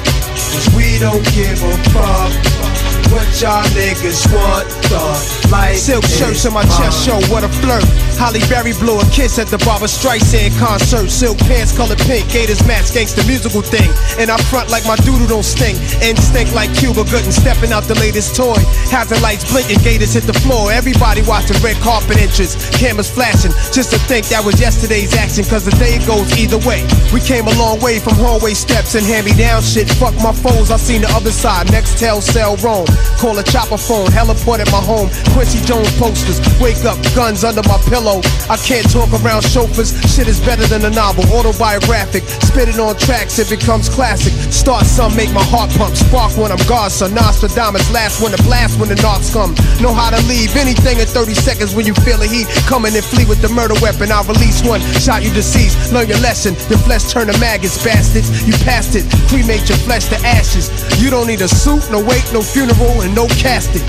Cause 0.52 0.68
we 0.76 1.00
don't 1.00 1.24
give 1.34 1.62
a 1.64 1.74
fuck 1.92 2.91
what 3.12 3.28
y'all 3.42 3.64
niggas 3.76 4.24
want. 4.32 4.68
Cause 4.88 5.42
Silk 5.76 6.06
shirts 6.06 6.46
on 6.46 6.54
my 6.54 6.64
chest 6.64 7.06
show, 7.06 7.20
what 7.28 7.44
a 7.44 7.50
flirt. 7.60 7.84
Holly 8.16 8.40
Berry 8.48 8.74
blew 8.78 9.00
a 9.00 9.06
kiss 9.12 9.40
at 9.40 9.48
the 9.48 9.58
Barbara 9.66 9.88
Streisand 9.88 10.56
concert. 10.58 11.10
Silk 11.12 11.38
pants 11.50 11.76
colored 11.76 12.00
pink, 12.08 12.30
Gators 12.32 12.64
match 12.68 12.94
gangsta 12.96 13.26
musical 13.28 13.62
thing. 13.62 13.90
And 14.18 14.32
I 14.32 14.38
front 14.48 14.70
like 14.70 14.86
my 14.86 14.96
doodle 15.04 15.28
don't 15.28 15.44
stink. 15.44 15.76
Instinct 16.02 16.54
like 16.56 16.72
Cuba 16.76 17.04
Gooding, 17.12 17.32
stepping 17.32 17.72
out 17.72 17.84
the 17.84 17.96
latest 18.00 18.36
toy. 18.36 18.60
Hazard 18.88 19.22
lights 19.22 19.50
blinking, 19.52 19.84
Gators 19.84 20.14
hit 20.14 20.24
the 20.24 20.38
floor. 20.46 20.72
Everybody 20.72 21.22
watching 21.24 21.58
red 21.60 21.76
carpet 21.84 22.18
entrance, 22.18 22.56
cameras 22.78 23.10
flashing. 23.10 23.52
Just 23.76 23.92
to 23.92 24.00
think 24.08 24.28
that 24.32 24.46
was 24.46 24.60
yesterday's 24.60 25.16
action, 25.16 25.44
cause 25.44 25.66
the 25.66 25.76
day 25.82 26.00
goes 26.06 26.32
either 26.38 26.62
way. 26.64 26.88
We 27.12 27.20
came 27.20 27.48
a 27.48 27.56
long 27.60 27.82
way 27.82 28.00
from 28.00 28.16
hallway 28.16 28.54
steps 28.54 28.96
and 28.96 29.04
hand 29.04 29.26
me 29.26 29.34
down 29.34 29.62
shit. 29.62 29.90
Fuck 30.00 30.16
my 30.24 30.32
phones, 30.32 30.72
I 30.72 30.78
seen 30.78 31.02
the 31.02 31.12
other 31.12 31.32
side. 31.32 31.72
Next 31.72 31.98
tell, 32.00 32.22
sell, 32.22 32.56
roam. 32.58 32.88
Call 33.18 33.38
a 33.38 33.44
chopper 33.44 33.78
phone, 33.78 34.08
heliport 34.10 34.60
at 34.60 34.72
my 34.72 34.82
home. 34.82 35.10
Quincy 35.34 35.62
Jones 35.66 35.92
posters, 35.98 36.42
wake 36.60 36.84
up, 36.86 36.98
guns 37.14 37.44
under 37.44 37.62
my 37.70 37.78
pillow. 37.86 38.22
I 38.50 38.58
can't 38.58 38.86
talk 38.90 39.10
around 39.22 39.44
chauffeurs, 39.46 39.94
shit 40.10 40.28
is 40.28 40.40
better 40.40 40.66
than 40.66 40.86
a 40.86 40.90
novel. 40.90 41.24
Autobiographic, 41.34 42.24
spit 42.24 42.70
it 42.70 42.80
on 42.80 42.98
tracks, 42.98 43.40
it 43.40 43.50
becomes 43.50 43.90
classic. 43.90 44.34
Start 44.52 44.86
some, 44.86 45.16
make 45.16 45.32
my 45.34 45.44
heart 45.44 45.70
pump. 45.78 45.96
Spark 45.96 46.36
when 46.38 46.52
I'm 46.52 46.62
Godson. 46.68 47.14
Nostradamus, 47.14 47.92
last 47.92 48.22
one 48.22 48.32
to 48.32 48.42
blast 48.44 48.80
when 48.80 48.90
the 48.90 49.00
knocks 49.02 49.32
come. 49.32 49.54
Know 49.82 49.94
how 49.94 50.10
to 50.10 50.22
leave 50.28 50.56
anything 50.56 51.00
in 51.00 51.08
30 51.08 51.34
seconds 51.34 51.76
when 51.76 51.86
you 51.86 51.94
feel 51.94 52.18
the 52.18 52.28
heat. 52.28 52.48
Coming 52.66 52.96
and 52.96 53.06
flee 53.06 53.26
with 53.26 53.42
the 53.42 53.50
murder 53.50 53.76
weapon. 53.82 54.12
I'll 54.12 54.26
release 54.26 54.62
one, 54.66 54.82
shot 55.00 55.24
you 55.24 55.32
deceased. 55.32 55.94
Learn 55.94 56.08
your 56.08 56.20
lesson, 56.20 56.56
your 56.70 56.80
flesh 56.82 57.06
turn 57.12 57.28
to 57.28 57.38
maggots, 57.40 57.82
bastards. 57.84 58.30
You 58.46 58.54
passed 58.66 58.96
it, 58.96 59.06
cremate 59.30 59.70
your 59.70 59.78
flesh 59.86 60.10
to 60.10 60.18
ashes. 60.26 60.70
You 61.02 61.10
don't 61.10 61.28
need 61.28 61.42
a 61.42 61.48
suit, 61.48 61.90
no 61.92 62.04
wake, 62.04 62.26
no 62.34 62.42
funeral, 62.42 62.91
and 63.00 63.16
no 63.16 63.28
casket. 63.28 63.82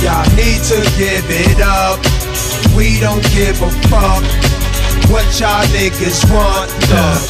Y'all 0.00 0.24
need 0.36 0.62
to 0.64 0.78
give 0.96 1.26
it 1.28 1.60
up. 1.60 2.00
We 2.76 3.00
don't 3.00 3.22
give 3.34 3.60
a 3.60 3.70
fuck. 3.90 4.24
What 5.10 5.26
y'all 5.40 5.64
niggas 5.76 6.24
want, 6.32 6.70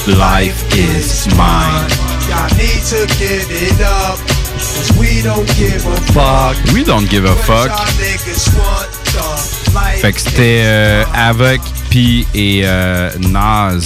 the 0.07 0.17
life 0.17 0.63
is 0.77 1.27
mine. 1.37 1.91
Y'all 2.29 2.51
need 2.57 2.83
to 2.93 3.07
give 3.19 3.49
it 3.51 3.81
up. 3.81 4.19
Cause 4.59 4.93
we 4.99 5.23
don't 5.23 5.47
give 5.57 5.87
a 5.87 5.97
fuck. 6.13 6.57
We 6.75 6.85
don't 6.85 7.09
give 7.09 7.25
a 7.25 7.35
fuck. 7.35 7.69
Y'all 7.69 7.87
niggas 7.99 8.47
want 8.59 8.91
the 9.15 9.75
life 9.75 10.01
Fait 10.01 10.13
que 10.13 10.21
c'était 10.21 10.63
euh, 10.65 11.05
Havoc, 11.15 11.61
P 11.91 12.27
et 12.35 12.63
euh, 12.65 13.11
Nas. 13.31 13.81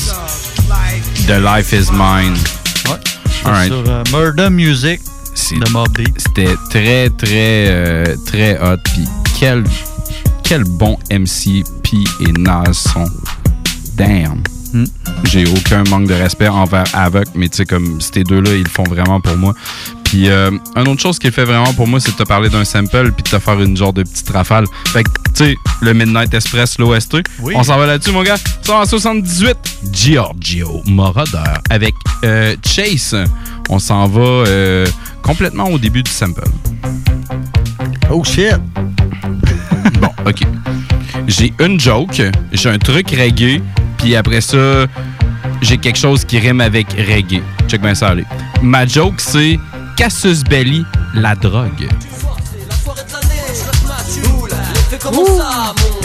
The 1.27 1.39
Life 1.41 1.73
is 1.73 1.91
Mine. 1.93 2.37
Ouais. 2.89 2.99
Alright. 3.45 3.69
Sur 3.69 3.85
euh, 3.87 4.03
Murder 4.13 4.51
Music 4.51 5.01
de 5.01 5.01
Mob 5.01 5.01
Deep. 5.01 5.22
C'était 6.17 6.55
très, 6.71 7.11
très, 7.11 7.67
euh, 7.69 8.17
très 8.27 8.59
hot. 8.59 8.79
Puis 8.85 9.05
quel, 9.39 9.65
quel 10.43 10.65
bon 10.65 10.99
MC 11.11 11.65
P 11.83 12.05
et 12.21 12.33
Nas 12.33 12.73
sont. 12.73 13.11
Damn. 13.97 14.43
Hmm. 14.73 14.85
J'ai 15.25 15.45
aucun 15.47 15.85
manque 15.91 16.09
de 16.09 16.15
respect 16.15 16.49
envers 16.49 16.85
Havoc, 16.95 17.27
mais 17.35 17.49
tu 17.49 17.59
sais, 17.59 17.67
comme 17.67 18.01
ces 18.01 18.25
deux-là, 18.25 18.55
ils 18.55 18.63
le 18.65 18.69
font 18.69 18.85
vraiment 18.85 19.21
pour 19.21 19.37
moi. 19.37 19.55
Puis, 20.05 20.29
euh, 20.29 20.51
une 20.77 20.89
autre 20.89 21.01
chose 21.01 21.19
qui 21.19 21.31
fait 21.31 21.45
vraiment 21.45 21.73
pour 21.75 21.87
moi, 21.87 21.99
c'est 22.01 22.13
de 22.13 22.17
te 22.17 22.23
parler 22.23 22.49
d'un 22.51 22.65
sample 22.65 23.13
puis 23.13 23.23
de 23.23 23.29
te 23.31 23.39
faire 23.39 23.61
une 23.61 23.77
genre 23.77 23.93
de 23.93 24.03
petite 24.03 24.29
rafale. 24.31 24.67
Fait 24.93 25.03
que, 25.05 25.09
tu 25.35 25.45
sais, 25.45 25.55
le 25.81 25.93
Midnight 25.95 26.33
Express, 26.35 26.79
l'OST, 26.79 27.23
Oui. 27.41 27.55
on 27.57 27.63
s'en 27.63 27.79
va 27.79 27.87
là-dessus, 27.87 28.13
mon 28.13 28.23
gars. 28.23 28.37
178, 28.63 29.57
Giorgio 29.91 30.83
Moroder 30.87 31.39
avec 31.71 31.95
euh, 32.25 32.57
Chase. 32.67 33.17
On 33.71 33.79
s'en 33.79 34.07
va 34.07 34.21
euh, 34.21 34.87
complètement 35.23 35.65
au 35.71 35.79
début 35.79 36.03
du 36.03 36.11
sample. 36.11 36.45
Oh 38.11 38.23
shit! 38.25 38.55
Bon, 40.01 40.09
OK. 40.27 40.41
J'ai 41.29 41.53
une 41.61 41.79
joke, 41.79 42.21
j'ai 42.53 42.69
un 42.69 42.79
truc 42.79 43.11
reggae, 43.11 43.61
puis 44.03 44.17
après 44.17 44.41
ça, 44.41 44.87
j'ai 45.63 45.79
quelque 45.79 45.99
chose 45.99 46.25
qui 46.25 46.39
rime 46.39 46.61
avec 46.61 46.89
reggae. 46.93 47.43
Check 47.69 47.81
bien 47.81 47.95
ça, 47.95 48.09
allez. 48.09 48.25
Ma 48.61 48.85
joke, 48.87 49.15
c'est 49.21 49.59
Casus 49.97 50.43
Belli, 50.45 50.85
la 51.15 51.35
drogue. 51.35 51.89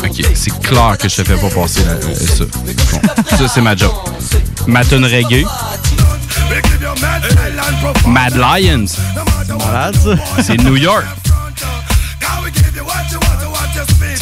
OK, 0.04 0.26
c'est 0.36 0.60
clair 0.62 0.98
que 1.00 1.10
je 1.10 1.16
te 1.16 1.24
fais 1.24 1.36
pas 1.36 1.50
passer 1.50 1.84
la- 1.84 1.92
euh, 1.92 2.16
ça. 2.16 2.46
Bon, 2.46 3.38
ça, 3.38 3.48
c'est 3.48 3.62
ma 3.62 3.76
joke. 3.76 3.94
Ma 4.68 4.84
tune 4.86 5.06
reggae. 5.06 5.46
Mad 8.06 8.36
Lions. 8.36 8.86
Malade, 9.58 9.96
ça. 10.04 10.44
C'est 10.44 10.58
New 10.58 10.76
York 10.78 11.06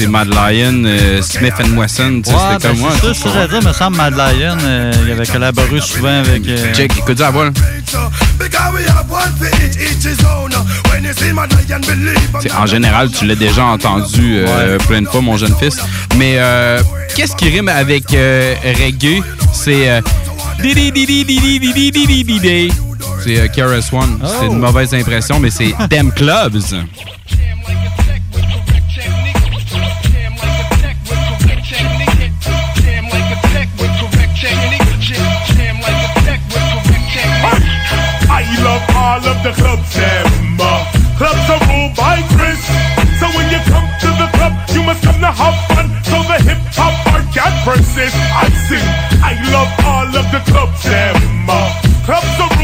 sais, 0.03 0.07
Mad 0.07 0.27
Lion, 0.27 0.83
Smith 1.21 1.53
and 1.59 1.77
Wesson, 1.77 2.21
tu 2.23 2.29
sais, 2.29 2.35
ouais, 2.35 2.41
c'était 2.53 2.67
ben 2.67 2.69
comme 2.69 2.79
moi. 2.79 2.91
C'est 3.01 3.13
ça, 3.13 3.29
je 3.43 3.47
dire, 3.47 3.67
me 3.67 3.73
semble, 3.73 3.97
Mad 3.97 4.15
Lion, 4.15 4.57
euh, 4.63 4.91
il 5.05 5.11
avait 5.11 5.25
collaboré 5.25 5.81
souvent 5.81 6.19
avec. 6.19 6.43
Check, 6.73 6.97
écoute 6.97 7.17
ça 7.17 7.27
à 7.27 7.31
voile. 7.31 7.53
En 12.57 12.65
général, 12.65 13.09
tu 13.11 13.25
l'as 13.25 13.35
déjà 13.35 13.65
entendu 13.65 14.43
ouais. 14.43 14.77
plein 14.87 15.01
de 15.01 15.07
fois, 15.07 15.21
mon 15.21 15.37
jeune 15.37 15.55
fils. 15.55 15.77
Mais 16.17 16.37
qu'est-ce 17.15 17.35
qui 17.35 17.49
rime 17.49 17.69
avec 17.69 18.05
reggae? 18.11 19.23
C'est. 19.53 20.01
C'est 23.23 23.51
KRS-One. 23.51 24.19
C'est 24.39 24.45
une 24.45 24.59
mauvaise 24.59 24.93
impression, 24.93 25.39
mais 25.39 25.49
c'est 25.49 25.73
Dem 25.89 26.11
Clubs. 26.11 26.61
Of 39.27 39.37
the 39.41 39.53
clubs, 39.61 39.89
them. 39.95 40.57
Clubs 41.17 41.49
are 41.49 41.61
ruled 41.69 41.95
by 41.95 42.21
Chris. 42.37 42.61
So 43.19 43.25
when 43.33 43.49
you 43.49 43.59
come 43.71 43.87
to 44.01 44.09
the 44.21 44.29
club, 44.37 44.53
you 44.73 44.83
must 44.83 45.01
come 45.03 45.19
to 45.19 45.31
have 45.31 45.57
fun. 45.69 45.87
So 46.03 46.17
the 46.29 46.37
hip 46.45 46.61
hop 46.77 46.93
art 47.13 47.25
can 47.33 47.53
persist. 47.65 48.15
I 48.15 48.49
sing, 48.67 48.87
I 49.23 49.33
love 49.49 49.71
all 49.85 50.09
of 50.13 50.25
the 50.31 50.41
clubs, 50.51 50.83
them. 50.83 51.15
Clubs 52.05 52.39
are 52.39 52.54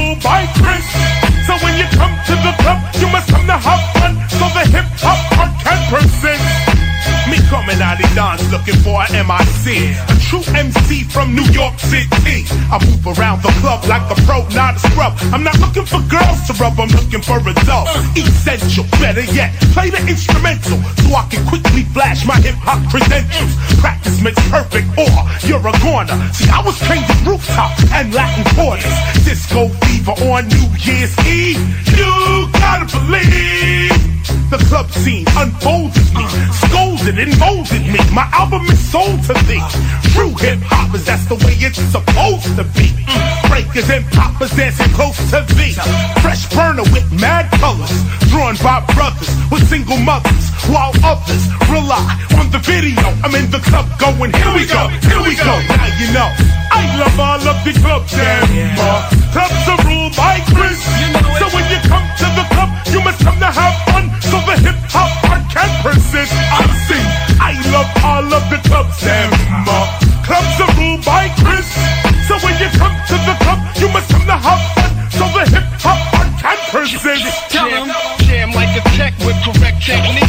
of 7.99 8.13
dance 8.15 8.45
looking 8.51 8.77
for 8.85 9.03
a 9.03 9.07
MIC. 9.11 9.65
A 10.07 10.15
true 10.21 10.45
MC 10.55 11.03
from 11.09 11.35
New 11.35 11.47
York 11.51 11.79
City. 11.79 12.45
I 12.71 12.79
move 12.85 13.03
around 13.17 13.43
the 13.43 13.51
club 13.59 13.83
like 13.89 14.05
a 14.07 14.15
pro, 14.23 14.47
not 14.55 14.77
a 14.77 14.79
scrub. 14.79 15.17
I'm 15.33 15.43
not 15.43 15.57
looking 15.59 15.85
for 15.85 15.99
girls 16.07 16.39
to 16.47 16.53
rub, 16.61 16.79
I'm 16.79 16.87
looking 16.89 17.21
for 17.21 17.39
results. 17.39 17.91
Essential, 18.15 18.85
better 19.01 19.25
yet, 19.33 19.51
play 19.75 19.89
the 19.89 19.99
instrumental 20.07 20.77
so 21.03 21.15
I 21.15 21.27
can 21.29 21.45
quickly 21.47 21.83
flash 21.91 22.25
my 22.25 22.39
hip 22.39 22.55
hop 22.61 22.79
credentials. 22.89 23.51
Practice 23.81 24.21
makes 24.21 24.39
perfect, 24.47 24.87
or 24.95 25.11
you're 25.43 25.59
a 25.59 25.73
goner. 25.83 26.15
See, 26.31 26.47
I 26.47 26.61
was 26.63 26.77
trained 26.85 27.09
in 27.09 27.19
rooftop 27.25 27.71
and 27.91 28.13
Latin 28.13 28.45
quarters. 28.55 28.93
Disco 29.25 29.67
fever 29.83 30.15
on 30.31 30.47
New 30.47 30.69
Year's 30.79 31.17
Eve. 31.27 31.59
You 31.97 32.47
gotta 32.53 32.85
believe. 32.87 34.20
The 34.51 34.59
club 34.67 34.91
scene 34.91 35.25
unfolded 35.37 36.07
me, 36.15 36.25
scolded 36.67 37.17
and 37.19 37.33
molded 37.39 37.83
me. 37.87 37.99
My 38.11 38.27
album 38.35 38.67
is 38.67 38.79
sold 38.79 39.23
to 39.27 39.33
thee. 39.47 39.63
True 40.11 40.35
hip 40.43 40.59
hoppers, 40.67 41.05
that's 41.05 41.25
the 41.25 41.35
way 41.35 41.55
it's 41.59 41.79
supposed 41.91 42.51
to 42.59 42.65
be. 42.75 42.91
Breakers 43.47 43.89
and 43.89 44.03
poppers 44.11 44.51
dancing 44.51 44.91
close 44.91 45.15
to 45.31 45.43
thee. 45.55 45.75
Fresh 46.19 46.51
burner 46.51 46.83
with 46.91 47.07
mad 47.15 47.47
colors, 47.63 47.91
drawn 48.27 48.55
by 48.59 48.83
brothers 48.91 49.31
with 49.51 49.63
single 49.71 49.97
mothers, 49.97 50.51
while 50.67 50.91
others 51.03 51.47
rely 51.71 52.19
on 52.35 52.51
the 52.51 52.59
video. 52.59 53.07
I'm 53.23 53.35
in 53.35 53.47
the 53.51 53.59
club 53.59 53.87
going, 53.99 54.35
here 54.35 54.51
we 54.51 54.67
go, 54.67 54.87
here 55.07 55.23
we 55.23 55.35
go. 55.35 55.55
Now 55.71 55.87
you 55.95 56.11
know, 56.11 56.27
I 56.71 56.83
love 56.99 57.19
all 57.19 57.39
of 57.39 57.57
the 57.63 57.71
clubs 57.79 58.13
and. 58.19 59.11
Clubs 59.31 59.63
are 59.67 59.79
ruled 59.87 60.15
by 60.17 60.43
Chris. 60.51 60.75
So 61.39 61.47
when 61.55 61.63
you 61.71 61.79
come 61.87 62.03
to 62.19 62.27
the 62.35 62.43
club, 62.51 62.69
you 62.91 62.99
must 62.99 63.23
come 63.23 63.39
to 63.39 63.45
have 63.47 63.75
fun. 63.87 64.20
The 64.51 64.67
hip 64.67 64.75
hop 64.91 65.07
art 65.31 65.47
can 65.47 65.71
persist. 65.79 66.35
I 66.35 66.67
sing, 66.83 67.07
I 67.39 67.55
love 67.71 67.87
all 68.03 68.27
of 68.35 68.43
the 68.51 68.59
clubs 68.67 68.99
and 68.99 69.31
more. 69.63 69.87
Clubs 70.27 70.59
are 70.59 70.67
ruled 70.75 71.05
by 71.07 71.31
Chris. 71.39 71.71
So 72.27 72.35
when 72.43 72.59
you 72.59 72.67
come 72.75 72.91
to 72.91 73.15
the 73.23 73.35
club, 73.47 73.63
you 73.79 73.87
must 73.95 74.11
come 74.11 74.27
to 74.27 74.35
have 74.35 74.59
fun. 74.75 74.91
So 75.15 75.23
the 75.31 75.47
hip 75.55 75.63
hop 75.79 76.03
art 76.19 76.27
can 76.35 76.59
persist. 76.67 77.31
Jam, 77.47 77.95
jam 78.27 78.51
like 78.51 78.75
a 78.75 78.83
tech 78.99 79.15
with 79.23 79.39
correct 79.39 79.79
technique. 79.87 80.20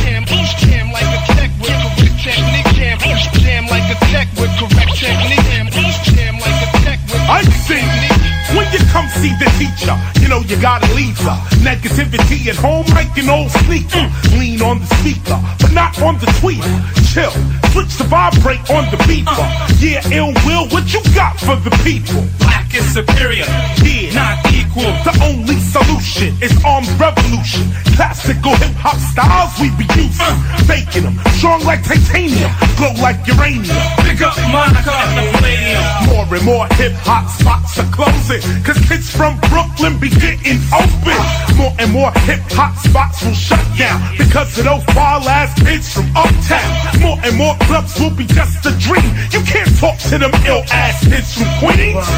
See 9.22 9.34
the 9.38 9.46
teacher. 9.54 9.94
You 10.20 10.28
know 10.28 10.40
you 10.50 10.58
gotta 10.60 10.90
leave 10.94 11.18
her. 11.22 11.38
Negativity 11.62 12.50
at 12.50 12.56
home 12.56 12.86
like 12.90 13.14
an 13.16 13.30
old 13.30 13.50
sneaker. 13.62 14.02
Lean 14.34 14.60
on 14.62 14.80
the 14.82 14.88
speaker, 14.98 15.38
but 15.62 15.70
not 15.70 15.94
on 16.02 16.18
the 16.18 16.26
tweeter. 16.42 16.74
Chill, 17.12 17.30
switch 17.70 17.94
the 18.00 18.04
vibrate 18.10 18.66
on 18.70 18.90
the 18.90 18.98
beeper. 19.06 19.46
Yeah, 19.78 20.02
ill 20.10 20.34
will, 20.44 20.66
what 20.74 20.92
you 20.92 21.00
got 21.14 21.38
for 21.38 21.54
the 21.54 21.70
people? 21.86 22.26
Black 22.42 22.74
is 22.74 22.86
superior, 22.90 23.46
yeah, 23.86 24.10
not 24.10 24.42
equal. 24.50 24.90
The 25.06 25.14
only 25.22 25.58
solution 25.60 26.34
is 26.42 26.52
armed 26.64 26.90
revolution. 26.98 27.70
Classical 27.94 28.56
hip 28.56 28.74
hop 28.80 28.98
styles 29.12 29.52
we 29.60 29.70
be 29.78 29.86
using. 29.94 30.34
Faking 30.66 31.04
them, 31.04 31.16
strong 31.38 31.62
like 31.62 31.84
titanium, 31.84 32.50
glow 32.80 32.94
like 32.98 33.20
uranium. 33.28 33.76
Pick 34.02 34.24
up 34.24 34.34
Monica 34.50 34.90
at 34.90 35.14
the 35.14 35.22
Palladium. 35.36 35.84
More 36.10 36.26
and 36.32 36.44
more 36.44 36.66
hip 36.80 36.96
hop 37.04 37.28
spots 37.28 37.78
are 37.78 37.90
closing. 37.92 38.40
Cause 38.64 38.80
kids 38.88 39.11
from 39.12 39.38
Brooklyn 39.52 40.00
be 40.00 40.08
getting 40.08 40.58
open. 40.72 41.20
More 41.56 41.72
and 41.78 41.92
more 41.92 42.10
hip 42.24 42.40
hop 42.56 42.74
spots 42.80 43.22
will 43.22 43.36
shut 43.36 43.62
down. 43.76 44.00
Because 44.16 44.56
of 44.58 44.64
those 44.64 44.84
wild 44.96 45.28
ass 45.28 45.52
kids 45.60 45.92
from 45.92 46.08
uptown. 46.16 47.00
More 47.00 47.18
and 47.22 47.36
more 47.36 47.56
clubs 47.68 47.98
will 48.00 48.14
be 48.14 48.24
just 48.24 48.64
a 48.64 48.72
dream. 48.80 49.04
You 49.30 49.40
can't 49.44 49.70
talk 49.78 49.98
to 50.10 50.18
them 50.18 50.32
ill 50.48 50.64
ass 50.72 51.04
kids 51.04 51.36
from 51.36 51.48
Queens. 51.60 52.08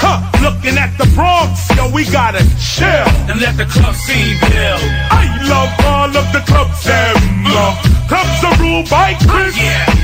Huh, 0.00 0.24
looking 0.40 0.80
at 0.80 0.96
the 0.96 1.04
Bronx, 1.12 1.68
yo, 1.76 1.92
we 1.92 2.08
gotta 2.08 2.40
chill. 2.56 3.04
And 3.28 3.36
let 3.40 3.56
the 3.60 3.68
club 3.68 3.94
scene 3.94 4.40
build. 4.40 4.80
I 5.12 5.28
love 5.44 5.70
all 5.84 6.08
of 6.08 6.26
the 6.32 6.40
clubs. 6.48 6.88
Uh, 6.88 7.76
clubs 8.08 8.40
are 8.40 8.56
ruled 8.56 8.88
by 8.88 9.12
Chris. 9.28 9.52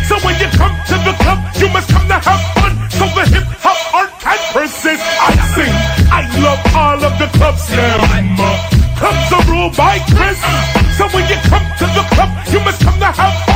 So 0.05 0.21
when 0.21 0.37
you 0.37 0.53
come 0.53 0.77
to 0.93 0.97
the 1.01 1.17
club, 1.25 1.41
you 1.57 1.69
must 1.73 1.89
come 1.89 2.06
Love 6.57 6.77
all 6.77 7.05
of 7.05 7.19
the 7.19 7.27
clubs. 7.37 7.69
Uh, 7.71 8.97
clubs 8.97 9.33
are 9.33 9.53
ruled 9.53 9.77
by 9.77 9.99
Chris. 10.15 10.41
So 10.97 11.07
when 11.09 11.29
you 11.29 11.37
come 11.51 11.67
to 11.79 11.87
the 11.93 12.05
club, 12.15 12.31
you 12.51 12.61
must 12.61 12.83
come 12.83 12.99
to 12.99 13.07
have 13.07 13.56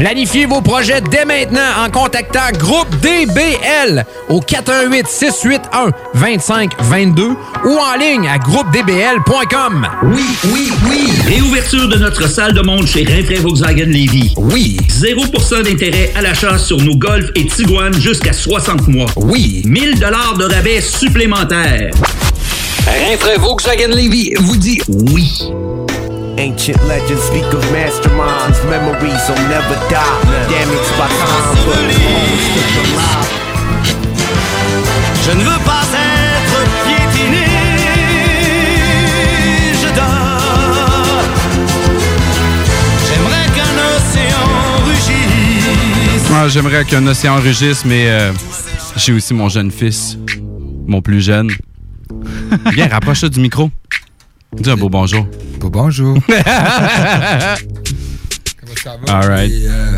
Planifiez 0.00 0.46
vos 0.46 0.62
projets 0.62 1.02
dès 1.02 1.26
maintenant 1.26 1.84
en 1.84 1.90
contactant 1.90 2.50
Groupe 2.58 2.88
DBL 3.02 4.06
au 4.30 4.40
418 4.40 5.06
681 5.06 5.90
2522 6.14 7.22
ou 7.66 7.78
en 7.78 7.98
ligne 7.98 8.26
à 8.26 8.38
groupedbl.com. 8.38 9.86
Oui, 10.04 10.24
oui, 10.54 10.72
oui. 10.88 11.12
Réouverture 11.26 11.86
de 11.86 11.98
notre 11.98 12.30
salle 12.30 12.54
de 12.54 12.62
monde 12.62 12.86
chez 12.86 13.04
Rinfrae 13.04 13.42
Volkswagen 13.42 13.84
Levy. 13.84 14.32
Oui. 14.38 14.78
0% 14.88 15.64
d'intérêt 15.64 16.10
à 16.16 16.22
l'achat 16.22 16.56
sur 16.56 16.78
nos 16.78 16.96
Golf 16.96 17.26
et 17.34 17.46
Tiguan 17.46 17.92
jusqu'à 17.92 18.32
60 18.32 18.88
mois. 18.88 19.10
Oui. 19.16 19.60
1000 19.66 20.00
dollars 20.00 20.34
de 20.38 20.46
rabais 20.46 20.80
supplémentaires. 20.80 21.90
Rinfrae 22.86 23.38
Volkswagen 23.38 23.88
Levy 23.88 24.32
vous 24.38 24.56
dit 24.56 24.80
oui. 24.88 25.30
Ancient 26.40 26.80
legends 26.88 27.22
speak 27.24 27.44
of 27.52 27.62
masterminds. 27.70 28.58
Memories 28.70 29.28
will 29.28 29.44
never 29.48 29.76
die. 29.90 30.20
Damaged 30.48 30.92
by 30.96 31.08
time, 31.20 31.56
but 31.66 31.76
alive. 31.76 32.40
Je 35.22 35.32
ne 35.32 35.42
veux 35.44 35.60
pas 35.66 35.84
être 35.92 36.58
piétiné. 36.86 37.44
Je 39.82 39.88
dors. 39.94 41.24
J'aimerais 43.06 43.46
qu'un 43.54 43.74
océan 43.96 44.46
rugisse. 44.86 46.30
Ouais, 46.30 46.48
J'aimerais 46.48 46.84
qu'un 46.86 47.06
océan 47.06 47.36
rugisse, 47.36 47.84
mais 47.84 48.08
euh, 48.08 48.32
j'ai 48.96 49.12
aussi 49.12 49.34
mon 49.34 49.50
jeune 49.50 49.70
fils, 49.70 50.16
mon 50.86 51.02
plus 51.02 51.20
jeune. 51.20 51.50
Viens, 52.72 52.88
rapproche-toi 52.88 53.28
du 53.28 53.40
micro. 53.40 53.70
Dis 54.52 54.68
un 54.70 54.76
beau 54.76 54.88
bonjour. 54.88 55.26
Beau 55.60 55.70
bonjour. 55.70 56.16
Comment 56.26 56.42
ça 58.82 58.96
va? 59.06 59.12
All 59.18 59.28
right. 59.28 59.48
Les, 59.50 59.66
euh, 59.66 59.96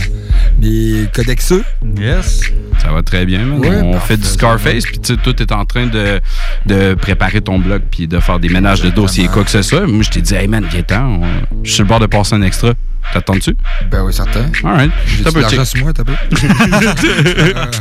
les 0.61 1.07
codexeux? 1.15 1.65
Yes. 1.99 2.43
Ça 2.83 2.91
va 2.91 3.03
très 3.03 3.25
bien, 3.25 3.45
man. 3.45 3.61
Ouais, 3.61 3.81
On 3.83 3.93
parfait, 3.93 4.15
fait 4.15 4.21
du 4.21 4.27
Scarface, 4.27 4.85
puis 4.85 4.99
tu 4.99 5.15
sais, 5.15 5.21
toi, 5.23 5.33
t'es 5.33 5.53
en 5.53 5.65
train 5.65 5.87
de, 5.87 6.21
de 6.67 6.95
préparer 6.95 7.41
ton 7.41 7.59
blog, 7.59 7.83
puis 7.91 8.09
de 8.09 8.19
faire 8.19 8.41
des 8.41 8.49
ménages 8.49 8.83
de 8.83 8.91
dossiers, 8.91 9.29
quoi 9.29 9.45
que 9.45 9.51
ce 9.51 9.63
soit. 9.63 9.87
Moi, 9.87 10.03
je 10.03 10.11
t'ai 10.11 10.21
dit, 10.21 10.35
hey 10.35 10.49
man, 10.49 10.67
viens-t'en. 10.69 11.21
on- 11.23 11.63
Je 11.63 11.69
suis 11.69 11.75
sur 11.77 11.85
le 11.85 11.89
bord 11.89 12.01
de 12.01 12.07
passer 12.07 12.35
un 12.35 12.43
extra. 12.43 12.73
T'attends-tu? 13.13 13.57
Ben 13.91 14.03
oui, 14.05 14.13
certain. 14.13 14.47
All 14.65 14.75
right. 14.77 14.91
J'ai 15.07 15.25
de 15.25 15.31
peu 15.31 15.41
l'argent 15.41 15.65
sur 15.65 15.81
moi, 15.81 15.93
t'as 15.93 16.05
peu. 16.05 16.13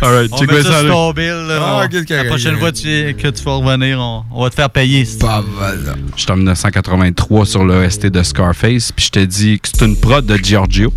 All 0.00 0.14
right, 0.14 0.30
On 0.32 0.38
check 0.38 0.52
met 0.52 0.62
ça, 0.62 0.82
ça 0.82 0.88
ton 0.88 1.12
bill. 1.12 1.34
Ah, 1.50 1.80
On- 1.82 2.14
la 2.14 2.24
prochaine 2.24 2.56
fois 2.58 2.72
tu- 2.72 3.14
que 3.18 3.28
tu 3.28 3.42
vas 3.44 3.54
revenir, 3.56 3.98
on, 3.98 4.24
on 4.32 4.42
va 4.44 4.50
te 4.50 4.54
faire 4.54 4.70
payer. 4.70 5.06
Pas 5.18 5.42
mal. 5.58 5.96
Je 6.16 6.22
suis 6.22 6.30
en 6.30 6.36
1983 6.36 7.46
sur 7.46 7.64
l'OST 7.64 8.06
de 8.06 8.22
Scarface, 8.22 8.92
puis 8.92 9.06
je 9.06 9.10
te 9.10 9.20
dis 9.24 9.58
que 9.60 9.68
c'est 9.72 9.84
une 9.84 9.96
prod 9.96 10.24
de 10.24 10.36
Giorgio. 10.36 10.92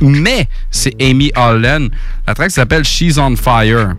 Mais 0.00 0.48
c'est 0.70 0.94
Amy 1.00 1.32
Holland. 1.34 1.90
La 2.26 2.34
track 2.34 2.50
s'appelle 2.50 2.84
She's 2.84 3.18
on 3.18 3.36
Fire. 3.36 3.94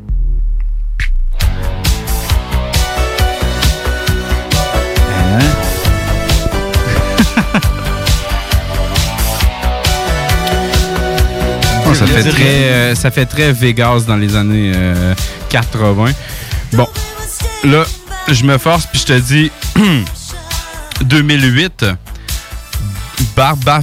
Hein? 5.10 5.40
Oh, 11.90 11.94
ça, 11.94 12.06
fait 12.06 12.30
très, 12.30 12.44
euh, 12.44 12.96
ça 12.96 13.12
fait 13.12 13.26
très 13.26 13.54
Vegas 13.54 14.04
dans 14.08 14.18
les 14.18 14.36
années 14.36 14.74
euh, 14.76 15.14
80. 15.50 16.12
Bon, 16.74 16.88
là, 17.64 17.86
je 18.28 18.44
me 18.44 18.58
force 18.58 18.86
puis 18.88 19.00
je 19.00 19.06
te 19.06 19.20
dis 19.20 19.52
2008, 21.06 21.86
Barba 23.36 23.82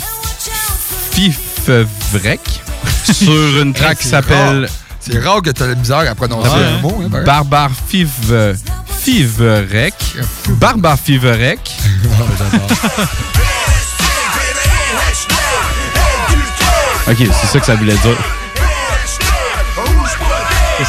Fifvrek 1.65 2.41
sur 3.12 3.61
une 3.62 3.73
track 3.74 3.99
qui 3.99 4.05
c'est 4.05 4.11
s'appelle. 4.11 4.69
C'est 5.01 5.19
rare 5.23 5.43
que 5.43 5.51
t'as 5.51 5.66
la 5.66 5.74
misère 5.74 5.99
à 6.11 6.15
prononcer 6.15 6.49
Ouais. 6.49 6.65
un 6.65 6.78
mot. 6.81 7.03
Hein, 7.05 7.11
pareil. 7.11 7.27
Barbar 7.27 7.70
Fiv- 7.91 8.57
Fivrek. 9.01 9.95
Barbar 10.49 10.99
Fivrek. 10.99 11.61
Ok, 17.07 17.16
c'est 17.19 17.47
ça 17.47 17.61
que 17.61 17.66
ça 17.66 17.74
voulait 17.74 17.97
dire. 17.97 18.16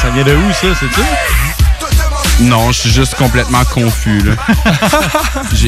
Ça 0.00 0.10
vient 0.10 0.24
de 0.24 0.34
où, 0.34 0.52
ça, 0.52 0.66
c'est-tu? 0.80 2.44
Non, 2.44 2.72
je 2.72 2.80
suis 2.80 2.90
juste 2.90 3.14
complètement 3.16 3.64
confus. 3.64 4.22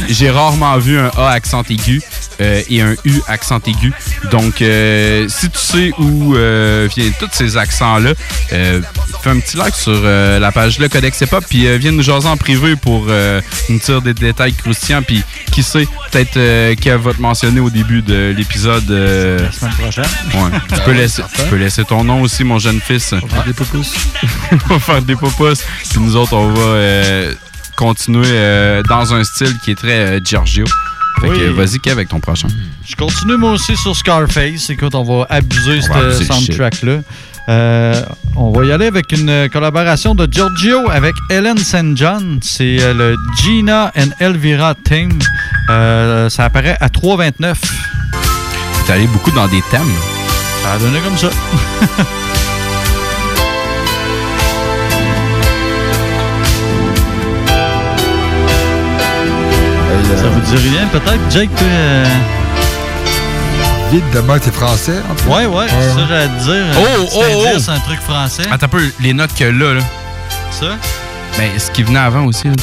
J'ai 0.09 0.31
rarement 0.31 0.77
vu 0.79 0.99
un 0.99 1.11
A 1.17 1.31
accent 1.31 1.63
aigu 1.71 2.03
euh, 2.40 2.62
et 2.69 2.82
un 2.82 2.94
U 3.05 3.15
accent 3.27 3.60
aigu. 3.66 3.93
Donc, 4.31 4.62
euh, 4.62 5.27
si 5.28 5.51
tu 5.51 5.59
sais 5.59 5.93
où 5.98 6.35
euh, 6.35 6.89
viennent 6.94 7.12
tous 7.19 7.28
ces 7.32 7.56
accents-là, 7.56 8.12
euh, 8.52 8.81
fais 9.23 9.31
un 9.31 9.40
petit 9.40 9.56
like 9.56 9.74
sur 9.74 10.01
la 10.02 10.52
page 10.52 10.78
Le 10.78 10.89
Codex 10.89 11.20
Hip 11.20 11.32
Hop, 11.32 11.44
puis 11.48 11.78
viens 11.78 11.93
nous 11.93 12.02
jaser 12.02 12.28
en 12.28 12.36
privé 12.36 12.77
pour 12.77 13.06
nous 13.69 13.78
tirer 13.78 14.01
des 14.01 14.15
détails 14.15 14.55
croustillants. 14.55 15.02
Puis, 15.02 15.23
qui 15.52 15.62
sait, 15.62 15.86
peut-être 16.10 16.74
qu'elle 16.77 16.98
va 16.98 17.12
te 17.12 17.20
mentionner 17.20 17.60
au 17.60 17.70
début 17.70 18.02
de 18.02 18.35
l'épisode. 18.36 18.89
La 18.89 19.52
semaine 19.52 19.73
prochaine. 19.78 20.05
Ouais. 20.35 20.59
Tu 20.74 20.81
peux, 20.85 20.93
laisser, 20.93 21.23
tu 21.35 21.43
peux 21.44 21.56
laisser 21.56 21.85
ton 21.85 22.05
nom 22.05 22.23
aussi, 22.23 22.44
mon 22.44 22.59
jeune 22.59 22.81
fils. 22.81 23.12
On 23.12 23.27
va 23.27 23.36
faire 23.36 23.44
des 23.44 23.52
popous. 23.52 23.94
on 24.52 24.74
va 24.74 24.78
faire 24.78 25.02
des 25.02 25.16
popous. 25.16 25.62
Puis 25.90 26.01
nous 26.01 26.16
autres, 26.16 26.35
on 26.35 26.52
va 26.52 27.35
continuer 27.78 28.27
euh, 28.27 28.82
dans 28.82 29.15
un 29.15 29.23
style 29.23 29.56
qui 29.62 29.70
est 29.70 29.77
très 29.77 30.01
euh, 30.01 30.20
Giorgio. 30.23 30.65
Fait 31.20 31.28
que 31.28 31.49
Oui. 31.51 31.55
vas-y, 31.55 31.78
Kev, 31.81 31.93
avec 31.93 32.09
ton 32.09 32.20
prochain. 32.20 32.49
Je 32.89 32.95
continue 32.97 33.36
moi 33.36 33.53
aussi 33.53 33.77
sur 33.77 33.95
Scarface. 33.97 34.70
Écoute, 34.70 34.95
on 34.95 35.03
va 35.03 35.27
abuser 35.28 35.81
ce 35.81 36.24
soundtrack-là. 36.24 37.01
Euh, 37.49 38.03
on 38.36 38.51
va 38.51 38.65
y 38.66 38.73
aller 38.73 38.86
avec 38.86 39.11
une 39.12 39.49
collaboration 39.51 40.15
de 40.15 40.28
Giorgio 40.31 40.90
avec 40.90 41.15
Ellen 41.31 41.57
St. 41.57 41.97
John. 41.97 42.39
C'est 42.43 42.77
euh, 42.81 42.93
le 42.93 43.16
Gina 43.43 43.90
and 43.97 44.11
Elvira 44.20 44.74
Team. 44.74 45.19
Euh, 45.70 46.28
ça 46.28 46.45
apparaît 46.45 46.77
à 46.81 46.89
3,29. 46.89 47.55
T'es 48.86 48.93
allé 48.93 49.07
beaucoup 49.07 49.31
dans 49.31 49.49
des 49.49 49.62
thèmes. 49.70 49.90
Ça 50.62 50.73
a 50.74 50.78
donné 50.78 51.01
comme 51.01 51.16
ça. 51.16 51.31
Ça 60.20 60.28
vous 60.28 60.40
dit 60.40 60.69
rien, 60.69 60.86
peut-être, 60.93 61.20
Jake? 61.31 61.51
toi, 61.57 61.66
euh, 61.66 62.05
Vite 63.93 64.05
demain, 64.12 64.39
t'es 64.39 64.51
français, 64.51 64.99
en 65.11 65.15
tout 65.15 65.28
cas. 65.28 65.36
Ouais, 65.36 65.47
ouais, 65.47 65.66
c'est 65.69 65.95
ça, 66.01 66.07
j'allais 66.09 66.27
te 66.28 66.45
dire. 66.45 66.65
Oh, 66.78 67.05
petit 67.05 67.16
oh, 67.16 67.47
indice, 67.49 67.66
oh. 67.69 67.73
un 67.73 67.78
truc 67.81 68.01
français. 68.01 68.43
Attends 68.51 68.66
un 68.66 68.69
peu, 68.69 68.82
les 69.01 69.15
notes 69.15 69.35
que 69.35 69.45
là, 69.45 69.74
là. 69.74 69.81
Ça? 70.51 70.66
Ben, 71.39 71.49
ce 71.59 71.70
qui 71.70 71.82
venait 71.85 71.99
avant 72.01 72.24
aussi, 72.24 72.49
là. 72.49 72.55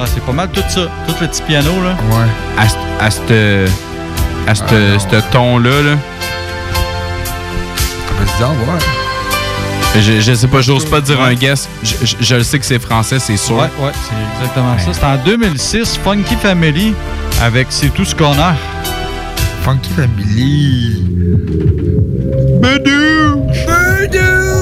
Ah, 0.00 0.04
c'est 0.12 0.24
pas 0.24 0.32
mal 0.32 0.48
tout 0.52 0.62
ça. 0.68 0.80
Tout 1.06 1.14
le 1.20 1.26
petit 1.28 1.42
piano, 1.42 1.70
là. 1.82 1.90
Ouais. 2.10 2.26
À 2.58 2.68
ce 2.68 2.74
à 3.00 3.08
c'te- 3.10 3.70
à 4.48 4.54
c'te- 4.54 5.16
Ah, 5.16 5.22
ton-là, 5.30 5.70
là. 5.82 5.96
Vas-y, 8.18 8.40
donc, 8.40 8.56
ouais. 8.66 9.03
Je, 10.00 10.20
je 10.20 10.34
sais 10.34 10.48
pas, 10.48 10.60
j'ose 10.60 10.84
pas 10.84 11.00
dire 11.00 11.20
un 11.20 11.34
guess. 11.34 11.68
Je, 11.82 11.94
je- 12.04 12.16
je 12.20 12.34
le 12.34 12.42
sais 12.42 12.58
que 12.58 12.66
c'est 12.66 12.78
français, 12.80 13.18
c'est 13.20 13.36
sûr. 13.36 13.54
Ouais, 13.56 13.70
ouais, 13.80 13.92
c'est 14.08 14.42
exactement 14.42 14.76
ça. 14.78 14.92
C'était 14.92 15.06
en 15.06 15.16
2006, 15.24 15.98
Funky 16.02 16.34
Family, 16.36 16.94
avec 17.42 17.68
C'est 17.70 17.90
tout 17.94 18.04
ce 18.04 18.14
qu'on 18.14 18.32
a. 18.38 18.54
Funky 19.62 19.90
Family. 19.92 21.02
Bedou! 22.60 23.46
Putain 23.52 24.53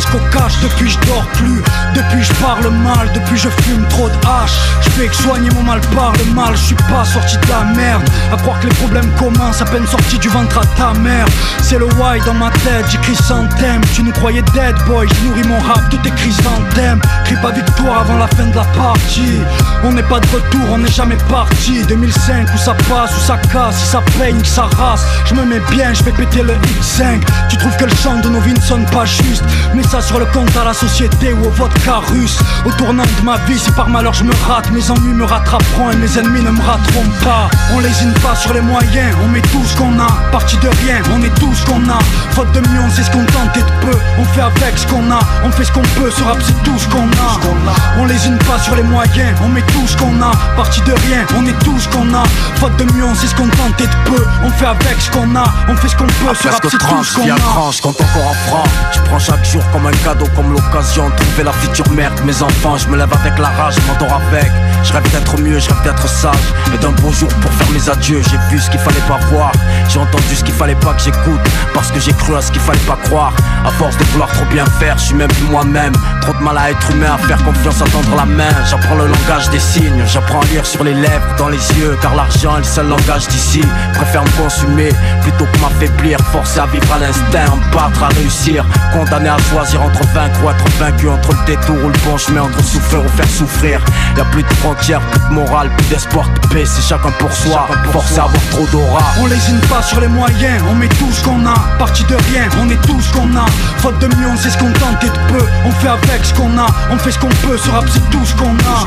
pense 0.00 0.10
qu'au 0.10 0.18
cash 0.30 0.54
Depuis 0.62 0.90
je 0.90 0.98
dors 1.06 1.26
plus 1.34 1.62
Depuis 1.94 2.22
je 2.22 2.32
parle 2.34 2.68
mal 2.70 3.10
Depuis 3.14 3.36
je 3.36 3.48
fume 3.62 3.84
trop 3.88 4.08
de 4.08 4.14
hache. 4.26 4.52
Je 4.82 4.90
fais 4.90 5.08
que 5.08 5.16
soigner 5.16 5.50
mon 5.50 5.62
mal 5.62 5.80
par 5.94 6.12
le 6.12 6.34
mal. 6.34 6.52
Je 6.56 6.66
suis 6.66 6.74
pas 6.74 7.04
sorti 7.04 7.36
de 7.36 7.48
la 7.48 7.64
merde. 7.74 8.02
À 8.32 8.36
croire 8.36 8.58
que 8.60 8.66
les 8.66 8.74
problèmes 8.74 9.10
commencent 9.18 9.60
À 9.60 9.64
peine 9.64 9.86
sorti 9.86 10.18
du 10.18 10.28
ventre 10.28 10.58
à 10.58 10.66
ta 10.76 10.98
mère. 10.98 11.26
C'est 11.62 11.78
le 11.78 11.86
why 11.86 12.20
dans 12.24 12.34
ma 12.34 12.50
tête 12.50 12.86
J'écris 12.90 13.16
sans 13.16 13.46
thème. 13.58 13.80
Tu 13.94 14.02
nous 14.02 14.12
croyais 14.12 14.42
dead 14.54 14.76
boy 14.86 15.06
Je 15.08 15.28
nourris 15.28 15.46
mon 15.48 15.58
rap 15.60 15.82
Tout 15.90 16.00
est 16.06 16.14
chrysanthème 16.14 17.00
Crie 17.24 17.36
pas 17.42 17.52
victoire 17.52 18.00
avant 18.00 18.18
la 18.18 18.26
fin 18.28 18.46
de 18.46 18.56
la 18.56 18.64
partie. 18.64 19.38
On 19.84 19.92
n'est 19.92 20.02
pas 20.02 20.20
de 20.20 20.26
retour 20.26 20.66
On 20.72 20.78
n'est 20.78 20.92
jamais 20.92 21.18
parti. 21.28 21.82
2005 21.88 22.48
où 22.54 22.58
ça 22.58 22.74
passe 22.88 23.16
Où 23.16 23.20
ça 23.20 23.38
casse 23.52 23.76
Si 23.76 23.86
ça 23.86 24.02
peigne 24.18 24.40
que 24.40 24.46
ça 24.46 24.68
race 24.76 25.04
Je 25.26 25.34
me 25.34 25.44
mets 25.44 25.62
bien 25.70 25.92
Je 25.92 26.02
vais 26.02 26.12
péter 26.12 26.42
le 26.42 26.54
X5 26.54 27.20
Tu 27.48 27.56
trouves 27.56 27.76
que 27.76 27.84
le 27.84 27.94
chant 27.96 28.18
de 28.20 28.28
nos 28.28 28.40
vies 28.40 28.54
ne 28.54 28.60
sonne 28.60 28.84
pas 28.86 29.04
juste 29.04 29.44
ça 29.90 30.00
sur 30.00 30.20
le 30.20 30.26
compte 30.26 30.56
à 30.56 30.64
la 30.64 30.72
société 30.72 31.32
ou 31.32 31.44
au 31.44 31.50
vodka 31.50 31.96
russe 32.12 32.38
Au 32.64 32.70
tournant 32.72 33.02
de 33.02 33.24
ma 33.24 33.38
vie 33.38 33.58
Si 33.58 33.70
par 33.72 33.88
malheur 33.88 34.14
je 34.14 34.22
me 34.22 34.32
rate 34.46 34.70
Mes 34.70 34.88
ennuis 34.88 35.14
me 35.14 35.24
rattraperont 35.24 35.90
Et 35.90 35.96
mes 35.96 36.18
ennemis 36.18 36.42
ne 36.42 36.50
me 36.50 36.62
rateront 36.62 37.08
pas 37.24 37.50
On 37.74 37.80
lésine 37.80 38.12
pas 38.22 38.36
sur 38.36 38.54
les 38.54 38.60
moyens 38.60 39.16
On 39.24 39.28
met 39.28 39.40
tout 39.40 39.64
ce 39.64 39.76
qu'on 39.76 39.98
a 39.98 40.06
Parti 40.30 40.56
de 40.58 40.68
rien 40.68 41.02
On 41.12 41.22
est 41.24 41.34
tout 41.40 41.52
ce 41.54 41.66
qu'on 41.66 41.82
a 41.88 41.98
Faute 42.30 42.52
de 42.52 42.60
mieux 42.60 42.80
on 42.80 43.24
tente 43.32 43.56
et 43.56 43.60
de 43.60 43.90
peu 43.90 43.98
On 44.18 44.24
fait 44.24 44.42
avec 44.42 44.78
ce 44.78 44.86
qu'on 44.86 45.10
a 45.10 45.18
On 45.44 45.50
fait 45.50 45.64
ce 45.64 45.72
qu'on 45.72 45.82
peut 45.82 46.10
Ce 46.16 46.22
rap 46.22 46.38
c'est 46.40 46.62
tout 46.62 46.78
ce 46.78 46.86
qu'on 46.88 47.08
a 47.08 47.98
On 47.98 48.04
lésine 48.04 48.38
pas 48.38 48.60
sur 48.60 48.76
les 48.76 48.84
moyens 48.84 49.36
On 49.42 49.48
met 49.48 49.62
tout 49.62 49.86
ce 49.88 49.96
qu'on 49.96 50.22
a 50.22 50.30
Parti 50.56 50.80
de 50.82 50.92
rien 50.92 51.26
On 51.36 51.46
est 51.46 51.58
tout 51.64 51.78
ce 51.80 51.88
qu'on 51.88 52.14
a 52.14 52.22
Faute 52.56 52.76
de 52.76 52.84
mieux 52.92 53.04
on 53.04 53.14
tente 53.14 53.80
et 53.80 53.86
de 53.86 54.10
peu 54.10 54.24
On 54.44 54.50
fait 54.50 54.66
avec 54.66 55.00
ce 55.00 55.10
qu'on 55.10 55.34
a 55.34 55.44
On 55.68 55.74
fait 55.74 55.88
ce 55.88 55.96
qu'on 55.96 56.06
peut 56.06 56.34
Ce 56.40 56.48
rap 56.48 56.60
c'est 56.62 56.78
tout 56.78 57.04
ce 57.04 57.16
qu'on 57.16 57.30
a 57.30 57.36
tranche, 57.36 57.80
compte 57.80 58.00
encore 58.00 58.28
en 58.28 58.34
francs 58.48 58.68
Je 58.92 59.00
prends 59.00 59.18
chaque 59.18 59.44
jour 59.44 59.62
comme 59.72 59.79
un 59.86 60.04
cadeau, 60.04 60.26
comme 60.36 60.52
l'occasion 60.52 61.08
de 61.08 61.14
Trouver 61.20 61.44
la 61.44 61.52
future 61.52 61.88
merde, 61.90 62.18
mes 62.24 62.42
enfants. 62.42 62.76
Je 62.76 62.88
me 62.88 62.96
lève 62.96 63.12
avec 63.12 63.38
la 63.38 63.48
rage, 63.48 63.74
je 63.74 63.86
m'endors 63.86 64.20
avec. 64.28 64.50
Je 64.82 64.92
rêve 64.92 65.10
d'être 65.10 65.38
mieux, 65.40 65.58
je 65.58 65.68
rêve 65.68 65.82
d'être 65.84 66.08
sage. 66.08 66.34
Et 66.74 66.78
d'un 66.78 66.90
beau 66.92 67.12
jour 67.12 67.28
pour 67.28 67.52
faire 67.52 67.70
mes 67.70 67.88
adieux 67.90 68.22
J'ai 68.30 68.38
vu 68.50 68.60
ce 68.60 68.70
qu'il 68.70 68.80
fallait 68.80 69.06
pas 69.08 69.18
voir. 69.30 69.52
J'ai 69.88 69.98
entendu 69.98 70.34
ce 70.34 70.44
qu'il 70.44 70.54
fallait 70.54 70.76
pas 70.76 70.94
que 70.94 71.02
j'écoute 71.02 71.40
Parce 71.74 71.90
que 71.90 72.00
j'ai 72.00 72.12
cru 72.12 72.36
à 72.36 72.40
ce 72.40 72.50
qu'il 72.50 72.60
fallait 72.60 72.78
pas 72.80 72.96
croire. 73.04 73.32
À 73.66 73.70
force 73.70 73.96
de 73.96 74.04
vouloir 74.04 74.30
trop 74.30 74.44
bien 74.46 74.64
faire, 74.78 74.96
je 74.98 75.04
suis 75.06 75.14
même 75.14 75.28
plus 75.28 75.46
moi-même. 75.46 75.92
Trop 76.22 76.32
de 76.32 76.42
mal 76.42 76.56
à 76.56 76.70
être 76.70 76.90
humain, 76.90 77.14
à 77.14 77.18
faire 77.18 77.42
confiance, 77.44 77.82
à 77.82 77.84
tendre 77.86 78.16
la 78.16 78.24
main. 78.24 78.54
J'apprends 78.68 78.96
le 78.96 79.06
langage 79.06 79.50
des 79.50 79.58
signes 79.58 80.02
J'apprends 80.06 80.40
à 80.40 80.44
lire 80.46 80.64
sur 80.64 80.84
les 80.84 80.94
lèvres, 80.94 81.34
dans 81.38 81.48
les 81.48 81.72
yeux 81.78 81.96
Car 82.00 82.14
l'argent 82.14 82.56
est 82.56 82.60
le 82.60 82.64
seul 82.64 82.88
langage 82.88 83.28
d'ici. 83.28 83.62
Préfère 83.94 84.24
me 84.24 84.42
consumer 84.42 84.90
plutôt 85.22 85.44
que 85.44 85.58
m'affaiblir. 85.58 86.18
Forcé 86.32 86.60
à 86.60 86.66
vivre 86.66 86.92
à 86.94 86.98
l'instinct, 86.98 87.56
battre, 87.72 88.02
à 88.02 88.08
réussir. 88.08 88.64
Condamné 88.92 89.28
à 89.28 89.38
choisir 89.50 89.69
entre 89.78 90.06
vaincre 90.14 90.42
ou 90.44 90.50
être 90.50 90.68
vaincu 90.78 91.08
Entre 91.08 91.32
le 91.32 91.46
détour 91.46 91.76
ou 91.84 91.88
le 91.88 91.98
bon 92.04 92.16
chemin, 92.16 92.42
entre 92.42 92.62
souffrir 92.64 93.04
ou 93.04 93.08
faire 93.08 93.28
souffrir 93.28 93.80
Y'a 94.16 94.24
plus 94.24 94.42
de 94.42 94.52
frontières, 94.54 95.00
plus 95.00 95.20
de 95.20 95.34
morale, 95.34 95.70
plus 95.76 95.86
d'espoir 95.86 96.28
de 96.28 96.48
paix 96.48 96.64
C'est 96.64 96.82
chacun 96.82 97.10
pour 97.18 97.32
soi, 97.32 97.68
forcé 97.92 98.18
à 98.18 98.24
avoir 98.24 98.42
trop 98.50 98.66
d'aura 98.66 99.02
On 99.20 99.26
lésine 99.26 99.60
pas 99.68 99.82
sur 99.82 100.00
les 100.00 100.08
moyens, 100.08 100.62
on 100.70 100.74
met 100.74 100.88
tout 100.88 101.10
ce 101.12 101.22
qu'on 101.24 101.44
a 101.46 101.54
Parti 101.78 102.04
de 102.04 102.14
rien, 102.14 102.48
on 102.60 102.68
est 102.68 102.80
tout 102.86 103.00
ce 103.00 103.12
qu'on 103.12 103.34
a 103.36 103.46
Faute 103.78 103.98
de 104.00 104.06
mieux, 104.16 104.28
on 104.28 104.36
sait 104.36 104.50
ce 104.50 104.58
qu'on 104.58 104.72
tente 104.72 105.02
et 105.02 105.08
de 105.08 105.32
peu 105.32 105.44
On 105.64 105.70
fait 105.72 105.88
avec 105.88 106.24
ce 106.24 106.34
qu'on 106.34 106.58
a, 106.58 106.66
on 106.90 106.98
fait 106.98 107.12
ce 107.12 107.18
qu'on 107.18 107.28
peut 107.28 107.56
Ce 107.56 107.70
rap 107.70 107.84
c'est 107.92 108.10
tout 108.10 108.24
ce 108.24 108.34
qu'on 108.34 108.54
a 108.56 108.86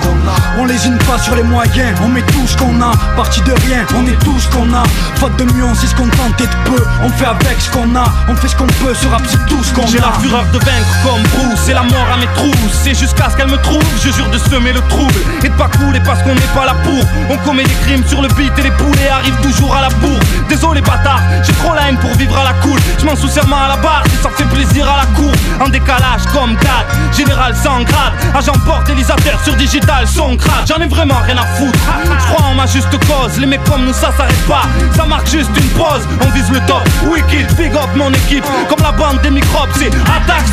On 0.58 0.66
lésine 0.66 0.98
pas 1.10 1.18
sur 1.18 1.36
les 1.36 1.44
moyens, 1.44 1.98
on 2.04 2.08
met 2.08 2.22
tout 2.24 2.48
ce 2.48 2.58
qu'on 2.58 2.82
a 2.82 2.92
Parti 3.16 3.42
de 3.42 3.54
rien, 3.68 3.86
on 3.96 4.06
est 4.08 4.20
tout 4.24 4.40
ce 4.40 4.48
qu'on 4.50 4.74
a 4.74 4.84
Faute 5.16 5.36
de 5.38 5.46
mieux, 5.46 5.64
on 5.64 5.76
sait 5.76 5.88
ce 5.88 5.96
qu'on 5.96 6.08
tente 6.08 6.40
et 6.40 6.48
de 6.48 6.76
peu 6.76 6.84
On 7.04 7.10
fait 7.10 7.26
avec 7.26 7.60
ce 7.60 7.70
qu'on 7.72 7.96
a, 7.96 8.06
on 8.28 8.36
fait 8.36 8.48
ce 8.48 8.56
qu'on 8.56 8.68
peut 8.68 8.94
Ce 8.94 9.08
rap 9.08 9.22
c'est 9.28 9.46
tout 9.46 9.64
ce 9.64 9.74
qu'on 9.74 9.84
a 9.84 9.88
J'ai 9.88 10.00
la 10.00 10.12
fureur 10.20 10.46
de 10.52 10.60
vaincre 10.66 10.96
comme 11.04 11.24
Bruce. 11.34 11.60
C'est 11.66 11.74
la 11.74 11.84
mort 11.84 12.08
à 12.14 12.18
mes 12.18 12.28
trousses. 12.36 12.78
C'est 12.84 12.96
jusqu'à 12.96 13.30
ce 13.30 13.38
qu'elle 13.38 13.50
me 13.50 13.58
trouve. 13.58 13.84
Je 14.04 14.12
jure 14.12 14.30
de 14.30 14.38
semer 14.38 14.74
le 14.74 14.82
trouble 14.90 15.14
Et 15.44 15.50
de 15.50 15.54
pas 15.54 15.70
couler 15.70 16.00
parce 16.06 16.22
qu'on 16.24 16.36
n'est 16.36 16.54
pas 16.56 16.66
là 16.66 16.76
pour. 16.84 17.04
On 17.30 17.38
commet 17.46 17.64
des 17.64 17.78
crimes 17.86 18.04
sur 18.06 18.22
le 18.22 18.28
beat 18.30 18.52
Et 18.58 18.64
les 18.64 18.72
poulets 18.72 19.10
arrivent 19.10 19.40
toujours 19.42 19.76
à 19.76 19.82
la 19.82 19.90
bourre. 19.90 20.20
Désolé 20.50 20.82
bâtard. 20.82 21.22
J'ai 21.46 21.54
trop 21.54 21.74
la 21.74 21.90
haine 21.90 21.98
pour 21.98 22.14
vivre 22.16 22.38
à 22.38 22.44
la 22.44 22.54
cool. 22.62 22.80
Je 23.00 23.06
m'en 23.06 23.16
serment 23.16 23.64
à 23.66 23.70
la 23.70 23.78
barre 23.78 24.04
Si 24.10 24.18
ça 24.22 24.30
fait 24.36 24.46
plaisir 24.46 24.90
à 24.90 24.98
la 24.98 25.06
cour. 25.18 25.32
En 25.60 25.70
décalage 25.70 26.26
comme 26.34 26.56
date 26.56 26.88
Général 27.16 27.56
sans 27.56 27.84
grade. 27.84 28.14
Agent 28.36 28.58
porte-élisateur 28.66 29.40
sur 29.44 29.56
digital 29.56 30.08
son 30.08 30.36
crade 30.38 30.68
J'en 30.68 30.82
ai 30.82 30.88
vraiment 30.88 31.20
rien 31.26 31.38
à 31.38 31.46
foutre. 31.58 31.80
Je 32.04 32.34
crois 32.34 32.46
en 32.48 32.56
ma 32.56 32.66
juste 32.66 32.92
cause. 33.08 33.40
Les 33.40 33.48
mecs 33.48 33.64
comme 33.64 33.86
nous 33.86 33.94
ça 33.94 34.12
s'arrête 34.18 34.48
pas. 34.48 34.64
Ça 34.96 35.06
marque 35.06 35.28
juste 35.28 35.52
une 35.56 35.70
pause. 35.70 36.08
On 36.22 36.30
vise 36.32 36.50
le 36.52 36.60
top. 36.68 36.84
Wicked 37.10 37.56
Big 37.56 37.74
up 37.76 37.90
mon 37.96 38.12
équipe. 38.12 38.46
Comme 38.70 38.84
la 38.84 38.92
bande 38.92 39.22
des 39.22 39.32
microbes 39.32 39.70
C'est 39.76 39.88
attaque 39.88 40.53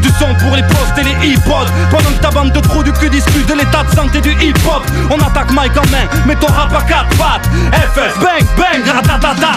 Du 0.00 0.08
son 0.10 0.32
pour 0.34 0.54
les 0.54 0.62
postes 0.62 0.96
et 0.98 1.02
les 1.02 1.28
hip-hop 1.28 1.68
Pendant 1.90 2.10
que 2.10 2.22
ta 2.22 2.30
bande 2.30 2.52
de 2.52 2.60
trous 2.60 2.84
du 2.84 2.92
cul 2.92 3.10
discute 3.10 3.48
de 3.48 3.54
l'état 3.54 3.82
de 3.82 3.94
santé 3.94 4.20
du 4.20 4.30
hip-hop 4.32 4.84
On 5.10 5.18
attaque 5.18 5.50
mic 5.50 5.76
en 5.76 5.90
main 5.90 6.06
Mets 6.26 6.36
ton 6.36 6.46
rap 6.46 6.72
à 6.72 6.82
quatre 6.82 7.08
pattes 7.16 7.48
FF 7.72 8.20
bang 8.20 8.46
bang 8.56 8.94
ratatatata 8.94 9.56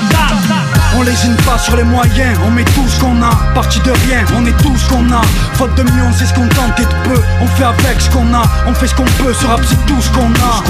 On 0.97 1.03
lésine 1.03 1.35
pas 1.45 1.59
sur 1.59 1.75
les 1.75 1.83
moyens, 1.83 2.37
on 2.47 2.51
met 2.51 2.63
tout 2.63 2.87
ce 2.87 2.99
qu'on 2.99 3.21
a 3.21 3.29
Parti 3.53 3.79
de 3.81 3.91
rien, 3.91 4.25
on 4.35 4.45
est 4.47 4.57
tout 4.63 4.75
ce 4.75 4.89
qu'on 4.89 5.11
a 5.11 5.21
Faute 5.53 5.75
de 5.75 5.83
mieux, 5.83 6.03
on 6.07 6.13
sait 6.13 6.25
ce 6.25 6.33
qu'on 6.33 6.47
tente 6.47 6.79
et 6.79 6.85
de 6.85 7.09
peu 7.09 7.21
On 7.41 7.47
fait 7.47 7.65
avec 7.65 8.01
ce 8.01 8.09
qu'on 8.09 8.33
a, 8.33 8.41
on 8.65 8.73
fait 8.73 8.87
ce 8.87 8.95
qu'on 8.95 9.05
peut 9.23 9.33
Ce 9.33 9.45
rap 9.45 9.61
c'est 9.63 9.85
tout 9.85 10.01
ce 10.01 10.09
qu'on 10.09 10.31
a 10.31 10.63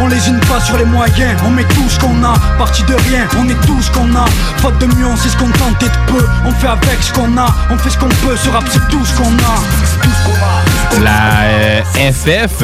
On 0.00 0.06
lésine 0.06 0.40
pas 0.40 0.60
sur 0.60 0.78
les 0.78 0.86
moyens, 0.86 1.38
on 1.44 1.50
met 1.50 1.64
tout 1.64 1.88
ce 1.88 1.98
qu'on 1.98 2.24
a 2.24 2.32
Parti 2.56 2.82
de 2.84 2.94
rien, 2.94 3.28
on 3.38 3.46
est 3.48 3.66
tout 3.66 3.82
ce 3.82 3.90
qu'on 3.90 4.14
a 4.16 4.24
Faute 4.58 4.78
de 4.78 4.86
mieux, 4.86 5.06
on 5.06 5.16
sait 5.16 5.28
ce 5.28 5.36
qu'on 5.36 5.50
tente 5.50 5.82
et 5.82 5.88
de 5.88 6.12
peu 6.12 6.24
On 6.46 6.52
fait 6.52 6.68
avec 6.68 7.02
ce 7.02 7.12
qu'on 7.12 7.36
a, 7.36 7.46
on 7.70 7.76
fait 7.76 7.90
ce 7.90 7.98
qu'on 7.98 8.08
peut 8.08 8.37
C'est 8.40 8.88
tout 8.88 9.04
ce 9.04 9.16
qu'on 9.16 9.24
a 9.24 9.62
Tout 10.00 10.10
ce 10.10 10.24
qu'on 10.24 11.00
a 11.00 11.00
La 11.02 11.42
euh, 11.44 11.82
FF. 12.12 12.62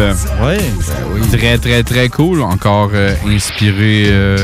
Très, 1.33 1.59
très, 1.59 1.83
très 1.83 2.09
cool. 2.09 2.43
Encore 2.43 2.91
euh, 2.95 3.15
inspiré 3.27 4.05
euh, 4.07 4.39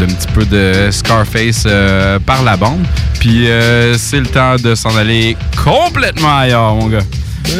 d'un 0.00 0.06
petit 0.06 0.26
peu 0.34 0.44
de 0.44 0.90
Scarface 0.90 1.64
euh, 1.66 2.18
par 2.18 2.42
la 2.42 2.56
bande. 2.56 2.84
Puis 3.20 3.48
euh, 3.48 3.96
c'est 3.96 4.18
le 4.20 4.26
temps 4.26 4.56
de 4.56 4.74
s'en 4.74 4.96
aller 4.96 5.36
complètement 5.62 6.38
ailleurs, 6.38 6.74
mon 6.74 6.88
gars. 6.88 7.04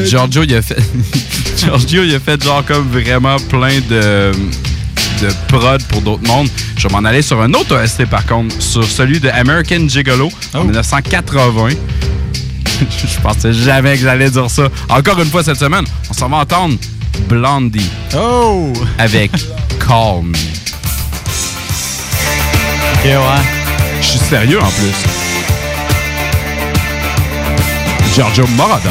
Giorgio, 0.05 0.43
il 0.43 0.55
a 0.57 0.63
fait. 0.63 0.79
Giorgio, 1.59 2.03
il 2.03 2.15
a 2.15 2.21
fait 2.21 2.43
genre 2.43 2.65
comme 2.65 2.89
vraiment 2.89 3.37
plein 3.49 3.79
de 3.89 4.33
de 5.23 5.29
prod 5.47 5.81
pour 5.85 6.01
d'autres 6.01 6.27
mondes. 6.27 6.49
Je 6.77 6.89
vais 6.89 6.93
m'en 6.93 7.05
aller 7.09 7.23
sur 7.23 7.41
un 7.41 7.53
autre 7.55 7.77
OST 7.81 8.07
par 8.07 8.27
contre, 8.27 8.61
sur 8.61 8.83
celui 8.85 9.21
de 9.21 9.29
American 9.29 9.89
Gigolo 9.89 10.31
en 10.55 10.65
1980. 10.65 11.69
Je 13.07 13.21
pensais 13.21 13.53
jamais 13.53 13.97
que 13.97 14.03
j'allais 14.03 14.31
dire 14.31 14.51
ça. 14.51 14.65
Encore 14.89 15.19
une 15.21 15.31
fois 15.31 15.43
cette 15.43 15.59
semaine, 15.59 15.85
on 16.11 16.13
s'en 16.13 16.29
va 16.29 16.39
entendre 16.39 16.77
Blondie. 17.29 17.91
Oh! 18.17 18.73
Avec 18.99 19.31
Call 19.87 20.23
Me. 20.25 20.37
Ok, 22.95 23.05
ouais. 23.05 23.43
Je 24.01 24.07
suis 24.07 24.19
sérieux 24.19 24.61
en 24.61 24.71
plus. 24.71 24.95
Giorgio 28.15 28.47
Moroder. 28.49 28.91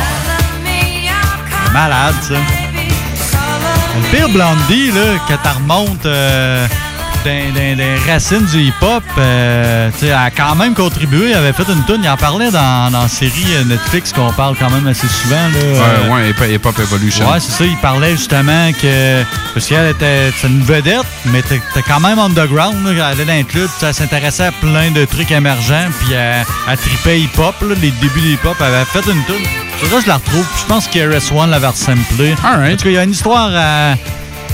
Malade, 1.74 2.16
ça. 2.22 2.36
Le 3.96 4.02
pire 4.10 4.30
Blondie, 4.30 4.92
là, 4.92 5.20
que 5.28 5.34
tu 5.34 5.56
remontes 5.56 6.06
euh, 6.06 6.68
les 7.26 7.96
racines 8.12 8.46
du 8.46 8.62
hip-hop, 8.64 9.04
euh, 9.18 9.90
tu 9.94 10.00
sais, 10.00 10.08
elle 10.08 10.14
a 10.14 10.32
quand 10.32 10.56
même 10.56 10.74
contribué. 10.74 11.32
Elle 11.32 11.38
avait 11.38 11.54
fait 11.54 11.68
une 11.72 11.84
tune. 11.86 12.02
Il 12.04 12.10
en 12.10 12.18
parlait 12.18 12.50
dans, 12.52 12.90
dans 12.92 13.02
la 13.04 13.08
série 13.08 13.46
euh, 13.56 13.64
Netflix 13.64 14.12
qu'on 14.12 14.32
parle 14.34 14.56
quand 14.58 14.70
même 14.70 14.88
assez 14.88 15.08
souvent. 15.08 15.36
Là, 15.36 15.60
Ouais, 15.62 15.80
Euh, 15.80 16.10
ouais, 16.10 16.54
Hip- 16.56 16.66
Hop 16.66 16.80
Evolution. 16.80 17.30
Ouais, 17.32 17.40
c'est 17.40 17.52
ça. 17.52 17.66
Il 17.66 17.78
parlait 17.78 18.12
justement 18.12 18.72
que. 18.82 19.24
Parce 19.54 19.68
qu'elle 19.68 19.90
était 19.92 20.32
une 20.44 20.64
vedette, 20.64 21.06
mais 21.26 21.42
t'es 21.42 21.62
quand 21.88 22.00
même 22.00 22.20
underground. 22.20 22.84
Là, 22.86 22.92
elle 22.92 23.02
allait 23.22 23.26
dans 23.26 23.34
un 23.40 23.44
club, 23.44 23.70
elle 23.82 23.94
s'intéressait 23.94 24.46
à 24.46 24.52
plein 24.52 24.92
de 24.92 25.06
trucs 25.06 25.32
émergents, 25.32 25.90
puis 26.00 26.14
elle, 26.14 26.46
elle 26.70 26.78
tripait 26.78 27.20
hip-hop, 27.22 27.56
les 27.62 27.92
débuts 27.92 28.22
de 28.22 28.28
hip-hop. 28.34 28.56
Elle 28.60 28.66
avait 28.74 28.86
fait 28.86 29.06
une 29.12 29.24
tune. 29.26 29.46
Je 29.84 30.08
la 30.08 30.16
retrouve. 30.16 30.46
Je 30.60 30.66
pense 30.66 30.88
que 30.88 31.00
RS1 31.00 31.50
l'avait 31.50 31.68
ressemblé. 31.68 32.34
En 32.74 32.78
tout 32.78 32.84
cas, 32.84 32.90
il 32.90 32.94
y 32.94 32.98
a 32.98 33.04
une 33.04 33.12
histoire 33.12 33.52
à. 33.56 33.94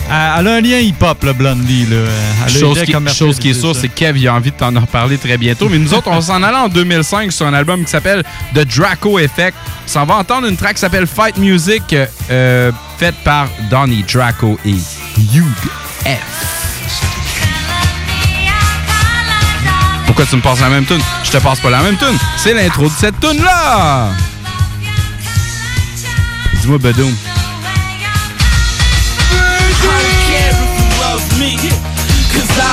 Elle 0.09 0.47
a 0.47 0.53
un 0.53 0.61
lien 0.61 0.79
hip-hop, 0.79 1.23
le 1.23 1.33
Blondie. 1.33 1.85
Là. 1.85 1.97
Elle 2.45 2.53
Chose 2.53 2.81
qui, 2.83 2.93
chose 3.13 3.39
qui 3.39 3.49
est 3.49 3.53
sûre, 3.53 3.75
c'est 3.75 3.87
que 3.89 3.93
Kev 3.95 4.19
il 4.19 4.27
a 4.27 4.33
envie 4.33 4.51
de 4.51 4.55
t'en 4.55 4.67
reparler 4.79 5.17
très 5.17 5.37
bientôt. 5.37 5.67
Mais 5.69 5.77
nous 5.77 5.93
autres, 5.93 6.09
on 6.09 6.21
s'en 6.21 6.41
allait 6.43 6.57
en 6.57 6.69
2005 6.69 7.31
sur 7.31 7.45
un 7.45 7.53
album 7.53 7.83
qui 7.83 7.91
s'appelle 7.91 8.23
The 8.55 8.65
Draco 8.65 9.19
Effect. 9.19 9.55
On 9.85 9.89
s'en 9.89 10.05
va 10.05 10.15
entendre 10.15 10.47
une 10.47 10.55
track 10.57 10.75
qui 10.75 10.81
s'appelle 10.81 11.07
Fight 11.07 11.37
Music, 11.37 11.95
euh, 12.29 12.71
faite 12.97 13.15
par 13.23 13.47
Donnie 13.69 14.03
Draco 14.11 14.57
et 14.65 14.75
Hugh 15.33 15.43
F. 16.05 16.47
Pourquoi 20.05 20.25
tu 20.25 20.35
me 20.37 20.41
passes 20.41 20.61
la 20.61 20.69
même 20.69 20.85
tune? 20.85 21.01
Je 21.23 21.31
te 21.31 21.37
passe 21.37 21.59
pas 21.59 21.69
la 21.69 21.81
même 21.81 21.97
tune. 21.97 22.17
C'est 22.37 22.53
l'intro 22.53 22.85
de 22.85 22.93
cette 22.97 23.19
tune 23.19 23.43
là. 23.43 24.09
Dis-moi 26.61 26.77
Bedoum. 26.79 27.13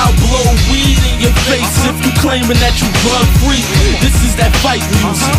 I'll 0.05 0.13
blow 0.21 0.45
weed 0.69 1.01
in 1.01 1.17
your 1.17 1.33
face 1.49 1.81
if 1.89 1.97
you 2.05 2.13
claiming 2.21 2.61
that 2.61 2.77
you 2.77 2.85
drug 3.01 3.25
free. 3.41 3.65
This 4.05 4.13
is 4.21 4.37
that 4.37 4.53
fight 4.61 4.85
music, 5.01 5.33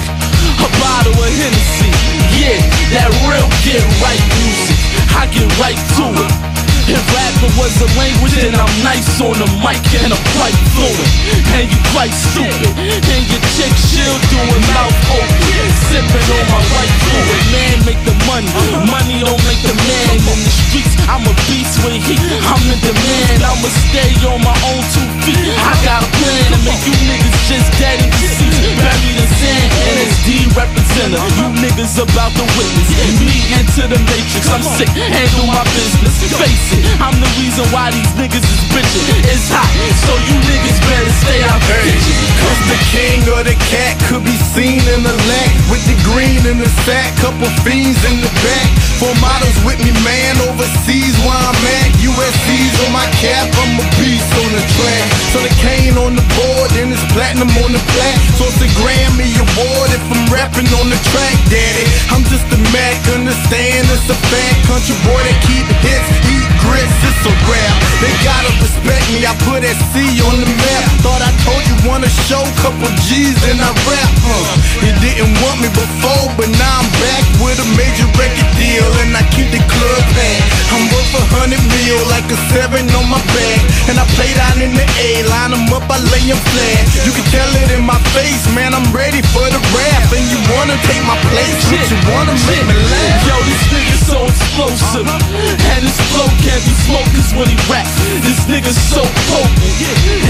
a 0.59 0.69
bottle 0.83 1.15
of 1.15 1.31
Hennessy. 1.39 1.87
Yeah, 2.35 2.59
that 2.91 3.15
real 3.31 3.47
get 3.63 3.87
right 4.03 4.19
music. 4.43 4.75
I 5.15 5.31
get 5.31 5.47
right 5.63 5.79
to 5.79 6.07
it. 6.19 6.66
If 6.87 7.03
rapper 7.11 7.51
was 7.59 7.75
a 7.83 7.89
language, 7.99 8.39
then 8.39 8.55
I'm 8.55 8.71
nice 8.87 9.19
on 9.19 9.35
the 9.35 9.49
mic 9.59 9.83
and 9.99 10.15
I'm 10.15 10.27
quite 10.39 10.55
fluent. 10.71 11.11
And 11.59 11.67
you 11.67 11.79
quite 11.91 12.15
stupid. 12.15 12.79
And 12.79 13.23
your 13.27 13.43
chick 13.59 13.75
chill 13.91 14.15
doing 14.31 14.63
mouth 14.71 14.95
open. 15.11 15.67
Sipping 15.91 16.27
on 16.31 16.47
my 16.47 16.63
white 16.63 16.95
fluid. 17.11 17.43
Man 17.51 17.77
make 17.91 17.99
the 18.07 18.15
money. 18.31 18.47
Money 18.87 19.19
don't 19.19 19.43
make 19.51 19.59
the 19.67 19.75
man 19.75 20.15
in 20.15 20.39
the 20.47 20.53
streets. 20.71 20.95
I'm 21.11 21.27
a 21.27 21.35
beast 21.51 21.75
with 21.83 21.99
heat. 22.07 22.23
I'm 22.47 22.63
in 22.71 22.79
demand. 22.79 23.43
I'ma 23.43 23.67
stay 23.91 24.15
on 24.31 24.39
my 24.47 24.55
own 24.71 24.83
two 24.95 25.11
feet. 25.27 25.43
I 25.59 25.75
got 25.83 26.07
a 26.07 26.11
plan 26.23 26.43
to 26.55 26.59
make 26.71 26.87
you 26.87 26.95
niggas 27.03 27.35
just 27.51 27.67
dead 27.83 27.99
the 27.99 28.31
seats. 28.31 28.63
Buried 28.79 29.19
in 29.19 29.31
sand. 29.43 29.69
NSD 29.91 30.55
representative. 30.55 31.35
You 31.35 31.51
niggas 31.67 31.99
about 31.99 32.31
to 32.39 32.47
witness 32.55 32.95
me 33.19 33.43
into 33.59 33.91
the 33.91 33.99
matrix. 34.07 34.47
I'm 34.55 34.63
sick. 34.63 34.91
Handle 34.95 35.51
my 35.51 35.67
business. 35.75 36.15
Face 36.31 36.71
it. 36.71 36.76
I'm 37.01 37.17
the 37.21 37.31
reason 37.41 37.65
why 37.73 37.91
these 37.91 38.13
niggas 38.17 38.45
is 38.45 38.63
bitching. 38.73 39.07
It's 39.31 39.49
hot. 39.49 39.69
So 40.07 40.13
you 40.29 40.37
niggas 40.47 40.81
better 40.85 41.13
stay 41.23 41.41
out 41.45 41.61
kitchen. 41.63 42.15
Cause 42.43 42.63
the 42.71 42.79
king 42.93 43.21
or 43.33 43.43
the 43.43 43.57
cat 43.73 43.95
could 44.09 44.25
be 44.25 44.37
seen 44.55 44.83
in 44.95 45.01
the 45.03 45.17
lack 45.29 45.53
with 45.73 45.83
the 45.89 45.97
green 46.07 46.41
in 46.47 46.59
the 46.59 46.71
sack, 46.87 47.13
couple 47.21 47.49
fiends 47.65 48.01
in 48.07 48.21
the 48.23 48.33
back. 48.45 48.69
Four 48.97 49.13
models 49.21 49.59
with 49.67 49.77
me, 49.85 49.93
man, 50.07 50.41
overseas 50.49 51.17
where 51.21 51.37
I'm 51.37 51.61
at. 51.83 51.91
USC's 52.01 52.77
on 52.87 52.93
my 52.97 53.05
cap, 53.21 53.45
I'm 53.61 53.77
a 53.77 53.87
beast 54.01 54.31
on 54.41 54.51
the 54.57 54.65
track. 54.79 55.07
So 55.35 55.39
the 55.45 55.53
cane 55.61 55.97
on 56.01 56.17
the 56.17 56.25
board, 56.33 56.71
and 56.81 56.93
it's 56.93 57.05
platinum 57.13 57.53
on 57.61 57.77
the 57.77 57.83
plat. 57.93 58.17
So 58.41 58.49
it's 58.49 58.63
a 58.65 58.71
Grammy 58.81 59.29
award 59.37 59.89
if 59.93 60.05
I'm 60.09 60.25
rapping 60.33 60.69
on 60.81 60.89
the 60.89 61.01
track, 61.13 61.37
daddy. 61.53 61.85
I'm 62.09 62.25
just 62.33 62.47
a 62.53 62.59
Mac, 62.73 62.97
understand 63.13 63.85
it's 63.93 64.09
a 64.09 64.17
fact. 64.17 64.59
Country 64.65 64.97
boy 65.05 65.21
that 65.21 65.39
keep 65.45 65.67
hits, 65.85 66.09
eat 66.33 66.49
grits, 66.67 66.99
it's 67.07 67.23
a 67.27 67.33
rap. 67.47 67.75
They 68.03 68.13
gotta 68.27 68.53
respect 68.61 69.07
me, 69.15 69.25
I 69.25 69.33
put 69.47 69.63
that 69.63 69.79
C 69.95 70.21
on 70.27 70.37
the 70.43 70.51
map. 70.51 70.85
Thought 71.01 71.23
I 71.23 71.33
told 71.47 71.63
you 71.65 71.77
wanna 71.89 72.11
show 72.29 72.43
couple 72.61 72.91
G's 73.07 73.39
and 73.49 73.59
I 73.63 73.71
rap, 73.89 74.13
huh? 74.21 74.45
You 74.85 74.93
didn't 75.01 75.33
want 75.41 75.63
me 75.63 75.71
before, 75.73 76.29
but 76.37 76.51
now 76.61 76.83
I'm 76.83 76.91
back 77.01 77.25
with 77.41 77.63
a 77.63 77.69
major 77.79 78.09
record 78.19 78.51
deal 78.59 78.87
and 79.07 79.17
I 79.17 79.23
keep 79.33 79.49
the 79.55 79.63
club 79.65 80.03
packed. 80.13 80.45
I'm 80.75 80.85
worth 80.93 81.15
a 81.17 81.25
hundred 81.39 81.63
mil 81.73 82.01
like 82.13 82.27
a 82.29 82.39
seven 82.53 82.85
on 82.99 83.07
my 83.09 83.23
back. 83.33 83.61
And 83.89 83.97
I 83.97 84.05
play 84.19 84.29
down 84.35 84.61
in 84.61 84.75
the 84.75 84.87
A, 84.99 85.23
line 85.31 85.55
'em 85.55 85.73
up, 85.73 85.87
I 85.89 85.99
lay 86.13 86.27
'em 86.29 86.41
flat. 86.53 86.83
You 87.07 87.13
can 87.17 87.27
tell 87.33 87.49
it 87.63 87.71
in 87.71 87.87
my 87.87 87.97
face, 88.13 88.45
man, 88.53 88.75
I'm 88.75 88.89
ready 88.93 89.23
for 89.33 89.47
the 89.49 89.63
rap. 89.73 90.05
And 90.13 90.27
you 90.29 90.39
wanna 90.53 90.77
take 90.91 91.05
my 91.07 91.17
place, 91.31 91.57
but 91.71 91.81
you 91.89 91.99
wanna 92.11 92.35
make 92.51 92.65
me 92.67 92.77
laugh. 92.93 93.25
Yo, 93.25 93.37
this 93.49 93.63
nigga 93.73 93.97
so 94.11 94.19
explosive. 94.27 95.07
And 95.73 95.81
his 95.87 95.99
flow 96.11 96.29
can't 96.61 97.13
be 97.13 97.37
when 97.37 97.49
he 97.49 97.57
rap. 97.71 97.87
This 98.23 98.47
nigga 98.47 98.73
so 98.73 99.03
potent. 99.29 99.57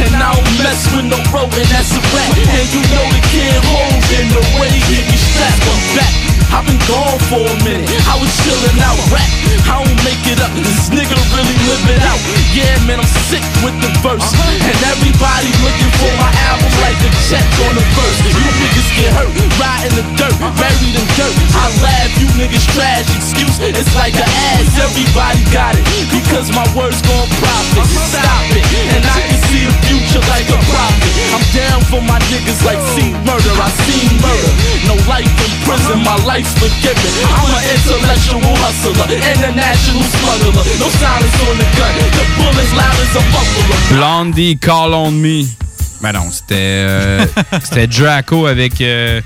And 0.02 0.16
I 0.16 0.34
don't 0.34 0.58
mess 0.58 0.82
with 0.94 1.06
no 1.06 1.18
rodent, 1.32 1.68
that's 1.70 1.92
a 1.94 2.00
rat. 2.14 2.30
And 2.36 2.66
you 2.72 2.82
know 2.90 3.06
the 3.14 3.22
kid 3.30 3.54
holds 3.62 4.10
in 4.10 4.26
the 4.34 4.42
way 4.58 4.70
he 4.70 5.02
be 5.06 5.16
strapped. 5.16 5.62
I'm 5.62 5.96
back. 5.96 6.35
I've 6.54 6.66
been 6.66 6.80
gone 6.86 7.18
for 7.30 7.42
a 7.42 7.56
minute. 7.66 7.88
I 8.06 8.14
was 8.18 8.30
chillin' 8.42 8.78
out 8.82 8.98
rap. 9.10 9.26
I 9.66 9.82
don't 9.82 10.00
make 10.06 10.22
it 10.30 10.38
up. 10.40 10.52
This 10.54 10.88
nigga 10.90 11.16
really 11.34 11.56
live 11.66 11.84
it 11.90 12.02
out. 12.06 12.20
Yeah, 12.54 12.74
man, 12.86 13.02
I'm 13.02 13.10
sick 13.28 13.42
with 13.66 13.74
the 13.82 13.90
verse. 14.00 14.30
And 14.62 14.78
everybody 14.86 15.50
looking 15.62 15.92
for 15.98 16.12
my 16.16 16.30
album 16.46 16.70
like 16.86 16.98
a 17.02 17.10
check 17.26 17.46
on 17.66 17.74
the 17.74 17.84
verse. 17.98 18.18
You 18.30 18.46
niggas 18.62 18.90
get 18.94 19.10
hurt, 19.12 19.30
ride 19.58 19.90
in 19.90 19.94
the 19.98 20.06
dirt, 20.14 20.36
buried 20.56 20.94
in 20.94 21.06
dirt. 21.18 21.34
I 21.58 21.66
laugh, 21.82 22.10
you 22.20 22.28
niggas 22.38 22.64
trash. 22.72 23.10
Excuse, 23.10 23.58
it's 23.60 23.94
like 23.98 24.14
an 24.14 24.30
ass. 24.54 24.70
Everybody 24.78 25.42
got 25.50 25.74
it 25.74 25.84
because 26.14 26.48
my 26.54 26.64
words 26.78 27.02
gon' 27.02 27.28
profit. 27.42 27.84
Stop 28.06 28.46
it, 28.54 28.64
and 28.94 29.04
I 29.04 29.18
can 29.26 29.40
see 29.50 29.66
the 29.66 29.74
future 29.84 30.22
like 30.30 30.46
a 30.46 30.58
prophet. 30.70 31.12
I'm 31.34 31.44
down 31.52 31.80
for 31.90 32.00
my 32.00 32.22
niggas 32.30 32.62
like 32.62 32.80
see 32.94 33.12
murder. 33.26 33.52
I 33.58 33.68
seen 33.84 34.14
murder. 34.22 34.52
No 34.86 34.94
life 35.10 35.26
in 35.26 35.52
prison, 35.66 36.00
my 36.06 36.16
life's 36.36 36.52
forgiven. 36.58 37.12
I'm 37.32 37.48
an 37.56 37.64
intellectual 37.72 38.40
hustler, 38.60 39.08
international 39.08 40.02
smuggler. 40.02 40.64
No 40.78 40.88
silence 41.00 41.36
on 41.48 41.56
the 41.56 41.68
gun. 41.76 41.94
The 42.12 42.24
bullets 42.36 42.72
loud 42.76 42.96
as 43.04 43.16
a 43.16 43.22
buffalo. 43.32 43.76
Blondie, 43.96 44.56
Call 44.56 44.94
on 44.94 45.12
Me. 45.12 45.46
Ben 46.02 46.12
non, 46.12 46.30
c'était 46.30 46.84
euh, 46.84 47.26
c'était 47.64 47.86
Draco 47.86 48.46
avec, 48.46 48.80
euh, 48.82 49.22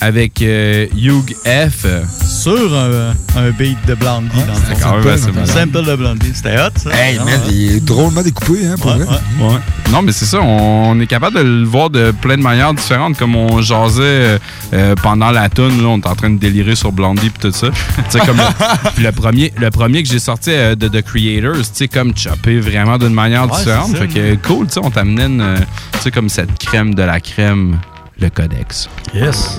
avec 0.00 0.42
euh, 0.42 0.86
Hugh 0.96 1.34
F. 1.44 1.86
Sur 2.26 2.74
un, 2.76 3.14
un 3.36 3.50
beat 3.50 3.78
de 3.86 3.94
Blondie. 3.94 4.28
dans 4.46 4.54
le 4.54 4.60
fond. 4.76 4.76
quand 4.82 4.96
même 4.98 5.08
assez 5.08 5.28
Un 5.28 5.46
sample 5.46 5.84
de 5.84 5.96
Blondie. 5.96 6.32
C'était 6.34 6.56
hot, 6.58 6.70
ça. 6.76 6.90
Hey, 6.94 7.18
man, 7.18 7.40
il 7.50 7.76
est 7.76 7.84
drôlement 7.84 8.22
découpé, 8.22 8.66
hein, 8.66 8.74
pour 8.80 8.92
vrai. 8.92 9.04
Ouais. 9.40 9.58
Non, 9.92 10.02
mais 10.02 10.12
c'est 10.12 10.24
ça, 10.26 10.40
on 10.40 10.98
est 11.00 11.06
capable 11.06 11.36
de 11.38 11.42
le 11.42 11.64
voir 11.64 11.90
de 11.90 12.10
plein 12.10 12.36
de 12.36 12.42
manières 12.42 12.74
différentes, 12.74 13.16
comme 13.16 13.36
on 13.36 13.60
jasait 13.62 14.02
euh, 14.02 14.38
euh, 14.74 14.94
pendant 15.02 15.30
la 15.30 15.48
tune, 15.48 15.80
là, 15.82 15.88
on 15.88 15.98
est 15.98 16.06
en 16.06 16.14
train 16.14 16.30
de 16.30 16.38
délirer 16.38 16.74
sur 16.74 16.92
Blondie 16.92 17.26
et 17.28 17.40
tout 17.40 17.52
ça. 17.52 17.68
Tu 18.10 18.18
comme 18.18 18.40
le, 18.98 19.12
premier, 19.12 19.52
le 19.58 19.70
premier 19.70 20.02
que 20.02 20.08
j'ai 20.08 20.18
sorti 20.18 20.50
euh, 20.50 20.74
de 20.74 20.88
The 20.88 21.02
Creators, 21.02 21.56
tu 21.56 21.64
sais, 21.72 21.88
comme 21.88 22.16
chopé 22.16 22.58
vraiment 22.60 22.98
d'une 22.98 23.14
manière 23.14 23.50
Ouais, 23.50 23.58
différente. 23.58 23.96
Fait 23.96 24.08
que 24.08 24.34
cool, 24.46 24.66
tu 24.66 24.74
sais, 24.74 24.80
on 24.82 24.90
t'amenait 24.90 25.26
euh, 25.42 25.56
tu 25.92 25.98
sais, 26.00 26.10
comme 26.10 26.28
cette 26.28 26.58
crème 26.58 26.94
de 26.94 27.02
la 27.02 27.20
crème, 27.20 27.78
le 28.20 28.28
codex. 28.30 28.88
Yes. 29.14 29.56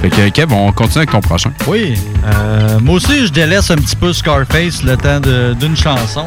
Fait 0.00 0.10
que 0.10 0.28
Kev, 0.28 0.52
on 0.52 0.70
continue 0.72 0.98
avec 0.98 1.10
ton 1.10 1.20
prochain. 1.20 1.50
Oui. 1.66 1.94
Euh, 2.24 2.78
moi 2.80 2.94
aussi, 2.96 3.26
je 3.26 3.32
délaisse 3.32 3.70
un 3.70 3.76
petit 3.76 3.96
peu 3.96 4.12
Scarface 4.12 4.82
le 4.84 4.96
temps 4.96 5.18
de- 5.20 5.54
d'une 5.58 5.76
chanson. 5.76 6.26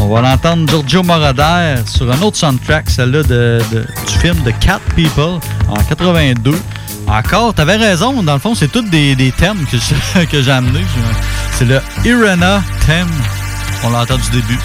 On 0.00 0.08
va 0.12 0.20
l'entendre 0.22 0.66
Giorgio 0.68 1.04
Moroder 1.04 1.76
sur 1.86 2.10
un 2.10 2.20
autre 2.22 2.36
soundtrack, 2.36 2.90
celle-là 2.90 3.22
de, 3.22 3.60
de- 3.72 3.86
du 4.08 4.18
film 4.20 4.36
The 4.44 4.52
Cat 4.58 4.80
People 4.96 5.38
en 5.68 5.76
82. 5.88 6.58
Encore, 7.06 7.54
t'avais 7.54 7.76
raison, 7.76 8.22
dans 8.24 8.32
le 8.32 8.38
fond, 8.40 8.54
c'est 8.56 8.68
tous 8.72 8.82
des, 8.82 9.14
des 9.14 9.30
thèmes 9.30 9.64
que 9.70 9.76
je- 9.78 10.24
que 10.30 10.42
j'ai 10.42 10.50
amenés. 10.50 10.84
C'est 11.52 11.64
le 11.66 11.80
Irena 12.04 12.60
theme. 12.86 13.06
On 13.84 13.90
l'entend 13.90 14.16
du 14.16 14.30
début. 14.30 14.58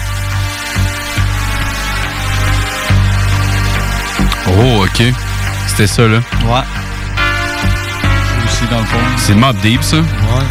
Oh, 4.48 4.84
OK. 4.84 5.02
C'était 5.68 5.86
ça, 5.86 6.02
là. 6.08 6.18
Ouais. 6.44 6.62
Dans 8.70 8.78
le 8.80 8.84
fond. 8.84 8.98
C'est 9.16 9.34
Mob 9.34 9.56
Deep, 9.62 9.82
ça? 9.82 9.96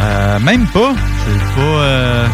Euh, 0.00 0.38
même 0.40 0.66
pas. 0.66 0.92
C'est 1.24 1.54
pas. 1.54 1.60
Euh... 1.60 2.26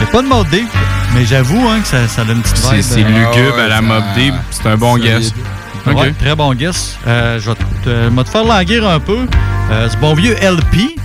C'est 0.00 0.10
pas 0.10 0.22
de 0.22 0.26
mode 0.26 0.48
deep, 0.48 0.66
mais 1.14 1.24
j'avoue 1.24 1.64
hein, 1.68 1.78
que 1.80 1.86
ça, 1.86 2.08
ça 2.08 2.24
donne 2.24 2.38
une 2.38 2.42
petite 2.42 2.56
C'est 2.56 2.74
vibe. 2.74 2.82
c'est 2.82 3.04
euh, 3.04 3.08
lugubre 3.08 3.58
à 3.60 3.68
la 3.68 3.80
Mob 3.80 4.02
Deep. 4.16 4.34
C'est 4.50 4.66
un 4.66 4.76
bon 4.76 4.98
guess. 4.98 5.32
Ok. 5.86 5.96
Ouais, 5.96 6.12
très 6.12 6.34
bon 6.34 6.52
guess. 6.54 6.98
Euh, 7.06 7.38
je 7.38 7.50
vais 7.50 7.56
te, 7.84 7.88
euh, 7.88 8.24
faire 8.24 8.44
languir 8.44 8.88
un 8.88 8.98
peu. 8.98 9.18
Euh, 9.70 9.88
ce 9.88 9.96
bon 9.98 10.14
vieux 10.14 10.34
LP. 10.42 10.96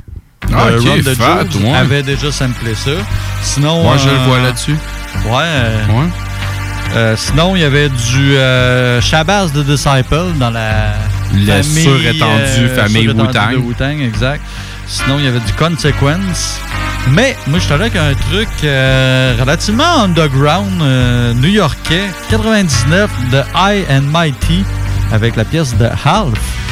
Ah, 0.51 0.67
euh, 0.69 0.79
ok, 0.79 0.85
Run 0.87 0.97
the 1.01 1.15
fat, 1.15 1.43
Jewels, 1.51 1.65
ouais. 1.71 1.77
avait 1.77 2.03
déjà 2.03 2.31
samplé 2.31 2.73
ça. 2.73 2.91
Sinon. 3.43 3.83
Moi, 3.83 3.97
je 3.97 4.09
le 4.09 4.15
euh, 4.15 4.25
vois 4.25 4.39
là-dessus. 4.39 4.75
Ouais. 5.27 5.43
euh, 5.43 5.77
euh, 6.95 7.15
sinon, 7.17 7.55
il 7.55 7.61
y 7.61 7.65
avait 7.65 7.89
du 7.89 8.35
euh, 8.35 8.99
Shabazz 9.01 9.51
de 9.51 9.61
Disciple 9.61 10.33
dans 10.39 10.49
la 10.49 10.93
La 11.33 11.63
famille, 11.63 11.83
surétendue 11.83 12.67
famille 12.75 13.01
surétendue 13.03 13.55
Wu-Tang. 13.57 13.65
Wu-Tang, 13.65 14.01
exact. 14.01 14.41
Sinon, 14.87 15.19
il 15.19 15.25
y 15.25 15.27
avait 15.27 15.39
du 15.39 15.53
Consequence. 15.53 16.59
Mais 17.11 17.35
moi, 17.47 17.59
je 17.59 17.65
suis 17.65 17.73
allé 17.73 17.83
avec 17.83 17.95
un 17.95 18.13
truc 18.31 18.49
euh, 18.63 19.35
relativement 19.39 20.03
underground, 20.03 20.81
euh, 20.81 21.33
new-yorkais, 21.35 22.03
99 22.29 23.09
de 23.31 23.41
High 23.55 23.85
and 23.89 24.03
Mighty, 24.11 24.63
avec 25.11 25.35
la 25.35 25.45
pièce 25.45 25.75
de 25.77 25.85
Half. 25.85 26.66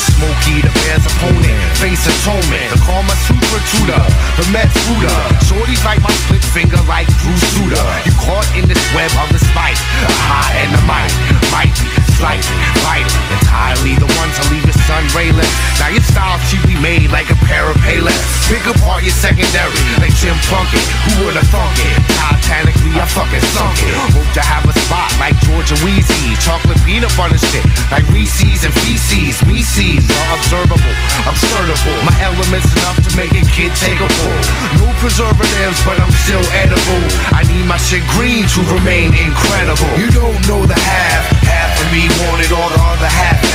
Smokey 0.00 0.64
the 0.64 0.72
bear's 0.72 1.04
opponent, 1.04 1.60
face 1.76 2.04
atonement. 2.08 2.72
The 2.72 2.80
karma 2.88 3.12
super 3.28 3.60
tutor, 3.68 4.04
the 4.40 4.46
Met 4.48 4.72
Fruiter. 4.72 5.20
Shorties 5.44 5.84
like 5.84 6.00
my 6.00 6.12
split 6.24 6.40
finger 6.40 6.80
like 6.88 7.06
Bruce 7.20 7.44
Sutter. 7.52 7.86
You 8.08 8.12
caught 8.16 8.48
in 8.56 8.64
this 8.64 8.80
web 8.96 9.12
of 9.20 9.28
the 9.28 9.40
spike. 9.40 9.76
The 9.76 10.08
high 10.24 10.56
and 10.64 10.70
the 10.72 10.82
might, 10.88 11.12
might 11.52 11.74
be 11.84 11.99
slightly, 12.20 12.52
vital, 12.84 13.16
entirely 13.32 13.96
the 13.96 14.08
one 14.20 14.28
to 14.36 14.42
leave 14.52 14.64
your 14.68 14.76
sun 14.84 15.02
rayless. 15.16 15.48
Now 15.80 15.88
your 15.88 16.04
style 16.04 16.36
cheaply 16.52 16.76
made 16.76 17.08
like 17.08 17.32
a 17.32 17.38
pair 17.48 17.64
of 17.64 17.76
payless. 17.80 18.20
Pick 18.44 18.60
apart 18.68 19.02
your 19.02 19.16
secondary, 19.16 19.72
like 19.96 20.12
Jim 20.20 20.36
Plunkett. 20.44 20.84
Who 21.08 21.24
would've 21.24 21.48
thunk 21.48 21.72
it? 21.80 21.96
Titanically, 22.20 22.92
I 23.00 23.08
fucking 23.08 23.40
sunk 23.56 23.80
it. 23.80 23.96
Hope 24.12 24.28
to 24.36 24.44
have 24.44 24.68
a 24.68 24.74
spot 24.84 25.08
like 25.16 25.32
Georgia 25.48 25.74
Wheezy. 25.80 26.36
Chocolate 26.44 26.78
peanut 26.84 27.10
butter 27.16 27.40
shit, 27.40 27.64
like 27.88 28.04
Reese's 28.12 28.68
and 28.68 28.74
feces. 28.84 29.40
Me 29.48 29.64
sees 29.64 30.04
are 30.04 30.28
observable, 30.36 30.94
absurdable. 31.24 31.96
My 32.04 32.12
elements 32.20 32.68
enough 32.76 33.00
to 33.00 33.10
make 33.16 33.32
a 33.32 33.44
kid 33.48 33.72
take 33.80 33.96
a 33.96 34.08
pull. 34.20 34.40
No 34.84 34.92
preservatives, 35.00 35.80
but 35.88 35.96
I'm 35.96 36.12
still 36.28 36.44
edible. 36.52 37.02
I 37.32 37.48
need 37.48 37.64
my 37.64 37.80
shit 37.80 38.04
green 38.12 38.44
to 38.44 38.60
remain 38.76 39.16
incredible. 39.16 39.88
You 39.96 40.12
don't 40.12 40.36
know 40.44 40.68
the 40.68 40.76
half, 40.76 41.39
half 41.50 41.74
of 41.82 41.92
me 41.92 42.06
wanted 42.24 42.52
all 42.52 42.68
the 42.70 42.80
other 42.80 43.10
half 43.10 43.49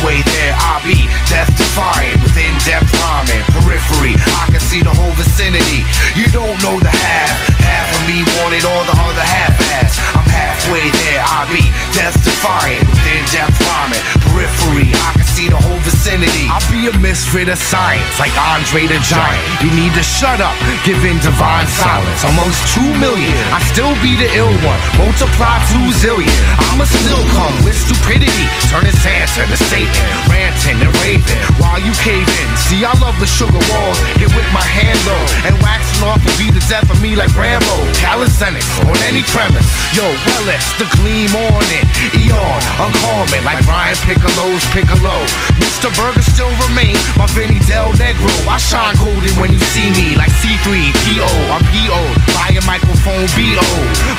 halfway 0.00 0.22
there, 0.24 0.54
I'll 0.56 0.80
be 0.80 1.04
death 1.28 1.52
defying 1.56 2.16
with 2.24 2.32
in-depth 2.32 2.88
rhyming. 3.04 3.44
Periphery, 3.52 4.16
I 4.16 4.48
can 4.48 4.60
see 4.60 4.80
the 4.80 4.92
whole 4.96 5.12
vicinity. 5.12 5.84
You 6.16 6.24
don't 6.32 6.56
know 6.64 6.80
the 6.80 6.88
half, 6.88 7.36
half 7.60 7.88
of 7.92 8.02
me 8.08 8.24
wanted 8.40 8.64
all 8.64 8.84
the 8.88 8.96
other 8.96 9.20
half 9.20 9.52
ass. 9.76 10.00
I'm 10.16 10.24
halfway 10.24 10.88
there, 10.88 11.20
I'll 11.20 11.48
be 11.52 11.68
death 11.92 12.16
defying 12.24 12.80
with 12.80 13.04
in-depth 13.12 13.60
rhyming. 13.60 14.04
Periphery, 14.24 14.88
I 14.96 15.20
can 15.20 15.28
see 15.28 15.48
the 15.52 15.60
whole 15.60 15.80
vicinity. 15.84 16.48
I'll 16.48 16.64
be 16.72 16.88
a 16.88 16.94
misfit 16.96 17.52
of 17.52 17.60
science, 17.60 18.16
like 18.16 18.32
Andre 18.40 18.88
the 18.88 19.00
Giant. 19.04 19.44
You 19.60 19.68
need 19.76 19.92
to 20.00 20.04
shut 20.04 20.40
up, 20.40 20.56
give 20.88 21.04
in 21.04 21.20
divine 21.20 21.68
silence. 21.68 22.24
Amongst 22.24 22.60
two 22.72 22.88
million, 22.96 23.36
I 23.52 23.60
still 23.68 23.92
be 24.00 24.16
the 24.16 24.32
ill 24.32 24.54
one. 24.64 24.80
Multiply 24.96 25.60
two 25.68 25.92
zillion, 26.00 26.40
I'ma 26.72 26.88
still 26.88 27.24
come 27.36 27.52
with 27.68 27.76
stupidity. 27.76 28.48
Turning 28.72 28.96
Santa 28.96 29.44
to 29.44 29.58
Satan, 29.90 30.30
ranting 30.30 30.78
and 30.82 30.92
raving 31.02 31.40
while 31.58 31.80
you 31.80 31.92
cave 32.02 32.26
in. 32.26 32.48
See, 32.68 32.84
I 32.84 32.92
love 33.02 33.18
the 33.18 33.26
sugar 33.26 33.58
walls, 33.70 33.98
get 34.18 34.30
with 34.34 34.46
my 34.54 34.62
hand 34.62 34.98
low, 35.06 35.22
and 35.46 35.54
waxing 35.62 36.02
off 36.06 36.20
will 36.22 36.38
be 36.38 36.50
the 36.50 36.62
death 36.70 36.86
of 36.90 36.98
me 37.02 37.16
like 37.16 37.32
Rambo. 37.34 37.76
Calisthenics 37.98 38.68
on 38.86 38.96
any 39.10 39.22
premise. 39.34 39.66
Yo, 39.94 40.06
it's 40.50 40.70
the 40.78 40.86
gleam 40.98 41.30
on 41.34 41.64
it. 41.74 41.84
Eon, 42.14 42.60
uncommon, 42.78 43.42
like 43.44 43.62
Brian 43.66 43.96
Piccolo's 44.06 44.64
Piccolo. 44.70 45.16
Mr. 45.58 45.90
Burger 45.98 46.22
still 46.22 46.52
remain 46.68 46.96
my 47.18 47.26
Vinny 47.34 47.58
Del 47.66 47.90
Negro. 47.98 48.30
I 48.46 48.58
shine 48.58 48.96
golden 48.96 49.34
when 49.40 49.52
you 49.52 49.60
see 49.74 49.90
me, 49.94 50.14
like 50.16 50.30
C3PO. 50.40 51.30
I'm 51.50 51.64
PO, 51.70 52.00
buy 52.34 52.54
a 52.54 52.62
microphone 52.66 53.26
BO. 53.34 53.66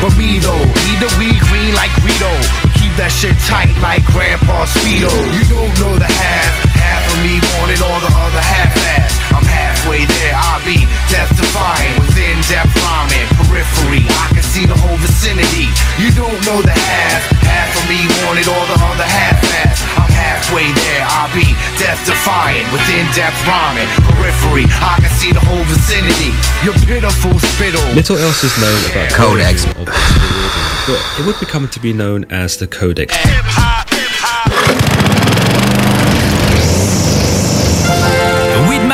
But 0.03 0.13
me 0.17 0.39
though, 0.39 0.65
the 0.99 1.09
weed 1.17 1.39
green 1.49 1.73
like 1.73 1.91
Rito. 2.03 2.70
Keep 2.91 3.07
that 3.07 3.15
shit 3.23 3.39
tight 3.47 3.71
like 3.79 4.03
Grandpa 4.11 4.67
Speedo. 4.67 5.07
You 5.07 5.47
don't 5.47 5.71
know 5.79 5.95
the 5.95 6.11
half, 6.11 6.53
half 6.75 6.99
of 7.07 7.23
me 7.23 7.39
wanted 7.55 7.79
all 7.79 7.99
the 8.03 8.11
other 8.11 8.43
half 8.43 8.67
ass. 8.99 9.15
I'm 9.31 9.47
halfway 9.47 10.03
there, 10.03 10.35
I'll 10.35 10.59
be 10.67 10.83
death 11.07 11.31
defying 11.31 11.95
with 12.03 12.11
in-depth 12.19 12.75
rhyming. 12.83 13.31
Periphery, 13.39 14.03
I 14.03 14.35
can 14.35 14.40
see 14.51 14.67
the 14.67 14.75
whole 14.75 14.99
vicinity. 14.99 15.71
You 15.95 16.11
don't 16.11 16.35
know 16.43 16.59
the 16.59 16.75
half, 16.75 17.23
half 17.47 17.71
of 17.71 17.87
me 17.87 18.03
wanted 18.27 18.51
all 18.51 18.65
the 18.67 18.75
other 18.83 19.07
half 19.07 19.39
ass. 19.63 19.79
I'm 19.95 20.11
halfway 20.11 20.67
there, 20.67 21.07
I'll 21.07 21.31
be 21.31 21.55
death 21.79 22.03
defying 22.03 22.67
with 22.75 22.83
in-depth 22.91 23.39
rhyming. 23.47 23.87
Periphery, 24.11 24.67
I 24.83 24.99
can 24.99 25.11
see 25.15 25.31
the 25.31 25.39
whole 25.39 25.63
vicinity. 25.71 26.35
You're 26.67 26.75
pitiful 26.83 27.39
spittle. 27.39 27.87
Little 27.95 28.17
else 28.19 28.43
is 28.43 28.51
known 28.59 28.79
about 28.91 29.07
Codex. 29.15 29.63
but 29.79 30.99
it 31.15 31.25
would 31.25 31.39
become 31.39 31.69
to 31.69 31.79
be 31.79 31.93
known 31.93 32.25
as 32.29 32.57
the 32.57 32.67
Codex. 32.67 33.15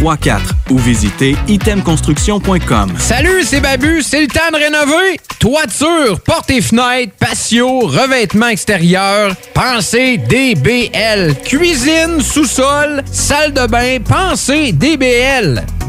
418-454-8834 0.00 0.40
ou 0.70 0.78
visitez 0.78 1.36
itemconstruction.com. 1.48 2.92
Salut, 2.98 3.42
c'est 3.44 3.60
Babu, 3.60 4.02
c'est 4.02 4.22
le 4.22 4.28
temps 4.28 4.50
de 4.52 4.56
rénover. 4.56 5.20
Toiture, 5.38 6.20
portes 6.20 6.50
et 6.50 6.60
fenêtres, 6.60 7.12
patio, 7.18 7.80
revêtement 7.80 8.48
extérieur, 8.48 9.34
pensez 9.54 10.18
DBL. 10.18 11.34
Cuisine, 11.44 12.20
sous-sol, 12.20 13.02
salle 13.10 13.52
de 13.52 13.66
bain, 13.66 13.98
pensez 14.06 14.72
DBL. 14.72 15.64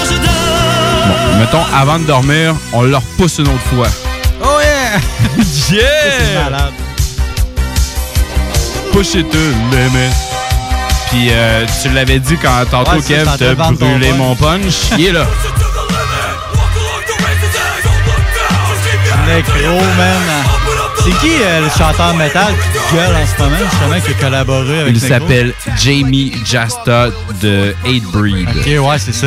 je 0.04 0.14
dors. 0.14 1.06
Bon, 1.08 1.38
mettons, 1.40 1.64
avant 1.74 1.98
de 1.98 2.04
dormir, 2.04 2.54
on 2.72 2.82
le 2.82 2.94
repousse 2.94 3.38
une 3.38 3.48
autre 3.48 3.58
fois. 3.74 3.88
Oh 4.44 4.60
yeah! 4.60 5.00
Yeah! 5.72 6.44
Malade. 6.44 6.72
Push 8.92 9.14
it 9.16 9.26
limit. 9.34 10.14
Puis 11.10 11.30
euh, 11.32 11.66
tu 11.82 11.88
l'avais 11.90 12.20
dit 12.20 12.36
quand 12.40 12.64
tantôt, 12.70 12.92
Ouais, 12.92 13.02
Kev, 13.02 13.28
t'as 13.36 13.56
ton 13.56 13.72
brûlé 13.72 14.12
mon 14.12 14.36
punch. 14.36 14.92
Il 14.98 15.06
est 15.06 15.12
là. 15.12 15.26
Man. 19.38 20.44
C'est 21.02 21.10
qui 21.18 21.32
euh, 21.42 21.62
le 21.62 21.68
chanteur 21.68 22.14
métal 22.14 22.54
qui 22.88 22.94
gueule 22.94 23.14
en 23.16 23.26
ce 23.26 23.42
moment, 23.42 23.56
justement, 23.68 24.00
qui 24.00 24.10
a 24.12 24.24
collaboré 24.24 24.80
avec 24.82 24.94
Il 24.94 25.00
s'appelle 25.00 25.52
Jamie 25.76 26.32
Jasta 26.46 27.08
de 27.42 27.74
Hate 27.84 28.04
Breed. 28.12 28.48
Ok, 28.48 28.64
ouais, 28.88 28.98
c'est 28.98 29.12
ça. 29.12 29.26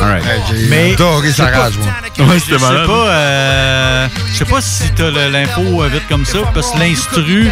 Alright. 0.00 0.22
Mais 0.70 0.92
adoré 0.94 1.28
je 1.30 1.32
sais 1.34 1.42
sa 1.42 1.48
pas- 1.48 1.58
rage, 1.64 1.72
moi. 1.78 2.26
Ouais, 2.28 2.34
Je 2.34 2.44
c'était 2.44 2.58
sais 2.58 2.64
malade. 2.64 2.86
pas, 2.86 2.92
euh, 3.08 4.06
je 4.32 4.38
sais 4.38 4.44
pas 4.44 4.60
si 4.60 4.84
t'as 4.94 5.10
l'info 5.10 5.82
euh, 5.82 5.88
vite 5.92 6.06
comme 6.08 6.24
ça, 6.24 6.38
parce 6.54 6.70
que 6.70 6.78
l'instru 6.78 7.50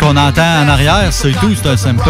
qu'on 0.00 0.16
entend 0.16 0.62
en 0.64 0.68
arrière, 0.68 1.08
c'est 1.12 1.30
tout, 1.32 1.54
c'est 1.54 1.68
un 1.68 1.76
sample. 1.76 2.02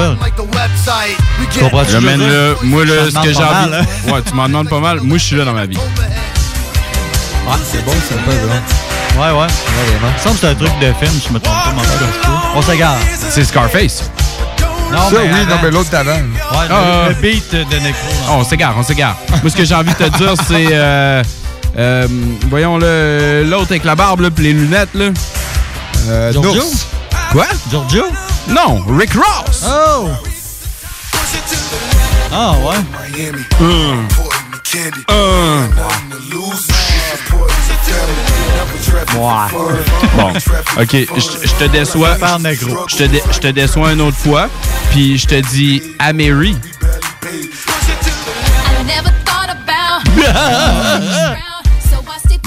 Tu 1.52 1.58
comprends-tu? 1.58 1.74
Là, 1.76 1.84
ce 1.84 1.94
que 1.96 2.00
je 2.00 2.06
man, 2.06 2.20
veux 2.20 2.26
là, 2.26 2.54
dire? 2.54 2.56
moi, 2.64 2.84
là, 2.86 2.92
ce 3.10 3.14
que 3.28 3.32
j'ai 3.34 3.44
envie. 3.44 3.70
mal, 3.70 3.74
hein? 4.06 4.10
Ouais, 4.12 4.22
tu 4.26 4.34
m'en 4.34 4.46
demandes 4.46 4.70
pas 4.70 4.80
mal. 4.80 5.00
Moi, 5.02 5.18
je 5.18 5.24
suis 5.24 5.36
là 5.36 5.44
dans 5.44 5.52
ma 5.52 5.66
vie. 5.66 5.76
Ouais, 7.46 7.56
c'est 7.70 7.84
bon, 7.84 7.92
c'est 8.08 8.16
pas 8.16 8.30
bon. 8.32 9.20
Ouais, 9.20 9.40
ouais. 9.40 9.46
Il 9.88 10.06
me 10.06 10.18
semble 10.18 10.34
que 10.36 10.40
c'est 10.40 10.48
un 10.48 10.54
truc 10.54 10.78
de 10.80 10.92
film, 11.04 11.20
je 11.26 11.32
me 11.32 11.40
trompe 11.40 11.54
pas, 11.54 11.72
mais 11.74 11.80
en 11.80 11.84
tout 11.84 11.90
cas, 11.90 12.28
On 12.54 12.62
s'égare. 12.62 12.96
C'est 13.30 13.44
Scarface. 13.44 14.10
Non, 14.92 14.98
Ça, 14.98 15.04
mais 15.12 15.18
oui, 15.18 15.28
avant- 15.40 15.50
non, 15.50 15.56
mais 15.62 15.70
l'autre 15.70 15.90
d'avant. 15.90 16.10
Ouais, 16.12 16.68
le, 16.68 16.74
Ah, 16.74 17.08
le 17.08 17.14
beat 17.14 17.52
de 17.52 17.76
Necro. 17.76 18.08
Oh, 18.28 18.32
on 18.38 18.44
s'égare, 18.44 18.74
on 18.76 18.82
s'égare. 18.82 19.16
Moi, 19.42 19.50
ce 19.50 19.56
que 19.56 19.64
j'ai 19.64 19.74
envie 19.74 19.92
de 19.92 19.96
te 19.96 20.16
dire, 20.18 20.34
c'est. 20.48 20.66
euh, 20.72 21.22
euh, 21.78 22.06
voyons 22.48 22.76
le 22.78 23.44
l'autre 23.48 23.70
avec 23.70 23.84
la 23.84 23.94
barbe, 23.94 24.20
là, 24.20 24.30
puis 24.30 24.44
les 24.44 24.52
lunettes, 24.52 24.94
là. 24.94 25.06
Euh, 26.08 26.32
Giorgio? 26.32 26.54
Nours. 26.54 26.70
Quoi? 27.32 27.46
Giorgio? 27.70 28.04
Non, 28.48 28.84
Rick 28.98 29.12
Ross. 29.14 29.64
Oh! 29.68 30.08
Ah, 32.32 32.52
ouais. 32.64 33.32
Hum. 35.08 35.68
Hum. 39.14 39.34
Bon, 40.16 40.28
ok, 40.80 40.92
je 40.92 41.54
te 41.58 41.64
déçois. 41.64 42.16
Je 42.88 42.96
te, 42.96 43.02
dé- 43.04 43.22
te 43.40 43.46
déçois 43.48 43.92
une 43.92 44.00
autre 44.00 44.16
fois, 44.16 44.48
puis 44.90 45.18
je 45.18 45.26
te 45.26 45.34
dis 45.52 45.82
à 45.98 46.12
Mary. 46.12 46.56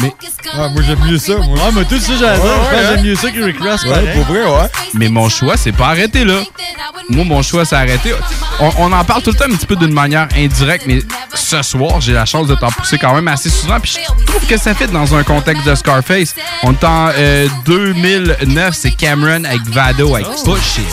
Mais, 0.03 0.13
Ah, 0.53 0.67
moi, 0.69 0.81
j'aime 0.85 0.99
mieux 1.05 1.17
ça, 1.17 1.33
moi. 1.37 1.57
Ouais, 1.57 1.71
mais 1.73 1.85
tout 1.85 1.99
ça, 1.99 2.13
dire. 2.13 2.27
Ouais, 2.27 2.77
ouais, 2.77 2.85
j'aime 2.89 3.03
mieux 3.05 3.15
ça 3.15 3.31
que 3.31 3.41
Rick 3.43 3.59
Ross. 3.59 3.83
Ouais, 3.83 3.89
pareil. 3.89 4.09
pour 4.15 4.23
vrai, 4.25 4.43
ouais. 4.43 4.69
mais 4.93 5.09
mon 5.09 5.29
choix, 5.29 5.57
c'est 5.57 5.71
pas 5.71 5.87
arrêté 5.87 6.23
là. 6.25 6.41
Moi, 7.09 7.25
mon 7.25 7.41
choix, 7.41 7.65
c'est 7.65 7.75
arrêté. 7.75 8.13
On, 8.59 8.69
on 8.77 8.91
en 8.91 9.03
parle 9.03 9.21
tout 9.23 9.31
le 9.31 9.35
temps 9.37 9.45
un 9.45 9.55
petit 9.55 9.65
peu 9.65 9.75
d'une 9.75 9.93
manière 9.93 10.27
indirecte, 10.37 10.85
mais 10.87 10.99
ce 11.33 11.61
soir, 11.61 12.01
j'ai 12.01 12.13
la 12.13 12.25
chance 12.25 12.47
de 12.47 12.55
t'en 12.55 12.69
pousser 12.69 12.97
quand 12.97 13.13
même 13.13 13.27
assez 13.27 13.49
souvent. 13.49 13.79
Puis 13.79 13.97
je 13.97 14.25
trouve 14.25 14.45
que 14.47 14.57
ça 14.57 14.73
fait 14.73 14.87
dans 14.87 15.15
un 15.15 15.23
contexte 15.23 15.65
de 15.65 15.75
Scarface. 15.75 16.35
On 16.63 16.73
est 16.73 16.83
en 16.83 17.09
euh, 17.15 17.47
2009, 17.65 18.75
c'est 18.75 18.91
Cameron 18.91 19.43
avec 19.45 19.61
Vado 19.67 20.15
avec 20.15 20.27
Push 20.43 20.77
It. 20.79 20.87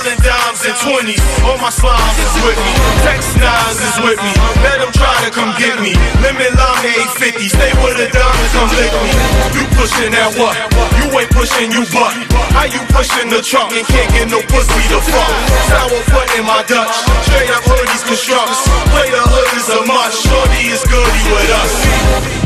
Selling 0.00 0.24
dimes 0.24 0.64
and 0.64 0.76
twenties. 0.80 1.20
All 1.44 1.60
my 1.60 1.68
slimes 1.68 2.16
is 2.16 2.32
with 2.40 2.56
me. 2.56 2.72
Text 3.04 3.36
nines 3.36 3.76
is 3.84 4.00
with 4.00 4.16
me. 4.16 4.32
Let 4.64 4.80
them 4.80 4.88
try 4.96 5.12
to 5.24 5.28
come 5.28 5.52
get 5.60 5.76
me. 5.76 5.92
Limit 6.24 6.56
line 6.56 6.88
850. 7.20 7.52
Stay 7.52 7.68
with 7.84 8.00
a 8.00 8.08
dime 8.08 8.44
come 8.56 8.72
lick 8.80 8.88
me. 9.04 9.12
You 9.52 9.68
pushing 9.76 10.08
that 10.16 10.32
what? 10.40 10.56
You 10.96 11.04
ain't 11.20 11.28
pushing 11.36 11.68
you 11.68 11.84
butt. 11.92 12.16
How 12.56 12.64
you 12.64 12.80
pushing 12.96 13.28
the 13.28 13.44
truck 13.44 13.76
and 13.76 13.84
can't 13.92 14.08
get 14.16 14.32
no 14.32 14.40
pussy 14.48 14.84
to 14.88 15.04
fuck? 15.04 15.32
Sour 15.68 16.00
foot 16.08 16.28
in 16.32 16.48
my 16.48 16.64
Dutch. 16.64 16.96
Straight 17.28 17.52
up 17.52 17.60
hoodies 17.68 18.00
constructs. 18.08 18.72
Play 18.96 19.12
the 19.12 19.20
hood 19.20 19.52
is 19.52 19.68
a 19.68 19.84
must. 19.84 20.16
Shorty 20.24 20.72
is 20.72 20.80
goody 20.88 21.24
with 21.28 21.50
us. 21.60 21.76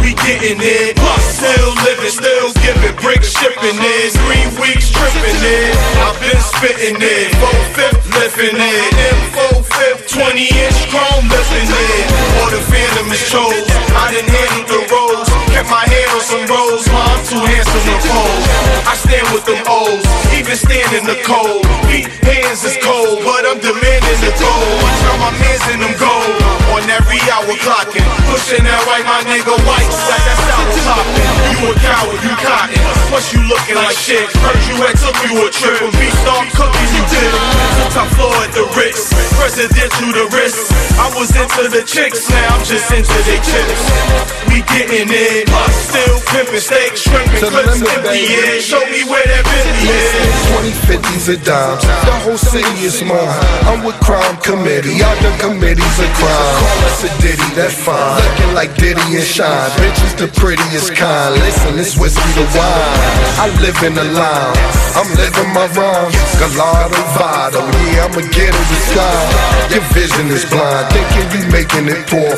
We 0.03 0.19
getting 0.27 0.59
it. 0.59 0.99
Plus 0.99 1.23
still 1.39 1.71
living, 1.87 2.11
still 2.11 2.51
giving. 2.67 2.99
Bricks 2.99 3.31
shipping 3.31 3.79
it. 3.79 4.11
Three 4.27 4.43
weeks 4.59 4.91
tripping 4.91 5.39
it. 5.39 5.71
Been 6.03 6.14
spitting 6.59 6.99
it. 7.01 7.31
Four 7.41 7.61
fifth 7.75 8.05
lifting 8.15 8.57
it. 8.59 8.91
M 8.95 9.19
four 9.35 9.63
fifth, 9.63 10.09
20 10.13 10.49
inch 10.51 10.79
chrome 10.91 11.27
lifting 11.31 11.71
it. 11.71 12.07
Or 12.43 12.49
the 12.51 12.63
phantom 12.71 13.11
is 13.11 13.23
chose. 13.31 13.67
I 13.95 14.13
done 14.15 14.29
handled 14.29 14.69
the 14.69 14.81
roles. 14.91 15.29
Kept 15.51 15.71
my 15.71 15.85
on 16.15 16.23
some 16.23 16.47
rolls. 16.47 16.87
Mom, 16.95 17.03
I'm 17.03 17.23
too 17.27 17.43
handsome 17.43 17.83
to 17.83 17.97
pose. 18.07 18.47
I 18.87 18.95
stand 18.95 19.27
with 19.35 19.45
them 19.51 19.59
O's. 19.67 20.07
Even 20.39 20.55
stand 20.55 20.91
in 20.95 21.05
the 21.05 21.19
cold. 21.27 21.67
Feet, 21.91 22.07
hands 22.23 22.63
is 22.63 22.79
cold. 22.79 23.19
But 23.27 23.43
I'm 23.43 23.59
demanding 23.59 24.19
the 24.23 24.31
gold. 24.39 24.75
Watch 24.79 25.01
how 25.11 25.17
my 25.19 25.33
mans 25.35 25.65
in 25.75 25.83
them 25.83 25.95
gold. 25.99 26.35
On 26.71 26.83
every 26.87 27.19
hour 27.35 27.51
clocking. 27.59 28.07
Pushing 28.31 28.63
that 28.63 28.81
right, 28.87 29.03
my 29.03 29.27
nigga 29.27 29.59
white. 29.67 29.91
Like 29.91 30.23
that 30.23 30.39
sour 30.47 30.75
popping. 30.87 31.31
You 31.51 31.59
a 31.67 31.75
coward, 31.83 32.21
you 32.23 32.35
cotton. 32.39 32.79
Plus 33.11 33.27
you 33.35 33.41
looking 33.51 33.79
like 33.83 33.99
shit. 33.99 34.31
Heard 34.39 34.63
you 34.71 34.77
had 34.87 34.95
took 34.95 35.19
you 35.27 35.35
a 35.43 35.51
trip. 35.51 35.83
When 35.83 35.91
beef 35.99 36.15
start 36.23 36.47
cooking, 36.55 36.91
you 36.95 37.03
did. 37.11 37.33
Top 37.91 38.07
floor 38.15 38.35
at 38.39 38.55
the 38.55 38.67
Ritz. 38.79 39.11
Presidential 39.35 40.15
the 40.15 40.31
wrist. 40.31 40.71
I 40.95 41.11
was 41.19 41.35
into 41.35 41.69
the 41.75 41.83
chicks, 41.83 42.31
now 42.31 42.55
I'm 42.55 42.65
just 42.65 42.91
into 42.91 43.19
the 43.27 43.39
chips. 43.43 43.83
We 44.47 44.63
getting 44.71 45.11
it. 45.11 45.51
Still 45.71 46.04
pimping 46.33 46.61
steak, 46.61 46.97
shrimping 46.97 47.41
To 47.41 47.49
the 47.51 47.63
clips, 47.63 47.81
empty 47.83 48.27
baby. 48.29 48.59
it. 48.59 48.63
Show 48.63 48.83
me 48.91 49.05
where 49.09 49.25
that 49.25 49.45
Bentley 49.47 49.89
is. 49.89 50.75
20, 50.89 50.99
50s 51.01 51.27
a 51.33 51.37
dimes. 51.45 51.83
The 51.85 52.17
whole 52.25 52.39
city 52.41 52.75
is 52.85 53.01
mine. 53.03 53.21
I'm 53.69 53.85
with 53.85 53.99
crime 54.01 54.37
committee. 54.43 55.01
All 55.03 55.17
the 55.23 55.33
committees 55.41 55.97
of 56.01 56.11
crime. 56.19 56.57
Call 56.61 56.81
us 56.89 57.05
a 57.05 57.11
ditty, 57.23 57.49
that's 57.55 57.75
fine. 57.75 58.19
Looking 58.21 58.53
like 58.55 58.75
Diddy 58.77 59.03
and 59.17 59.25
Shine. 59.27 59.71
Bitches 59.81 60.15
the 60.19 60.29
prettiest 60.41 60.95
kind. 60.97 61.35
Listen, 61.41 61.79
it's 61.79 61.97
whiskey 61.97 62.31
to 62.39 62.45
wine. 62.57 62.99
I 63.41 63.47
live 63.63 63.79
in 63.83 63.95
the 63.95 64.05
line. 64.15 64.57
I'm 64.95 65.11
living 65.19 65.51
my 65.53 65.67
rhymes. 65.75 66.15
Gallardo 66.39 67.01
Vado. 67.19 67.61
Yeah, 67.95 68.07
I'ma 68.07 68.23
get 68.31 68.51
it 68.55 68.67
the 68.71 68.79
sky. 68.91 69.21
Your 69.75 69.85
vision 69.95 70.27
is 70.31 70.45
blind. 70.47 70.87
Thinking 70.95 71.27
you 71.35 71.43
making 71.51 71.87
it 71.91 72.01
poor. 72.07 72.31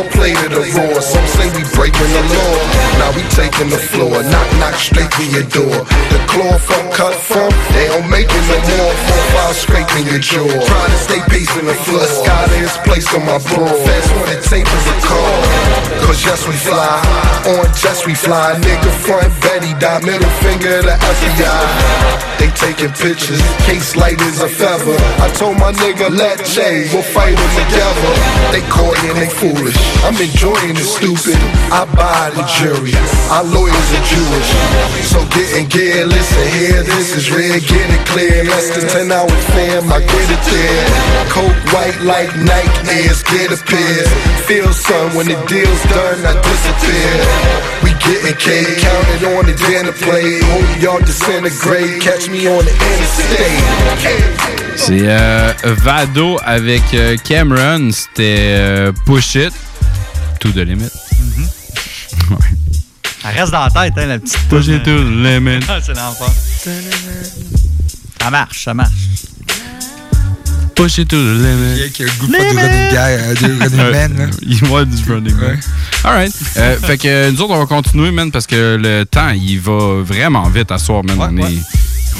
4-4 0.00 0.12
plate 0.12 0.38
of 0.48 0.52
the 0.56 0.64
raw. 0.76 1.00
Some 1.00 1.26
say 1.26 1.46
we 1.56 1.62
breaking 1.76 2.10
the 2.12 2.24
law. 2.34 2.56
Now 2.98 3.12
we 3.14 3.22
taking 3.30 3.68
the 3.68 3.78
floor. 3.78 4.22
Knock, 4.22 4.48
knock 4.58 4.74
straight 4.74 5.10
to 5.10 5.24
your 5.30 5.46
door. 5.46 5.84
The 6.10 6.20
cloth 6.26 6.66
I'm 6.70 6.90
cut 6.92 7.14
from, 7.14 7.50
they 7.74 7.86
don't 7.88 8.08
make 8.10 8.28
it 8.30 8.44
no 8.48 8.58
more. 8.58 8.92
Four, 9.06 9.24
five 9.34 9.56
scraping 9.56 10.06
your 10.06 10.18
jaw. 10.18 10.48
Trying 10.48 10.90
to 10.90 10.98
stay 10.98 11.20
pacing 11.28 11.66
the 11.66 11.74
floor. 11.86 12.06
Sky 12.06 12.44
is 12.60 12.76
placed 12.84 13.14
on 13.14 13.26
my 13.26 13.38
broad. 13.52 13.76
Fast 13.86 14.10
when 14.16 14.28
it 14.36 14.42
tapers 14.44 14.86
a 14.90 14.96
car. 15.06 15.79
Cause 16.06 16.24
yes, 16.24 16.46
we 16.46 16.54
fly. 16.54 17.00
On 17.46 17.66
jets 17.74 18.06
we 18.06 18.14
fly. 18.14 18.54
Nigga 18.60 18.90
front 19.02 19.32
Betty 19.42 19.72
die. 19.78 20.00
Middle 20.04 20.30
finger 20.42 20.82
to 20.82 20.94
FBI. 20.94 22.30
They 22.38 22.48
taking 22.56 22.92
pictures. 22.96 23.42
Case 23.68 23.96
light 23.96 24.20
as 24.22 24.40
a 24.40 24.48
feather. 24.48 24.96
I 25.20 25.28
told 25.36 25.58
my 25.58 25.72
nigga, 25.72 26.08
let 26.08 26.40
Jay, 26.44 26.88
we'll 26.92 27.02
fight 27.02 27.36
them 27.36 27.52
together. 27.52 28.12
They 28.54 28.64
coy 28.72 28.96
and 29.08 29.16
they 29.20 29.28
foolish. 29.28 29.76
I'm 30.06 30.16
enjoying 30.16 30.72
the 30.72 30.86
stupid. 30.86 31.36
I 31.68 31.84
buy 31.92 32.32
the 32.32 32.44
jury. 32.56 32.96
Our 33.28 33.44
lawyers 33.44 33.88
are 33.92 34.06
Jewish. 34.08 34.50
So 35.12 35.20
get 35.36 35.48
in 35.58 35.68
gear, 35.68 36.06
listen 36.06 36.46
here. 36.56 36.82
This 36.82 37.12
is 37.16 37.30
red, 37.30 37.60
get 37.60 37.88
it 37.92 38.04
clear. 38.08 38.44
Less 38.44 38.72
than 38.72 38.88
10 38.88 39.12
hours 39.12 39.44
fam, 39.52 39.92
I 39.92 40.00
get 40.00 40.28
it 40.32 40.42
there. 40.48 40.86
Coat 41.28 41.56
white 41.76 42.00
like 42.02 42.30
Nike 42.40 43.04
ears, 43.04 43.22
get 43.22 43.52
a 43.52 43.58
pair. 43.68 44.04
Feel 44.48 44.72
some 44.72 45.14
when 45.14 45.28
the 45.28 45.36
deal's 45.44 45.79
done, 45.88 46.24
I 46.26 46.34
disappear. 46.42 47.12
We 47.82 47.90
getting 48.04 48.36
cake, 48.36 48.78
counted 48.78 49.24
on 49.24 49.46
the 49.46 49.54
dinner 49.54 49.92
plate. 49.92 50.42
Hope 50.44 50.82
y'all 50.82 51.00
disintegrate. 51.00 52.00
Catch 52.00 52.28
me 52.28 52.48
on 52.48 52.64
the 52.64 52.72
interstate. 52.72 53.80
C'est 54.76 55.02
euh, 55.02 55.52
Vado 55.64 56.38
avec 56.44 56.82
euh, 56.94 57.16
Cameron. 57.24 57.90
C'était 57.92 58.54
euh, 58.58 58.92
Push 59.06 59.34
It. 59.36 59.52
To 60.40 60.50
the 60.50 60.64
limit. 60.64 60.90
Elle 63.22 63.38
reste 63.38 63.52
dans 63.52 63.64
la 63.64 63.70
tête, 63.70 63.92
hein, 63.98 64.06
la 64.06 64.18
petite 64.18 64.48
Push 64.48 64.68
it 64.68 64.82
to 64.82 64.90
the 64.90 65.24
limit. 65.24 65.60
Ah, 65.68 65.78
c'est 65.84 65.94
l'enfer. 65.94 66.28
Ça 68.20 68.30
marche, 68.30 68.64
ça 68.64 68.74
marche. 68.74 68.90
Push 70.80 70.98
it 70.98 71.08
to 71.10 71.16
the 71.16 71.42
limit. 71.42 71.92
Qui 71.92 72.04
a 72.04 72.06
le 72.06 72.12
goût 72.18 72.26
de 72.26 72.32
faire 72.32 72.50
du 72.50 72.56
running 72.56 72.88
guy, 72.88 72.96
euh, 72.96 73.34
running 73.60 73.92
man. 73.92 74.30
Il 74.42 74.64
voit 74.64 74.86
du 74.86 75.12
running 75.12 75.34
man. 75.34 75.60
Alright. 76.02 76.32
Euh, 76.56 76.78
fait 76.78 76.96
que 76.96 77.06
euh, 77.06 77.30
nous 77.30 77.42
autres, 77.42 77.52
on 77.52 77.58
va 77.58 77.66
continuer, 77.66 78.10
man, 78.10 78.30
parce 78.30 78.46
que 78.46 78.78
le 78.80 79.04
temps, 79.04 79.28
il 79.28 79.60
va 79.60 80.02
vraiment 80.02 80.48
vite 80.48 80.72
à 80.72 80.78
soir, 80.78 81.02
man. 81.04 81.18
on, 81.20 81.36
est, 81.36 81.58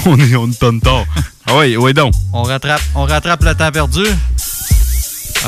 on 0.05 0.19
est. 0.19 0.35
On 0.35 0.51
tonne 0.51 0.79
tard. 0.79 1.05
Ah 1.47 1.57
ouais, 1.57 1.75
ouais 1.75 1.93
donc. 1.93 2.13
On 2.33 2.43
rattrape, 2.43 2.81
on 2.93 3.05
rattrape 3.05 3.43
le 3.43 3.55
temps 3.55 3.71
perdu. 3.71 4.05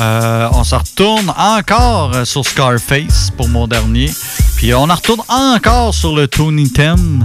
Euh, 0.00 0.48
on 0.52 0.64
se 0.64 0.74
retourne 0.74 1.32
encore 1.36 2.26
sur 2.26 2.44
Scarface 2.44 3.30
pour 3.36 3.48
mon 3.48 3.68
dernier. 3.68 4.12
Puis 4.56 4.74
on 4.74 4.90
en 4.90 4.94
retourne 4.94 5.22
encore 5.28 5.94
sur 5.94 6.16
le 6.16 6.26
Tony 6.26 6.68
Ten, 6.68 7.24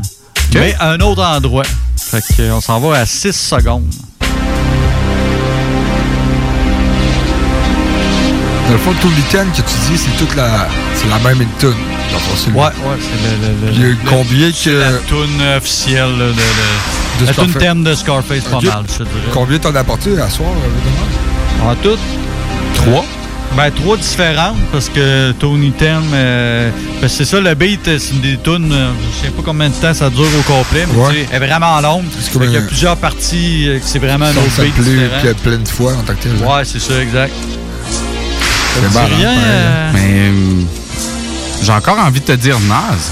mais 0.54 0.76
à 0.80 0.92
un 0.92 1.00
autre 1.00 1.24
endroit. 1.24 1.66
Fait 1.98 2.22
que, 2.22 2.42
euh, 2.42 2.56
on 2.56 2.62
s'en 2.62 2.80
va 2.80 3.00
à 3.00 3.06
6 3.06 3.34
secondes. 3.34 3.92
Dans 8.70 8.74
le 8.76 8.80
fond, 8.82 8.94
tout 9.02 9.10
le 9.10 9.16
week-end 9.16 9.46
que 9.52 9.62
tu 9.62 9.92
dis, 9.92 9.98
c'est 9.98 10.16
toute 10.24 10.36
la, 10.36 10.68
c'est 10.96 11.08
la 11.10 11.18
même 11.18 11.44
tune. 11.60 11.74
C'est 12.36 12.50
le- 12.52 12.56
Ouais, 12.56 12.66
ouais, 12.66 12.72
c'est 13.00 13.10
le, 13.26 13.66
le, 13.66 13.66
le- 13.66 13.72
Puis, 13.72 13.84
euh, 13.84 13.90
le- 13.90 14.10
combien 14.10 14.52
que- 14.52 14.70
la 14.70 14.98
tune 15.08 15.42
officielle 15.58 16.12
de, 16.20 16.28
de- 16.28 17.22
De 17.22 17.26
la 17.26 17.34
tune 17.34 17.54
thème 17.54 17.84
de 17.84 17.96
Scarface, 17.96 18.44
pas 18.44 18.62
mal, 18.62 18.84
je 18.88 18.98
te 19.00 19.04
dirais. 19.04 19.16
Combien 19.34 19.58
t'en 19.58 19.74
as 19.76 19.80
apporté 19.80 20.12
à 20.22 20.30
soir, 20.30 20.52
évidemment? 20.54 21.72
En 21.72 21.76
tout? 21.76 21.98
Trois. 22.76 23.04
Ben, 23.58 23.72
trois 23.72 23.98
différentes, 23.98 24.58
parce 24.72 24.88
que 24.90 25.32
Tony 25.32 25.72
Ten, 25.72 26.02
euh, 26.14 26.70
ben, 27.02 27.10
c'est 27.10 27.26
ça, 27.26 27.40
le 27.42 27.56
beat, 27.56 27.88
euh, 27.88 27.98
c'est 28.00 28.14
une 28.14 28.22
des 28.22 28.38
tunes, 28.38 28.72
euh, 28.72 28.92
je 29.20 29.26
sais 29.26 29.32
pas 29.32 29.42
combien 29.44 29.70
de 29.70 29.74
temps 29.74 29.94
ça 29.96 30.12
dure 30.12 30.22
au 30.38 30.44
complet, 30.44 30.86
mais 30.94 31.02
Ouais. 31.02 31.10
tu 31.10 31.16
sais, 31.22 31.28
elle 31.32 31.44
est 31.44 31.48
vraiment 31.48 31.82
longue. 31.82 32.06
comme 32.32 32.44
qu'il 32.44 32.52
y 32.54 32.58
a 32.58 32.62
plusieurs 32.62 32.98
parties, 32.98 33.66
euh, 33.68 33.80
que 33.80 33.86
c'est 33.86 33.98
vraiment 33.98 34.26
un 34.26 34.38
autre 34.38 34.62
beat 34.62 34.76
différent. 34.80 35.34
plein, 35.44 35.58
de 35.58 35.68
fois 35.68 35.94
en 35.94 36.04
tant 36.04 36.14
que 36.14 36.22
tel. 36.22 36.40
là. 36.40 36.58
Ouais, 36.58 36.64
c'est 36.64 36.80
ça, 36.80 37.02
exact. 37.02 37.34
C'est 38.76 38.94
marrant, 38.94 39.08
rien, 39.18 39.38
euh, 39.38 39.92
Mais 39.94 40.30
euh, 40.30 40.64
j'ai 41.62 41.72
encore 41.72 42.00
envie 42.00 42.20
de 42.22 42.26
te 42.26 42.32
dire 42.34 42.60
Naz. 42.62 43.12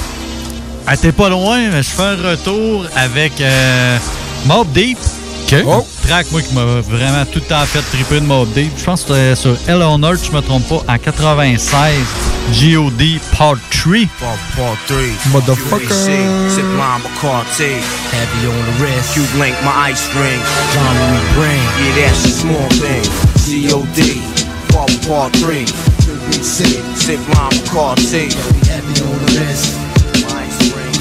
Ah, 0.85 0.95
t'es 0.95 1.11
pas 1.11 1.29
loin, 1.29 1.69
mais 1.69 1.83
je 1.83 1.89
fais 1.89 2.03
un 2.03 2.29
retour 2.29 2.85
avec 2.95 3.41
euh, 3.41 3.97
Mob 4.45 4.71
Deep. 4.71 4.97
OK. 5.51 5.55
Oh! 5.65 5.87
Track, 6.07 6.31
moi, 6.31 6.41
qui 6.41 6.53
m'a 6.53 6.63
vraiment 6.63 7.25
tout 7.25 7.39
le 7.39 7.45
temps 7.45 7.65
fait 7.65 7.81
triper 7.91 8.21
de 8.21 8.25
Mob 8.25 8.47
Deep. 8.53 8.71
Je 8.77 8.83
pense 8.83 9.03
que 9.03 9.13
c'était 9.13 9.35
sur 9.35 9.57
Hell 9.67 9.81
on 9.83 10.01
Earth, 10.03 10.25
je 10.25 10.31
me 10.31 10.41
trompe 10.41 10.67
pas, 10.67 10.83
en 10.87 10.97
96. 10.97 11.93
G.O.D. 12.53 13.19
Part 13.37 13.57
3. 13.69 14.07
Part 14.19 14.77
3. 14.87 14.97
Motherfucker. 15.33 15.89
Line 16.07 17.01
Bacardi. 17.03 17.81
Heavy 18.11 18.47
on 18.47 18.65
the 18.65 18.79
wrist. 18.79 19.13
Cube 19.13 19.39
link, 19.39 19.55
my 19.63 19.91
ice 19.91 20.07
ring. 20.15 20.39
John 20.73 20.95
Louis 20.95 21.35
Brain. 21.35 21.59
Yeah, 21.83 22.07
that's 22.07 22.25
a 22.25 22.29
small 22.29 22.69
thing. 22.69 23.03
C.O.D. 23.35 24.36
Part, 24.69 24.91
part 25.07 25.33
3. 25.37 25.65
QBC, 26.03 26.57
Zip 26.95 27.19
line 27.35 27.51
Bacardi. 27.51 28.33
Heavy 28.67 28.95
on 29.03 29.17
the 29.19 29.29
wrist. 29.39 29.75
My 30.27 30.43
ice 30.43 30.75
ring. 30.75 30.97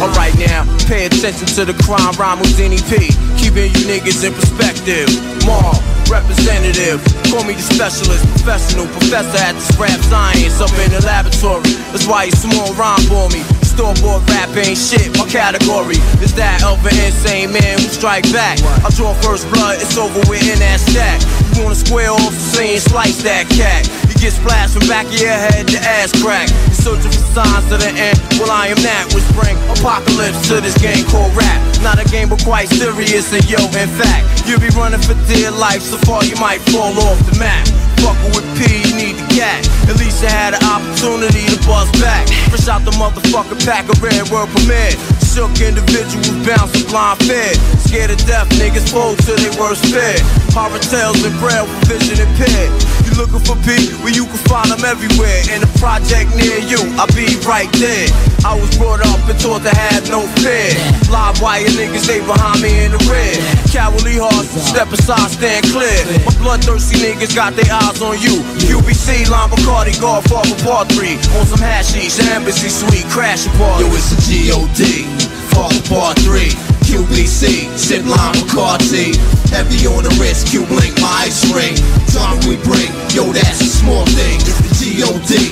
Alright 0.00 0.36
now, 0.38 0.64
pay 0.86 1.06
attention 1.06 1.46
to 1.56 1.64
the 1.64 1.74
crime 1.84 2.12
rhyme 2.18 2.38
with 2.38 2.56
Denny 2.56 2.78
P. 2.90 3.08
Keeping 3.38 3.72
you 3.72 3.82
niggas 3.88 4.24
in 4.24 4.34
perspective. 4.34 5.08
Marl, 5.46 5.80
representative. 6.10 7.00
Call 7.30 7.44
me 7.44 7.54
the 7.54 7.62
specialist, 7.62 8.26
professional, 8.36 8.86
professor 8.86 9.38
at 9.38 9.52
this 9.54 9.70
rap 9.78 10.00
science 10.00 10.60
up 10.60 10.72
in 10.84 10.90
the 10.90 11.00
laboratory. 11.06 11.62
That's 11.92 12.06
why 12.06 12.24
you 12.24 12.32
small 12.32 12.72
rhyme 12.74 13.00
for 13.08 13.28
me. 13.30 13.63
Store-bought 13.74 14.22
rap 14.30 14.54
ain't 14.54 14.78
shit, 14.78 15.10
my 15.18 15.26
category 15.26 15.98
is 16.22 16.30
that 16.38 16.62
of 16.62 16.78
an 16.86 16.94
insane 16.94 17.50
man 17.50 17.74
who 17.82 17.90
strike 17.90 18.22
back. 18.30 18.62
I 18.86 18.88
draw 18.94 19.18
first 19.18 19.50
blood, 19.50 19.82
it's 19.82 19.98
over 19.98 20.22
with 20.30 20.46
in 20.46 20.62
that 20.62 20.78
stack. 20.78 21.18
You 21.50 21.66
wanna 21.66 21.74
square 21.74 22.14
off, 22.14 22.30
saying 22.30 22.86
slice 22.86 23.18
that 23.26 23.50
cat. 23.50 23.90
You 24.06 24.14
get 24.14 24.30
splashed 24.30 24.78
from 24.78 24.86
back 24.86 25.10
of 25.10 25.18
your 25.18 25.34
head 25.34 25.66
to 25.74 25.78
ass 25.82 26.14
crack. 26.22 26.46
You're 26.70 26.86
searching 26.86 27.10
for 27.10 27.26
signs 27.34 27.66
to 27.74 27.76
the 27.82 27.90
end. 27.90 28.14
Well, 28.38 28.54
I 28.54 28.70
am 28.70 28.78
that 28.86 29.10
which 29.10 29.26
bring 29.34 29.58
apocalypse 29.66 30.46
to 30.54 30.62
this 30.62 30.78
game 30.78 31.02
called 31.10 31.34
rap. 31.34 31.58
Not 31.82 31.98
a 31.98 32.06
game, 32.06 32.30
but 32.30 32.46
quite 32.46 32.70
serious. 32.70 33.34
And 33.34 33.42
yo, 33.50 33.58
in 33.74 33.90
fact, 33.98 34.46
you'll 34.46 34.62
be 34.62 34.70
running 34.78 35.02
for 35.02 35.18
dear 35.26 35.50
life 35.50 35.82
so 35.82 35.98
far 36.06 36.22
you 36.22 36.38
might 36.38 36.62
fall 36.70 36.94
off 37.10 37.18
the 37.26 37.34
map. 37.42 37.66
Fucking 38.04 38.36
with 38.36 38.44
P, 38.60 38.84
you 38.84 38.92
need 39.00 39.16
the 39.16 39.24
cat. 39.32 39.64
At 39.88 39.96
least 39.96 40.20
I 40.20 40.28
had 40.28 40.52
an 40.52 40.60
opportunity 40.60 41.48
to 41.48 41.56
bust 41.64 41.88
back. 42.04 42.28
Fresh 42.52 42.68
out 42.68 42.84
the 42.84 42.92
motherfucker 43.00 43.56
pack 43.64 43.88
of 43.88 43.96
red 44.04 44.28
word 44.28 44.52
permit. 44.52 45.00
Shook 45.24 45.56
individuals 45.64 46.28
bouncing 46.44 46.84
blind 46.92 47.24
fed. 47.24 47.56
Scared 47.80 48.12
of 48.12 48.20
death, 48.28 48.48
niggas 48.60 48.92
fold 48.92 49.16
to 49.24 49.32
their 49.40 49.56
worst 49.56 49.88
fear. 49.88 50.20
Horror 50.52 50.78
tales 50.84 51.24
and 51.24 51.32
braille 51.40 51.64
for 51.64 51.96
vision 51.96 52.20
impaired. 52.20 52.72
Looking 53.14 53.46
for 53.46 53.54
P? 53.62 53.94
Well, 54.02 54.10
you 54.10 54.26
can 54.26 54.42
find 54.50 54.66
them 54.66 54.82
everywhere. 54.82 55.46
In 55.54 55.62
a 55.62 55.70
project 55.78 56.34
near 56.34 56.58
you, 56.58 56.82
I'll 56.98 57.06
be 57.14 57.30
right 57.46 57.70
there. 57.78 58.10
I 58.42 58.58
was 58.58 58.74
brought 58.76 59.06
up 59.06 59.22
and 59.30 59.38
taught 59.38 59.62
to 59.62 59.70
have 59.70 60.10
no 60.10 60.26
fear. 60.42 60.74
Live 61.08 61.40
wire 61.40 61.62
niggas, 61.78 62.10
they 62.10 62.18
behind 62.26 62.60
me 62.60 62.84
in 62.84 62.90
the 62.90 62.98
red. 63.06 63.38
Cowardly 63.70 64.18
hearts, 64.18 64.50
step 64.66 64.90
aside, 64.90 65.30
stand 65.30 65.64
clear. 65.70 66.02
My 66.26 66.34
bloodthirsty 66.42 66.98
niggas 66.98 67.34
got 67.34 67.54
their 67.54 67.70
eyes 67.70 68.02
on 68.02 68.18
you. 68.18 68.42
QBC, 68.66 69.30
Line 69.30 69.48
Bacardi, 69.48 69.94
Godfather 70.00 70.58
Part 70.66 70.90
3. 70.90 71.14
On 71.38 71.46
some 71.46 71.62
hashish, 71.62 72.18
embassy 72.34 72.68
suite, 72.68 73.06
crash 73.14 73.46
party. 73.54 73.86
Yo, 73.86 73.94
it's 73.94 74.10
a 74.10 74.18
G.O.D. 74.26 75.06
Father 75.54 75.80
Part 75.86 76.18
3. 76.18 76.73
QBC, 76.94 77.76
Sip 77.76 78.06
Line 78.06 78.34
Bacardi. 78.38 79.18
Heavy 79.50 79.84
on 79.90 80.04
the 80.04 80.14
wrist, 80.20 80.46
Q 80.46 80.64
Blink, 80.66 80.94
my 81.02 81.26
ice 81.26 81.42
ring. 81.50 81.74
Time 82.14 82.38
we 82.46 82.54
bring, 82.62 82.86
yo, 83.10 83.34
that's 83.34 83.60
a 83.62 83.66
small 83.66 84.06
thing. 84.14 84.38
It's 84.38 84.62
the 84.62 84.70
G.O.D. 84.78 85.50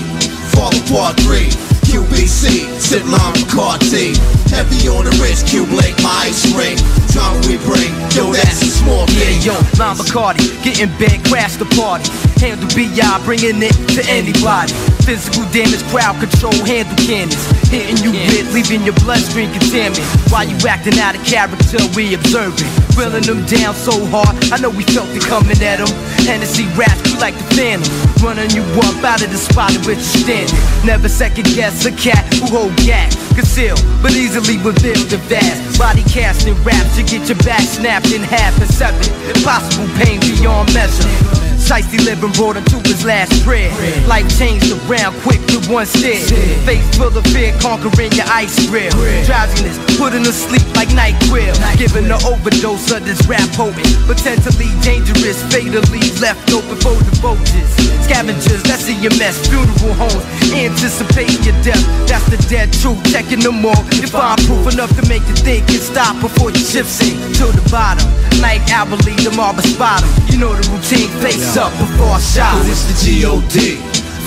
Father 0.54 0.78
Part 0.86 1.18
3. 1.26 1.50
QBC, 1.90 2.78
Sip 2.78 3.02
Line 3.10 3.34
Bacardi. 3.42 4.14
Heavy 4.54 4.86
on 4.86 5.02
the 5.02 5.10
wrist, 5.18 5.48
Q 5.48 5.66
Blink, 5.66 5.98
my 5.98 6.30
ice 6.30 6.46
ring. 6.54 6.78
Time 7.10 7.34
we 7.50 7.58
bring, 7.66 7.90
yo, 8.14 8.30
that's 8.30 8.62
a 8.62 8.70
small 8.70 9.04
thing. 9.06 9.42
Yeah, 9.42 9.58
yo, 9.58 9.82
Lime 9.82 9.98
Bacardi, 9.98 10.46
getting 10.62 10.94
bent, 10.96 11.26
crash 11.26 11.56
the 11.56 11.66
party. 11.74 12.06
Handle 12.42 12.66
BI, 12.74 12.98
bringing 13.22 13.62
it 13.62 13.70
to 13.94 14.02
anybody. 14.10 14.74
Physical 15.06 15.46
damage, 15.54 15.78
crowd 15.94 16.18
control, 16.18 16.58
handle 16.66 16.98
cannons. 16.98 17.38
Hitting 17.70 18.02
you 18.02 18.10
with, 18.10 18.50
leaving 18.50 18.82
your 18.82 18.98
bloodstream 19.06 19.46
contaminated. 19.54 20.02
While 20.26 20.50
you 20.50 20.58
acting 20.66 20.98
out 20.98 21.14
of 21.14 21.22
character, 21.22 21.78
we 21.94 22.18
observing. 22.18 22.66
Grilling 22.98 23.22
them 23.22 23.46
down 23.46 23.78
so 23.78 23.94
hard, 24.10 24.34
I 24.50 24.58
know 24.58 24.74
we 24.74 24.82
felt 24.90 25.06
it 25.14 25.22
coming 25.22 25.54
at 25.62 25.78
them. 25.78 25.86
Hennessy 26.26 26.66
raps, 26.74 26.98
you 27.06 27.14
like 27.22 27.38
the 27.38 27.46
phantom. 27.54 27.86
Running 28.18 28.50
you 28.50 28.66
up 28.90 28.98
out 29.06 29.22
of 29.22 29.30
the 29.30 29.38
spot 29.38 29.70
in 29.78 29.82
which 29.86 30.02
you 30.02 30.26
standing. 30.26 30.58
Never 30.82 31.06
second 31.06 31.46
guess 31.54 31.86
a 31.86 31.94
cat 31.94 32.26
who 32.34 32.50
hold 32.50 32.74
gas. 32.82 33.14
Conceal, 33.38 33.78
but 34.02 34.18
easily 34.18 34.58
reveal 34.58 34.98
the 35.06 35.22
vast. 35.30 35.78
Body 35.78 36.02
casting 36.10 36.58
raps 36.66 36.98
to 36.98 37.06
get 37.06 37.22
your 37.30 37.38
back 37.46 37.62
snapped 37.62 38.10
in 38.10 38.20
half 38.20 38.58
and 38.58 38.66
seven. 38.66 38.98
Impossible 39.30 39.86
pain 40.02 40.18
beyond 40.18 40.74
measure. 40.74 41.51
Shiesty 41.62 42.02
living 42.04 42.32
brought 42.32 42.56
him 42.56 42.64
to 42.74 42.78
his 42.82 43.04
last 43.04 43.32
prayer. 43.44 43.70
Life 44.06 44.26
changed 44.36 44.66
around 44.84 45.14
quick 45.22 45.40
with 45.54 45.70
one 45.70 45.86
stare. 45.86 46.18
Face 46.66 46.82
full 46.98 47.14
of 47.16 47.24
fear, 47.30 47.54
conquering 47.62 48.10
your 48.12 48.26
ice 48.26 48.66
grill. 48.66 48.90
Drowsiness, 49.24 49.78
putting 49.96 50.24
to 50.24 50.32
sleep 50.32 50.66
like 50.74 50.90
night 50.92 51.14
quill. 51.30 51.54
Giving 51.78 52.08
the 52.08 52.18
overdose 52.26 52.90
of 52.90 53.06
this 53.06 53.22
rap 53.30 53.46
poet. 53.54 53.78
Potentially 54.10 54.68
dangerous, 54.82 55.38
fatally 55.54 56.02
left 56.18 56.50
open 56.50 56.76
for 56.82 56.98
the 56.98 57.14
vultures. 57.22 57.70
Scavengers, 58.04 58.62
that's 58.66 58.88
in 58.90 58.98
your 59.00 59.14
mess. 59.16 59.38
Funeral 59.46 59.94
homes, 59.94 60.24
anticipating 60.50 61.40
your 61.46 61.56
death. 61.62 61.82
That's 62.10 62.26
the 62.26 62.38
dead 62.50 62.72
truth. 62.72 62.98
Checking 63.10 63.40
them 63.40 63.64
all. 63.64 63.82
Find 64.10 64.36
proof 64.44 64.74
enough 64.74 64.92
to 64.98 65.02
make 65.08 65.22
you 65.30 65.36
think 65.38 65.68
and 65.70 65.80
stop 65.80 66.20
before 66.20 66.50
you 66.50 66.60
chip 66.60 66.84
sink 66.84 67.16
to 67.38 67.46
the 67.54 67.64
bottom. 67.70 68.04
Night 68.42 68.60
hourly, 68.68 69.14
the 69.22 69.30
marble 69.32 69.62
'em. 69.62 70.02
You 70.28 70.38
know 70.38 70.52
the 70.52 70.68
routine. 70.68 71.08
Face 71.22 71.51
up 71.56 71.72
before 71.76 72.16
I 72.16 72.20
shot. 72.20 72.64
It's 72.64 72.88
the 72.88 72.96
G.O.D. 73.04 73.76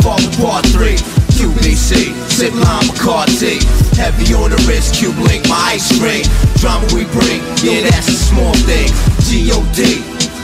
Fall 0.04 0.22
apart 0.22 0.66
3. 0.70 0.94
QBC, 1.34 2.14
sip 2.30 2.54
lime 2.54 2.86
McCarthy. 2.86 3.58
Heavy 3.98 4.34
on 4.36 4.52
the 4.52 4.60
wrist, 4.68 4.96
cube 4.96 5.18
link, 5.26 5.48
my 5.50 5.74
ice 5.74 5.90
ring. 5.98 6.24
Drama 6.62 6.86
we 6.94 7.06
bring, 7.10 7.42
yeah, 7.66 7.82
that's 7.88 8.10
a 8.10 8.18
small 8.30 8.54
thing. 8.70 8.90
G.O.D. 9.26 10.02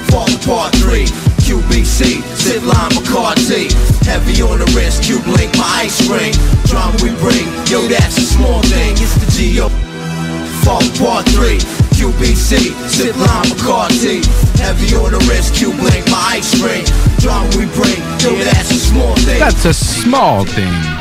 Fall 0.10 0.30
apart 0.32 0.74
3. 0.82 1.06
QBC, 1.45 2.24
sip 2.34 2.64
lime 2.64 2.94
McCarthy. 2.98 3.70
Heavy 4.08 4.41
on 4.41 4.58
the 4.58 4.70
wrist, 4.74 5.03
cube 5.03 5.26
link, 5.28 5.53
my 5.58 5.86
ice 5.86 6.02
ring. 6.10 6.34
Drama 6.66 6.98
we 7.03 7.14
bring, 7.22 7.45
yo, 7.70 7.86
that's 7.86 8.18
a 8.18 8.26
small 8.26 8.62
thing. 8.74 8.98
It's 8.98 9.16
the 9.22 9.30
G.O. 9.38 9.70
Fall 10.66 10.82
apart 10.82 11.30
3. 11.30 11.90
QBC, 12.02 12.73
sip 12.90 13.15
lime 13.15 13.49
McCarthy. 13.49 14.26
Heavy 14.60 14.95
on 14.95 15.11
the 15.11 15.19
wrist, 15.30 15.53
cube 15.53 15.76
link, 15.76 16.03
my 16.10 16.18
ice 16.32 16.60
ring. 16.60 16.84
Drama 17.19 17.48
we 17.49 17.65
bring, 17.76 17.99
yo, 18.18 18.44
that's 18.44 18.72
a 18.72 18.80
small 18.80 19.15
thing. 19.18 19.40
That's 19.40 19.65
a 19.65 19.73
small 19.73 20.44
thing. 20.44 21.01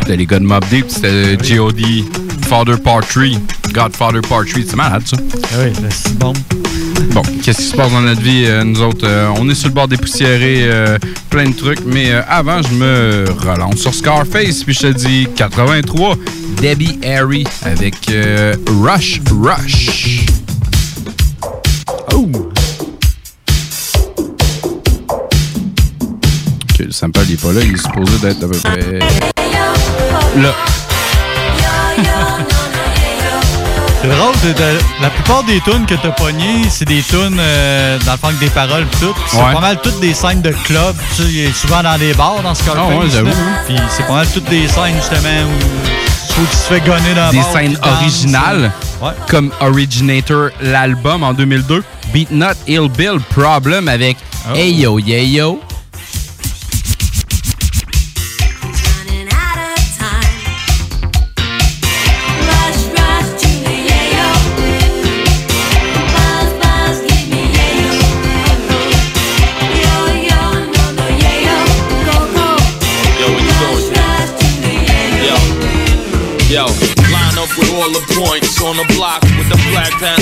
C'était 0.00 0.16
les 0.16 0.26
gars 0.26 0.38
de 0.38 0.44
Mob 0.44 0.64
Deep, 0.70 0.86
c'était 0.88 1.36
G.O.D. 1.42 2.04
Father 2.48 2.78
Part 2.80 3.06
3. 3.06 3.24
Godfather 3.72 4.20
Part 4.22 4.44
3, 4.46 4.62
c'est 4.66 4.76
malade 4.76 5.02
ça. 5.04 5.16
Oui, 5.58 5.72
c'est 5.90 6.18
bon. 6.18 6.32
Bon, 7.12 7.22
qu'est-ce 7.42 7.58
qui 7.58 7.64
se 7.64 7.76
passe 7.76 7.92
dans 7.92 8.00
notre 8.00 8.20
vie? 8.20 8.44
euh, 8.46 8.64
nous 8.64 8.80
autres, 8.82 9.06
euh, 9.06 9.28
on 9.38 9.48
est 9.48 9.54
sur 9.54 9.68
le 9.68 9.74
bord 9.74 9.88
des 9.88 9.96
poussiérés, 9.96 10.62
euh, 10.64 10.98
plein 11.30 11.48
de 11.48 11.54
trucs, 11.54 11.80
mais 11.86 12.10
euh, 12.10 12.22
avant, 12.28 12.60
je 12.62 12.74
me 12.74 13.24
relance 13.38 13.76
sur 13.76 13.94
Scarface, 13.94 14.64
puis 14.64 14.74
je 14.74 14.80
te 14.80 14.86
dis 14.92 15.28
83, 15.36 16.16
Debbie 16.60 16.98
Harry 17.04 17.44
avec 17.62 17.94
Rush 18.82 19.20
Rush. 19.30 20.26
Oh! 22.14 22.28
Ok, 26.70 26.78
le 26.80 26.90
sample 26.90 27.20
il 27.28 27.34
est 27.34 27.40
pas 27.42 27.52
là, 27.52 27.60
il 27.62 27.74
est 27.74 27.76
supposé 27.76 28.18
d'être 28.22 28.44
à 28.44 28.48
peu 28.48 28.58
près 28.58 28.98
là. 30.42 30.50
C'est 34.00 34.08
drôle, 34.08 34.32
de- 34.54 35.02
la 35.02 35.10
plupart 35.10 35.42
des 35.42 35.60
tunes 35.60 35.84
que 35.84 35.94
t'as 35.94 36.10
pognées, 36.12 36.62
c'est 36.70 36.84
des 36.86 37.02
tunes 37.02 37.36
euh, 37.40 37.98
dans 38.06 38.12
le 38.12 38.18
fond 38.18 38.28
avec 38.28 38.38
des 38.38 38.48
paroles 38.50 38.86
pis 38.86 38.98
tout. 39.00 39.14
C'est 39.26 39.36
Ouais. 39.38 39.52
pas 39.52 39.60
mal 39.60 39.80
toutes 39.82 39.98
des 40.00 40.14
scènes 40.14 40.40
de 40.40 40.50
club. 40.64 40.94
Tu 41.16 41.22
sais, 41.22 41.28
il 41.28 41.40
est 41.46 41.52
souvent 41.52 41.82
dans 41.82 41.98
des 41.98 42.14
bars 42.14 42.40
dans 42.42 42.54
ce 42.54 42.62
cas-là. 42.64 42.84
Ouais. 42.86 43.06
Puis 43.66 43.76
c'est 43.90 44.06
pas 44.06 44.12
mal 44.14 44.26
toutes 44.32 44.48
des 44.48 44.68
scènes 44.68 44.94
justement 44.96 45.28
où 45.50 46.40
tu 46.40 46.46
te 46.46 46.56
fais 46.74 46.80
gonner 46.80 47.14
dans 47.16 47.30
des 47.30 47.42
scènes 47.52 47.76
originales, 47.82 48.70
comme 49.28 49.50
Originator, 49.60 50.50
l'album 50.62 51.24
en 51.24 51.34
2002, 51.34 51.82
Beat 52.12 52.30
Not 52.30 52.54
Ill 52.68 52.88
Bill 52.96 53.18
Problem 53.36 53.88
avec 53.88 54.16
Oh. 54.50 54.54
Hey 54.54 54.72
Yo 54.72 54.98
Yeah. 55.00 55.22
Yo, 55.24 55.60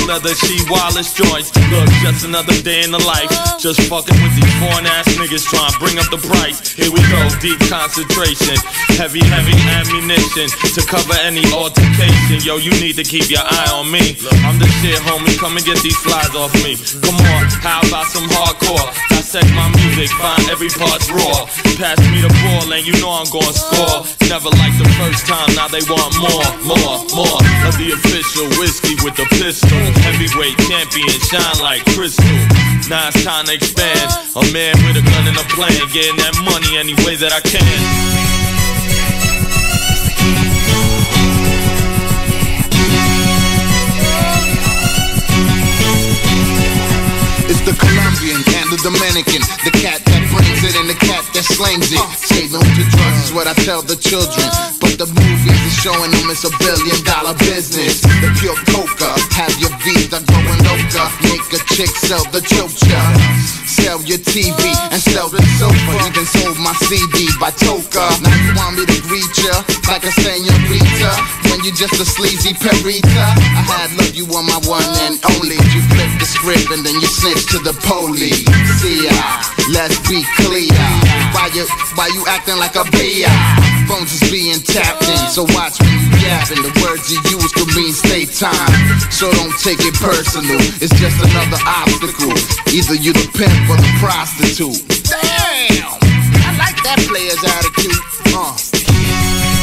leather, 0.07 0.35
she 0.35 0.55
wireless 0.71 1.13
joints. 1.13 1.51
Look, 1.69 1.91
just 2.01 2.25
another 2.25 2.55
day 2.63 2.87
in 2.87 2.95
the 2.95 3.03
life. 3.03 3.29
Just 3.59 3.83
fucking 3.91 4.17
with 4.23 4.35
these 4.39 4.55
foreign 4.63 4.87
ass 4.87 5.11
niggas 5.19 5.45
trying 5.51 5.73
to 5.75 5.79
bring 5.83 5.99
up 5.99 6.09
the 6.15 6.23
price. 6.23 6.63
Here 6.73 6.91
we 6.91 7.03
go, 7.11 7.21
deep 7.43 7.59
concentration, 7.67 8.57
heavy, 8.95 9.21
heavy 9.27 9.59
ammunition 9.75 10.47
to 10.47 10.81
cover 10.87 11.19
any 11.27 11.43
altercation. 11.53 12.41
Yo, 12.47 12.57
you 12.57 12.71
need 12.79 12.95
to 12.97 13.05
keep 13.05 13.29
your 13.29 13.43
eye 13.43 13.71
on 13.75 13.91
me. 13.91 14.15
I'm 14.47 14.57
the 14.63 14.71
shit, 14.81 14.97
homie. 15.03 15.35
Come 15.39 15.59
and 15.59 15.67
get 15.67 15.83
these 15.83 15.99
flies 15.99 16.33
off 16.39 16.55
me. 16.63 16.79
Come 17.03 17.19
on, 17.19 17.43
how 17.61 17.83
about 17.83 18.07
some 18.07 18.25
hardcore? 18.31 19.16
Dissect 19.27 19.51
my 19.59 19.67
music, 19.83 20.09
find 20.23 20.47
every 20.55 20.69
part's 20.69 21.11
raw. 21.11 21.51
Pass 21.83 21.99
me 22.15 22.23
the 22.23 22.31
ball 22.47 22.71
and 22.71 22.87
you 22.87 22.95
know 23.03 23.11
I'm 23.11 23.27
gonna 23.27 23.51
score. 23.51 24.07
Never 24.31 24.55
like 24.55 24.71
the 24.79 24.87
first 25.03 25.27
time, 25.27 25.51
now 25.59 25.67
they 25.67 25.83
want 25.91 26.15
more, 26.23 26.47
more, 26.63 27.03
more 27.11 27.39
of 27.67 27.75
the 27.75 27.91
official 27.91 28.47
whiskey 28.55 28.95
with 29.03 29.19
the 29.19 29.27
pistol. 29.35 29.83
Heavyweight 30.07 30.55
champion, 30.71 31.11
shine 31.27 31.59
like 31.59 31.83
crystal. 31.99 32.39
Now 32.87 33.11
it's 33.11 33.25
time 33.27 33.47
to 33.47 33.55
expand. 33.55 34.07
A 34.39 34.47
man 34.55 34.79
with 34.87 34.95
a 34.95 35.03
gun 35.03 35.27
and 35.27 35.35
a 35.35 35.47
plan, 35.51 35.75
getting 35.91 36.15
that 36.23 36.39
money 36.47 36.79
any 36.79 36.95
way 37.03 37.19
that 37.19 37.35
I 37.35 37.43
can. 37.43 38.06
The 47.67 47.75
Colombian 47.83 48.39
and 48.63 48.71
the 48.71 48.79
Dominican, 48.79 49.43
the 49.67 49.75
cat 49.75 49.99
that 50.07 50.23
brings 50.31 50.63
it 50.63 50.79
and 50.79 50.87
the 50.87 50.95
cat 51.03 51.27
that 51.35 51.43
slings 51.43 51.91
it. 51.91 51.99
Say 52.15 52.47
no 52.47 52.63
to 52.63 52.83
drugs 52.95 53.19
is 53.27 53.35
what 53.35 53.51
I 53.51 53.59
tell 53.67 53.83
the 53.83 53.99
children, 53.99 54.47
but 54.79 54.95
the 54.95 55.11
movies 55.11 55.61
is 55.67 55.75
showing 55.75 56.15
them 56.15 56.31
it's 56.31 56.47
a 56.47 56.53
billion 56.63 57.03
dollar 57.03 57.35
business. 57.43 58.07
The 58.23 58.31
pure 58.39 58.55
coca, 58.71 59.19
have 59.35 59.51
your 59.59 59.75
visa 59.83 60.23
going 60.23 60.63
loca, 60.63 61.11
make 61.27 61.43
a 61.51 61.61
chick 61.75 61.91
sell 61.91 62.23
the 62.31 62.39
chocha. 62.39 63.03
Sell 63.67 64.01
your 64.07 64.23
TV 64.23 64.73
and 64.95 65.03
sell 65.03 65.29
the 65.29 65.43
sofa. 65.59 65.95
Even 66.07 66.25
sold 66.25 66.59
my 66.63 66.73
CD 66.87 67.27
by 67.43 67.51
Toka. 67.51 68.07
Now 68.23 68.35
you 68.47 68.55
want 68.55 68.79
me 68.79 68.87
to 68.87 68.99
greet 69.05 69.29
ya 69.43 69.59
like 69.91 70.07
a 70.07 70.13
senorita 70.15 71.13
when 71.51 71.61
you 71.67 71.75
just 71.75 71.99
a 71.99 72.07
sleazy 72.07 72.55
perita. 72.55 73.27
I 73.59 73.63
had 73.67 73.91
love 73.99 74.15
you 74.15 74.25
on 74.33 74.47
my 74.47 74.59
one 74.71 74.87
and 75.07 75.19
only. 75.35 75.59
You 75.75 75.83
flip 75.93 76.11
the 76.19 76.27
script 76.27 76.71
and 76.71 76.87
then 76.87 76.95
you 76.95 77.11
snitch 77.11 77.47
to 77.57 77.63
the 77.63 77.77
police. 77.89 78.45
See 78.81 79.05
ya, 79.05 79.17
let's 79.73 79.97
be 80.09 80.21
clear. 80.37 80.73
Why 81.33 81.49
you 81.55 81.65
why 81.97 82.09
you 82.13 82.25
acting 82.29 82.59
like 82.59 82.77
a 82.77 82.85
beer? 82.93 83.29
Phones 83.89 84.13
is 84.13 84.31
being 84.31 84.61
tapped 84.61 85.09
in, 85.09 85.17
so 85.31 85.45
watch 85.55 85.79
you 85.81 85.97
yapping. 86.21 86.61
The 86.61 86.73
words 86.83 87.09
you 87.09 87.21
use 87.33 87.53
could 87.53 87.71
mean 87.77 87.93
stay 87.93 88.27
time, 88.27 89.01
so 89.11 89.31
don't 89.33 89.57
take 89.61 89.81
it 89.81 89.95
personal. 89.95 90.61
It's 90.83 90.93
just 91.01 91.17
another 91.23 91.61
obstacle. 91.65 92.35
Either 92.75 92.95
you 92.95 93.13
the 93.13 93.27
pimp 93.33 93.57
or 93.71 93.77
the 93.77 93.93
prostitute. 94.01 94.83
Damn, 95.07 95.97
I 96.45 96.51
like 96.59 96.77
that 96.85 97.01
player's 97.09 97.41
attitude. 97.41 98.03
Uh. 98.35 99.56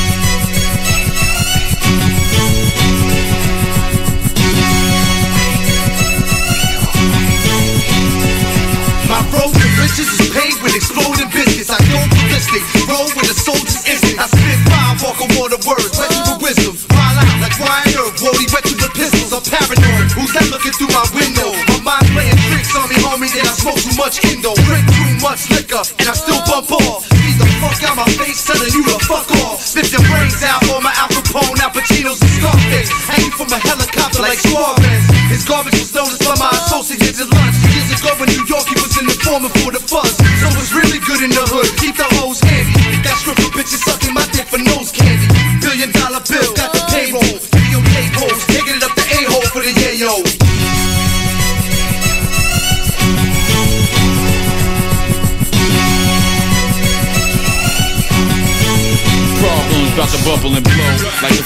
Roll 12.86 13.10
with 13.18 13.32
a 13.32 13.38
soldier's 13.38 13.82
instinct. 13.88 14.20
I 14.22 14.28
spit 14.30 14.60
fire, 14.70 14.94
walk 15.02 15.18
on 15.24 15.30
water 15.40 15.60
words, 15.66 15.96
with 15.98 16.42
wisdom. 16.44 16.76
Wild 16.94 17.18
out 17.18 17.38
like 17.42 17.58
Ryan 17.58 17.98
Earp, 17.98 18.14
Wody, 18.22 18.46
wet 18.54 18.66
you 18.70 18.78
the 18.78 18.90
pistols. 18.94 19.34
I'm 19.34 19.42
paranoid. 19.42 20.14
Who's 20.14 20.34
that 20.38 20.46
looking 20.54 20.74
through 20.78 20.94
my 20.94 21.06
window? 21.18 21.50
My 21.82 21.98
mind 21.98 22.08
playing 22.14 22.38
tricks 22.52 22.76
on 22.78 22.86
me, 22.92 22.98
homie. 23.02 23.32
Then 23.34 23.48
I 23.48 23.54
smoke 23.58 23.80
too 23.82 23.96
much 23.98 24.22
Indo, 24.30 24.54
drink 24.70 24.86
too 24.86 25.18
much 25.26 25.50
liquor, 25.50 25.82
and 25.98 26.06
I 26.06 26.14
still 26.14 26.42
bump 26.46 26.70
off. 26.70 27.10
Beat 27.10 27.38
the 27.42 27.48
fuck 27.64 27.80
out 27.90 27.96
my 27.98 28.08
face, 28.22 28.46
telling 28.46 28.70
you 28.70 28.84
to 28.86 28.98
fuck 29.10 29.26
off. 29.42 29.58
Spit 29.58 29.90
your 29.90 30.06
brains 30.12 30.38
out 30.46 30.62
on 30.70 30.84
my 30.86 30.94
Al 31.00 31.10
Capone, 31.10 31.58
Al 31.64 31.74
Pacino's 31.74 32.22
and 32.22 32.34
Scarface. 32.38 32.92
Hanging 33.10 33.34
from 33.34 33.50
a 33.50 33.60
helicopter 33.60 34.22
like 34.22 34.38
Suarez. 34.38 35.04
His 35.34 35.44
garbage 35.48 35.74
was 35.80 35.90
noticed 35.96 36.22
by 36.22 36.36
my 36.38 36.52
associates 36.54 37.18
at 37.18 37.30
lunch. 37.34 37.58
Years 37.74 37.90
ago 37.98 38.14
in 38.22 38.30
New 38.30 38.46
York, 38.46 38.68
he 38.70 38.78
was 38.78 38.94
in 39.02 39.06
the 39.10 39.18
foreman 39.26 39.50
for 39.64 39.74
the 39.74 39.82
fuzz. 39.82 40.14
So 40.14 40.48
it's 40.62 40.74
really 40.76 41.02
good 41.02 41.26
in 41.26 41.32
the 41.34 41.42
hood. 41.50 41.66
Keep 41.82 41.98
the 41.98 42.08
hoes 42.22 42.43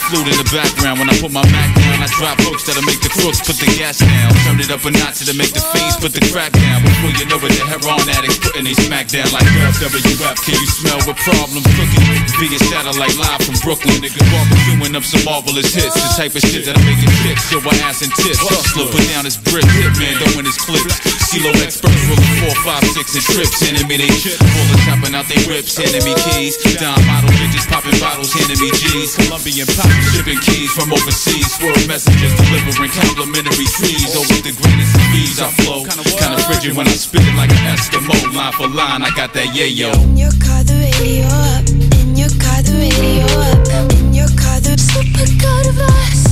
flute 0.07 0.27
in 0.31 0.37
the 0.39 0.47
background. 0.55 0.99
When 0.99 1.11
I 1.11 1.15
put 1.19 1.31
my 1.35 1.43
Mac 1.51 1.69
down, 1.75 1.99
I 1.99 2.07
drop 2.15 2.39
hooks 2.47 2.63
that'll 2.63 2.83
make 2.87 3.03
the 3.03 3.11
crooks 3.11 3.43
put 3.43 3.59
the 3.59 3.67
gas 3.75 3.99
down. 3.99 4.31
Turn 4.47 4.57
it 4.63 4.71
up 4.71 4.83
a 4.87 4.91
notch 4.91 5.19
to 5.27 5.35
make 5.35 5.51
the 5.51 5.63
fiends 5.75 5.99
put 5.99 6.15
the 6.15 6.23
crack 6.31 6.55
down. 6.55 6.83
Before 6.83 7.11
you 7.11 7.27
know 7.27 7.39
it, 7.43 7.51
the 7.51 7.63
heroin 7.67 8.07
addicts 8.15 8.39
putting 8.39 8.63
they 8.63 8.75
smack 8.75 9.11
down 9.11 9.27
like 9.35 9.43
WWF. 9.43 10.37
Can 10.47 10.55
you 10.55 10.69
smell 10.71 10.99
what 11.03 11.19
problems 11.19 11.67
cooking? 11.75 12.03
Via 12.39 12.59
satellite 12.71 13.15
live 13.19 13.41
from 13.43 13.59
Brooklyn. 13.59 13.99
Nigga 13.99 14.23
barbecuing 14.31 14.95
up 14.95 15.03
some 15.03 15.23
marvelous 15.27 15.75
hits. 15.75 15.95
The 15.95 16.09
type 16.15 16.33
of 16.33 16.43
shit 16.47 16.63
that'll 16.63 16.83
make 16.87 17.03
it 17.03 17.11
tick. 17.27 17.37
Show 17.51 17.59
my 17.59 17.75
ass 17.83 17.99
and 17.99 18.11
tips. 18.15 18.39
Hustler, 18.39 18.87
put 18.87 19.03
down 19.11 19.27
his 19.27 19.35
brick. 19.51 19.67
Hitman, 19.75 20.15
throwing 20.23 20.47
his 20.47 20.57
clips. 20.57 20.95
CeeLo 21.27 21.51
experts 21.59 21.99
rolling 22.07 22.33
four, 22.39 22.55
five, 22.63 22.83
six 22.95 23.11
and 23.11 23.25
trips. 23.27 23.59
Enemy 23.59 24.07
they 24.07 24.11
chip. 24.23 24.39
Bullets 24.39 24.83
chopping 24.87 25.13
out 25.15 25.27
they 25.27 25.41
whips. 25.51 25.75
Enemy 25.75 26.15
keys. 26.31 26.55
Dime 26.79 26.95
model 27.03 27.33
bitches 27.35 27.67
popping 27.67 27.99
bottles. 27.99 28.31
Enemy 28.47 28.71
G's. 28.71 29.11
Colombian 29.19 29.67
pop 29.75 29.96
shipping 30.11 30.39
keys 30.39 30.71
from 30.71 30.93
overseas. 30.93 31.49
Word 31.61 31.87
messages 31.87 32.33
delivering 32.35 32.91
complimentary 32.91 33.67
trees. 33.77 34.15
Over 34.15 34.39
the 34.41 34.53
greatest 34.53 34.95
of 34.95 35.03
fees 35.11 35.39
I 35.39 35.49
flow. 35.61 35.85
Kinda 35.85 36.37
frigid 36.47 36.75
when 36.75 36.87
I 36.87 36.95
spit 36.95 37.21
it 37.21 37.35
like 37.35 37.51
an 37.51 37.75
Eskimo. 37.75 38.15
Line 38.33 38.53
for 38.53 38.67
line, 38.67 39.01
I 39.03 39.09
got 39.15 39.33
that 39.33 39.47
yayo. 39.55 39.93
In 40.03 40.17
your 40.17 40.35
car, 40.43 40.63
the 40.63 40.75
radio 40.77 41.27
up. 41.53 41.65
In 42.01 42.15
your 42.15 42.33
car, 42.41 42.61
the 42.61 42.73
radio 42.77 43.25
up. 43.49 43.91
In 43.99 44.13
your 44.13 44.29
car, 44.35 44.59
the 44.59 44.77
super 44.77 45.27
of 45.69 45.79
us. 45.79 46.27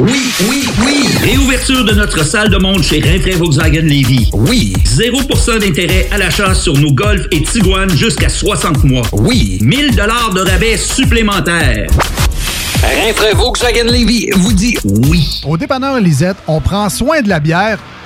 Oui, 0.00 0.32
oui, 0.48 0.68
oui! 0.86 1.08
Réouverture 1.22 1.84
de 1.84 1.92
notre 1.92 2.24
salle 2.24 2.50
de 2.50 2.56
monde 2.56 2.84
chez 2.84 3.00
Rinfraie 3.00 3.32
Volkswagen 3.32 3.82
Levy. 3.82 4.30
Oui! 4.32 4.72
0% 4.84 5.58
d'intérêt 5.58 6.06
à 6.12 6.18
l'achat 6.18 6.54
sur 6.54 6.74
nos 6.74 6.92
Golf 6.92 7.26
et 7.32 7.42
Tiguan 7.42 7.90
jusqu'à 7.90 8.28
60 8.28 8.84
mois. 8.84 9.02
Oui! 9.12 9.58
1000 9.60 9.96
dollars 9.96 10.32
de 10.34 10.42
rabais 10.42 10.76
supplémentaires. 10.76 11.88
Rinfraie 12.80 13.34
Volkswagen 13.34 13.86
Levy 13.86 14.30
vous 14.36 14.52
dit 14.52 14.76
oui. 14.84 15.40
Au 15.44 15.56
dépanneur 15.56 15.98
Lisette, 15.98 16.36
on 16.46 16.60
prend 16.60 16.88
soin 16.88 17.20
de 17.20 17.28
la 17.28 17.40
bière 17.40 17.80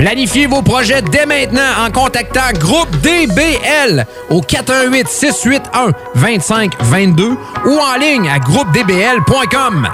Planifiez 0.00 0.46
vos 0.46 0.62
projets 0.62 1.02
dès 1.02 1.26
maintenant 1.26 1.84
en 1.84 1.90
contactant 1.90 2.52
Groupe 2.58 2.88
DBL 3.02 4.06
au 4.30 4.40
418 4.40 5.06
681 5.06 5.92
2522 6.14 7.36
ou 7.66 7.78
en 7.78 7.98
ligne 7.98 8.26
à 8.30 8.38
groupedbl.com. 8.38 9.88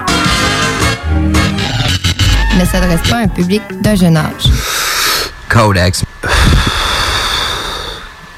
Ne 2.57 2.65
s'adresse 2.65 3.01
pas 3.09 3.17
à 3.17 3.19
un 3.23 3.27
public 3.27 3.61
d'un 3.81 3.95
jeune 3.95 4.15
âge. 4.15 4.45
Codex. 5.49 6.05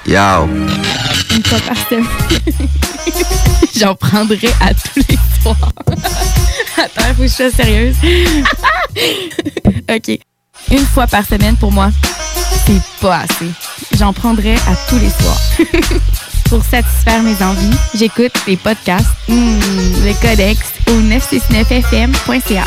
Yo. 0.08 0.50
Une 1.36 1.46
fois 1.46 1.60
par 1.68 1.78
semaine. 1.88 2.06
J'en 3.78 3.94
prendrai 3.94 4.50
à 4.60 4.74
tous 4.74 5.04
les 5.08 5.18
soirs. 5.44 5.72
Attends, 6.78 7.14
faut 7.16 7.22
que 7.22 7.28
je 7.28 7.34
sois 7.34 7.52
sérieuse. 7.52 7.96
OK. 9.88 10.20
Une 10.72 10.86
fois 10.86 11.08
par 11.08 11.26
semaine, 11.26 11.56
pour 11.58 11.72
moi, 11.72 11.90
c'est 12.66 12.82
pas 13.02 13.20
assez. 13.20 13.50
J'en 13.98 14.14
prendrai 14.14 14.56
à 14.56 14.76
tous 14.88 15.00
les 15.00 15.10
soirs. 15.10 15.42
pour 16.50 16.64
satisfaire 16.64 17.24
mes 17.24 17.42
envies, 17.44 17.76
j'écoute 17.96 18.32
les 18.48 18.58
podcasts, 18.58 19.10
hmm, 19.28 19.60
le 20.06 20.14
codex 20.22 20.60
au 20.88 21.02
969fm.ca. 21.02 22.66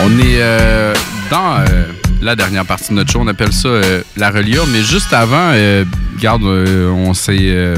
On 0.06 0.18
est 0.18 0.40
euh, 0.40 0.92
dans 1.30 1.58
euh, 1.58 1.86
la 2.20 2.36
dernière 2.36 2.64
partie 2.64 2.90
de 2.90 2.94
notre 2.94 3.12
show. 3.12 3.20
On 3.20 3.28
appelle 3.28 3.52
ça 3.52 3.68
euh, 3.68 4.02
la 4.16 4.30
reliure. 4.30 4.66
Mais 4.66 4.82
juste 4.82 5.12
avant, 5.12 5.52
euh, 5.52 5.84
on 6.22 7.14
s'est 7.14 7.74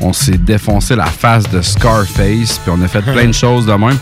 on 0.00 0.12
s'est 0.12 0.38
défoncé 0.38 0.96
la 0.96 1.06
face 1.06 1.48
de 1.50 1.62
Scarface. 1.62 2.58
Puis 2.58 2.70
on 2.70 2.80
a 2.82 2.88
fait 2.88 3.02
plein 3.02 3.26
de 3.26 3.32
choses 3.32 3.66
de 3.66 3.72
même. 3.72 3.98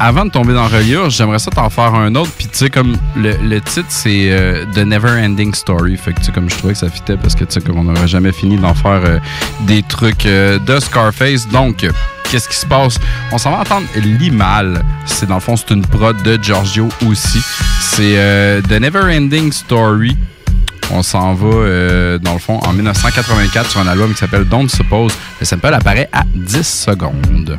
Avant 0.00 0.24
de 0.24 0.30
tomber 0.30 0.54
dans 0.54 0.66
reliure, 0.66 1.08
j'aimerais 1.10 1.38
ça 1.38 1.52
t'en 1.52 1.70
faire 1.70 1.94
un 1.94 2.14
autre. 2.16 2.30
Puis 2.36 2.48
tu 2.48 2.58
sais, 2.58 2.70
comme 2.70 2.96
le, 3.16 3.36
le 3.36 3.60
titre, 3.60 3.86
c'est 3.88 4.32
euh, 4.32 4.64
The 4.74 4.78
Never 4.78 5.10
Ending 5.10 5.54
Story. 5.54 5.96
Fait 5.96 6.12
que 6.12 6.18
tu 6.18 6.26
sais, 6.26 6.32
comme 6.32 6.50
je 6.50 6.56
trouvais 6.56 6.72
que 6.72 6.80
ça 6.80 6.88
fitait 6.88 7.16
parce 7.16 7.34
que 7.36 7.44
tu 7.44 7.52
sais, 7.52 7.60
comme 7.60 7.78
on 7.78 7.84
n'aurait 7.84 8.08
jamais 8.08 8.32
fini 8.32 8.56
d'en 8.56 8.74
faire 8.74 9.00
euh, 9.04 9.18
des 9.60 9.82
trucs 9.82 10.26
euh, 10.26 10.58
de 10.58 10.80
Scarface. 10.80 11.46
Donc, 11.48 11.86
qu'est-ce 12.24 12.48
qui 12.48 12.56
se 12.56 12.66
passe? 12.66 12.98
On 13.30 13.38
s'en 13.38 13.52
va 13.52 13.58
entendre 13.58 13.86
Limal. 13.94 14.82
C'est 15.06 15.26
dans 15.26 15.36
le 15.36 15.40
fond, 15.40 15.56
c'est 15.56 15.70
une 15.72 15.86
prod 15.86 16.20
de 16.22 16.42
Giorgio 16.42 16.88
aussi. 17.08 17.40
C'est 17.80 18.14
euh, 18.16 18.60
The 18.62 18.80
Never 18.80 19.16
Ending 19.16 19.52
Story. 19.52 20.16
On 20.90 21.02
s'en 21.02 21.34
va, 21.34 21.46
euh, 21.46 22.18
dans 22.18 22.34
le 22.34 22.38
fond, 22.38 22.58
en 22.62 22.72
1984 22.72 23.70
sur 23.70 23.80
un 23.80 23.86
album 23.86 24.12
qui 24.12 24.18
s'appelle 24.18 24.44
Don't 24.44 24.68
Suppose. 24.68 25.12
Le 25.40 25.46
sample 25.46 25.74
apparaît 25.74 26.08
à 26.12 26.22
10 26.34 26.62
secondes. 26.62 27.58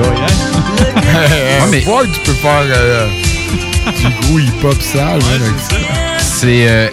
Ouais, 0.00 1.70
mais... 1.70 1.80
Voir 1.84 2.02
que 2.02 2.08
tu 2.08 2.20
peux 2.20 2.32
faire 2.32 2.62
euh, 2.66 3.08
du 3.98 4.26
gros 4.26 4.38
hip-hop 4.38 4.80
sage 4.80 5.22
hein. 5.22 5.76
C'est 6.18 6.68
euh, 6.68 6.88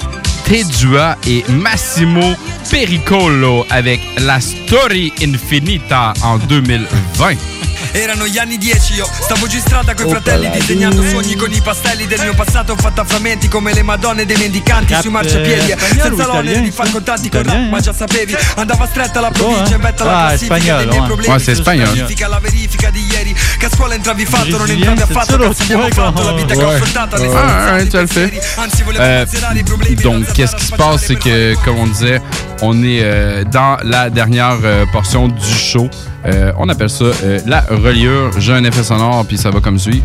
Tedua 0.45 1.17
et 1.27 1.43
Massimo 1.49 2.33
Pericolo 2.69 3.65
avec 3.69 3.99
La 4.19 4.39
Story 4.39 5.13
Infinita 5.21 6.13
en 6.23 6.37
2020. 6.37 7.56
Erano 7.97 8.27
gli 8.27 8.37
anni 8.37 8.57
10 8.59 8.93
io 8.93 9.09
stavo 9.11 9.47
giù 9.47 9.55
in 9.55 9.61
strada 9.61 9.95
coi 9.95 10.07
fratelli 10.07 10.49
disegnando 10.51 11.01
sogni 11.03 11.35
con 11.35 11.51
i 11.51 11.59
pastelli 11.61 12.05
del 12.05 12.19
mio 12.21 12.35
passato 12.35 12.75
fatta 12.75 13.01
a 13.01 13.05
frammenti 13.05 13.47
come 13.47 13.73
le 13.73 13.81
madonne 13.81 14.23
dei 14.25 14.37
mendicanti 14.37 14.93
Cap- 14.93 15.01
sui 15.01 15.09
marciapiedi 15.09 15.71
eh, 15.71 15.77
spagnolo 15.77 16.01
senza 16.15 16.27
l'onere 16.27 16.61
di 16.61 16.69
far 16.71 16.91
contatti 16.91 17.27
con 17.29 17.39
Italien, 17.41 17.69
ma 17.69 17.79
già 17.79 17.93
sapevi 17.93 18.37
andava 18.55 18.85
stretta 18.85 19.19
la 19.19 19.31
provincia 19.31 19.73
in 19.75 19.81
vetta 19.81 20.03
alla 20.03 20.17
Ah, 20.17 20.27
classifica 20.27 20.55
spagnolo, 20.57 20.77
dei 20.77 20.87
miei 20.87 20.99
ouais. 20.99 21.07
problemi 21.07 21.39
c'est 21.39 21.57
espagnol. 21.57 21.87
Verifica 21.93 22.27
la 22.27 22.39
verifica 22.39 22.89
di 22.91 23.05
ieri 23.11 23.35
che 23.57 23.65
a 23.65 23.69
scuola 23.73 23.93
entravi 23.95 24.25
fatto 24.25 24.57
non 24.57 24.69
entravi 24.69 25.01
affatto 25.01 25.37
cazzo 25.37 25.63
abbiamo 25.63 25.87
fatto 25.89 26.21
la 26.21 26.29
quand- 26.29 26.35
vita 26.35 26.53
che 26.53 26.63
ho 26.63 26.67
Ouais. 26.67 26.75
affrontato 26.75 27.17
le 27.17 27.27
Ah, 27.33 28.05
fais. 28.07 28.57
anzi 28.57 28.83
volevo 28.83 29.03
considerare 29.23 29.59
i 29.59 29.63
problemi 29.63 29.95
donc, 29.95 30.31
qu'est-ce 30.33 30.55
qui 30.55 30.65
se 30.65 30.75
passe, 30.75 31.05
c'est 31.05 31.17
que, 31.17 31.55
comme 31.63 31.77
on 31.79 31.87
disait, 31.87 32.21
on 32.61 32.83
est 32.83 33.01
euh, 33.01 33.43
dans 33.45 33.77
la 33.81 34.09
dernière 34.11 34.57
euh, 34.63 34.85
portion 34.91 35.27
du 35.27 35.53
show. 35.57 35.89
Euh, 36.25 36.51
on 36.57 36.67
appelle 36.69 36.89
ça 36.89 37.05
euh, 37.05 37.39
la 37.45 37.61
reliure. 37.61 38.31
J'ai 38.39 38.53
un 38.53 38.63
effet 38.63 38.83
sonore, 38.83 39.25
puis 39.25 39.37
ça 39.37 39.49
va 39.51 39.59
comme 39.59 39.79
suit. 39.79 40.03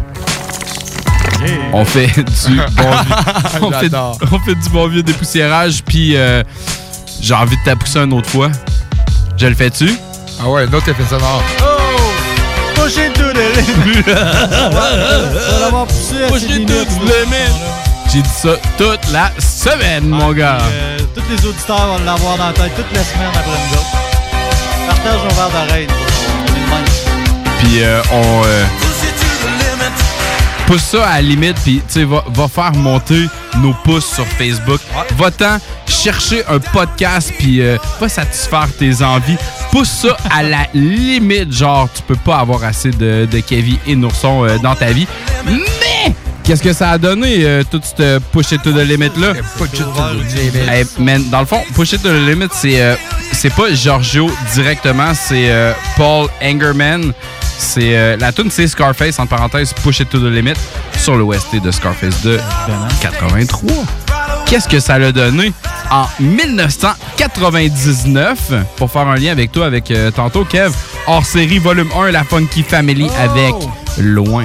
On 1.72 1.84
fait 1.84 2.06
du 2.16 2.56
bon 2.76 2.90
vieux, 2.90 3.60
on, 3.62 3.72
fait, 3.72 3.90
on 4.30 4.39
fait 4.39 4.55
du 4.55 4.68
bon 4.70 4.86
vieux 4.89 5.02
dépoussiérage, 5.02 5.82
puis 5.84 6.16
euh, 6.16 6.43
j'ai 7.20 7.34
envie 7.34 7.56
de 7.56 7.64
tapousser 7.64 7.98
un 7.98 8.10
autre 8.12 8.28
fois. 8.30 8.51
Je 9.36 9.47
le 9.47 9.55
fais-tu? 9.55 9.90
Ah 10.40 10.48
ouais, 10.48 10.62
un 10.62 10.72
autre 10.72 10.89
effet 10.89 11.02
sonore. 11.09 11.43
Oh! 11.62 11.66
Push 12.74 12.97
it 12.97 13.12
to 13.14 13.32
the 13.32 13.56
limit! 13.56 14.05
On 14.06 14.70
va 14.70 15.60
l'avoir 15.60 15.86
poussé 15.86 16.22
à 16.24 16.28
Push 16.28 16.40
ses 16.43 16.47
it 16.47 16.52
limites. 16.52 16.68
to 16.68 16.84
the 16.84 17.24
limit. 17.24 17.52
J'ai 18.12 18.22
dit 18.22 18.28
ça 18.28 18.51
toute 18.76 19.10
la 19.12 19.32
semaine, 19.40 20.06
mon 20.09 20.32
gars. 20.32 20.59
Euh, 20.60 20.98
tous 21.14 21.22
les 21.30 21.47
auditeurs 21.48 21.86
vont 21.98 22.05
l'avoir 22.05 22.36
dans 22.36 22.47
la 22.48 22.52
tête 22.52 22.72
toute 22.76 22.93
la 22.94 23.02
semaine 23.02 23.28
après 23.34 23.51
nous 23.51 23.78
autres. 23.78 24.01
Partage 24.86 25.20
mon 25.22 25.28
verre 25.28 25.50
d'oreille. 25.50 25.86
Puis 27.60 27.82
euh, 27.82 28.02
on 28.12 28.42
euh, 28.44 28.64
pousse 30.66 30.82
ça 30.82 31.06
à 31.06 31.14
la 31.16 31.22
limite, 31.22 31.56
puis 31.62 31.82
tu 31.86 31.92
sais, 31.92 32.04
va, 32.04 32.24
va 32.28 32.48
faire 32.48 32.72
monter 32.72 33.26
nos 33.59 33.72
pouces 33.84 34.14
sur 34.14 34.26
Facebook. 34.26 34.80
Va-t'en 35.16 35.59
chercher 35.86 36.44
un 36.48 36.59
podcast, 36.59 37.32
puis 37.38 37.60
euh, 37.60 37.76
va 38.00 38.09
satisfaire 38.09 38.68
tes 38.78 39.02
envies. 39.02 39.36
Pousse 39.70 39.90
ça 39.90 40.16
à 40.30 40.42
la 40.42 40.66
limite, 40.74 41.52
genre, 41.52 41.88
tu 41.94 42.02
peux 42.02 42.16
pas 42.16 42.38
avoir 42.38 42.64
assez 42.64 42.90
de, 42.90 43.26
de 43.30 43.40
Kevin 43.40 43.76
et 43.86 43.94
Nourson 43.94 44.46
dans 44.62 44.74
ta 44.74 44.92
vie. 44.92 45.06
Mais 45.46 45.52
qu'est-ce 46.44 46.62
que 46.62 46.73
ça 46.73 46.90
a 46.90 46.98
donné, 46.98 47.44
euh, 47.44 47.62
tout 47.69 47.81
ce 47.82 48.19
push 48.32 48.52
it 48.52 48.62
to 48.62 48.70
the 48.73 48.85
limit 48.86 49.10
là? 49.19 49.32
Hey, 50.69 50.85
man, 50.98 51.23
dans 51.31 51.40
le 51.40 51.47
fond, 51.47 51.60
Push 51.74 51.93
It 51.93 52.02
to 52.02 52.09
the 52.09 52.27
Limit, 52.28 52.48
c'est 52.52 52.81
euh, 52.81 52.94
c'est 53.32 53.52
pas 53.55 53.73
Giorgio 53.74 54.31
directement, 54.55 55.12
c'est 55.14 55.51
euh, 55.51 55.73
Paul 55.97 56.28
Angerman. 56.43 57.12
C'est 57.59 57.97
euh, 57.97 58.16
la 58.19 58.32
tune 58.32 58.51
c'est 58.51 58.66
Scarface 58.66 59.19
entre 59.19 59.28
parenthèses 59.31 59.73
Push 59.82 60.01
It 60.01 60.09
to 60.09 60.19
the 60.19 60.32
Limit 60.32 60.55
sur 60.98 61.16
le 61.16 61.23
OST 61.23 61.60
de 61.62 61.70
Scarface 61.70 62.23
de 62.23 62.39
83. 63.01 63.70
Qu'est-ce 64.47 64.69
que 64.69 64.81
ça 64.81 64.98
l'a 64.98 65.12
donné? 65.12 65.52
En 65.90 66.06
1999 66.20 68.39
pour 68.77 68.90
faire 68.90 69.06
un 69.06 69.16
lien 69.16 69.32
avec 69.32 69.52
toi 69.52 69.66
avec 69.66 69.93
tantôt 70.14 70.44
Kev 70.44 70.73
hors 71.06 71.24
série 71.24 71.59
volume 71.59 71.89
1 71.97 72.10
La 72.10 72.24
Funky 72.24 72.62
Family 72.62 73.09
avec 73.19 73.55
Loin 73.98 74.44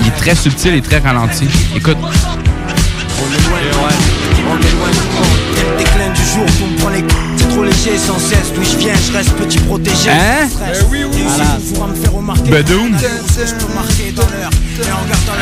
Il 0.00 0.06
est 0.06 0.10
très 0.16 0.34
subtil 0.34 0.74
et 0.74 0.82
très 0.82 0.98
ralenti. 0.98 1.48
Écoute. 1.76 1.96
On 2.00 2.06
est 2.06 3.42
loin, 3.42 3.88
on 4.50 4.56
est 4.56 4.72
loin 4.72 4.90
du 4.90 4.98
compte. 4.98 5.38
Dès 5.54 5.70
le 5.70 5.76
déclin 5.78 6.10
du 6.12 6.22
jour, 6.22 6.46
tout 6.58 6.66
me 6.66 6.78
prend 6.78 6.90
les 6.90 7.02
coups. 7.02 7.16
C'est 7.36 7.48
trop 7.48 7.64
léger, 7.64 7.98
sans 7.98 8.18
cesse. 8.18 8.52
D'où 8.54 8.62
je 8.62 8.76
viens, 8.78 8.94
je 8.94 9.12
reste 9.12 9.32
petit 9.32 9.58
protégé. 9.58 10.10
Hein? 10.10 10.48
Stress. 10.48 10.86
Réussi 10.90 11.68
toujours 11.68 11.84
à 11.84 11.88
me 11.88 11.94
faire 11.94 12.12
remarquer. 12.12 12.50
Bedoum. 12.50 12.96
Je 12.98 13.54
peux 13.54 13.74
marquer 13.74 14.12
dans 14.12 14.22
l'heure. 14.22 14.50
Et 14.78 14.92
en 14.92 15.02
regardant 15.02 15.36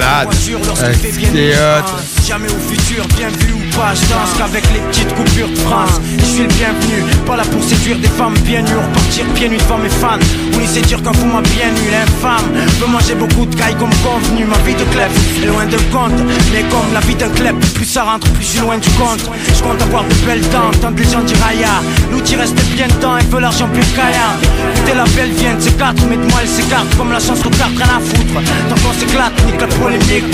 la 0.00 0.22
Eh 0.22 0.26
voiture 0.26 0.60
lorsqu'il 0.66 1.12
fait 1.12 1.30
bien 1.30 1.84
Jamais 2.26 2.48
au 2.48 2.70
futur, 2.70 3.06
bien 3.16 3.28
vu 3.28 3.54
pas, 3.76 3.92
danse 4.08 4.32
qu'avec 4.36 4.64
les 4.72 4.80
petites 4.88 5.14
coupures 5.14 5.48
de 5.48 5.58
France. 5.68 6.00
Je 6.18 6.24
suis 6.24 6.42
le 6.42 6.48
bienvenu, 6.48 7.04
pas 7.26 7.36
là 7.36 7.44
pour 7.44 7.62
séduire 7.62 7.98
des 7.98 8.08
femmes 8.08 8.36
bien 8.44 8.62
nues, 8.62 8.76
repartir 8.76 9.24
pieds 9.34 9.48
nus 9.48 9.58
devant 9.58 9.78
mes 9.78 9.88
fans. 9.88 10.18
Oui, 10.54 10.64
c'est 10.66 10.80
dire 10.80 11.02
qu'un 11.02 11.12
fou 11.12 11.26
m'a 11.26 11.42
bien 11.42 11.68
nu, 11.76 11.84
l'infâme. 11.92 12.48
Veut 12.80 12.86
manger 12.86 13.14
beaucoup 13.14 13.46
de 13.46 13.54
cailles 13.54 13.76
comme 13.76 13.94
convenu, 14.02 14.44
ma 14.46 14.58
vie 14.64 14.74
de 14.74 14.84
clef 14.92 15.12
est 15.42 15.46
loin 15.46 15.66
de 15.66 15.76
compte. 15.92 16.18
Mais 16.52 16.64
comme 16.70 16.90
la 16.92 17.00
vie 17.00 17.14
d'un 17.14 17.28
clep, 17.28 17.56
plus 17.74 17.84
ça 17.84 18.04
rentre, 18.04 18.28
plus 18.32 18.44
je 18.44 18.50
suis 18.56 18.60
loin 18.60 18.78
du 18.78 18.90
compte. 18.90 19.24
Je 19.54 19.62
compte 19.62 19.80
avoir 19.82 20.04
de 20.04 20.14
belles 20.26 20.48
dents, 20.50 20.72
tant 20.80 20.90
les 20.96 21.04
gens 21.04 21.22
diront 21.22 21.46
aïe. 21.48 21.66
L'outil 22.10 22.36
reste 22.36 22.56
bien 22.74 22.88
de 22.88 22.92
temps, 22.94 23.16
elle 23.18 23.26
veut 23.26 23.40
l'argent 23.40 23.68
plus 23.68 23.86
qu'aïa. 23.94 24.34
Écoutez, 24.74 24.94
la 24.96 25.04
belle 25.16 25.32
vient 25.32 25.54
de 25.54 25.70
quatre, 25.78 26.02
mais 26.08 26.16
de 26.16 26.26
moi 26.30 26.40
elle 26.42 26.48
s'écarte 26.48 26.96
comme 26.96 27.12
la 27.12 27.20
chance 27.20 27.42
cartes, 27.58 27.76
rien 27.76 27.96
à 27.96 28.00
foutre. 28.00 28.40
Tant 28.68 28.74
qu'on 28.82 28.94
s'éclate, 28.98 29.32
nique 29.46 29.60
la 29.60 29.66
polémique. 29.66 30.24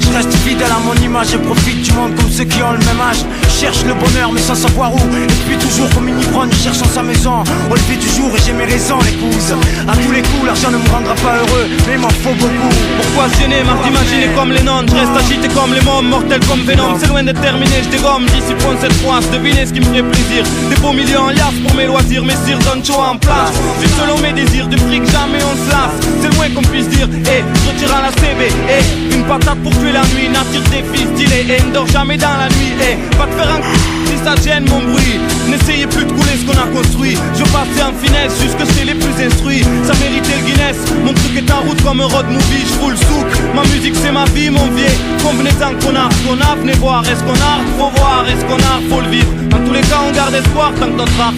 Je 0.00 0.16
reste 0.16 0.34
fidèle 0.44 0.70
à 0.70 0.80
mon 0.84 0.94
image 1.02 1.34
et 1.34 1.38
profite 1.38 1.82
du 1.82 1.92
monde 1.92 2.14
comme 2.14 2.30
ceux 2.30 2.44
qui 2.44 2.62
ont 2.62 2.75
le 2.76 2.84
même 2.84 3.00
âge. 3.00 3.24
Cherche 3.60 3.84
le 3.84 3.94
bonheur 3.94 4.32
mais 4.32 4.40
sans 4.40 4.54
savoir 4.54 4.94
où. 4.94 4.98
Et 4.98 5.26
puis 5.46 5.56
toujours 5.56 5.88
comme 5.94 6.08
une 6.08 6.20
ivrogne 6.20 6.52
cherchant 6.52 6.88
sa 6.92 7.02
maison. 7.02 7.42
Au 7.70 7.74
lever 7.74 7.96
du 7.96 8.08
jour 8.08 8.30
et 8.36 8.40
j'ai 8.44 8.52
mes 8.52 8.64
raisons, 8.64 8.98
épouse. 9.00 9.54
À 9.88 9.96
tous 9.96 10.12
les 10.12 10.22
coups, 10.22 10.46
l'argent 10.46 10.70
ne 10.70 10.78
me 10.78 10.88
rendra 10.88 11.14
pas 11.14 11.36
heureux, 11.40 11.66
mais 11.86 11.96
m'en 11.96 12.10
faut 12.10 12.34
beaucoup. 12.34 12.74
Pourquoi 13.00 13.26
gêner, 13.40 13.62
marre 13.64 13.82
d'imaginer 13.82 14.28
comme 14.34 14.52
les 14.52 14.62
nonnes 14.62 14.86
Je 14.88 14.94
reste 14.94 15.16
agité 15.16 15.48
comme 15.48 15.72
les 15.72 15.80
mômes, 15.80 16.08
mortel 16.08 16.40
comme 16.46 16.60
Venom 16.62 16.96
C'est 17.00 17.08
loin 17.08 17.22
d'être 17.22 17.40
terminé, 17.40 17.82
je 17.82 17.88
dégomme 17.88 18.26
d'ici 18.26 18.54
point 18.60 18.76
cette 18.80 18.92
fois 18.94 19.20
Devinez 19.32 19.66
ce 19.66 19.72
qui 19.72 19.80
me 19.80 19.86
ferait 19.86 20.02
plaisir 20.02 20.44
Des 20.70 20.76
beaux 20.76 20.92
millions 20.92 21.22
en 21.22 21.30
liasse 21.30 21.58
pour 21.66 21.74
mes 21.74 21.86
loisirs 21.86 22.24
Mes 22.24 22.36
cires 22.44 22.58
donnent 22.58 22.84
chaud 22.84 23.00
en 23.00 23.16
place 23.16 23.52
Juste 23.80 23.94
selon 24.00 24.18
mes 24.18 24.32
désirs, 24.32 24.66
du 24.66 24.76
fric 24.76 25.04
jamais 25.10 25.38
on 25.42 25.56
se 25.56 25.70
lasse 25.70 25.96
C'est 26.20 26.28
le 26.28 26.34
moins 26.36 26.50
qu'on 26.50 26.62
puisse 26.62 26.88
dire, 26.88 27.08
eh, 27.12 27.42
je 27.42 27.70
retire 27.70 27.96
à 27.96 28.02
la 28.02 28.12
CB 28.12 28.52
Eh, 28.68 29.14
une 29.14 29.24
patate 29.24 29.58
pour 29.62 29.72
tuer 29.78 29.92
la 29.92 30.02
nuit 30.14 30.28
Nature 30.28 30.62
des 30.70 30.84
fils 30.92 31.08
stylés, 31.14 31.46
et 31.56 31.62
ne 31.62 31.72
dors 31.72 31.86
jamais 31.86 32.16
dans 32.16 32.36
la 32.38 32.48
nuit 32.48 32.65
Eh, 32.80 33.16
va 33.16 33.26
te 33.26 33.34
faire 33.34 33.50
un 33.54 33.60
si 34.06 34.16
ça 34.24 34.34
gêne 34.42 34.68
mon 34.68 34.80
bruit. 34.80 35.18
N'essayez 35.48 35.86
plus 35.86 36.04
de 36.04 36.12
couler 36.12 36.36
ce 36.38 36.44
qu'on 36.44 36.58
a 36.58 36.66
construit. 36.74 37.16
Je 37.34 37.44
passais 37.44 37.82
en 37.82 37.92
finesse, 38.02 38.32
jusque 38.40 38.64
c'est 38.74 38.84
les 38.84 38.94
plus 38.94 39.16
instruits. 39.24 39.64
Ça 39.84 39.94
méritait 40.00 40.36
le 40.38 40.44
Guinness. 40.46 40.76
Mon 41.04 41.12
truc 41.12 41.36
est 41.36 41.50
en 41.52 41.60
route 41.60 41.82
comme 41.82 42.00
un 42.00 42.06
road 42.06 42.26
movie. 42.28 42.64
Je 42.66 42.80
roule 42.82 42.96
souk, 42.96 43.28
ma 43.54 43.62
musique 43.62 43.94
c'est 44.02 44.12
ma 44.12 44.24
vie 44.26 44.50
mon 44.50 44.66
vieil. 44.74 44.96
Convenez-en 45.22 45.72
qu'on 45.80 45.94
a 45.96 46.08
qu'on 46.24 46.40
a, 46.40 46.56
venez 46.60 46.74
voir. 46.74 47.02
Est-ce 47.04 47.22
qu'on 47.22 47.40
a, 47.52 47.54
faut 47.78 47.90
voir, 47.98 48.24
est-ce 48.28 48.44
qu'on 48.44 48.58
a, 48.58 48.74
faut 48.90 49.00
le 49.00 49.08
vivre 49.08 49.45
tous 49.66 49.72
les 49.72 49.80
cas 49.80 50.00
on 50.06 50.12
garde 50.12 50.34
espoir 50.34 50.72
tant 50.78 50.86
que 50.86 50.96
notre 50.96 51.20
art 51.20 51.34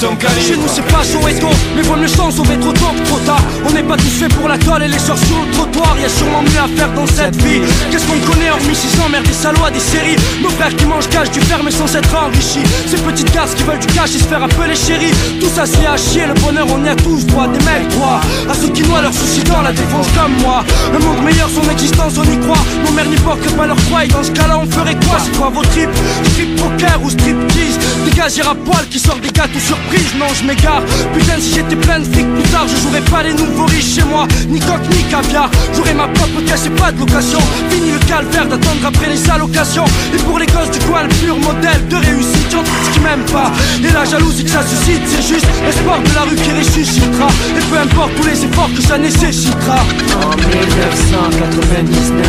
ton 0.00 0.16
calibre. 0.16 0.46
Chez 0.46 0.56
nous 0.56 0.68
c'est 0.68 0.86
pas 0.92 1.02
chaud 1.02 1.26
et 1.28 1.38
tôt 1.38 1.48
Mais 1.76 1.82
vaut 1.82 1.96
mieux 1.96 2.08
chance 2.08 2.36
sauver 2.36 2.56
trop 2.58 2.72
tôt 2.72 2.92
que 2.96 3.06
trop 3.08 3.18
tard. 3.20 3.42
On 3.66 3.72
n'est 3.72 3.82
pas 3.82 3.96
tous 3.96 4.14
faits 4.20 4.34
pour 4.34 4.48
la 4.48 4.58
toile 4.58 4.82
et 4.82 4.88
les 4.88 4.98
sorts 4.98 5.18
sur 5.18 5.38
le 5.40 5.50
trottoir. 5.52 5.96
Y'a 6.00 6.08
sûrement 6.08 6.42
mieux 6.42 6.60
à 6.60 6.68
faire 6.76 6.92
dans 6.92 7.06
cette 7.06 7.36
vie. 7.36 7.60
Qu'est-ce 7.90 8.06
qu'on 8.06 8.18
connaît 8.30 8.50
hormis 8.50 8.74
ces 8.74 9.00
emmerdes 9.00 9.26
des 9.26 9.32
salauds 9.32 9.70
des 9.72 9.80
séries? 9.80 10.16
Nos 10.42 10.50
frères 10.50 10.74
qui 10.76 10.84
mangent 10.84 11.08
cash 11.08 11.30
du 11.30 11.40
ferme 11.40 11.70
sans 11.70 11.86
s'être 11.86 12.14
enrichis. 12.14 12.66
Ces 12.86 12.98
petites 12.98 13.32
garces 13.32 13.54
qui 13.54 13.62
veulent 13.62 13.78
du 13.78 13.86
cash 13.86 14.14
et 14.14 14.18
se 14.18 14.24
faire 14.24 14.42
appeler 14.42 14.76
chéri 14.76 15.10
Tout 15.40 15.48
ça 15.48 15.64
c'est 15.64 15.86
à 15.86 15.96
chier, 15.96 16.26
le 16.26 16.34
bonheur 16.34 16.66
on 16.74 16.84
y 16.84 16.88
a 16.88 16.96
tous 16.96 17.24
droit 17.26 17.46
Des 17.48 17.64
mecs 17.64 17.88
droits. 17.90 18.20
À 18.50 18.54
ceux 18.54 18.68
qui 18.68 18.82
noient 18.82 19.02
leurs 19.02 19.14
soucis 19.14 19.44
dans 19.44 19.62
la 19.62 19.72
défense 19.72 20.08
comme 20.16 20.36
moi. 20.42 20.64
Un 20.94 20.98
monde 20.98 21.24
meilleur 21.24 21.48
son 21.48 21.68
existence 21.70 22.14
on 22.18 22.24
y 22.24 22.38
croit. 22.40 22.64
Nos 22.84 22.92
mères 22.92 23.08
n'y 23.08 23.16
portent 23.16 23.40
que 23.40 23.50
pas 23.50 23.66
leur 23.66 23.80
croix 23.86 24.04
Et 24.04 24.08
dans 24.08 24.22
ce 24.22 24.30
cas 24.32 24.48
là 24.48 24.58
on 24.58 24.66
ferait 24.70 24.96
quoi? 25.06 25.18
C'est 25.24 25.36
quoi 25.38 25.48
vos 25.48 25.62
tripes? 25.62 25.96
Strip 26.32 26.56
poker 26.56 27.00
ou 27.02 27.10
striptease 27.54 27.78
Dégagir 28.04 28.48
à 28.48 28.54
poil 28.54 28.86
qui 28.90 28.98
sort 28.98 29.16
des 29.16 29.30
gâteaux 29.30 29.58
surprise 29.58 30.14
Non 30.18 30.26
je 30.34 30.44
m'égare 30.46 30.82
Putain 31.14 31.38
si 31.40 31.54
j'étais 31.54 31.76
plein 31.76 32.00
de 32.00 32.04
fric 32.04 32.26
plus 32.34 32.50
tard 32.50 32.66
Je 32.68 32.76
jouerais 32.82 33.00
pas 33.10 33.22
les 33.22 33.32
nouveaux 33.34 33.66
riches 33.66 33.94
chez 33.94 34.04
moi 34.04 34.26
Ni 34.48 34.60
coque 34.60 34.88
ni 34.90 35.02
caviar 35.04 35.50
J'aurais 35.74 35.94
ma 35.94 36.08
propre 36.08 36.42
caisse 36.46 36.66
et 36.66 36.70
pas 36.70 36.92
de 36.92 37.00
location 37.00 37.38
Fini 37.70 37.92
le 37.92 37.98
calvaire 38.06 38.46
d'attendre 38.46 38.86
après 38.86 39.08
les 39.08 39.30
allocations 39.30 39.86
Et 40.14 40.18
pour 40.18 40.38
les 40.38 40.46
gosses 40.46 40.70
du 40.70 40.78
coin 40.80 41.04
le 41.04 41.08
pur 41.08 41.36
modèle 41.38 41.86
de 41.88 41.96
réussite 41.96 42.50
J'en 42.50 42.64
ce 42.64 42.90
qui 42.92 43.00
m'aime 43.00 43.24
pas 43.32 43.50
Et 43.82 43.92
la 43.92 44.04
jalousie 44.04 44.44
que 44.44 44.50
ça 44.50 44.62
suscite 44.62 45.02
C'est 45.06 45.26
juste 45.26 45.46
l'espoir 45.64 46.00
de 46.00 46.14
la 46.14 46.22
rue 46.22 46.36
qui 46.36 46.52
ressuscitera 46.52 47.28
Et 47.56 47.62
peu 47.70 47.78
importe 47.78 48.14
tous 48.16 48.26
les 48.26 48.44
efforts 48.44 48.70
que 48.74 48.82
ça 48.82 48.98
nécessitera 48.98 49.78
En 50.22 50.36
1999, 50.36 52.26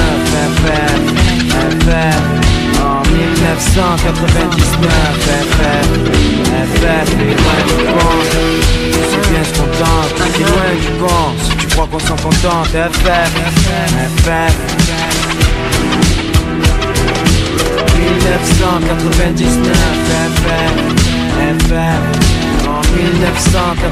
FF, 0.55 1.01
FF. 1.83 2.54
En 3.47 3.57
FF, 3.57 5.29
FF, 6.73 7.09
et 7.21 7.35
compte. 7.93 8.33
Tu 8.91 8.97
sais 8.97 9.21
bien 9.29 9.43
ce 9.43 9.53
qu'on 9.53 9.69
tente, 9.77 10.13
t'es 10.33 10.43
loin 10.43 10.71
du 10.81 10.91
compte. 10.99 11.37
Si 11.43 11.53
tu 11.57 11.67
crois 11.67 11.87
qu'on 11.91 11.99
s'en 11.99 12.15
contente, 12.15 12.69
FF, 12.69 13.33
FF. 14.23 14.55
1999 17.95 19.77
FF, 20.15 20.57
FF 21.67 22.01
En 22.67 22.81
1999 22.97 23.85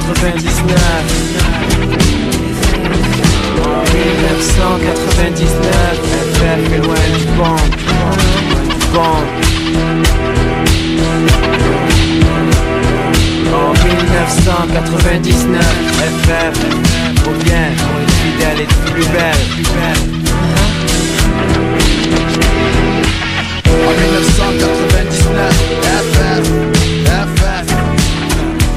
En 3.64 3.84
1999 3.94 5.54
FF 6.34 6.62
est 6.74 6.82
loin 6.82 7.06
du 7.18 7.26
bon 7.38 7.58
Bon 8.94 9.00
En 13.52 13.74
1999 13.74 15.66
FF 15.98 16.56
Reviens 17.26 17.72
pour 17.78 17.96
une 18.00 18.10
fidèle 18.10 18.60
et 18.62 18.68
plus 18.92 19.08
belle 19.08 19.54
En 23.66 23.92
1999, 23.92 25.54
FF, 25.82 26.46
FF. 27.06 27.68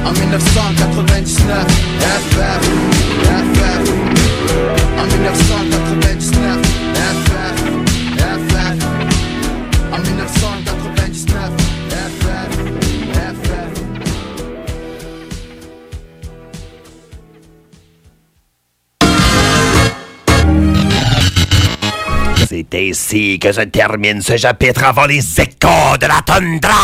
En 0.05 0.13
1999, 0.13 1.67
FF, 2.01 2.63
FF. 3.23 3.85
En 4.99 5.07
1999, 5.07 6.66
ainsi 22.77 23.39
que 23.39 23.53
je 23.53 23.63
termine 23.63 24.21
ce 24.21 24.37
chapitre 24.37 24.85
avant 24.85 25.07
les 25.07 25.41
échos 25.41 25.97
de 26.01 26.07
la 26.07 26.21
tundra. 26.25 26.75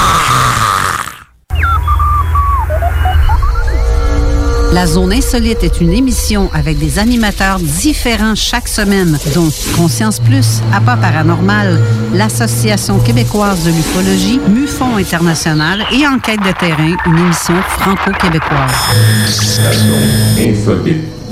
La 4.72 4.86
Zone 4.86 5.12
Insolite 5.12 5.62
est 5.64 5.82
une 5.82 5.92
émission 5.92 6.48
avec 6.54 6.78
des 6.78 6.98
animateurs 6.98 7.58
différents 7.58 8.34
chaque 8.34 8.68
semaine, 8.68 9.18
dont 9.34 9.50
Conscience 9.76 10.18
Plus, 10.18 10.62
Appât 10.72 10.96
Paranormal, 10.96 11.78
l'Association 12.14 12.98
québécoise 12.98 13.64
de 13.64 13.70
l'ufologie, 13.70 14.40
MUFON 14.48 14.96
International 14.96 15.84
et 15.92 16.06
Enquête 16.06 16.40
de 16.40 16.52
terrain, 16.52 16.96
une 17.04 17.18
émission 17.18 17.54
franco-québécoise. 17.68 18.72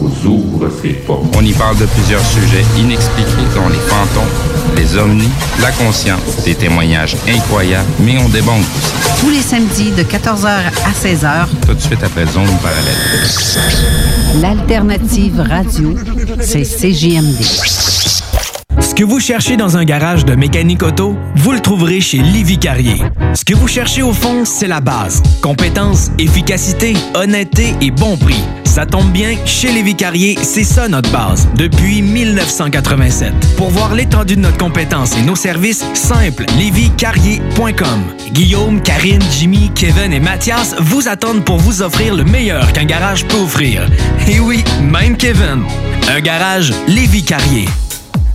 La 0.01 0.09
zone 0.09 0.12
insolite 0.12 0.22
vous 0.22 0.28
ouvre 0.28 0.70
ses 0.82 0.90
portes. 0.90 1.24
On 1.36 1.44
y 1.44 1.52
parle 1.52 1.77
de 1.78 1.86
plusieurs 1.86 2.24
sujets 2.24 2.64
inexpliqués, 2.78 3.31
dont 3.55 3.68
les 3.68 3.78
fantômes, 3.78 4.77
les 4.77 4.97
ovnis, 4.97 5.28
la 5.60 5.70
conscience, 5.72 6.44
des 6.44 6.55
témoignages 6.55 7.16
incroyables, 7.28 7.89
mais 8.01 8.18
on 8.18 8.28
débonque 8.28 8.64
aussi. 8.78 9.20
Tous 9.20 9.31
les 9.31 9.40
samedis 9.43 9.90
de 9.93 10.02
14h 10.02 10.47
à 10.47 10.93
16h, 10.93 11.47
Tout 11.66 11.74
de 11.74 11.81
suite 11.81 12.02
après 12.02 12.27
Zone 12.27 12.48
Parallèle. 12.62 14.40
l'alternative 14.40 15.40
radio, 15.40 15.94
c'est 16.40 16.64
CGMD. 16.64 17.43
Ce 18.81 18.94
que 18.94 19.05
vous 19.05 19.20
cherchez 19.20 19.56
dans 19.56 19.77
un 19.77 19.85
garage 19.85 20.24
de 20.24 20.35
mécanique 20.35 20.82
auto, 20.82 21.16
vous 21.36 21.52
le 21.52 21.60
trouverez 21.60 22.01
chez 22.01 22.18
Livy 22.18 22.59
Carrier. 22.59 23.02
Ce 23.35 23.44
que 23.44 23.55
vous 23.55 23.68
cherchez 23.68 24.02
au 24.02 24.12
fond, 24.12 24.44
c'est 24.44 24.68
la 24.68 24.81
base. 24.81 25.22
Compétence, 25.40 26.10
efficacité, 26.18 26.94
honnêteté 27.14 27.74
et 27.81 27.90
bon 27.90 28.16
prix. 28.16 28.43
Ça 28.70 28.86
tombe 28.86 29.10
bien, 29.10 29.34
chez 29.47 29.72
Lévi 29.72 29.97
Carrier, 29.97 30.38
c'est 30.42 30.62
ça 30.62 30.86
notre 30.86 31.10
base, 31.10 31.48
depuis 31.56 32.02
1987. 32.02 33.34
Pour 33.56 33.68
voir 33.70 33.97
l'étendue 33.97 34.36
de 34.36 34.42
notre 34.42 34.59
compétence 34.59 35.16
et 35.16 35.22
nos 35.22 35.34
services, 35.34 35.84
simple, 35.94 36.44
lévicarrier.com. 36.56 38.05
Guillaume, 38.30 38.80
Karine, 38.80 39.22
Jimmy, 39.32 39.72
Kevin 39.74 40.12
et 40.12 40.20
Mathias 40.20 40.76
vous 40.78 41.09
attendent 41.09 41.44
pour 41.44 41.59
vous 41.59 41.82
offrir 41.82 42.14
le 42.14 42.22
meilleur 42.22 42.72
qu'un 42.72 42.84
garage 42.84 43.26
peut 43.26 43.38
offrir. 43.38 43.88
Et 44.28 44.38
oui, 44.38 44.62
même 44.80 45.16
Kevin. 45.16 45.64
Un 46.09 46.20
garage 46.20 46.72
Lévi 46.86 47.24
Carrier. 47.24 47.66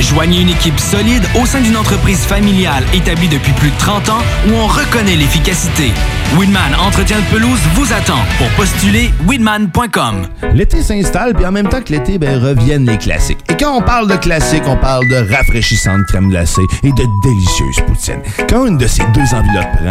Joignez 0.00 0.40
une 0.40 0.48
équipe 0.48 0.78
solide 0.80 1.22
au 1.40 1.44
sein 1.44 1.60
d'une 1.60 1.76
entreprise 1.76 2.20
familiale 2.20 2.84
établie 2.94 3.28
depuis 3.28 3.52
plus 3.52 3.70
de 3.70 3.76
30 3.78 4.08
ans 4.08 4.22
où 4.48 4.54
on 4.54 4.66
reconnaît 4.66 5.16
l'efficacité. 5.16 5.92
Weedman 6.38 6.74
Entretien 6.80 7.18
de 7.18 7.24
pelouse 7.24 7.60
vous 7.74 7.92
attend. 7.92 8.18
Pour 8.38 8.48
postuler, 8.50 9.10
weedman.com. 9.26 10.26
L'été 10.54 10.82
s'installe, 10.82 11.34
puis 11.34 11.44
en 11.44 11.52
même 11.52 11.68
temps 11.68 11.82
que 11.82 11.92
l'été, 11.92 12.18
ben, 12.18 12.40
reviennent 12.40 12.86
les 12.86 12.98
classiques. 12.98 13.40
Et 13.50 13.56
quand 13.56 13.76
on 13.76 13.82
parle 13.82 14.08
de 14.08 14.16
classiques, 14.16 14.62
on 14.66 14.76
parle 14.76 15.06
de 15.08 15.34
rafraîchissante 15.34 16.06
crème 16.06 16.28
glacée 16.28 16.62
et 16.82 16.92
de 16.92 17.04
délicieuses 17.24 17.80
poutines. 17.86 18.22
Quand 18.48 18.66
une 18.66 18.78
de 18.78 18.86
ces 18.86 19.02
deux 19.12 19.34
enveloppes 19.34 19.72
prend 19.76 19.86